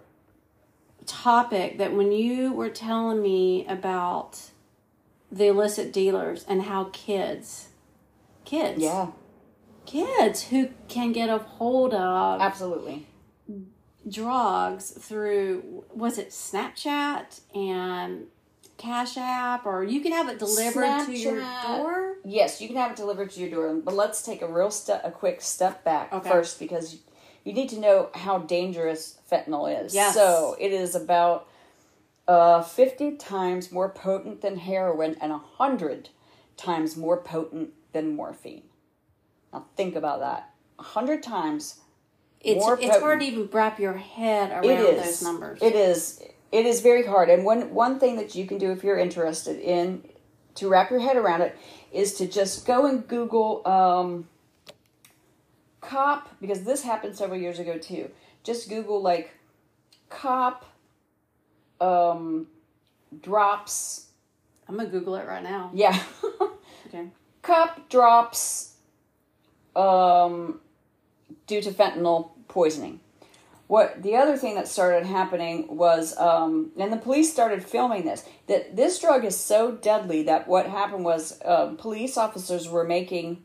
topic 1.07 1.79
that 1.79 1.93
when 1.93 2.11
you 2.11 2.53
were 2.53 2.71
telling 2.71 3.21
me 3.23 3.67
about 3.67 4.41
the 5.31 5.47
illicit 5.47 5.93
dealers 5.93 6.45
and 6.49 6.63
how 6.63 6.85
kids 6.93 7.69
kids 8.45 8.83
Yeah, 8.83 9.09
kids 9.87 10.45
who 10.45 10.71
can 10.89 11.13
get 11.13 11.29
a 11.29 11.39
hold 11.39 11.95
of 11.95 12.41
absolutely. 12.41 13.07
drugs 14.09 14.91
through 14.91 15.85
was 15.95 16.19
it 16.19 16.31
Snapchat 16.31 17.41
and 17.55 18.27
Cash 18.77 19.17
App 19.17 19.67
or 19.67 19.85
you 19.85 20.01
can 20.01 20.13
have 20.13 20.29
it 20.29 20.39
delivered 20.39 21.07
to 21.07 21.13
your 21.13 21.41
door. 21.63 22.17
Yes, 22.25 22.61
you 22.61 22.69
can 22.69 22.77
have 22.77 22.93
it 22.93 22.97
delivered 22.97 23.31
to 23.33 23.41
your 23.41 23.51
door, 23.51 23.75
but 23.75 23.95
let's 23.95 24.23
take 24.23 24.43
a 24.43 24.47
real 24.49 24.71
step, 24.71 25.03
a 25.05 25.11
quick 25.11 25.41
step 25.41 25.85
back 25.85 26.13
Okay. 26.13 26.29
first 26.29 26.59
because 26.59 26.99
you 27.45 27.53
need 27.53 27.69
to 27.71 27.79
know 27.79 28.11
how 28.15 28.39
dangerous 28.39 29.19
fentanyl 29.31 29.85
is. 29.85 29.95
Yes. 29.95 30.15
So 30.15 30.57
it 30.59 30.73
is 30.73 30.95
about 30.95 31.49
uh, 32.29 32.63
fifty 32.63 33.17
times 33.17 33.73
more 33.73 33.89
potent 33.89 34.41
than 34.43 34.57
heroin 34.59 35.17
and 35.21 35.33
hundred 35.33 36.11
times 36.57 36.97
more 36.97 37.17
potent 37.21 37.71
than 37.93 38.15
morphine. 38.15 38.63
Now 39.53 39.67
think 39.77 39.97
about 39.97 40.21
that. 40.21 40.51
A 40.79 40.83
hundred 40.83 41.23
times 41.23 41.81
It's 42.41 42.65
it's 42.81 42.99
hard 42.99 43.21
to 43.21 43.27
even 43.27 43.49
wrap 43.53 43.79
your 43.79 43.95
head 43.95 44.51
around 44.51 44.97
those 44.97 45.23
numbers. 45.23 45.61
It 45.63 45.75
is. 45.75 46.23
It 46.51 46.67
is 46.67 46.81
very 46.81 47.07
hard. 47.07 47.31
And 47.31 47.45
one 47.45 47.73
one 47.73 47.99
thing 47.99 48.17
that 48.17 48.35
you 48.35 48.47
can 48.47 48.59
do 48.59 48.73
if 48.73 48.83
you're 48.83 48.99
interested 48.99 49.59
in 49.59 50.03
to 50.57 50.69
wrap 50.69 50.91
your 50.91 51.01
head 51.01 51.17
around 51.17 51.43
it 51.43 51.57
is 51.93 52.15
to 52.15 52.27
just 52.27 52.67
go 52.67 52.87
and 52.87 53.07
Google 53.09 53.67
um, 53.67 54.29
cop 55.81 56.29
because 56.41 56.63
this 56.65 56.83
happened 56.83 57.17
several 57.17 57.39
years 57.39 57.59
ago 57.59 57.79
too. 57.79 58.11
Just 58.43 58.69
Google 58.69 59.01
like 59.03 59.31
cop 60.11 60.67
um, 61.81 62.47
drops. 63.21 64.09
I'm 64.69 64.77
gonna 64.77 64.89
Google 64.89 65.17
it 65.17 65.27
right 65.27 65.43
now. 65.43 65.71
Yeah, 65.75 66.03
Okay. 66.87 67.09
cop 67.43 67.89
drops 67.89 68.72
um, 69.77 70.61
due 71.47 71.63
to 71.63 71.71
fentanyl 71.71 72.31
poisoning. 72.49 73.01
What 73.73 74.03
the 74.03 74.17
other 74.17 74.37
thing 74.37 74.55
that 74.57 74.69
started 74.69 75.07
happening 75.07 75.77
was, 75.77 76.15
um, 76.19 76.73
and 76.77 76.93
the 76.93 76.99
police 76.99 77.33
started 77.33 77.65
filming 77.65 78.05
this. 78.05 78.23
That 78.47 78.77
this 78.77 78.99
drug 78.99 79.25
is 79.25 79.39
so 79.39 79.73
deadly 79.73 80.23
that 80.25 80.47
what 80.47 80.67
happened 80.67 81.05
was 81.05 81.41
um, 81.45 81.79
police 81.79 82.19
officers 82.19 82.69
were 82.69 82.85
making 82.85 83.43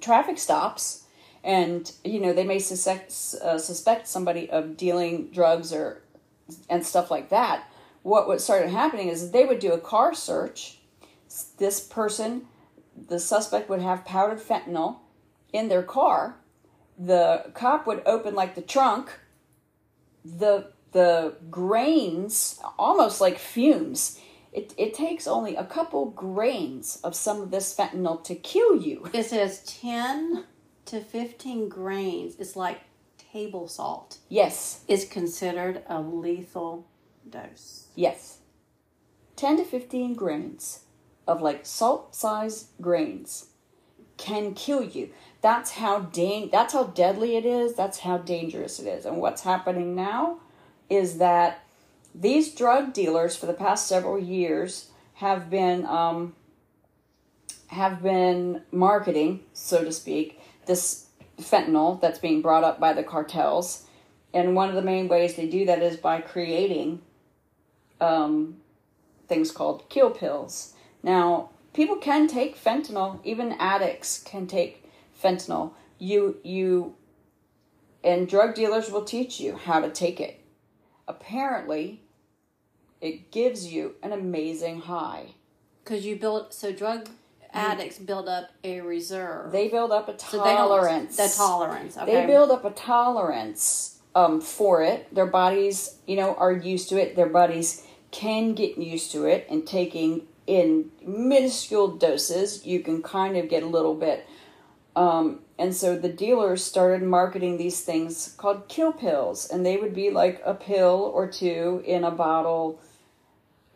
traffic 0.00 0.38
stops, 0.38 1.06
and 1.42 1.90
you 2.04 2.20
know 2.20 2.32
they 2.32 2.44
may 2.44 2.60
suspect 2.60 3.10
uh, 3.42 3.58
suspect 3.58 4.06
somebody 4.06 4.48
of 4.48 4.76
dealing 4.76 5.28
drugs 5.30 5.72
or 5.72 6.02
and 6.70 6.86
stuff 6.86 7.10
like 7.10 7.28
that. 7.30 7.64
What 8.02 8.28
what 8.28 8.40
started 8.40 8.70
happening 8.70 9.08
is 9.08 9.32
they 9.32 9.44
would 9.44 9.58
do 9.58 9.72
a 9.72 9.80
car 9.80 10.14
search. 10.14 10.78
This 11.58 11.80
person, 11.80 12.46
the 13.08 13.18
suspect, 13.18 13.68
would 13.68 13.82
have 13.82 14.04
powdered 14.04 14.38
fentanyl 14.38 14.98
in 15.56 15.68
their 15.68 15.82
car 15.82 16.36
the 17.12 17.50
cop 17.54 17.86
would 17.86 18.02
open 18.06 18.34
like 18.34 18.54
the 18.54 18.62
trunk 18.74 19.06
the 20.24 20.54
the 20.92 21.34
grains 21.50 22.60
almost 22.78 23.20
like 23.20 23.38
fumes 23.38 24.18
it, 24.52 24.72
it 24.78 24.94
takes 24.94 25.26
only 25.26 25.54
a 25.56 25.64
couple 25.64 26.06
grains 26.06 26.98
of 27.04 27.14
some 27.14 27.42
of 27.42 27.50
this 27.50 27.74
fentanyl 27.76 28.22
to 28.24 28.34
kill 28.34 28.74
you 28.86 28.96
It 29.12 29.24
says 29.26 29.62
ten 29.82 30.44
to 30.86 31.00
fifteen 31.00 31.68
grains. 31.68 32.36
It's 32.38 32.56
like 32.56 32.80
table 33.32 33.68
salt. 33.68 34.18
yes 34.30 34.84
Is 34.88 35.04
considered 35.04 35.82
a 35.88 36.00
lethal 36.00 36.86
dose. 37.28 37.88
yes 37.94 38.38
10 39.36 39.58
to 39.58 39.64
15 39.64 40.14
grains 40.14 40.84
of 41.26 41.42
like 41.42 41.66
salt 41.66 42.14
size 42.14 42.68
grains 42.80 43.50
can 44.16 44.54
kill 44.54 44.82
you 44.82 45.10
that's 45.40 45.72
how 45.72 46.00
dang 46.00 46.50
that's 46.50 46.72
how 46.72 46.84
deadly 46.84 47.36
it 47.36 47.44
is. 47.44 47.74
That's 47.74 48.00
how 48.00 48.18
dangerous 48.18 48.78
it 48.78 48.86
is. 48.86 49.06
And 49.06 49.18
what's 49.18 49.42
happening 49.42 49.94
now 49.94 50.38
is 50.88 51.18
that 51.18 51.64
these 52.14 52.54
drug 52.54 52.92
dealers 52.92 53.36
for 53.36 53.46
the 53.46 53.52
past 53.52 53.86
several 53.86 54.18
years 54.18 54.90
have 55.14 55.50
been 55.50 55.84
um, 55.86 56.34
have 57.68 58.02
been 58.02 58.62
marketing 58.70 59.40
so 59.52 59.84
to 59.84 59.92
speak 59.92 60.40
this 60.66 61.06
fentanyl 61.38 62.00
that's 62.00 62.18
being 62.18 62.40
brought 62.40 62.64
up 62.64 62.80
by 62.80 62.92
the 62.92 63.02
cartels. 63.02 63.86
And 64.32 64.54
one 64.54 64.68
of 64.68 64.74
the 64.74 64.82
main 64.82 65.08
ways 65.08 65.34
they 65.34 65.48
do 65.48 65.64
that 65.66 65.82
is 65.82 65.96
by 65.96 66.20
creating 66.20 67.00
um, 68.00 68.56
things 69.28 69.50
called 69.50 69.88
kill 69.88 70.10
pills. 70.10 70.74
Now 71.02 71.50
people 71.72 71.96
can 71.96 72.26
take 72.26 72.62
fentanyl 72.62 73.20
even 73.24 73.52
addicts 73.58 74.22
can 74.22 74.46
take 74.46 74.85
fentanyl 75.22 75.72
you 75.98 76.36
you 76.42 76.94
and 78.04 78.28
drug 78.28 78.54
dealers 78.54 78.90
will 78.90 79.04
teach 79.04 79.40
you 79.40 79.56
how 79.56 79.80
to 79.80 79.90
take 79.90 80.20
it 80.20 80.40
apparently 81.08 82.02
it 83.00 83.30
gives 83.30 83.72
you 83.72 83.94
an 84.02 84.12
amazing 84.12 84.80
high 84.80 85.26
Because 85.84 86.04
you 86.06 86.16
build 86.16 86.52
so 86.52 86.72
drug 86.72 87.08
addicts 87.52 87.98
build 87.98 88.28
up 88.28 88.50
a 88.64 88.80
reserve. 88.80 89.50
they 89.52 89.68
build 89.68 89.90
up 89.90 90.08
a 90.08 90.18
so 90.18 90.38
tolerance 90.38 91.16
the 91.16 91.32
tolerance. 91.34 91.96
Okay. 91.96 92.12
they 92.12 92.26
build 92.26 92.50
up 92.50 92.64
a 92.64 92.70
tolerance 92.70 93.98
um, 94.14 94.40
for 94.40 94.82
it 94.82 95.12
their 95.14 95.26
bodies 95.26 95.96
you 96.06 96.16
know 96.16 96.34
are 96.34 96.52
used 96.52 96.88
to 96.90 96.96
it 97.00 97.16
their 97.16 97.28
bodies 97.28 97.86
can 98.10 98.54
get 98.54 98.78
used 98.78 99.10
to 99.12 99.24
it 99.24 99.46
and 99.50 99.66
taking 99.66 100.22
in 100.46 100.90
minuscule 101.04 101.88
doses 101.88 102.64
you 102.66 102.80
can 102.80 103.02
kind 103.02 103.36
of 103.36 103.48
get 103.48 103.62
a 103.62 103.66
little 103.66 103.94
bit 103.94 104.26
um, 104.96 105.40
and 105.58 105.76
so 105.76 105.96
the 105.96 106.08
dealers 106.08 106.64
started 106.64 107.02
marketing 107.02 107.58
these 107.58 107.82
things 107.82 108.34
called 108.38 108.66
kill 108.68 108.92
pills 108.92 109.48
and 109.48 109.64
they 109.64 109.76
would 109.76 109.94
be 109.94 110.10
like 110.10 110.40
a 110.44 110.54
pill 110.54 111.12
or 111.14 111.28
two 111.28 111.82
in 111.86 112.02
a 112.02 112.10
bottle 112.10 112.80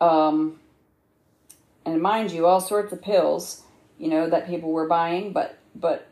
um, 0.01 0.59
and 1.85 2.01
mind 2.01 2.31
you 2.31 2.45
all 2.47 2.59
sorts 2.59 2.91
of 2.91 3.01
pills 3.01 3.61
you 3.97 4.09
know 4.09 4.29
that 4.29 4.47
people 4.47 4.71
were 4.71 4.87
buying 4.87 5.31
but 5.31 5.57
but 5.75 6.07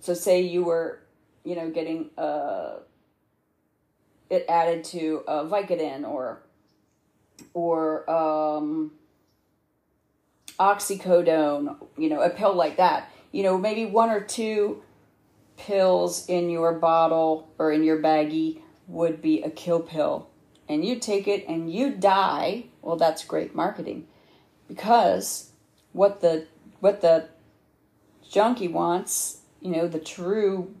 so 0.00 0.12
say 0.14 0.40
you 0.42 0.62
were 0.62 1.00
you 1.44 1.56
know 1.56 1.70
getting 1.70 2.10
uh 2.18 2.74
it 4.28 4.46
added 4.48 4.84
to 4.84 5.22
uh, 5.26 5.44
Vicodin 5.44 6.08
or 6.08 6.40
or 7.54 8.08
um 8.10 8.92
oxycodone 10.58 11.76
you 11.96 12.08
know 12.08 12.20
a 12.20 12.30
pill 12.30 12.54
like 12.54 12.76
that 12.76 13.10
you 13.32 13.42
know 13.42 13.58
maybe 13.58 13.84
one 13.84 14.10
or 14.10 14.20
two 14.20 14.82
pills 15.56 16.26
in 16.28 16.50
your 16.50 16.72
bottle 16.74 17.50
or 17.58 17.72
in 17.72 17.82
your 17.82 18.00
baggie 18.00 18.60
would 18.86 19.20
be 19.22 19.42
a 19.42 19.50
kill 19.50 19.80
pill. 19.80 20.28
And 20.68 20.84
you 20.84 20.98
take 20.98 21.28
it 21.28 21.46
and 21.48 21.72
you 21.72 21.90
die. 21.90 22.66
Well 22.80 22.96
that's 22.96 23.24
great 23.24 23.54
marketing. 23.54 24.06
Because 24.68 25.50
what 25.92 26.20
the 26.20 26.46
what 26.80 27.00
the 27.00 27.28
junkie 28.28 28.68
wants 28.68 29.40
you 29.60 29.70
know 29.70 29.86
the 29.86 29.98
true 29.98 30.74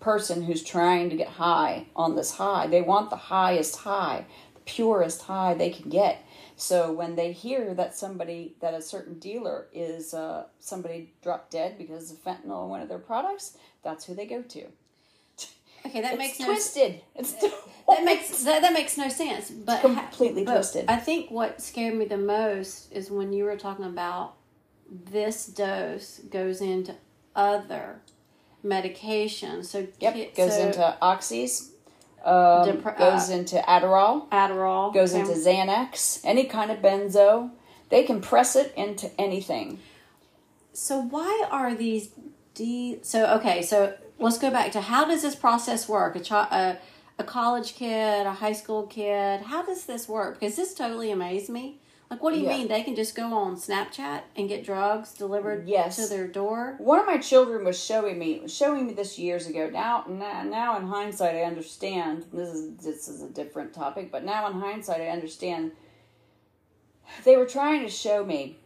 person 0.00 0.42
who's 0.42 0.62
trying 0.62 1.08
to 1.08 1.16
get 1.16 1.28
high 1.28 1.86
on 1.94 2.16
this 2.16 2.32
high 2.32 2.66
they 2.66 2.82
want 2.82 3.10
the 3.10 3.16
highest 3.16 3.76
high 3.76 4.26
the 4.54 4.60
purest 4.60 5.22
high 5.22 5.54
they 5.54 5.70
can 5.70 5.88
get 5.88 6.23
so 6.56 6.92
when 6.92 7.16
they 7.16 7.32
hear 7.32 7.74
that 7.74 7.96
somebody 7.96 8.54
that 8.60 8.74
a 8.74 8.82
certain 8.82 9.18
dealer 9.18 9.66
is 9.72 10.14
uh, 10.14 10.44
somebody 10.60 11.12
dropped 11.22 11.50
dead 11.50 11.76
because 11.78 12.10
of 12.10 12.18
fentanyl 12.22 12.64
in 12.64 12.70
one 12.70 12.80
of 12.80 12.88
their 12.88 12.98
products 12.98 13.56
that's 13.82 14.04
who 14.04 14.14
they 14.14 14.26
go 14.26 14.42
to 14.42 14.64
okay, 15.86 16.00
that 16.00 16.12
it's 16.14 16.18
makes 16.18 16.40
no 16.40 16.46
twisted 16.46 17.00
it's 17.14 17.32
that 17.88 18.04
makes 18.04 18.42
that, 18.44 18.62
that 18.62 18.72
makes 18.72 18.96
no 18.96 19.08
sense. 19.08 19.50
But 19.50 19.80
ha- 19.80 20.08
completely 20.08 20.44
but 20.44 20.54
twisted. 20.54 20.86
I 20.88 20.96
think 20.96 21.30
what 21.30 21.60
scared 21.60 21.94
me 21.94 22.06
the 22.06 22.16
most 22.16 22.92
is 22.92 23.10
when 23.10 23.32
you 23.32 23.44
were 23.44 23.56
talking 23.56 23.84
about 23.84 24.34
this 24.90 25.46
dose 25.46 26.20
goes 26.30 26.60
into 26.60 26.94
other 27.36 28.00
medications. 28.64 29.66
So 29.66 29.86
Yep, 30.00 30.14
ki- 30.14 30.30
goes 30.36 30.56
so 30.56 30.66
into 30.66 30.96
oxys, 31.02 31.70
um, 32.24 32.68
Depre- 32.68 32.98
goes 32.98 33.30
uh, 33.30 33.34
into 33.34 33.56
Adderall, 33.56 34.28
Adderall 34.30 34.92
goes 34.92 35.14
okay. 35.14 35.20
into 35.20 35.34
Xanax, 35.34 36.20
any 36.24 36.44
kind 36.44 36.70
of 36.70 36.78
benzo. 36.78 37.50
They 37.90 38.02
can 38.04 38.20
press 38.20 38.56
it 38.56 38.72
into 38.76 39.10
anything. 39.20 39.78
So 40.72 41.00
why 41.00 41.46
are 41.50 41.74
these 41.74 42.10
D. 42.54 42.98
So 43.02 43.26
okay, 43.36 43.62
so 43.62 43.94
let's 44.18 44.38
go 44.38 44.50
back 44.50 44.72
to 44.72 44.80
how 44.80 45.04
does 45.04 45.22
this 45.22 45.34
process 45.34 45.88
work? 45.88 46.16
A 46.16 46.20
child, 46.20 46.48
a, 46.52 46.78
a 47.18 47.24
college 47.24 47.74
kid, 47.74 48.26
a 48.26 48.32
high 48.32 48.52
school 48.52 48.86
kid. 48.86 49.42
How 49.42 49.62
does 49.62 49.86
this 49.86 50.08
work? 50.08 50.40
Because 50.40 50.56
this 50.56 50.72
totally 50.74 51.10
amazed 51.10 51.50
me. 51.50 51.80
Like, 52.10 52.22
what 52.22 52.32
do 52.32 52.38
you 52.38 52.44
Yeah. 52.44 52.58
mean 52.58 52.68
they 52.68 52.82
can 52.82 52.94
just 52.94 53.14
go 53.14 53.32
on 53.32 53.56
Snapchat 53.56 54.22
and 54.36 54.48
get 54.48 54.62
drugs 54.64 55.12
delivered 55.14 55.66
Yes. 55.66 55.96
to 55.96 56.06
their 56.06 56.28
door? 56.28 56.76
One 56.78 57.00
of 57.00 57.06
my 57.06 57.16
children 57.18 57.64
was 57.64 57.82
showing 57.82 58.18
me 58.18 58.46
showing 58.46 58.86
me 58.86 58.92
this 58.92 59.18
years 59.18 59.46
ago. 59.46 59.68
Now, 59.70 60.04
now, 60.06 60.42
now 60.42 60.76
in 60.76 60.86
hindsight, 60.86 61.34
I 61.34 61.42
understand. 61.42 62.26
This 62.32 62.50
is 62.50 62.76
this 62.76 63.08
is 63.08 63.22
a 63.22 63.28
different 63.28 63.72
topic, 63.72 64.12
but 64.12 64.22
now 64.24 64.46
in 64.48 64.60
hindsight, 64.60 65.00
I 65.00 65.08
understand. 65.08 65.72
They 67.24 67.36
were 67.36 67.46
trying 67.46 67.82
to 67.82 67.90
show 67.90 68.24
me 68.24 68.58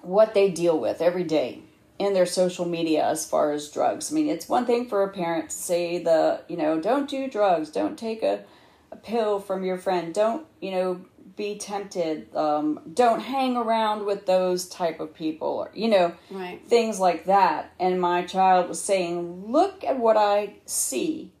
what 0.00 0.34
they 0.34 0.50
deal 0.50 0.78
with 0.78 1.00
every 1.00 1.24
day 1.24 1.62
in 1.98 2.12
their 2.14 2.26
social 2.26 2.64
media 2.66 3.04
as 3.04 3.24
far 3.26 3.52
as 3.52 3.70
drugs. 3.70 4.10
I 4.10 4.14
mean, 4.14 4.28
it's 4.28 4.48
one 4.48 4.66
thing 4.66 4.88
for 4.88 5.04
a 5.04 5.08
parent 5.08 5.50
to 5.50 5.56
say 5.56 6.02
the 6.02 6.40
you 6.48 6.56
know 6.56 6.80
don't 6.80 7.08
do 7.08 7.28
drugs, 7.28 7.70
don't 7.70 7.98
take 7.98 8.22
a 8.22 8.44
a 8.90 8.96
pill 8.96 9.40
from 9.40 9.64
your 9.64 9.78
friend, 9.78 10.12
don't 10.12 10.46
you 10.60 10.70
know 10.70 11.00
be 11.36 11.56
tempted, 11.58 12.34
um, 12.34 12.80
don't 12.92 13.20
hang 13.20 13.56
around 13.56 14.04
with 14.04 14.26
those 14.26 14.68
type 14.68 15.00
of 15.00 15.14
people, 15.14 15.48
or 15.48 15.70
you 15.74 15.88
know 15.88 16.14
Right. 16.30 16.60
things 16.66 16.98
like 17.00 17.24
that. 17.26 17.72
And 17.78 18.00
my 18.00 18.22
child 18.22 18.68
was 18.68 18.80
saying, 18.80 19.50
Look 19.50 19.84
at 19.84 19.98
what 19.98 20.16
I 20.16 20.54
see 20.66 21.32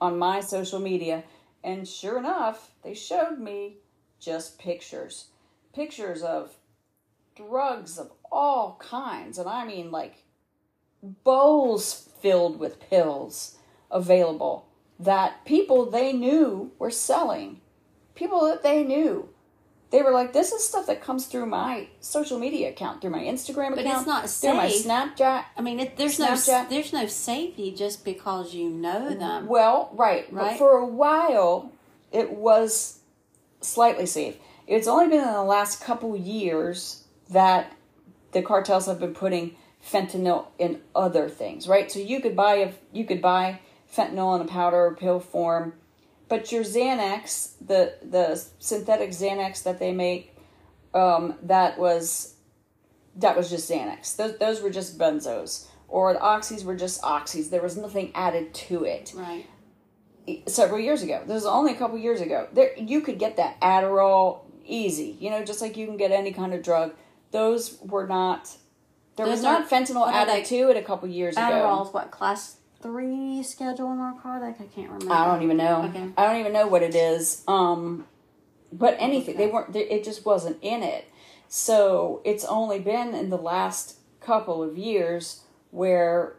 on 0.00 0.18
my 0.18 0.40
social 0.40 0.78
media. 0.80 1.24
And 1.62 1.88
sure 1.88 2.18
enough, 2.18 2.72
they 2.82 2.94
showed 2.94 3.38
me 3.38 3.78
just 4.20 4.58
pictures. 4.58 5.28
Pictures 5.74 6.22
of 6.22 6.56
drugs 7.34 7.98
of 7.98 8.12
all 8.30 8.76
kinds. 8.80 9.38
And 9.38 9.48
I 9.48 9.64
mean, 9.66 9.90
like 9.90 10.24
bowls 11.02 12.08
filled 12.20 12.58
with 12.58 12.80
pills 12.80 13.56
available 13.90 14.68
that 14.98 15.44
people 15.44 15.86
they 15.90 16.12
knew 16.12 16.72
were 16.78 16.90
selling. 16.90 17.60
People 18.14 18.46
that 18.46 18.62
they 18.62 18.82
knew. 18.84 19.28
They 19.94 20.02
were 20.02 20.10
like, 20.10 20.32
this 20.32 20.50
is 20.50 20.66
stuff 20.66 20.88
that 20.88 21.00
comes 21.00 21.26
through 21.26 21.46
my 21.46 21.86
social 22.00 22.36
media 22.36 22.70
account, 22.70 23.00
through 23.00 23.10
my 23.10 23.20
Instagram 23.20 23.76
But 23.76 23.86
account, 23.86 23.98
it's 23.98 24.06
not 24.08 24.28
through 24.28 24.54
my. 24.54 24.66
Snapchat. 24.66 25.44
I 25.56 25.60
mean, 25.60 25.78
it, 25.78 25.96
there's 25.96 26.18
no 26.18 26.34
there's 26.68 26.92
no 26.92 27.06
safety 27.06 27.70
just 27.70 28.04
because 28.04 28.52
you 28.52 28.68
know 28.68 29.14
them. 29.14 29.46
Well, 29.46 29.90
right. 29.92 30.26
But 30.34 30.42
Right. 30.42 30.58
for 30.58 30.78
a 30.78 30.84
while, 30.84 31.70
it 32.10 32.32
was 32.32 32.98
slightly 33.60 34.06
safe. 34.06 34.36
It's 34.66 34.88
only 34.88 35.06
been 35.06 35.20
in 35.20 35.32
the 35.32 35.44
last 35.44 35.80
couple 35.80 36.16
years 36.16 37.04
that 37.30 37.72
the 38.32 38.42
cartels 38.42 38.86
have 38.86 38.98
been 38.98 39.14
putting 39.14 39.54
fentanyl 39.80 40.46
in 40.58 40.80
other 40.96 41.28
things, 41.28 41.68
right? 41.68 41.88
So 41.92 42.00
you 42.00 42.20
could 42.20 42.34
buy 42.34 42.54
a 42.54 42.72
you 42.92 43.04
could 43.04 43.22
buy 43.22 43.60
fentanyl 43.96 44.34
in 44.34 44.44
a 44.44 44.50
powder 44.50 44.86
or 44.86 44.96
pill 44.96 45.20
form, 45.20 45.74
but 46.34 46.50
your 46.52 46.64
Xanax, 46.64 47.52
the 47.64 47.94
the 48.02 48.44
synthetic 48.58 49.10
Xanax 49.10 49.62
that 49.62 49.78
they 49.78 49.92
make, 49.92 50.36
um, 50.92 51.34
that 51.42 51.78
was 51.78 52.34
that 53.16 53.36
was 53.36 53.48
just 53.50 53.70
Xanax. 53.70 54.16
Those 54.16 54.36
those 54.38 54.60
were 54.62 54.70
just 54.70 54.98
benzos, 54.98 55.66
or 55.88 56.12
the 56.14 56.18
oxys 56.18 56.64
were 56.64 56.74
just 56.74 57.00
oxys. 57.02 57.50
There 57.50 57.62
was 57.62 57.76
nothing 57.76 58.10
added 58.14 58.52
to 58.54 58.82
it 58.84 59.12
Right. 59.14 59.46
several 60.48 60.80
years 60.80 61.02
ago. 61.02 61.20
This 61.24 61.34
was 61.34 61.46
only 61.46 61.72
a 61.72 61.76
couple 61.76 61.98
years 61.98 62.20
ago. 62.20 62.48
There, 62.52 62.76
you 62.76 63.00
could 63.00 63.18
get 63.20 63.36
that 63.36 63.60
Adderall 63.60 64.40
easy, 64.64 65.16
you 65.20 65.30
know, 65.30 65.44
just 65.44 65.60
like 65.60 65.76
you 65.76 65.86
can 65.86 65.96
get 65.96 66.10
any 66.10 66.32
kind 66.32 66.52
of 66.54 66.62
drug. 66.62 66.94
Those 67.30 67.78
were 67.82 68.06
not. 68.08 68.50
There 69.16 69.26
was 69.26 69.42
Those 69.42 69.44
not 69.44 69.70
fentanyl 69.70 70.10
added 70.12 70.34
they- 70.34 70.42
to 70.56 70.70
it 70.70 70.76
a 70.76 70.82
couple 70.82 71.08
years 71.08 71.36
ago. 71.36 71.42
Adderall's 71.46 71.92
what 71.94 72.10
class 72.10 72.56
three 72.84 73.42
schedule 73.42 73.90
in 73.92 73.98
narcotic? 73.98 74.60
I 74.60 74.66
can't 74.66 74.90
remember. 74.90 75.12
I 75.12 75.24
don't 75.24 75.42
even 75.42 75.56
know. 75.56 75.84
Okay. 75.84 76.10
I 76.18 76.26
don't 76.26 76.36
even 76.36 76.52
know 76.52 76.66
what 76.66 76.82
it 76.82 76.94
is. 76.94 77.42
Um, 77.48 78.06
but 78.70 78.94
anything 79.00 79.36
they 79.38 79.46
weren't. 79.46 79.74
It 79.74 80.04
just 80.04 80.26
wasn't 80.26 80.58
in 80.60 80.82
it. 80.82 81.10
So 81.48 82.20
it's 82.24 82.44
only 82.44 82.78
been 82.78 83.14
in 83.14 83.30
the 83.30 83.38
last 83.38 83.98
couple 84.20 84.62
of 84.62 84.76
years 84.76 85.44
where 85.70 86.36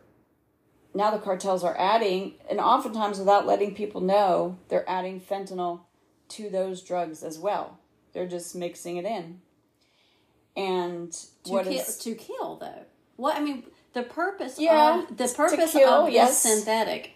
now 0.93 1.11
the 1.11 1.17
cartels 1.17 1.63
are 1.63 1.75
adding, 1.77 2.35
and 2.49 2.59
oftentimes 2.59 3.17
without 3.19 3.47
letting 3.47 3.73
people 3.73 4.01
know, 4.01 4.57
they're 4.69 4.89
adding 4.89 5.19
fentanyl 5.19 5.81
to 6.29 6.49
those 6.49 6.81
drugs 6.81 7.23
as 7.23 7.39
well. 7.39 7.79
They're 8.13 8.27
just 8.27 8.55
mixing 8.55 8.97
it 8.97 9.05
in. 9.05 9.41
And 10.55 11.11
to 11.11 11.51
what 11.51 11.65
kill, 11.65 11.73
is 11.73 11.97
to 11.97 12.13
kill 12.13 12.57
though. 12.57 12.85
What 13.15 13.35
I 13.35 13.41
mean, 13.41 13.63
the 13.95 14.03
purpose 14.03 14.59
Yeah, 14.59 14.99
of 14.99 15.17
the 15.17 15.27
purpose 15.27 15.71
kill, 15.71 15.89
of 16.05 16.09
yes. 16.13 16.43
this 16.43 16.53
synthetic 16.53 17.13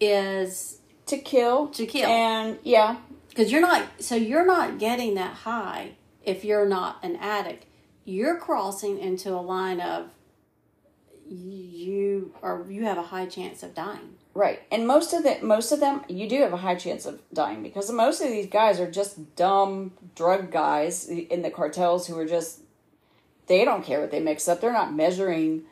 is 0.00 0.78
to 1.06 1.18
kill? 1.18 1.68
To 1.68 1.84
kill. 1.84 2.08
And 2.08 2.58
yeah, 2.62 2.96
because 3.28 3.52
you're 3.52 3.60
not 3.60 3.84
so 3.98 4.14
you're 4.14 4.46
not 4.46 4.78
getting 4.78 5.14
that 5.16 5.34
high 5.34 5.92
if 6.24 6.44
you're 6.44 6.66
not 6.66 6.98
an 7.02 7.16
addict. 7.16 7.66
You're 8.04 8.38
crossing 8.38 8.98
into 8.98 9.32
a 9.32 9.42
line 9.42 9.80
of 9.80 10.06
you 11.28 12.32
or 12.40 12.64
you 12.68 12.84
have 12.84 12.98
a 12.98 13.02
high 13.02 13.26
chance 13.26 13.62
of 13.62 13.74
dying. 13.74 14.14
Right, 14.32 14.60
and 14.70 14.86
most 14.86 15.12
of 15.12 15.22
the 15.24 15.38
most 15.42 15.72
of 15.72 15.80
them, 15.80 16.02
you 16.08 16.28
do 16.28 16.40
have 16.42 16.52
a 16.52 16.58
high 16.58 16.74
chance 16.76 17.04
of 17.04 17.20
dying 17.32 17.62
because 17.62 17.90
most 17.90 18.20
of 18.20 18.28
these 18.28 18.46
guys 18.46 18.78
are 18.78 18.90
just 18.90 19.34
dumb 19.34 19.92
drug 20.14 20.52
guys 20.52 21.06
in 21.08 21.42
the 21.42 21.50
cartels 21.50 22.06
who 22.06 22.18
are 22.18 22.26
just 22.26 22.60
they 23.46 23.64
don't 23.64 23.84
care 23.84 24.00
what 24.00 24.10
they 24.10 24.20
mix 24.20 24.46
up. 24.46 24.60
They're 24.60 24.72
not 24.72 24.92
measuring, 24.94 25.62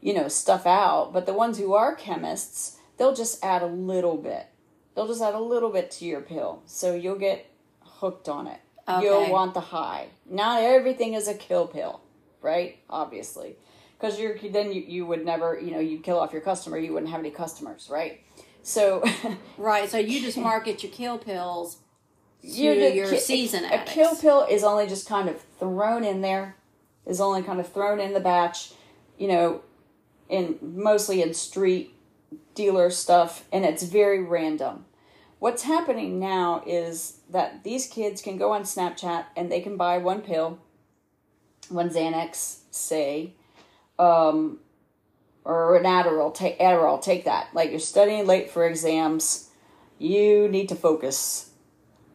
you 0.00 0.14
know, 0.14 0.28
stuff 0.28 0.66
out. 0.66 1.12
But 1.12 1.26
the 1.26 1.32
ones 1.34 1.58
who 1.58 1.74
are 1.74 1.94
chemists, 1.94 2.78
they'll 2.98 3.14
just 3.14 3.44
add 3.44 3.62
a 3.62 3.66
little 3.66 4.16
bit. 4.16 4.46
They'll 4.94 5.06
just 5.08 5.22
add 5.22 5.34
a 5.34 5.40
little 5.40 5.70
bit 5.70 5.90
to 5.92 6.04
your 6.04 6.20
pill, 6.22 6.62
so 6.66 6.94
you'll 6.94 7.18
get 7.18 7.46
hooked 7.82 8.28
on 8.28 8.46
it. 8.46 8.60
You'll 9.02 9.30
want 9.30 9.54
the 9.54 9.60
high. 9.60 10.08
Not 10.28 10.62
everything 10.62 11.14
is 11.14 11.26
a 11.28 11.34
kill 11.34 11.66
pill, 11.66 12.00
right? 12.40 12.78
Obviously 12.88 13.56
because 13.98 14.20
you're 14.20 14.36
then 14.50 14.72
you, 14.72 14.82
you 14.82 15.06
would 15.06 15.24
never 15.24 15.58
you 15.58 15.70
know 15.70 15.78
you 15.80 15.98
kill 15.98 16.18
off 16.18 16.30
your 16.30 16.42
customer 16.42 16.76
you 16.76 16.92
wouldn't 16.92 17.10
have 17.10 17.20
any 17.20 17.30
customers 17.30 17.88
right 17.90 18.20
so 18.62 19.02
Right. 19.56 19.88
So 19.88 19.96
you 19.96 20.20
just 20.20 20.36
market 20.36 20.82
your 20.82 20.92
kill 20.92 21.16
pills 21.18 21.78
to 22.42 22.48
you 22.48 22.74
just- 22.74 22.94
your 22.94 23.08
ki- 23.10 23.18
season 23.18 23.64
a 23.64 23.82
kill 23.84 24.14
pill 24.14 24.46
is 24.50 24.62
only 24.64 24.86
just 24.86 25.08
kind 25.08 25.28
of 25.30 25.40
thrown 25.58 26.04
in 26.04 26.20
there 26.20 26.56
is 27.06 27.20
only 27.22 27.42
kind 27.42 27.58
of 27.58 27.72
thrown 27.72 27.98
in 28.00 28.12
the 28.12 28.20
batch 28.20 28.72
you 29.16 29.28
know 29.28 29.62
in 30.28 30.58
mostly 30.60 31.22
in 31.22 31.34
street 31.34 31.94
dealer 32.54 32.90
stuff 32.90 33.44
and 33.52 33.64
it's 33.64 33.82
very 33.82 34.22
random 34.22 34.84
what's 35.38 35.62
happening 35.62 36.18
now 36.18 36.62
is 36.66 37.18
that 37.30 37.62
these 37.64 37.86
kids 37.86 38.20
can 38.20 38.36
go 38.36 38.52
on 38.52 38.62
snapchat 38.62 39.24
and 39.36 39.50
they 39.50 39.60
can 39.60 39.76
buy 39.76 39.98
one 39.98 40.20
pill 40.20 40.58
one 41.68 41.90
xanax 41.90 42.60
say 42.70 43.32
um, 43.98 44.58
or 45.46 45.76
an 45.76 45.84
Adderall, 45.84 46.34
take 46.34 46.58
Adderall, 46.58 47.00
take 47.00 47.24
that. 47.24 47.48
Like 47.54 47.70
you're 47.70 47.78
studying 47.78 48.26
late 48.26 48.50
for 48.50 48.66
exams, 48.66 49.48
you 49.98 50.48
need 50.48 50.68
to 50.70 50.74
focus. 50.74 51.50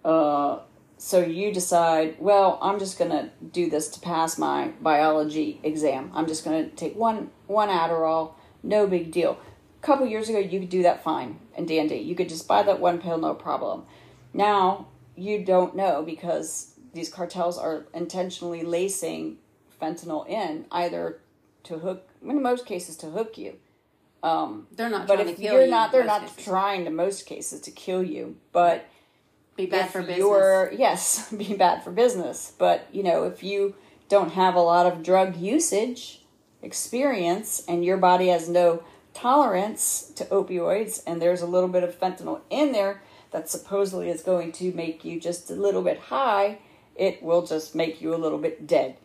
Uh, 0.04 0.60
so 1.04 1.18
you 1.20 1.52
decide, 1.52 2.16
well, 2.20 2.60
I'm 2.62 2.78
just 2.78 3.00
gonna 3.00 3.32
do 3.52 3.72
this 3.72 3.90
to 3.90 4.00
pass 4.00 4.38
my 4.38 4.68
biology 4.82 5.60
exam. 5.64 6.12
I'm 6.14 6.28
just 6.28 6.46
gonna 6.46 6.68
take 6.70 6.96
one 6.96 7.32
one 7.48 7.70
Adderall, 7.70 8.34
no 8.62 8.86
big 8.86 9.12
deal. 9.12 9.40
A 9.82 9.84
couple 9.84 10.06
years 10.06 10.30
ago, 10.30 10.38
you 10.38 10.60
could 10.60 10.70
do 10.70 10.84
that 10.84 11.04
fine 11.04 11.40
and 11.56 11.68
dandy. 11.68 11.96
You 11.96 12.14
could 12.14 12.30
just 12.30 12.48
buy 12.48 12.62
that 12.62 12.80
one 12.80 13.00
pill, 13.02 13.18
no 13.18 13.34
problem. 13.34 13.84
Now 14.32 14.90
you 15.16 15.44
don't 15.44 15.76
know 15.76 16.04
because 16.04 16.76
these 16.94 17.10
cartels 17.12 17.58
are 17.58 17.88
intentionally 17.96 18.62
lacing 18.62 19.38
fentanyl 19.82 20.28
in 20.30 20.66
either 20.72 21.20
to 21.64 21.80
hook 21.80 22.08
in 22.24 22.44
most 22.44 22.68
cases 22.68 22.96
to 22.98 23.08
hook 23.08 23.40
you 23.40 23.56
um, 24.22 24.68
They're 24.76 24.90
not 24.90 25.08
but 25.08 25.16
trying 25.16 25.30
if 25.30 25.36
to 25.38 25.42
kill 25.42 25.54
you're 25.54 25.66
you. 25.66 25.72
not 25.72 25.92
they're 25.92 26.06
not 26.06 26.22
cases. 26.22 26.46
trying 26.46 26.86
to 26.86 26.92
most 26.92 27.26
cases 27.26 27.62
to 27.62 27.72
kill 27.72 28.04
you 28.04 28.38
but 28.52 28.86
be 29.56 29.66
bad 29.66 29.86
if 29.86 29.92
for 29.92 30.02
business. 30.02 30.18
you're 30.18 30.72
yes 30.74 31.32
be 31.38 31.54
bad 31.54 31.84
for 31.84 31.92
business 31.92 32.54
but 32.58 32.88
you 32.92 33.04
know 33.04 33.24
if 33.24 33.44
you 33.44 33.76
don't 34.10 34.34
have 34.34 34.56
a 34.56 34.62
lot 34.62 34.86
of 34.86 35.04
drug 35.04 35.36
usage 35.38 36.22
experience 36.62 37.64
and 37.68 37.84
your 37.84 37.98
body 37.98 38.28
has 38.28 38.48
no 38.48 38.84
tolerance 39.14 40.12
to 40.16 40.24
opioids 40.26 41.02
and 41.06 41.22
there's 41.22 41.42
a 41.42 41.46
little 41.46 41.70
bit 41.70 41.84
of 41.84 42.00
fentanyl 42.00 42.42
in 42.50 42.72
there 42.72 43.02
that 43.32 43.50
supposedly 43.50 44.10
is 44.10 44.22
going 44.22 44.52
to 44.52 44.72
make 44.74 45.04
you 45.04 45.20
just 45.20 45.50
a 45.50 45.54
little 45.54 45.82
bit 45.82 46.00
high 46.00 46.58
it 46.96 47.22
will 47.22 47.46
just 47.46 47.76
make 47.76 48.02
you 48.02 48.14
a 48.14 48.18
little 48.18 48.38
bit 48.38 48.66
dead 48.68 48.96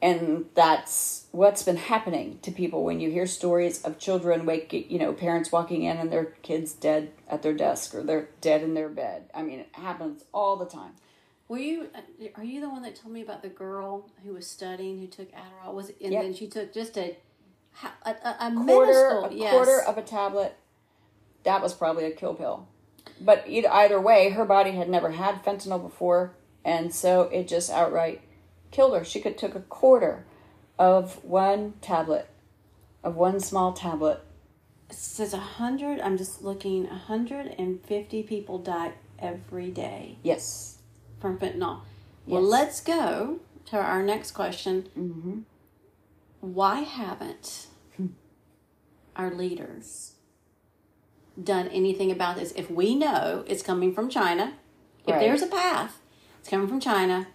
and 0.00 0.46
that's 0.54 1.21
what's 1.32 1.62
been 1.62 1.76
happening 1.78 2.38
to 2.42 2.50
people 2.50 2.84
when 2.84 3.00
you 3.00 3.10
hear 3.10 3.26
stories 3.26 3.82
of 3.82 3.98
children 3.98 4.46
waking, 4.46 4.84
you 4.90 4.98
know 4.98 5.12
parents 5.12 5.50
walking 5.50 5.82
in 5.82 5.96
and 5.96 6.12
their 6.12 6.26
kids 6.42 6.72
dead 6.72 7.10
at 7.28 7.42
their 7.42 7.54
desk 7.54 7.94
or 7.94 8.02
they're 8.02 8.28
dead 8.40 8.62
in 8.62 8.74
their 8.74 8.88
bed 8.88 9.24
i 9.34 9.42
mean 9.42 9.58
it 9.60 9.68
happens 9.72 10.24
all 10.32 10.56
the 10.56 10.66
time 10.66 10.92
Were 11.48 11.58
you? 11.58 11.88
Uh, 11.94 12.28
are 12.36 12.44
you 12.44 12.60
the 12.60 12.68
one 12.70 12.82
that 12.82 12.96
told 12.96 13.12
me 13.12 13.22
about 13.22 13.42
the 13.42 13.48
girl 13.48 14.08
who 14.24 14.32
was 14.34 14.46
studying 14.46 14.98
who 15.00 15.06
took 15.06 15.30
Adderall? 15.32 15.74
Was 15.74 15.88
it, 15.90 15.96
and 16.02 16.12
Yep. 16.12 16.22
then 16.22 16.34
she 16.34 16.46
took 16.48 16.72
just 16.72 16.96
a 16.96 17.16
A, 18.04 18.10
a, 18.10 18.36
a 18.48 18.52
quarter 18.64 19.08
a 19.26 19.32
yes. 19.32 19.50
quarter 19.52 19.80
of 19.82 19.96
a 19.98 20.02
tablet 20.02 20.54
that 21.44 21.62
was 21.62 21.72
probably 21.74 22.04
a 22.04 22.10
kill 22.10 22.34
pill 22.34 22.68
but 23.20 23.44
either, 23.48 23.70
either 23.70 24.00
way 24.00 24.30
her 24.30 24.44
body 24.44 24.72
had 24.72 24.88
never 24.88 25.10
had 25.12 25.42
fentanyl 25.44 25.82
before 25.82 26.34
and 26.64 26.94
so 26.94 27.22
it 27.32 27.48
just 27.48 27.70
outright 27.70 28.20
killed 28.70 28.94
her 28.96 29.04
she 29.04 29.20
could 29.20 29.38
took 29.38 29.54
a 29.54 29.60
quarter 29.60 30.24
of 30.82 31.22
one 31.24 31.74
tablet 31.80 32.26
of 33.04 33.14
one 33.14 33.38
small 33.38 33.72
tablet 33.72 34.18
It 34.90 34.96
says 34.96 35.32
a 35.32 35.38
hundred. 35.38 36.00
I'm 36.00 36.18
just 36.18 36.42
looking. 36.42 36.86
A 36.88 36.98
hundred 36.98 37.54
and 37.56 37.80
fifty 37.84 38.22
people 38.24 38.58
die 38.58 38.92
every 39.18 39.70
day 39.70 40.18
yes 40.24 40.78
from 41.20 41.38
fentanyl. 41.38 41.82
Well, 42.26 42.42
let's 42.42 42.80
go 42.80 43.38
to 43.66 43.76
our 43.76 44.02
next 44.02 44.32
question. 44.32 44.88
mm-hmm. 44.98 45.38
Why 46.40 46.80
haven't 46.80 47.68
our 49.14 49.30
leaders 49.32 50.14
done 51.52 51.68
anything 51.68 52.10
about 52.10 52.34
this? 52.36 52.52
If 52.56 52.68
we 52.70 52.96
know 52.96 53.44
it's 53.46 53.62
coming 53.62 53.94
from 53.94 54.08
China, 54.08 54.54
if 55.06 55.14
Right. 55.14 55.20
there's 55.20 55.42
a 55.42 55.46
path, 55.46 56.00
it's 56.40 56.48
coming 56.48 56.66
from 56.68 56.80
China, 56.80 57.28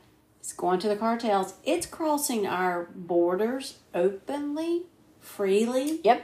it's 0.47 0.53
going 0.53 0.79
to 0.79 0.87
the 0.87 0.95
cartels, 0.95 1.55
it's 1.65 1.85
crossing 1.85 2.47
our 2.47 2.87
borders 2.95 3.79
openly, 3.93 4.83
freely. 5.19 5.99
yep 6.05 6.23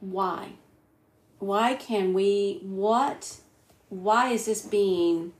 Why? 0.00 0.52
Why 1.40 1.74
can 1.74 2.14
we, 2.14 2.60
what, 2.62 3.36
why 3.90 4.30
is 4.30 4.46
this 4.46 4.62
being 4.62 5.34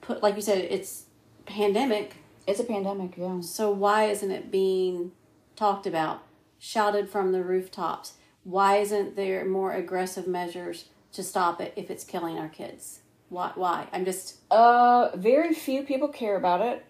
put, 0.00 0.22
like 0.22 0.36
you 0.36 0.42
said, 0.42 0.58
it's 0.58 1.06
pandemic. 1.44 2.14
it's 2.46 2.60
a 2.60 2.64
pandemic 2.64 3.16
yeah 3.16 3.40
So 3.40 3.68
why 3.68 4.04
isn't 4.04 4.30
it 4.30 4.52
being 4.52 5.10
talked 5.56 5.88
about, 5.88 6.22
shouted 6.60 7.10
from 7.10 7.32
the 7.32 7.42
rooftops? 7.42 8.12
Why 8.44 8.76
isn't 8.76 9.16
there 9.16 9.44
more 9.44 9.72
aggressive 9.72 10.28
measures 10.28 10.84
to 11.14 11.24
stop 11.24 11.60
it 11.60 11.72
if 11.74 11.90
it's 11.90 12.04
killing 12.04 12.38
our 12.38 12.48
kids? 12.48 13.00
Why? 13.30 13.52
Why? 13.54 13.86
I'm 13.92 14.04
just 14.04 14.36
Uh, 14.50 15.10
very 15.14 15.54
few 15.54 15.84
people 15.84 16.08
care 16.08 16.36
about 16.36 16.60
it 16.60 16.84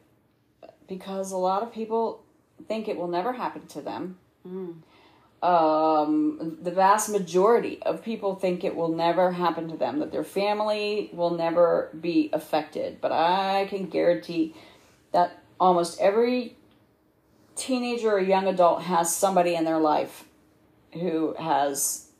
because 0.89 1.31
a 1.31 1.37
lot 1.37 1.63
of 1.63 1.73
people 1.73 2.23
think 2.67 2.89
it 2.89 2.97
will 2.97 3.09
never 3.09 3.35
happen 3.35 3.67
to 3.69 3.81
them. 3.83 4.19
Um, 5.43 6.59
the 6.63 6.71
vast 6.71 7.11
majority 7.11 7.83
of 7.83 8.03
people 8.03 8.35
think 8.35 8.65
it 8.65 8.75
will 8.75 8.89
never 8.89 9.33
happen 9.33 9.69
to 9.69 9.77
them, 9.77 9.99
that 10.01 10.13
their 10.13 10.25
family 10.25 11.11
will 11.13 11.31
never 11.31 11.91
be 11.99 12.31
affected. 12.33 13.01
But 13.01 13.13
I 13.13 13.67
can 13.69 13.87
guarantee 13.87 14.55
that 15.13 15.39
almost 15.59 16.01
every 16.01 16.57
teenager 17.57 18.13
or 18.13 18.21
young 18.21 18.47
adult 18.49 18.83
has 18.83 19.15
somebody 19.15 19.55
in 19.55 19.65
their 19.65 19.79
life 19.79 20.25
who 20.93 21.35
has, 21.39 22.11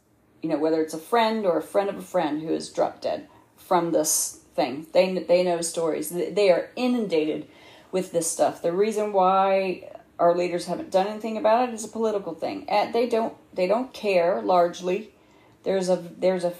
you 0.43 0.49
know, 0.49 0.59
whether 0.59 0.81
it's 0.83 0.95
a 0.95 0.99
friend 0.99 1.47
or 1.47 1.59
a 1.59 1.63
friend 1.63 1.89
of 1.89 1.97
a 1.97 2.03
friend 2.03 2.43
who 2.43 2.53
is 2.53 2.71
dropped 2.71 3.03
dead 3.03 3.27
from 3.71 3.93
this 3.93 4.41
thing. 4.57 4.85
They 4.93 5.17
they 5.17 5.45
know 5.45 5.61
stories. 5.61 6.09
They 6.11 6.51
are 6.51 6.71
inundated 6.75 7.47
with 7.93 8.11
this 8.11 8.29
stuff. 8.29 8.63
The 8.63 8.73
reason 8.73 9.13
why 9.13 9.93
our 10.19 10.35
leaders 10.37 10.67
haven't 10.67 10.91
done 10.91 11.07
anything 11.07 11.37
about 11.37 11.69
it 11.69 11.73
is 11.73 11.85
a 11.85 11.89
political 11.89 12.35
thing. 12.35 12.69
And 12.69 12.93
they 12.93 13.09
don't 13.09 13.35
they 13.55 13.69
don't 13.69 13.93
care 13.93 14.43
largely. 14.43 15.15
There's 15.63 15.89
a 15.89 16.03
there's 16.19 16.43
a 16.43 16.55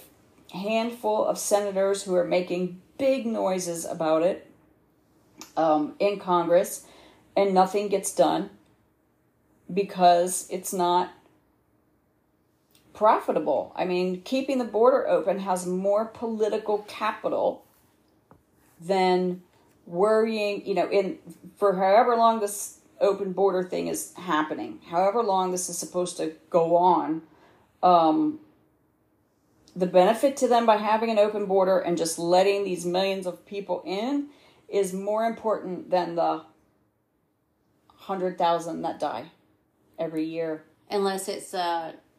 handful 0.53 1.25
of 1.25 1.37
senators 1.37 2.03
who 2.03 2.15
are 2.15 2.23
making 2.23 2.81
big 2.97 3.25
noises 3.25 3.83
about 3.83 4.23
it 4.23 4.49
um, 5.57 5.95
in 5.99 6.17
Congress, 6.17 6.85
and 7.35 7.53
nothing 7.53 7.89
gets 7.89 8.15
done 8.15 8.51
because 9.73 10.47
it's 10.49 10.71
not 10.71 11.11
profitable. 12.93 13.73
I 13.75 13.85
mean, 13.85 14.21
keeping 14.21 14.57
the 14.57 14.65
border 14.65 15.07
open 15.07 15.39
has 15.39 15.65
more 15.65 16.05
political 16.05 16.79
capital 16.87 17.63
than 18.79 19.41
worrying, 19.85 20.65
you 20.65 20.73
know, 20.75 20.89
in 20.89 21.17
for 21.57 21.75
however 21.75 22.15
long 22.15 22.39
this 22.39 22.79
open 22.99 23.33
border 23.33 23.63
thing 23.63 23.87
is 23.87 24.13
happening, 24.15 24.79
however 24.87 25.23
long 25.23 25.51
this 25.51 25.69
is 25.69 25.77
supposed 25.77 26.17
to 26.17 26.33
go 26.49 26.75
on, 26.75 27.21
um, 27.81 28.39
the 29.75 29.87
benefit 29.87 30.37
to 30.37 30.47
them 30.47 30.65
by 30.65 30.77
having 30.77 31.09
an 31.09 31.17
open 31.17 31.45
border 31.45 31.79
and 31.79 31.97
just 31.97 32.19
letting 32.19 32.63
these 32.63 32.85
millions 32.85 33.25
of 33.25 33.45
people 33.45 33.81
in 33.85 34.27
is 34.67 34.93
more 34.93 35.25
important 35.25 35.89
than 35.89 36.15
the 36.15 36.43
hundred 37.95 38.37
thousand 38.37 38.81
that 38.81 38.99
die 38.99 39.31
every 39.97 40.25
year. 40.25 40.63
unless 40.89 41.27
it's 41.27 41.53
a 41.53 41.93
political. 41.93 42.10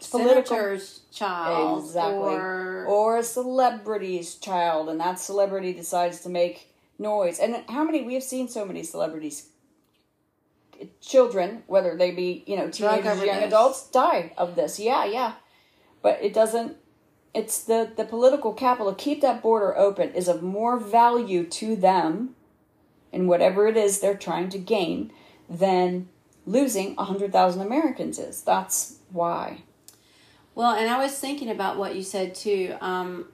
Senator's 0.00 1.00
child 1.12 1.84
Exactly. 1.84 2.34
or 2.34 2.84
or 2.86 3.18
a 3.18 3.22
celebrity's 3.22 4.34
child, 4.36 4.88
and 4.88 5.00
that 5.00 5.18
celebrity 5.18 5.72
decides 5.72 6.20
to 6.22 6.28
make 6.28 6.72
noise. 6.98 7.38
And 7.38 7.64
how 7.68 7.84
many 7.84 8.02
we 8.02 8.14
have 8.14 8.22
seen 8.22 8.48
so 8.48 8.64
many 8.64 8.82
celebrities, 8.82 9.48
children, 11.00 11.62
whether 11.66 11.96
they 11.96 12.10
be 12.10 12.44
you 12.46 12.56
know 12.56 12.70
teenagers, 12.70 13.22
young 13.22 13.42
adults, 13.42 13.88
die 13.90 14.32
of 14.36 14.56
this. 14.56 14.78
Yeah, 14.78 15.04
yeah, 15.04 15.32
but 16.02 16.18
it 16.22 16.32
doesn't. 16.32 16.76
It's 17.34 17.64
the 17.64 17.90
the 17.96 18.04
political 18.04 18.52
capital 18.52 18.94
keep 18.94 19.20
that 19.20 19.42
border 19.42 19.76
open 19.76 20.12
is 20.14 20.28
of 20.28 20.42
more 20.42 20.78
value 20.78 21.44
to 21.44 21.76
them, 21.76 22.34
in 23.12 23.26
whatever 23.26 23.66
it 23.66 23.76
is 23.76 24.00
they're 24.00 24.16
trying 24.16 24.48
to 24.50 24.58
gain, 24.58 25.12
than 25.48 26.08
losing 26.46 26.94
a 26.96 27.04
hundred 27.04 27.32
thousand 27.32 27.62
Americans 27.62 28.18
is. 28.18 28.42
That's 28.42 28.98
why. 29.10 29.62
Well, 30.56 30.74
and 30.74 30.90
I 30.90 30.98
was 30.98 31.16
thinking 31.16 31.50
about 31.50 31.76
what 31.76 31.94
you 31.94 32.02
said 32.02 32.34
too. 32.34 32.74
Um, 32.80 33.26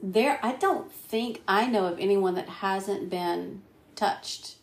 there, 0.00 0.38
I 0.42 0.52
don't 0.52 0.92
think 0.92 1.42
I 1.48 1.66
know 1.66 1.86
of 1.86 1.98
anyone 1.98 2.34
that 2.34 2.48
hasn't 2.48 3.10
been 3.10 3.62
touched. 3.96 4.56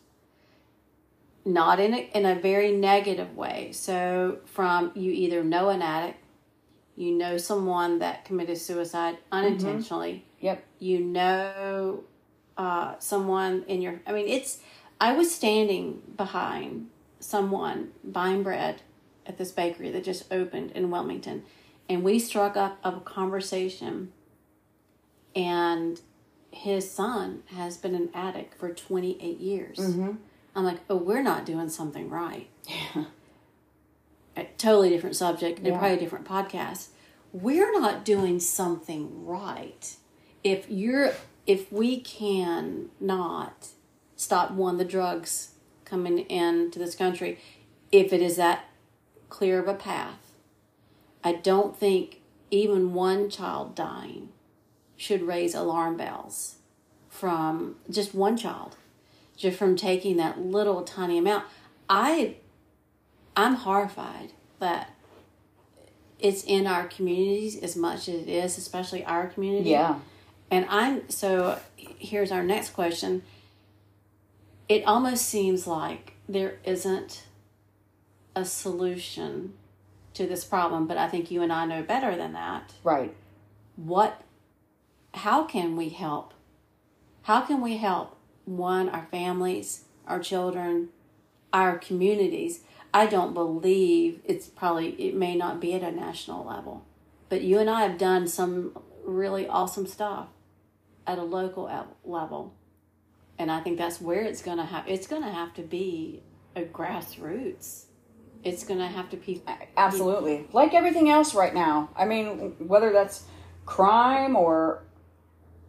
Not 1.43 1.79
in 1.79 1.93
a, 1.93 1.97
in 2.13 2.25
a 2.25 2.35
very 2.35 2.71
negative 2.71 3.35
way. 3.35 3.71
So, 3.71 4.39
from 4.45 4.91
you 4.95 5.11
either 5.11 5.43
know 5.43 5.69
an 5.69 5.81
addict, 5.81 6.19
you 6.95 7.11
know 7.13 7.37
someone 7.37 7.99
that 7.99 8.23
committed 8.25 8.57
suicide 8.57 9.17
unintentionally, 9.31 10.25
Yep. 10.39 10.63
you 10.79 10.99
know 10.99 12.03
uh, 12.57 12.95
someone 12.99 13.63
in 13.67 13.81
your 13.81 14.01
i 14.07 14.11
mean 14.11 14.27
it's 14.27 14.59
i 14.99 15.13
was 15.13 15.33
standing 15.33 16.01
behind 16.15 16.89
someone 17.19 17.91
buying 18.03 18.41
bread 18.43 18.81
at 19.27 19.37
this 19.37 19.51
bakery 19.51 19.91
that 19.91 20.03
just 20.03 20.31
opened 20.31 20.71
in 20.71 20.89
wilmington. 20.89 21.43
And 21.89 22.03
we 22.03 22.19
struck 22.19 22.57
up 22.57 22.79
a 22.83 22.99
conversation. 22.99 24.11
And 25.35 26.01
his 26.51 26.89
son 26.89 27.43
has 27.55 27.77
been 27.77 27.93
an 27.95 28.09
addict 28.13 28.55
for 28.55 28.73
28 28.73 29.37
years. 29.39 29.77
Mm-hmm. 29.77 30.11
I'm 30.55 30.63
like 30.63 30.79
oh 30.89 30.95
we're 30.95 31.21
not 31.21 31.45
doing 31.45 31.69
something 31.69 32.09
right. 32.09 32.47
A 34.35 34.43
totally 34.57 34.89
different 34.89 35.15
subject 35.15 35.57
and 35.59 35.67
Yeah. 35.67 35.77
probably 35.77 35.97
a 35.97 35.99
different 35.99 36.25
podcast 36.25 36.87
we're 37.33 37.71
not 37.79 38.05
doing 38.05 38.39
something 38.39 39.25
right. 39.25 39.95
If 40.43 40.65
you're 40.69 41.11
if 41.45 41.71
we 41.71 41.99
can 41.99 42.89
not 42.99 43.67
stop 44.15 44.51
one 44.51 44.77
the 44.77 44.85
drugs 44.85 45.51
coming 45.85 46.19
into 46.19 46.79
this 46.79 46.95
country 46.95 47.37
if 47.91 48.11
it 48.11 48.21
is 48.21 48.35
that 48.37 48.65
clear 49.29 49.59
of 49.59 49.67
a 49.67 49.73
path 49.73 50.31
i 51.23 51.31
don't 51.33 51.75
think 51.77 52.21
even 52.51 52.93
one 52.93 53.29
child 53.29 53.75
dying 53.75 54.29
should 54.95 55.21
raise 55.21 55.53
alarm 55.53 55.97
bells 55.97 56.55
from 57.09 57.75
just 57.89 58.13
one 58.15 58.37
child 58.37 58.75
just 59.35 59.57
from 59.57 59.75
taking 59.75 60.17
that 60.17 60.39
little 60.39 60.81
tiny 60.83 61.17
amount 61.17 61.43
i 61.89 62.35
i'm 63.35 63.55
horrified 63.55 64.31
that 64.59 64.91
it's 66.19 66.43
in 66.45 66.65
our 66.65 66.87
communities 66.87 67.57
as 67.61 67.75
much 67.75 68.07
as 68.07 68.15
it 68.23 68.27
is 68.29 68.57
especially 68.57 69.03
our 69.05 69.27
community 69.27 69.69
Yeah. 69.69 69.99
and 70.49 70.65
I'm 70.69 71.09
so 71.09 71.59
here's 71.75 72.31
our 72.31 72.43
next 72.43 72.71
question. 72.71 73.21
It 74.69 74.83
almost 74.85 75.25
seems 75.25 75.67
like 75.67 76.13
there 76.27 76.57
isn't 76.63 77.23
a 78.37 78.45
solution 78.45 79.53
to 80.13 80.27
this 80.27 80.45
problem, 80.45 80.87
but 80.87 80.97
I 80.97 81.07
think 81.07 81.31
you 81.31 81.41
and 81.41 81.51
I 81.51 81.65
know 81.65 81.81
better 81.81 82.15
than 82.15 82.33
that. 82.33 82.73
Right. 82.83 83.13
What 83.75 84.21
how 85.13 85.43
can 85.43 85.75
we 85.75 85.89
help? 85.89 86.33
How 87.23 87.41
can 87.41 87.61
we 87.61 87.77
help 87.77 88.15
one 88.45 88.89
our 88.89 89.07
families, 89.09 89.85
our 90.05 90.19
children, 90.19 90.89
our 91.51 91.79
communities? 91.79 92.61
I 92.93 93.07
don't 93.07 93.33
believe 93.33 94.21
it's 94.23 94.47
probably 94.47 94.89
it 94.89 95.15
may 95.15 95.35
not 95.35 95.59
be 95.59 95.73
at 95.73 95.81
a 95.81 95.91
national 95.91 96.45
level. 96.45 96.85
But 97.29 97.41
you 97.41 97.59
and 97.59 97.69
I 97.69 97.81
have 97.81 97.97
done 97.97 98.27
some 98.27 98.77
really 99.03 99.47
awesome 99.47 99.87
stuff 99.87 100.27
at 101.05 101.17
a 101.17 101.23
local 101.23 101.69
level. 102.05 102.53
And 103.39 103.51
I 103.51 103.61
think 103.61 103.77
that's 103.77 103.99
where 103.99 104.21
it's 104.21 104.41
going 104.41 104.57
to 104.57 104.65
have 104.65 104.87
it's 104.87 105.07
going 105.07 105.23
to 105.23 105.31
have 105.31 105.53
to 105.55 105.63
be 105.63 106.21
a 106.55 106.61
grassroots. 106.61 107.86
It's 108.43 108.63
going 108.63 108.79
to 108.79 108.87
have 108.87 109.09
to 109.09 109.17
be 109.17 109.41
Absolutely. 109.75 110.47
Like 110.53 110.73
everything 110.73 111.09
else 111.09 111.35
right 111.35 111.53
now. 111.53 111.89
I 111.95 112.05
mean, 112.05 112.55
whether 112.59 112.91
that's 112.91 113.23
crime 113.65 114.35
or 114.35 114.83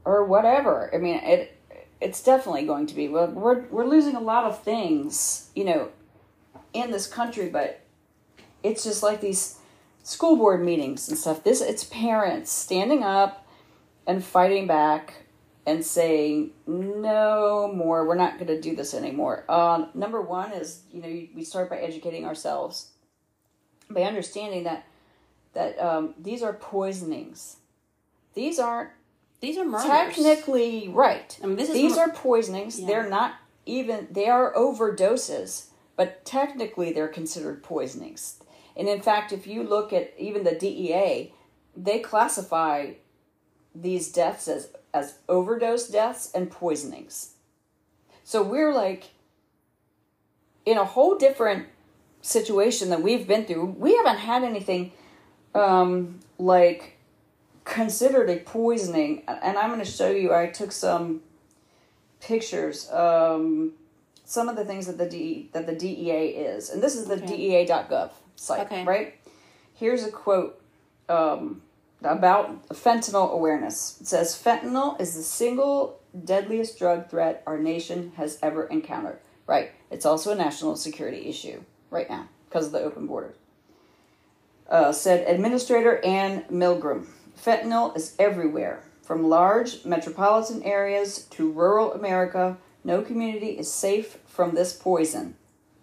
or 0.04 0.24
whatever. 0.24 0.90
I 0.94 0.98
mean, 0.98 1.16
it 1.16 1.56
it's 2.00 2.22
definitely 2.22 2.64
going 2.64 2.86
to 2.86 2.94
be. 2.94 3.08
We're 3.08 3.26
we're, 3.26 3.66
we're 3.68 3.86
losing 3.86 4.14
a 4.14 4.20
lot 4.20 4.44
of 4.44 4.62
things, 4.62 5.50
you 5.54 5.64
know, 5.64 5.90
in 6.72 6.90
this 6.90 7.06
country, 7.06 7.48
but 7.48 7.80
it's 8.62 8.84
just 8.84 9.02
like 9.02 9.20
these 9.20 9.58
school 10.02 10.36
board 10.36 10.64
meetings 10.64 11.08
and 11.08 11.18
stuff. 11.18 11.44
This 11.44 11.60
it's 11.60 11.84
parents 11.84 12.50
standing 12.50 13.02
up 13.02 13.46
and 14.06 14.24
fighting 14.24 14.66
back 14.66 15.24
and 15.68 15.84
saying 15.84 16.50
no 16.66 17.70
more. 17.74 18.06
We're 18.06 18.14
not 18.14 18.38
going 18.38 18.46
to 18.46 18.58
do 18.58 18.74
this 18.74 18.94
anymore. 18.94 19.44
Uh, 19.50 19.86
number 19.92 20.22
one 20.22 20.52
is 20.52 20.80
you 20.90 21.02
know 21.02 21.08
we 21.08 21.44
start 21.44 21.68
by 21.68 21.76
educating 21.76 22.24
ourselves 22.24 22.92
by 23.90 24.02
understanding 24.02 24.64
that 24.64 24.86
that 25.52 25.78
um, 25.78 26.14
these 26.18 26.42
are 26.42 26.54
poisonings. 26.54 27.56
These 28.32 28.58
aren't 28.58 28.90
These 29.40 29.58
are 29.58 29.64
murders. 29.66 29.86
technically 29.86 30.88
right. 30.88 31.38
I 31.42 31.46
mean, 31.46 31.56
this 31.56 31.68
is 31.68 31.74
these 31.74 31.98
are 31.98 32.08
poisonings. 32.10 32.80
Yeah. 32.80 32.86
They're 32.86 33.10
not 33.10 33.34
even 33.66 34.08
they 34.10 34.28
are 34.28 34.54
overdoses, 34.54 35.66
but 35.96 36.24
technically 36.24 36.92
they're 36.94 37.08
considered 37.08 37.62
poisonings. 37.62 38.40
And 38.74 38.88
in 38.88 39.02
fact, 39.02 39.32
if 39.32 39.46
you 39.46 39.64
look 39.64 39.92
at 39.92 40.14
even 40.16 40.44
the 40.44 40.54
DEA, 40.54 41.34
they 41.76 41.98
classify 41.98 42.92
these 43.74 44.10
deaths 44.10 44.48
as 44.48 44.70
as 44.94 45.18
overdose 45.28 45.88
deaths 45.88 46.30
and 46.34 46.50
poisonings. 46.50 47.34
So 48.24 48.42
we're 48.42 48.72
like 48.72 49.10
in 50.66 50.76
a 50.76 50.84
whole 50.84 51.16
different 51.16 51.66
situation 52.20 52.90
that 52.90 53.02
we've 53.02 53.26
been 53.26 53.44
through. 53.46 53.66
We 53.78 53.96
haven't 53.96 54.18
had 54.18 54.44
anything 54.44 54.92
um, 55.54 56.20
like 56.38 56.96
considered 57.64 58.28
a 58.30 58.36
poisoning, 58.36 59.22
and 59.26 59.56
I'm 59.58 59.68
going 59.68 59.80
to 59.80 59.90
show 59.90 60.10
you. 60.10 60.34
I 60.34 60.46
took 60.46 60.72
some 60.72 61.22
pictures. 62.20 62.90
Um, 62.90 63.72
some 64.24 64.50
of 64.50 64.56
the 64.56 64.64
things 64.64 64.86
that 64.86 64.98
the 64.98 65.08
D, 65.08 65.48
that 65.52 65.66
the 65.66 65.74
DEA 65.74 66.28
is, 66.28 66.68
and 66.68 66.82
this 66.82 66.96
is 66.96 67.06
the 67.06 67.14
Okay. 67.14 67.64
DEA.gov 67.64 68.10
site, 68.36 68.66
Okay. 68.66 68.84
right? 68.84 69.14
Here's 69.74 70.04
a 70.04 70.10
quote 70.10 70.60
um, 71.08 71.62
about 72.02 72.68
fentanyl 72.68 73.32
awareness. 73.32 73.98
It 74.00 74.06
says 74.06 74.40
fentanyl 74.40 75.00
is 75.00 75.14
the 75.14 75.22
single 75.22 76.00
deadliest 76.24 76.78
drug 76.78 77.10
threat 77.10 77.42
our 77.46 77.58
nation 77.58 78.12
has 78.16 78.38
ever 78.42 78.64
encountered. 78.64 79.18
Right. 79.46 79.70
It's 79.90 80.06
also 80.06 80.32
a 80.32 80.36
national 80.36 80.76
security 80.76 81.26
issue 81.28 81.62
right 81.90 82.08
now 82.08 82.28
because 82.48 82.66
of 82.66 82.72
the 82.72 82.82
open 82.82 83.06
borders. 83.06 83.36
Uh, 84.68 84.92
said 84.92 85.26
Administrator 85.26 86.04
Anne 86.04 86.44
Milgram. 86.52 87.06
Fentanyl 87.42 87.96
is 87.96 88.14
everywhere, 88.18 88.82
from 89.02 89.28
large 89.28 89.84
metropolitan 89.84 90.62
areas 90.62 91.24
to 91.30 91.50
rural 91.50 91.94
America. 91.94 92.58
No 92.84 93.00
community 93.00 93.58
is 93.58 93.72
safe 93.72 94.18
from 94.26 94.54
this 94.54 94.74
poison. 94.74 95.36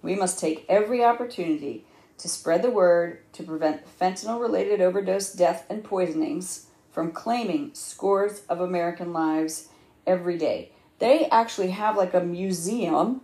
We 0.04 0.16
must 0.16 0.40
take 0.40 0.66
every 0.70 1.04
opportunity 1.04 1.86
to 2.18 2.30
spread 2.30 2.62
the 2.62 2.70
word 2.70 3.20
to 3.34 3.44
prevent 3.44 3.86
fentanyl 4.00 4.40
related 4.40 4.82
overdose 4.82 5.34
death 5.34 5.66
and 5.70 5.84
poisonings 5.84 6.68
from 6.92 7.12
claiming 7.12 7.72
scores 7.74 8.44
of 8.48 8.62
American 8.62 9.12
lives 9.12 9.68
every 10.08 10.38
day. 10.38 10.72
They 11.00 11.28
actually 11.30 11.72
have 11.72 11.98
like 11.98 12.14
a 12.14 12.22
museum 12.22 13.22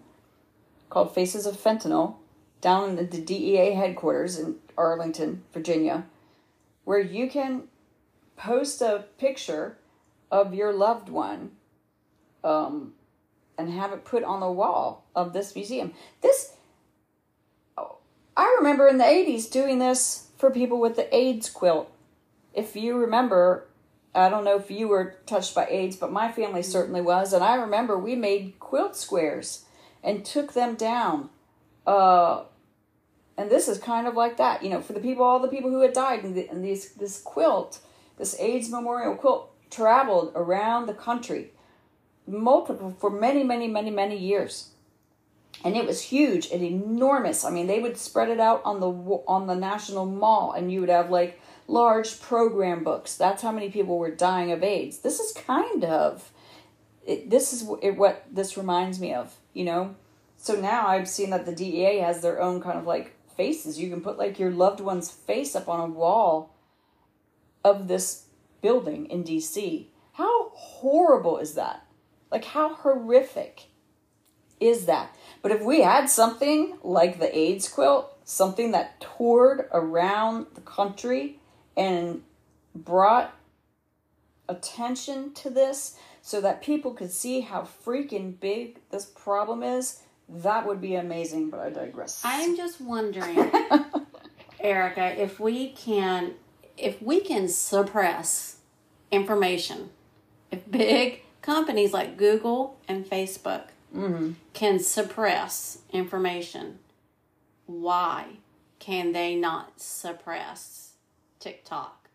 called 0.89 1.15
Faces 1.15 1.45
of 1.45 1.55
Fentanyl 1.55 2.15
down 2.59 2.89
in 2.89 3.09
the 3.09 3.21
DEA 3.21 3.73
headquarters 3.73 4.37
in 4.37 4.57
Arlington, 4.77 5.43
Virginia, 5.53 6.05
where 6.83 6.99
you 6.99 7.29
can 7.29 7.63
post 8.35 8.81
a 8.81 9.05
picture 9.17 9.77
of 10.29 10.53
your 10.53 10.73
loved 10.73 11.09
one 11.09 11.51
um, 12.43 12.93
and 13.57 13.69
have 13.71 13.93
it 13.93 14.05
put 14.05 14.23
on 14.23 14.39
the 14.39 14.51
wall 14.51 15.05
of 15.15 15.33
this 15.33 15.55
museum. 15.55 15.93
This, 16.21 16.53
I 18.35 18.55
remember 18.57 18.87
in 18.87 18.97
the 18.97 19.03
80s 19.03 19.51
doing 19.51 19.79
this 19.79 20.29
for 20.37 20.51
people 20.51 20.79
with 20.79 20.95
the 20.95 21.13
AIDS 21.15 21.49
quilt. 21.49 21.91
If 22.53 22.75
you 22.75 22.97
remember, 22.97 23.67
I 24.15 24.29
don't 24.29 24.43
know 24.43 24.57
if 24.57 24.71
you 24.71 24.87
were 24.87 25.15
touched 25.25 25.55
by 25.55 25.67
AIDS, 25.67 25.95
but 25.95 26.11
my 26.11 26.31
family 26.31 26.63
certainly 26.63 27.01
was. 27.01 27.33
And 27.33 27.43
I 27.43 27.55
remember 27.55 27.97
we 27.97 28.15
made 28.15 28.59
quilt 28.59 28.95
squares 28.95 29.65
and 30.03 30.25
took 30.25 30.53
them 30.53 30.75
down. 30.75 31.29
Uh, 31.85 32.43
and 33.37 33.49
this 33.49 33.67
is 33.67 33.77
kind 33.77 34.07
of 34.07 34.15
like 34.15 34.37
that, 34.37 34.63
you 34.63 34.69
know, 34.69 34.81
for 34.81 34.93
the 34.93 34.99
people, 34.99 35.23
all 35.23 35.39
the 35.39 35.47
people 35.47 35.69
who 35.69 35.81
had 35.81 35.93
died, 35.93 36.23
and, 36.23 36.35
the, 36.35 36.47
and 36.49 36.63
these 36.63 36.93
this 36.93 37.21
quilt, 37.21 37.79
this 38.17 38.39
AIDS 38.39 38.69
memorial 38.69 39.15
quilt, 39.15 39.51
traveled 39.69 40.31
around 40.35 40.85
the 40.85 40.93
country, 40.93 41.51
multiple 42.27 42.95
for 42.99 43.09
many, 43.09 43.43
many, 43.43 43.67
many, 43.67 43.89
many 43.89 44.17
years, 44.17 44.70
and 45.63 45.75
it 45.75 45.85
was 45.85 46.01
huge 46.01 46.49
and 46.51 46.63
enormous. 46.63 47.45
I 47.45 47.51
mean, 47.51 47.67
they 47.67 47.79
would 47.79 47.97
spread 47.97 48.29
it 48.29 48.39
out 48.39 48.61
on 48.65 48.79
the 48.79 48.89
on 49.27 49.47
the 49.47 49.55
National 49.55 50.05
Mall, 50.05 50.53
and 50.53 50.71
you 50.71 50.79
would 50.81 50.89
have 50.89 51.09
like 51.09 51.39
large 51.67 52.19
program 52.19 52.83
books. 52.83 53.15
That's 53.15 53.41
how 53.41 53.51
many 53.51 53.69
people 53.69 53.97
were 53.97 54.11
dying 54.11 54.51
of 54.51 54.63
AIDS. 54.63 54.99
This 54.99 55.19
is 55.19 55.31
kind 55.31 55.83
of, 55.85 56.31
it, 57.05 57.29
this 57.29 57.53
is 57.53 57.67
it, 57.81 57.95
what 57.95 58.25
this 58.29 58.57
reminds 58.57 58.99
me 58.99 59.13
of, 59.13 59.35
you 59.53 59.63
know. 59.63 59.95
So 60.37 60.59
now 60.59 60.87
I've 60.87 61.07
seen 61.07 61.29
that 61.29 61.45
the 61.45 61.55
DEA 61.55 61.99
has 61.99 62.21
their 62.21 62.41
own 62.41 62.61
kind 62.61 62.77
of 62.77 62.85
like 62.85 63.15
faces. 63.35 63.79
You 63.79 63.89
can 63.89 64.01
put 64.01 64.17
like 64.17 64.39
your 64.39 64.51
loved 64.51 64.81
one's 64.81 65.09
face 65.09 65.55
up 65.55 65.69
on 65.69 65.79
a 65.79 65.93
wall 65.93 66.55
of 67.63 67.87
this 67.87 68.25
building 68.61 69.05
in 69.05 69.23
DC. 69.23 69.85
How 70.13 70.49
horrible 70.49 71.37
is 71.37 71.53
that? 71.53 71.85
Like, 72.31 72.45
how 72.45 72.73
horrific 72.73 73.67
is 74.59 74.85
that? 74.85 75.15
But 75.41 75.51
if 75.51 75.61
we 75.61 75.81
had 75.81 76.09
something 76.09 76.77
like 76.83 77.19
the 77.19 77.35
AIDS 77.35 77.67
quilt, 77.67 78.15
something 78.23 78.71
that 78.71 79.01
toured 79.17 79.67
around 79.71 80.47
the 80.53 80.61
country 80.61 81.39
and 81.75 82.21
brought 82.75 83.33
attention 84.47 85.33
to 85.33 85.49
this 85.49 85.97
so 86.21 86.41
that 86.41 86.61
people 86.61 86.93
could 86.93 87.11
see 87.11 87.41
how 87.41 87.61
freaking 87.61 88.39
big 88.39 88.79
this 88.91 89.05
problem 89.05 89.63
is, 89.63 90.03
that 90.29 90.65
would 90.67 90.79
be 90.79 90.95
amazing, 90.95 91.49
but 91.49 91.59
I 91.59 91.69
digress. 91.69 92.21
I'm 92.23 92.55
just 92.55 92.79
wondering, 92.79 93.51
Erika, 94.59 95.19
if 95.21 95.39
we 95.39 95.71
can, 95.71 96.35
if 96.77 97.01
we 97.01 97.19
can 97.19 97.47
suppress 97.47 98.57
information, 99.11 99.89
if 100.51 100.69
big 100.69 101.21
companies 101.41 101.91
like 101.91 102.17
Google 102.17 102.77
and 102.87 103.05
Facebook 103.05 103.63
Mm-hmm. 103.95 104.31
can 104.53 104.79
suppress 104.79 105.79
information, 105.91 106.79
why 107.65 108.37
can 108.79 109.11
they 109.11 109.35
not 109.35 109.81
suppress 109.81 110.93
TikTok, 111.39 112.09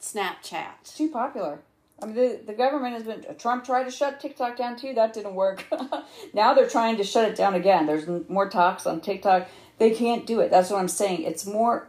Snapchat? 0.00 0.96
too 0.96 1.08
popular. 1.08 1.60
I 2.02 2.06
mean, 2.06 2.14
the, 2.14 2.40
the 2.46 2.52
government 2.52 2.94
has 2.94 3.04
been. 3.04 3.24
Trump 3.38 3.64
tried 3.64 3.84
to 3.84 3.90
shut 3.90 4.20
TikTok 4.20 4.56
down 4.56 4.76
too. 4.76 4.92
That 4.94 5.12
didn't 5.12 5.34
work. 5.34 5.64
now 6.34 6.52
they're 6.54 6.68
trying 6.68 6.98
to 6.98 7.04
shut 7.04 7.28
it 7.28 7.36
down 7.36 7.54
again. 7.54 7.86
There's 7.86 8.06
more 8.28 8.48
talks 8.50 8.86
on 8.86 9.00
TikTok. 9.00 9.48
They 9.78 9.90
can't 9.90 10.26
do 10.26 10.40
it. 10.40 10.50
That's 10.50 10.70
what 10.70 10.78
I'm 10.78 10.88
saying. 10.88 11.22
It's 11.22 11.46
more. 11.46 11.88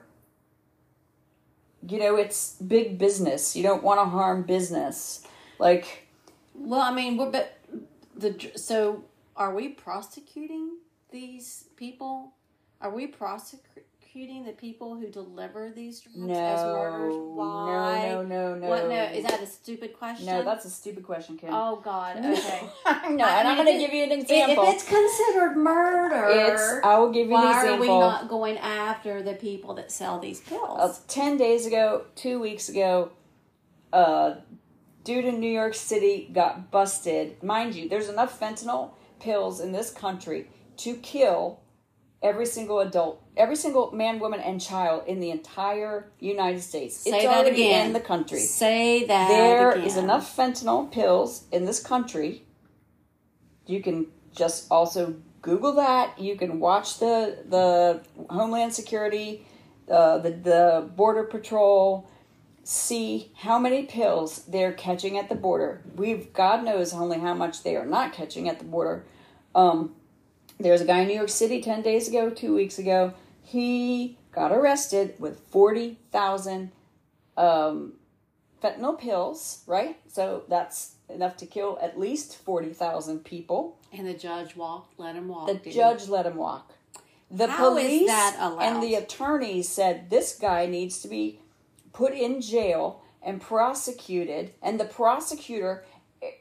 You 1.87 1.99
know, 1.99 2.15
it's 2.15 2.55
big 2.55 2.97
business. 2.97 3.55
You 3.55 3.63
don't 3.63 3.83
want 3.83 3.99
to 3.99 4.05
harm 4.05 4.43
business. 4.43 5.25
Like, 5.59 6.07
Well, 6.53 6.81
I 6.81 6.93
mean, 6.93 7.17
we're 7.17 7.31
but 7.31 7.56
the 8.18 8.52
so 8.56 9.03
are 9.35 9.53
we 9.53 9.69
prosecuting 9.69 10.77
these 11.11 11.65
people? 11.76 12.34
Are 12.81 12.91
we 12.91 13.07
prosecuting 13.07 14.45
the 14.45 14.52
people 14.52 14.95
who 14.95 15.07
deliver 15.07 15.72
these 15.72 15.99
drugs 16.02 16.18
no, 16.18 16.34
as 16.34 16.64
murders? 16.64 17.14
Why? 17.15 18.10
no, 18.10 18.22
no, 18.23 18.56
no, 18.56 18.60
no. 18.60 18.68
What? 18.68 18.89
No, 18.89 19.03
is 19.03 19.23
that 19.23 19.41
a 19.41 19.48
stupid 19.48 19.98
question? 19.98 20.26
No, 20.26 20.44
that's 20.44 20.65
a 20.65 20.69
stupid 20.69 21.03
question, 21.03 21.38
Kim. 21.38 21.49
Oh 21.52 21.77
God. 21.84 22.18
Okay. 22.26 22.69
no, 23.15 23.26
I 23.26 23.39
and 23.39 23.48
I'm 23.48 23.64
going 23.64 23.73
to 23.73 23.80
give 23.80 23.94
you 23.94 24.03
an 24.03 24.11
example. 24.11 24.64
If 24.64 24.76
it's 24.76 24.84
considered 24.84 25.56
murder, 25.56 26.27
It's- 26.30 26.80
I 26.84 26.98
will 26.99 27.11
give 27.11 27.30
you 27.30 27.35
an 27.35 27.48
example. 27.48 27.69
Why 27.72 27.76
are 27.77 27.80
we 27.80 27.88
not 27.88 28.27
going 28.27 28.57
after 28.57 29.22
the 29.22 29.34
people 29.34 29.76
that 29.76 29.91
sell 29.91 30.19
these 30.19 30.39
pills? 30.39 30.80
uh, 30.80 30.94
10 31.07 31.38
days 31.38 31.65
ago, 31.65 32.06
two 32.15 32.39
weeks 32.39 32.69
ago, 32.69 33.11
uh, 33.94 34.35
dude 35.07 35.23
in 35.23 35.39
New 35.39 35.49
York 35.49 35.73
City 35.73 36.29
got 36.34 36.69
busted. 36.69 37.41
Mind 37.41 37.73
you, 37.75 37.88
there's 37.88 38.09
enough 38.09 38.38
fentanyl 38.38 38.91
pills 39.21 39.61
in 39.61 39.71
this 39.71 39.89
country 39.89 40.49
to 40.75 40.95
kill 40.97 41.61
every 42.21 42.45
single 42.45 42.81
adult, 42.81 43.23
every 43.38 43.55
single 43.55 43.93
man, 43.93 44.19
woman, 44.19 44.41
and 44.41 44.59
child 44.59 45.03
in 45.07 45.21
the 45.21 45.31
entire 45.31 46.11
United 46.19 46.61
States. 46.61 46.97
Say 46.97 47.11
it's 47.11 47.23
that 47.23 47.38
already 47.38 47.63
again. 47.67 47.88
in 47.88 47.93
the 47.93 48.01
country. 48.01 48.39
Say 48.39 49.05
that 49.05 49.29
There 49.29 49.71
again. 49.71 49.85
is 49.85 49.95
enough 49.95 50.35
fentanyl 50.35 50.91
pills 50.91 51.45
in 51.53 51.63
this 51.63 51.79
country. 51.81 52.43
You 53.65 53.81
can 53.81 54.07
just 54.35 54.69
also 54.69 55.15
Google 55.41 55.71
that. 55.75 56.19
You 56.19 56.35
can 56.35 56.59
watch 56.59 56.99
the 56.99 57.45
the 57.47 58.01
Homeland 58.29 58.73
Security, 58.73 59.47
uh, 59.89 60.17
the 60.17 60.31
the 60.31 60.89
Border 60.97 61.23
Patrol, 61.23 62.09
see 62.68 63.31
how 63.34 63.57
many 63.57 63.84
pills 63.84 64.44
they're 64.45 64.73
catching 64.73 65.18
at 65.18 65.30
the 65.30 65.35
border. 65.35 65.81
We've 65.95 66.34
God 66.34 66.65
knows 66.65 66.94
only 66.94 67.18
how 67.18 67.34
much 67.34 67.64
they 67.64 67.77
are 67.77 67.85
not 67.85 68.11
catching 68.11 68.49
at 68.49 68.60
the 68.60 68.65
border. 68.65 69.06
Um, 69.56 69.95
there's 70.60 70.81
a 70.81 70.85
guy 70.85 70.99
in 70.99 71.07
New 71.07 71.14
York 71.14 71.30
City 71.30 71.61
ten 71.61 71.81
days 71.81 72.10
ago, 72.10 72.30
two 72.30 72.53
weeks 72.53 72.77
ago. 72.77 73.14
He 73.41 74.18
got 74.34 74.52
arrested 74.52 75.15
with 75.18 75.39
forty 75.48 75.98
thousand 76.11 76.72
um, 77.38 77.94
fentanyl 78.61 78.99
pills. 78.99 79.64
Right, 79.65 79.98
so 80.10 80.44
that's 80.49 80.95
enough 81.07 81.38
to 81.38 81.45
kill 81.45 81.80
at 81.81 81.98
least 81.98 82.35
forty 82.35 82.73
thousand 82.73 83.23
people. 83.23 83.80
And 83.94 84.06
the 84.06 84.14
judge 84.14 84.57
walked, 84.57 84.99
let 84.99 85.15
him 85.15 85.30
walk. 85.30 85.48
The 85.48 85.53
didn't 85.53 85.72
judge 85.72 86.10
let 86.10 86.26
him 86.26 86.35
walk. 86.35 86.73
The 87.31 87.48
How 87.48 87.69
police 87.69 88.10
and 88.10 88.84
the 88.84 88.95
attorney 88.95 89.61
said 89.61 90.10
this 90.10 90.38
guy 90.38 90.65
needs 90.65 91.02
to 91.02 91.07
be 91.07 91.39
put 91.97 92.13
in 92.13 92.39
jail 92.41 93.01
and 93.23 93.41
prosecuted. 93.41 94.53
And 94.61 94.79
the 94.79 94.85
prosecutor, 94.85 95.83
eh, 96.21 96.31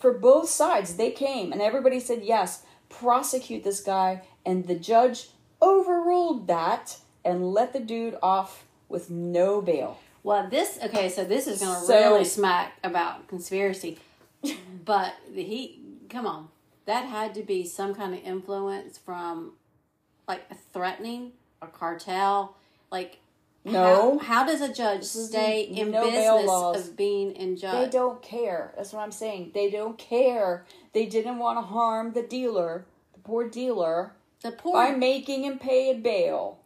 for 0.00 0.12
both 0.14 0.48
sides, 0.48 0.96
they 0.96 1.10
came 1.10 1.52
and 1.52 1.60
everybody 1.60 2.00
said 2.00 2.22
yes, 2.22 2.62
prosecute 2.88 3.62
this 3.62 3.80
guy. 3.80 4.22
And 4.46 4.66
the 4.66 4.74
judge 4.74 5.28
overruled 5.60 6.46
that 6.48 6.96
and 7.24 7.52
let 7.52 7.74
the 7.74 7.80
dude 7.80 8.16
off 8.22 8.64
with 8.88 9.10
no 9.10 9.60
bail. 9.60 9.98
Well, 10.22 10.48
this 10.48 10.78
okay. 10.82 11.08
So 11.08 11.24
this 11.24 11.46
is 11.46 11.60
going 11.60 11.78
to 11.80 11.86
So- 11.86 11.94
really 11.94 12.24
smack 12.24 12.78
about 12.82 13.28
conspiracy, 13.28 13.98
but 14.84 15.14
the 15.34 15.42
he 15.42 15.80
come 16.08 16.26
on, 16.26 16.48
that 16.86 17.04
had 17.06 17.34
to 17.34 17.42
be 17.42 17.66
some 17.66 17.94
kind 17.94 18.14
of 18.14 18.20
influence 18.24 18.98
from 18.98 19.52
like 20.26 20.42
a 20.50 20.54
threatening 20.72 21.32
a 21.60 21.66
cartel, 21.66 22.56
like. 22.90 23.18
No. 23.64 24.18
How, 24.18 24.40
how 24.40 24.46
does 24.46 24.60
a 24.60 24.72
judge 24.72 25.04
stay 25.04 25.62
in 25.62 25.92
no 25.92 26.04
business 26.04 26.50
of 26.90 26.96
being 26.96 27.32
in 27.32 27.54
They 27.54 27.88
don't 27.88 28.20
care. 28.20 28.72
That's 28.76 28.92
what 28.92 29.02
I'm 29.02 29.12
saying. 29.12 29.52
They 29.54 29.70
don't 29.70 29.96
care. 29.96 30.66
They 30.92 31.06
didn't 31.06 31.38
want 31.38 31.58
to 31.58 31.62
harm 31.62 32.12
the 32.12 32.22
dealer, 32.22 32.86
the 33.12 33.20
poor 33.20 33.48
dealer, 33.48 34.14
The 34.42 34.50
poor. 34.50 34.74
by 34.74 34.90
making 34.90 35.44
him 35.44 35.58
pay 35.58 35.90
a 35.90 35.94
bail. 35.94 36.58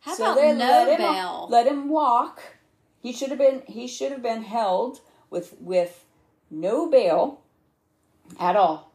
how 0.00 0.14
So 0.14 0.24
about 0.24 0.36
they 0.36 0.52
no 0.52 0.58
let 0.58 0.88
him, 0.88 0.96
bail? 0.98 1.46
Let 1.48 1.66
him 1.68 1.88
walk. 1.88 2.42
He 3.00 3.12
should 3.12 3.28
have 3.30 3.38
been. 3.38 3.62
He 3.66 3.86
should 3.86 4.10
have 4.10 4.22
been 4.22 4.42
held 4.42 5.00
with 5.30 5.54
with 5.60 6.04
no 6.50 6.90
bail 6.90 7.40
at 8.38 8.56
all, 8.56 8.89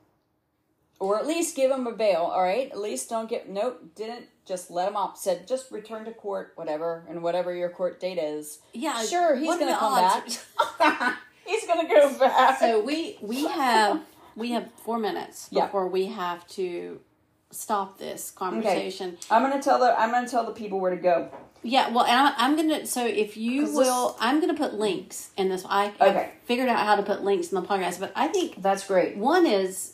or 1.00 1.18
at 1.20 1.28
least 1.28 1.56
give 1.56 1.72
him 1.72 1.88
a 1.88 1.92
bail. 1.92 2.22
All 2.22 2.42
right. 2.44 2.72
At 2.72 2.80
least 2.80 3.10
don't 3.10 3.30
get. 3.30 3.50
Nope. 3.50 3.82
Didn't 3.96 4.26
just 4.46 4.70
let 4.72 4.88
him 4.88 4.96
off. 4.96 5.18
Said 5.18 5.48
just 5.48 5.72
return 5.72 6.06
to 6.06 6.12
court, 6.12 6.54
whatever, 6.56 7.04
and 7.10 7.22
whatever 7.24 7.54
your 7.54 7.70
court 7.70 8.00
date 8.00 8.18
is. 8.18 8.60
yeah, 8.74 9.04
Sure, 9.04 9.36
he's 9.36 9.58
gonna 9.58 9.76
come 9.78 9.94
odds? 9.94 10.44
back. 10.80 11.18
he's 11.46 11.66
gonna 11.68 11.88
go 11.88 12.18
back. 12.18 12.60
So 12.60 12.82
we 12.84 13.18
we 13.22 13.46
have 13.46 14.02
we 14.36 14.52
have 14.52 14.70
four 14.84 15.00
minutes 15.00 15.48
Yeah. 15.52 15.66
before 15.66 15.88
we 15.88 16.06
have 16.08 16.48
to 16.50 17.00
stop 17.52 17.98
this 18.00 18.32
conversation. 18.32 19.18
I'm 19.32 19.42
gonna 19.42 19.62
tell 19.62 19.80
the. 19.80 20.00
I'm 20.00 20.12
gonna 20.12 20.28
tell 20.28 20.46
the 20.46 20.52
people 20.54 20.80
where 20.80 20.92
to 20.92 21.02
go. 21.02 21.30
Yeah, 21.64 21.90
well, 21.90 22.06
and 22.06 22.16
I'm, 22.16 22.34
I'm 22.38 22.56
gonna. 22.56 22.86
So 22.86 23.06
if 23.08 23.38
you 23.38 23.66
will, 23.74 24.16
I'm 24.20 24.40
gonna 24.40 24.54
put 24.54 24.76
links 24.76 25.32
in 25.38 25.50
this. 25.50 25.66
I 25.68 25.92
Okay. 26.00 26.32
figured 26.46 26.70
out 26.70 26.80
how 26.86 26.96
to 26.96 27.02
put 27.04 27.24
links 27.24 27.52
in 27.52 27.60
the 27.60 27.68
podcast, 27.68 28.00
but 28.00 28.12
I 28.16 28.28
think 28.28 28.62
That's 28.62 28.86
great. 28.86 29.18
one 29.18 29.48
is 29.48 29.94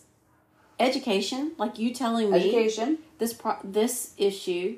education, 0.81 1.51
like 1.57 1.77
you 1.79 1.93
telling 1.93 2.31
me 2.31 2.39
Education. 2.39 2.97
this 3.19 3.33
pro- 3.33 3.57
this 3.63 4.13
issue. 4.17 4.77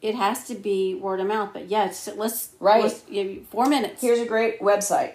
It 0.00 0.14
has 0.14 0.46
to 0.46 0.54
be 0.54 0.94
word 0.94 1.18
of 1.20 1.26
mouth, 1.26 1.50
but 1.52 1.66
yes, 1.68 2.08
let's 2.16 2.50
Right. 2.60 2.84
let's- 2.84 3.02
four 3.50 3.66
minutes. 3.66 4.00
Here's 4.00 4.20
a 4.20 4.26
great 4.26 4.60
website 4.60 5.14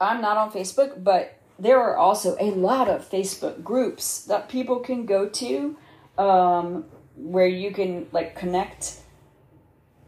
I'm 0.00 0.20
not 0.20 0.36
on 0.36 0.50
Facebook, 0.50 1.04
but 1.04 1.38
there 1.58 1.78
are 1.80 1.96
also 1.96 2.36
a 2.40 2.50
lot 2.50 2.88
of 2.88 3.08
Facebook 3.08 3.62
groups 3.62 4.24
that 4.24 4.48
people 4.48 4.80
can 4.80 5.06
go 5.06 5.28
to 5.28 5.76
um, 6.18 6.86
where 7.16 7.46
you 7.46 7.70
can 7.70 8.08
like 8.10 8.34
connect 8.34 8.96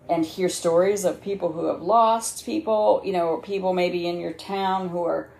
and 0.09 0.24
hear 0.24 0.48
stories 0.48 1.05
of 1.05 1.22
people 1.22 1.52
who 1.52 1.66
have 1.66 1.81
lost 1.81 2.44
people, 2.44 3.01
you 3.05 3.12
know, 3.12 3.28
or 3.28 3.40
people 3.40 3.72
maybe 3.72 4.06
in 4.06 4.18
your 4.18 4.32
town 4.32 4.89
who 4.89 5.02
are 5.05 5.31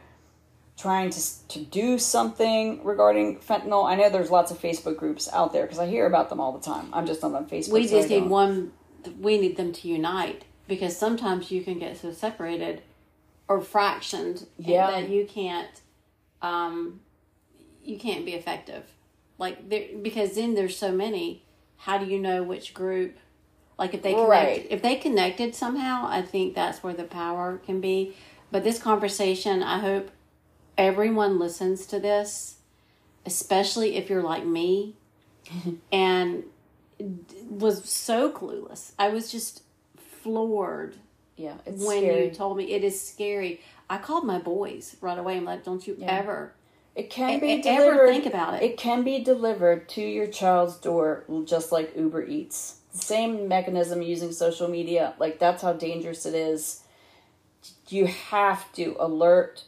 trying 0.77 1.11
to 1.11 1.49
to 1.49 1.61
do 1.61 1.99
something 1.99 2.85
regarding 2.85 3.39
fentanyl. 3.39 3.85
I 3.89 3.95
know 3.95 4.11
there's 4.11 4.31
lots 4.31 4.51
of 4.51 4.59
Facebook 4.61 4.97
groups 4.97 5.29
out 5.33 5.53
there 5.53 5.63
because 5.63 5.79
I 5.79 5.87
hear 5.87 6.07
about 6.07 6.29
them 6.31 6.41
all 6.41 6.53
the 6.53 6.65
time. 6.65 6.89
I'm 6.93 7.07
just 7.07 7.23
not 7.23 7.33
on 7.35 7.47
Facebook. 7.47 7.73
we 7.73 7.87
so 7.87 7.99
just 7.99 8.11
need 8.11 8.27
one. 8.27 8.73
We 9.21 9.39
need 9.39 9.57
them 9.57 9.73
to 9.73 9.89
unite 9.89 10.45
because 10.67 10.97
sometimes 10.97 11.51
you 11.51 11.63
can 11.63 11.79
get 11.79 11.97
so 11.97 12.11
separated 12.13 12.83
or 13.49 13.61
fractioned 13.61 14.47
Yeah. 14.59 14.91
that 14.91 15.11
you 15.11 15.27
can't, 15.27 15.69
um, 16.41 17.01
you 17.85 17.99
can't 17.99 18.25
be 18.25 18.33
effective. 18.33 18.85
Like 19.37 19.69
there, 19.69 19.85
because 20.01 20.35
then 20.35 20.55
there's 20.55 20.77
so 20.77 20.91
many. 20.93 21.43
How 21.77 21.99
do 21.99 22.07
you 22.07 22.19
know 22.19 22.43
which 22.43 22.73
group? 22.73 23.17
Like 23.79 23.93
if 23.93 24.03
they 24.03 24.13
connect, 24.15 24.29
Right. 24.31 24.67
if 24.71 24.81
they 24.81 24.97
connected 24.97 25.55
somehow, 25.55 26.07
I 26.09 26.23
think 26.23 26.55
that's 26.55 26.83
where 26.83 26.95
the 26.95 27.05
power 27.05 27.61
can 27.67 27.81
be. 27.81 28.15
But 28.51 28.65
this 28.65 28.79
conversation, 28.79 29.63
I 29.63 29.81
hope 29.81 30.11
everyone 30.79 31.39
listens 31.39 31.87
to 31.87 31.99
this, 32.01 32.57
especially 33.27 33.97
if 33.97 34.11
you're 34.11 34.23
like 34.23 34.45
me 34.47 34.95
and 35.93 36.45
was 37.49 37.89
so 37.89 38.31
clueless. 38.31 38.93
I 38.99 39.09
was 39.09 39.31
just 39.31 39.63
floored 39.97 40.97
Yeah, 41.37 41.55
it's 41.67 41.85
when 41.85 41.99
scary. 41.99 42.27
you 42.27 42.31
told 42.31 42.57
me 42.57 42.73
it 42.73 42.85
is 42.85 43.01
scary. 43.01 43.61
I 43.91 43.99
called 43.99 44.25
my 44.25 44.39
boys 44.39 44.97
right 45.01 45.19
away. 45.19 45.37
I'm 45.37 45.45
like, 45.45 45.65
"Don't 45.65 45.87
you 45.87 45.97
ever 46.03 46.55
It 46.95 47.11
can 47.11 47.41
be 47.41 47.49
e- 47.55 47.63
delivered. 47.63 47.95
ever 47.95 48.09
think 48.09 48.27
about 48.27 48.55
it?" 48.55 48.63
It 48.63 48.77
can 48.79 49.03
be 49.03 49.23
delivered 49.23 49.89
to 49.91 50.01
your 50.01 50.27
child's 50.27 50.77
door 50.77 51.25
just 51.45 51.73
like 51.73 51.97
Uber 51.97 52.25
Eats. 52.27 52.77
Same 52.93 53.49
mechanism 53.49 54.01
using 54.03 54.33
social 54.33 54.69
media. 54.69 55.15
Like 55.19 55.39
that's 55.39 55.63
how 55.63 55.73
dangerous 55.75 56.25
it 56.27 56.35
is. 56.35 56.83
You 57.89 58.07
have 58.07 58.73
to 58.75 58.97
alert 58.99 59.65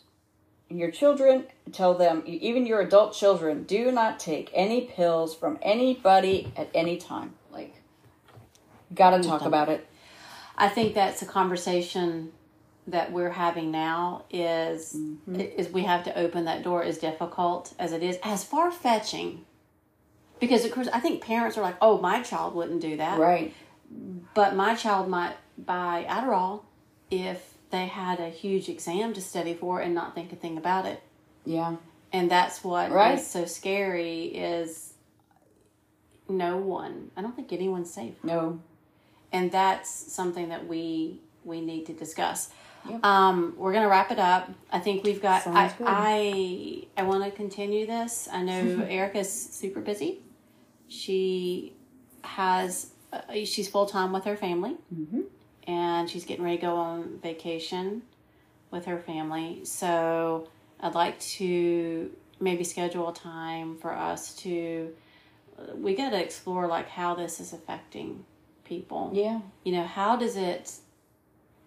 your 0.69 0.91
children, 0.91 1.47
tell 1.73 1.95
them, 1.95 2.23
even 2.27 2.67
your 2.67 2.81
adult 2.81 3.15
children, 3.15 3.65
do 3.65 3.93
not 3.93 4.19
take 4.19 4.51
any 4.53 4.83
pills 4.83 5.35
from 5.35 5.59
anybody 5.63 6.53
at 6.57 6.69
any 6.75 6.97
time. 6.97 7.35
Like, 7.53 7.75
gotta 8.95 9.23
talk 9.23 9.43
about 9.43 9.69
it. 9.69 9.87
I 10.57 10.69
think 10.69 10.95
that's 10.95 11.23
a 11.23 11.27
conversation 11.27 12.33
that 12.87 13.13
we're 13.13 13.31
having 13.31 13.71
now. 13.71 14.25
Is 14.31 14.95
Mm-hmm. 14.97 15.41
is 15.41 15.69
we 15.71 15.83
have 15.83 16.05
to 16.05 16.17
open 16.19 16.45
that 16.45 16.63
door 16.63 16.83
as 16.83 16.99
difficult 16.99 17.75
as 17.79 17.93
it 17.93 18.03
is, 18.03 18.19
as 18.23 18.45
far 18.45 18.71
fetching. 18.71 19.45
Because 20.39 20.65
of 20.65 20.71
course, 20.71 20.89
I 20.93 21.01
think 21.01 21.23
parents 21.23 21.57
are 21.59 21.63
like, 21.63 21.77
"Oh, 21.81 21.99
my 22.01 22.23
child 22.23 22.55
wouldn't 22.55 22.81
do 22.81 22.97
that." 22.97 23.19
Right. 23.19 23.53
But 24.35 24.55
my 24.55 24.75
child 24.75 25.09
might 25.09 25.35
buy 25.59 26.07
Adderall 26.09 26.63
if 27.11 27.56
they 27.71 27.87
had 27.87 28.21
a 28.21 28.29
huge 28.29 28.69
exam 28.69 29.13
to 29.15 29.21
study 29.21 29.55
for 29.55 29.81
and 29.81 29.95
not 29.95 30.15
think 30.15 30.33
a 30.33 30.37
thing 30.37 30.57
about 30.57 30.87
it. 30.87 31.03
Yeah. 31.45 31.77
And 32.13 32.31
that's 32.31 32.63
what 32.65 32.89
is 32.89 32.93
Right. 32.93 33.21
so 33.21 33.45
scary 33.45 34.25
is 34.27 34.95
no 36.29 36.57
one. 36.57 37.11
I 37.17 37.23
don't 37.23 37.35
think 37.35 37.53
anyone's 37.53 37.93
safe. 37.93 38.15
No. 38.23 38.61
And 39.33 39.51
that's 39.51 39.91
something 39.91 40.49
that 40.49 40.67
we 40.67 41.21
we 41.45 41.61
need 41.61 41.87
to 41.87 41.93
discuss. 41.93 42.51
Yep. 42.89 43.05
Um, 43.05 43.55
we're 43.57 43.73
gonna 43.73 43.89
wrap 43.89 44.11
it 44.11 44.19
up. 44.19 44.51
I 44.71 44.79
think 44.79 45.05
we've 45.05 45.21
got. 45.23 45.43
Sounds 45.43 45.57
I, 45.57 45.75
good. 45.77 45.87
I 45.89 46.87
I 46.97 47.03
want 47.05 47.25
to 47.25 47.31
continue 47.31 47.87
this. 47.87 48.29
I 48.33 48.43
know 48.43 48.85
Erika's 48.89 49.31
super 49.31 49.81
busy. 49.81 50.21
She 50.89 51.75
has. 52.23 52.91
Uh, 53.13 53.21
she's 53.45 53.69
full 53.69 53.87
time 53.87 54.13
with 54.13 54.25
her 54.25 54.37
family, 54.37 54.77
Mm-hmm. 54.95 55.21
And 55.67 56.09
she's 56.09 56.25
getting 56.25 56.45
ready 56.45 56.57
to 56.59 56.63
go 56.63 56.77
on 56.77 57.19
vacation 57.23 58.03
with 58.71 58.85
her 58.87 58.99
family. 58.99 59.61
So 59.65 60.49
I'd 60.81 60.95
like 60.95 61.19
to 61.21 62.11
maybe 62.41 62.65
schedule 62.65 63.09
a 63.09 63.15
time 63.15 63.77
for 63.79 63.93
us 63.93 64.35
to. 64.37 64.93
We 65.75 65.95
got 65.95 66.11
to 66.11 66.23
explore 66.23 66.67
like 66.67 66.89
how 66.89 67.15
this 67.15 67.41
is 67.41 67.53
affecting 67.53 68.25
people. 68.65 69.11
Yeah. 69.15 69.41
You 69.65 69.73
know, 69.73 69.85
how 69.87 70.17
does 70.17 70.37
it? 70.37 70.73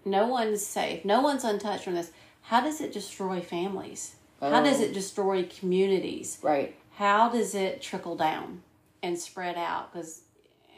No 0.05 0.27
one's 0.27 0.65
safe. 0.65 1.03
No 1.03 1.21
one's 1.21 1.43
untouched 1.43 1.83
from 1.83 1.95
this. 1.95 2.11
How 2.41 2.61
does 2.61 2.81
it 2.81 2.93
destroy 2.93 3.41
families? 3.41 4.15
How 4.39 4.63
does 4.63 4.79
Oh. 4.79 4.83
it 4.85 4.93
destroy 4.93 5.43
communities? 5.43 6.39
Right. 6.41 6.75
How 6.91 7.29
does 7.29 7.53
it 7.55 7.81
trickle 7.81 8.15
down 8.15 8.61
and 9.03 9.19
spread 9.19 9.57
out? 9.57 9.91
Because, 9.91 10.21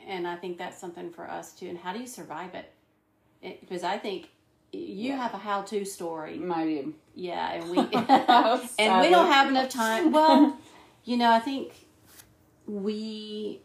and 0.08 0.28
I 0.28 0.36
think 0.36 0.58
that's 0.58 0.80
something 0.80 1.12
for 1.12 1.30
us 1.30 1.54
too. 1.54 1.68
And 1.68 1.78
how 1.78 1.94
do 1.94 2.00
you 2.00 2.08
survive 2.08 2.56
it? 2.56 2.72
Because 3.42 3.84
I 3.84 3.98
think 3.98 4.30
you 4.72 5.14
have 5.14 5.34
a 5.34 5.38
how-to 5.38 5.86
story. 5.86 6.42
I 6.52 6.64
do. 6.64 6.94
Yeah, 7.16 7.54
and 7.54 7.70
we 7.70 7.78
and 8.80 9.02
we 9.02 9.10
don't 9.10 9.32
have 9.32 9.50
enough 9.50 9.70
time. 9.70 10.12
Well, 10.12 10.58
you 11.04 11.18
know, 11.18 11.30
I 11.30 11.40
think 11.40 11.74
we, 12.66 13.62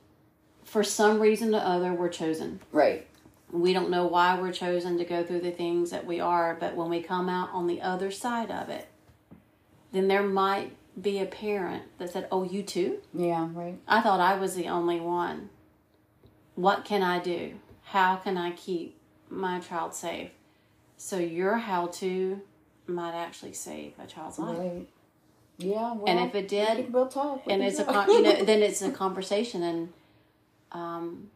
for 0.64 0.82
some 0.82 1.20
reason 1.20 1.54
or 1.54 1.60
other, 1.60 1.92
were 1.92 2.08
chosen. 2.08 2.60
Right. 2.72 3.06
We 3.52 3.72
don't 3.72 3.90
know 3.90 4.06
why 4.06 4.40
we're 4.40 4.52
chosen 4.52 4.98
to 4.98 5.04
go 5.04 5.22
through 5.22 5.40
the 5.40 5.52
things 5.52 5.90
that 5.90 6.04
we 6.04 6.18
are, 6.18 6.56
but 6.58 6.74
when 6.74 6.90
we 6.90 7.00
come 7.00 7.28
out 7.28 7.50
on 7.52 7.68
the 7.68 7.80
other 7.80 8.10
side 8.10 8.50
of 8.50 8.68
it, 8.68 8.88
then 9.92 10.08
there 10.08 10.24
might 10.24 10.72
be 11.00 11.20
a 11.20 11.26
parent 11.26 11.84
that 11.98 12.10
said, 12.10 12.26
"Oh, 12.32 12.42
you 12.42 12.62
too? 12.62 12.98
Yeah. 13.14 13.48
Right. 13.52 13.78
I 13.86 14.00
thought 14.00 14.18
I 14.18 14.36
was 14.36 14.56
the 14.56 14.66
only 14.66 14.98
one. 14.98 15.50
What 16.56 16.84
can 16.84 17.02
I 17.02 17.20
do? 17.20 17.54
How 17.82 18.16
can 18.16 18.36
I 18.36 18.50
keep 18.50 18.95
my 19.30 19.60
child 19.60 19.94
safe?" 19.94 20.30
So 20.96 21.18
your 21.18 21.56
how-to 21.58 22.40
might 22.86 23.12
actually 23.14 23.52
save 23.52 23.92
a 24.02 24.06
child's 24.06 24.38
life. 24.38 24.58
Right. 24.58 24.88
Yeah. 25.58 25.92
Well, 25.94 26.04
And 26.06 26.20
if 26.28 26.34
it 26.34 26.48
did, 26.48 26.78
we 26.78 26.84
we'll 26.90 27.08
talk. 27.08 27.42
And 27.48 27.62
it's 27.62 27.78
a 27.78 27.84
talk. 27.84 28.08
you 28.08 28.22
know 28.22 28.44
then 28.50 28.62
it's 28.62 28.82
a 28.82 28.90
conversation 28.90 29.62
and 29.62 29.92
um 30.72 31.30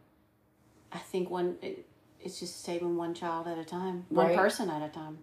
i 0.91 0.97
think 0.97 1.29
one 1.29 1.57
it, 1.61 1.85
it's 2.19 2.39
just 2.39 2.63
saving 2.63 2.97
one 2.97 3.13
child 3.13 3.47
at 3.47 3.57
a 3.57 3.63
time 3.63 4.05
one 4.09 4.27
Right. 4.27 4.35
person 4.35 4.69
at 4.69 4.81
a 4.81 4.89
time 4.89 5.17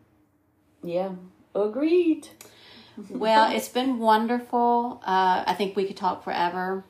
yeah. 0.82 1.10
Agreed. 1.54 2.26
well 3.10 3.52
it's 3.56 3.68
been 3.68 3.98
wonderful 3.98 5.00
uh 5.04 5.44
i 5.46 5.54
think 5.54 5.76
we 5.76 5.84
could 5.84 5.96
talk 5.96 6.24
forever 6.24 6.84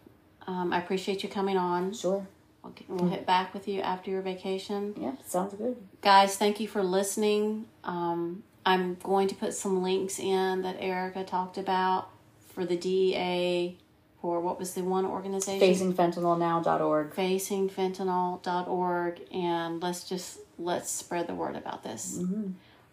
um 0.46 0.72
i 0.72 0.78
appreciate 0.78 1.22
you 1.24 1.28
coming 1.28 1.56
on 1.56 1.92
Sure. 1.92 2.26
Okay, 2.64 2.84
we'll 2.88 3.08
hit 3.08 3.24
back 3.26 3.54
with 3.54 3.66
you 3.68 3.80
after 3.80 4.10
your 4.10 4.20
vacation 4.22 4.94
Yeah. 4.96 5.12
Sounds 5.26 5.54
good. 5.54 5.76
guys 6.02 6.36
thank 6.36 6.60
you 6.60 6.68
for 6.68 6.82
listening 6.82 7.66
um 7.84 8.42
i'm 8.66 8.96
going 9.02 9.28
to 9.28 9.34
put 9.34 9.54
some 9.54 9.82
links 9.82 10.18
in 10.18 10.60
that 10.62 10.76
erika 10.80 11.24
talked 11.24 11.56
about 11.56 12.10
for 12.52 12.64
the 12.66 12.76
dea 12.76 13.78
for 14.20 14.40
what 14.40 14.58
was 14.58 14.74
the 14.74 14.82
one 14.82 15.06
organization 15.06 15.60
Facingfentanylnow.org. 15.94 17.14
facingfentanyl.org 17.14 19.20
and 19.32 19.80
let's 19.82 20.04
just 20.08 20.38
let's 20.58 20.90
spread 20.90 21.26
the 21.28 21.34
word 21.34 21.54
about 21.56 21.82
this 21.84 22.20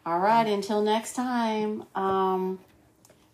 All 0.05 0.19
right 0.19 0.45
until 0.47 0.81
next 0.83 1.13
time 1.13 1.83
um, 1.95 2.59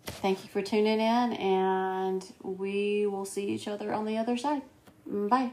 thank 0.06 0.42
you 0.42 0.48
for 0.50 0.62
tuning 0.62 1.00
in 1.00 1.32
and 1.34 2.32
we 2.42 3.06
will 3.06 3.26
see 3.26 3.46
each 3.48 3.68
other 3.68 3.92
on 3.92 4.06
the 4.06 4.16
other 4.16 4.36
side 4.38 4.62
bye 5.06 5.50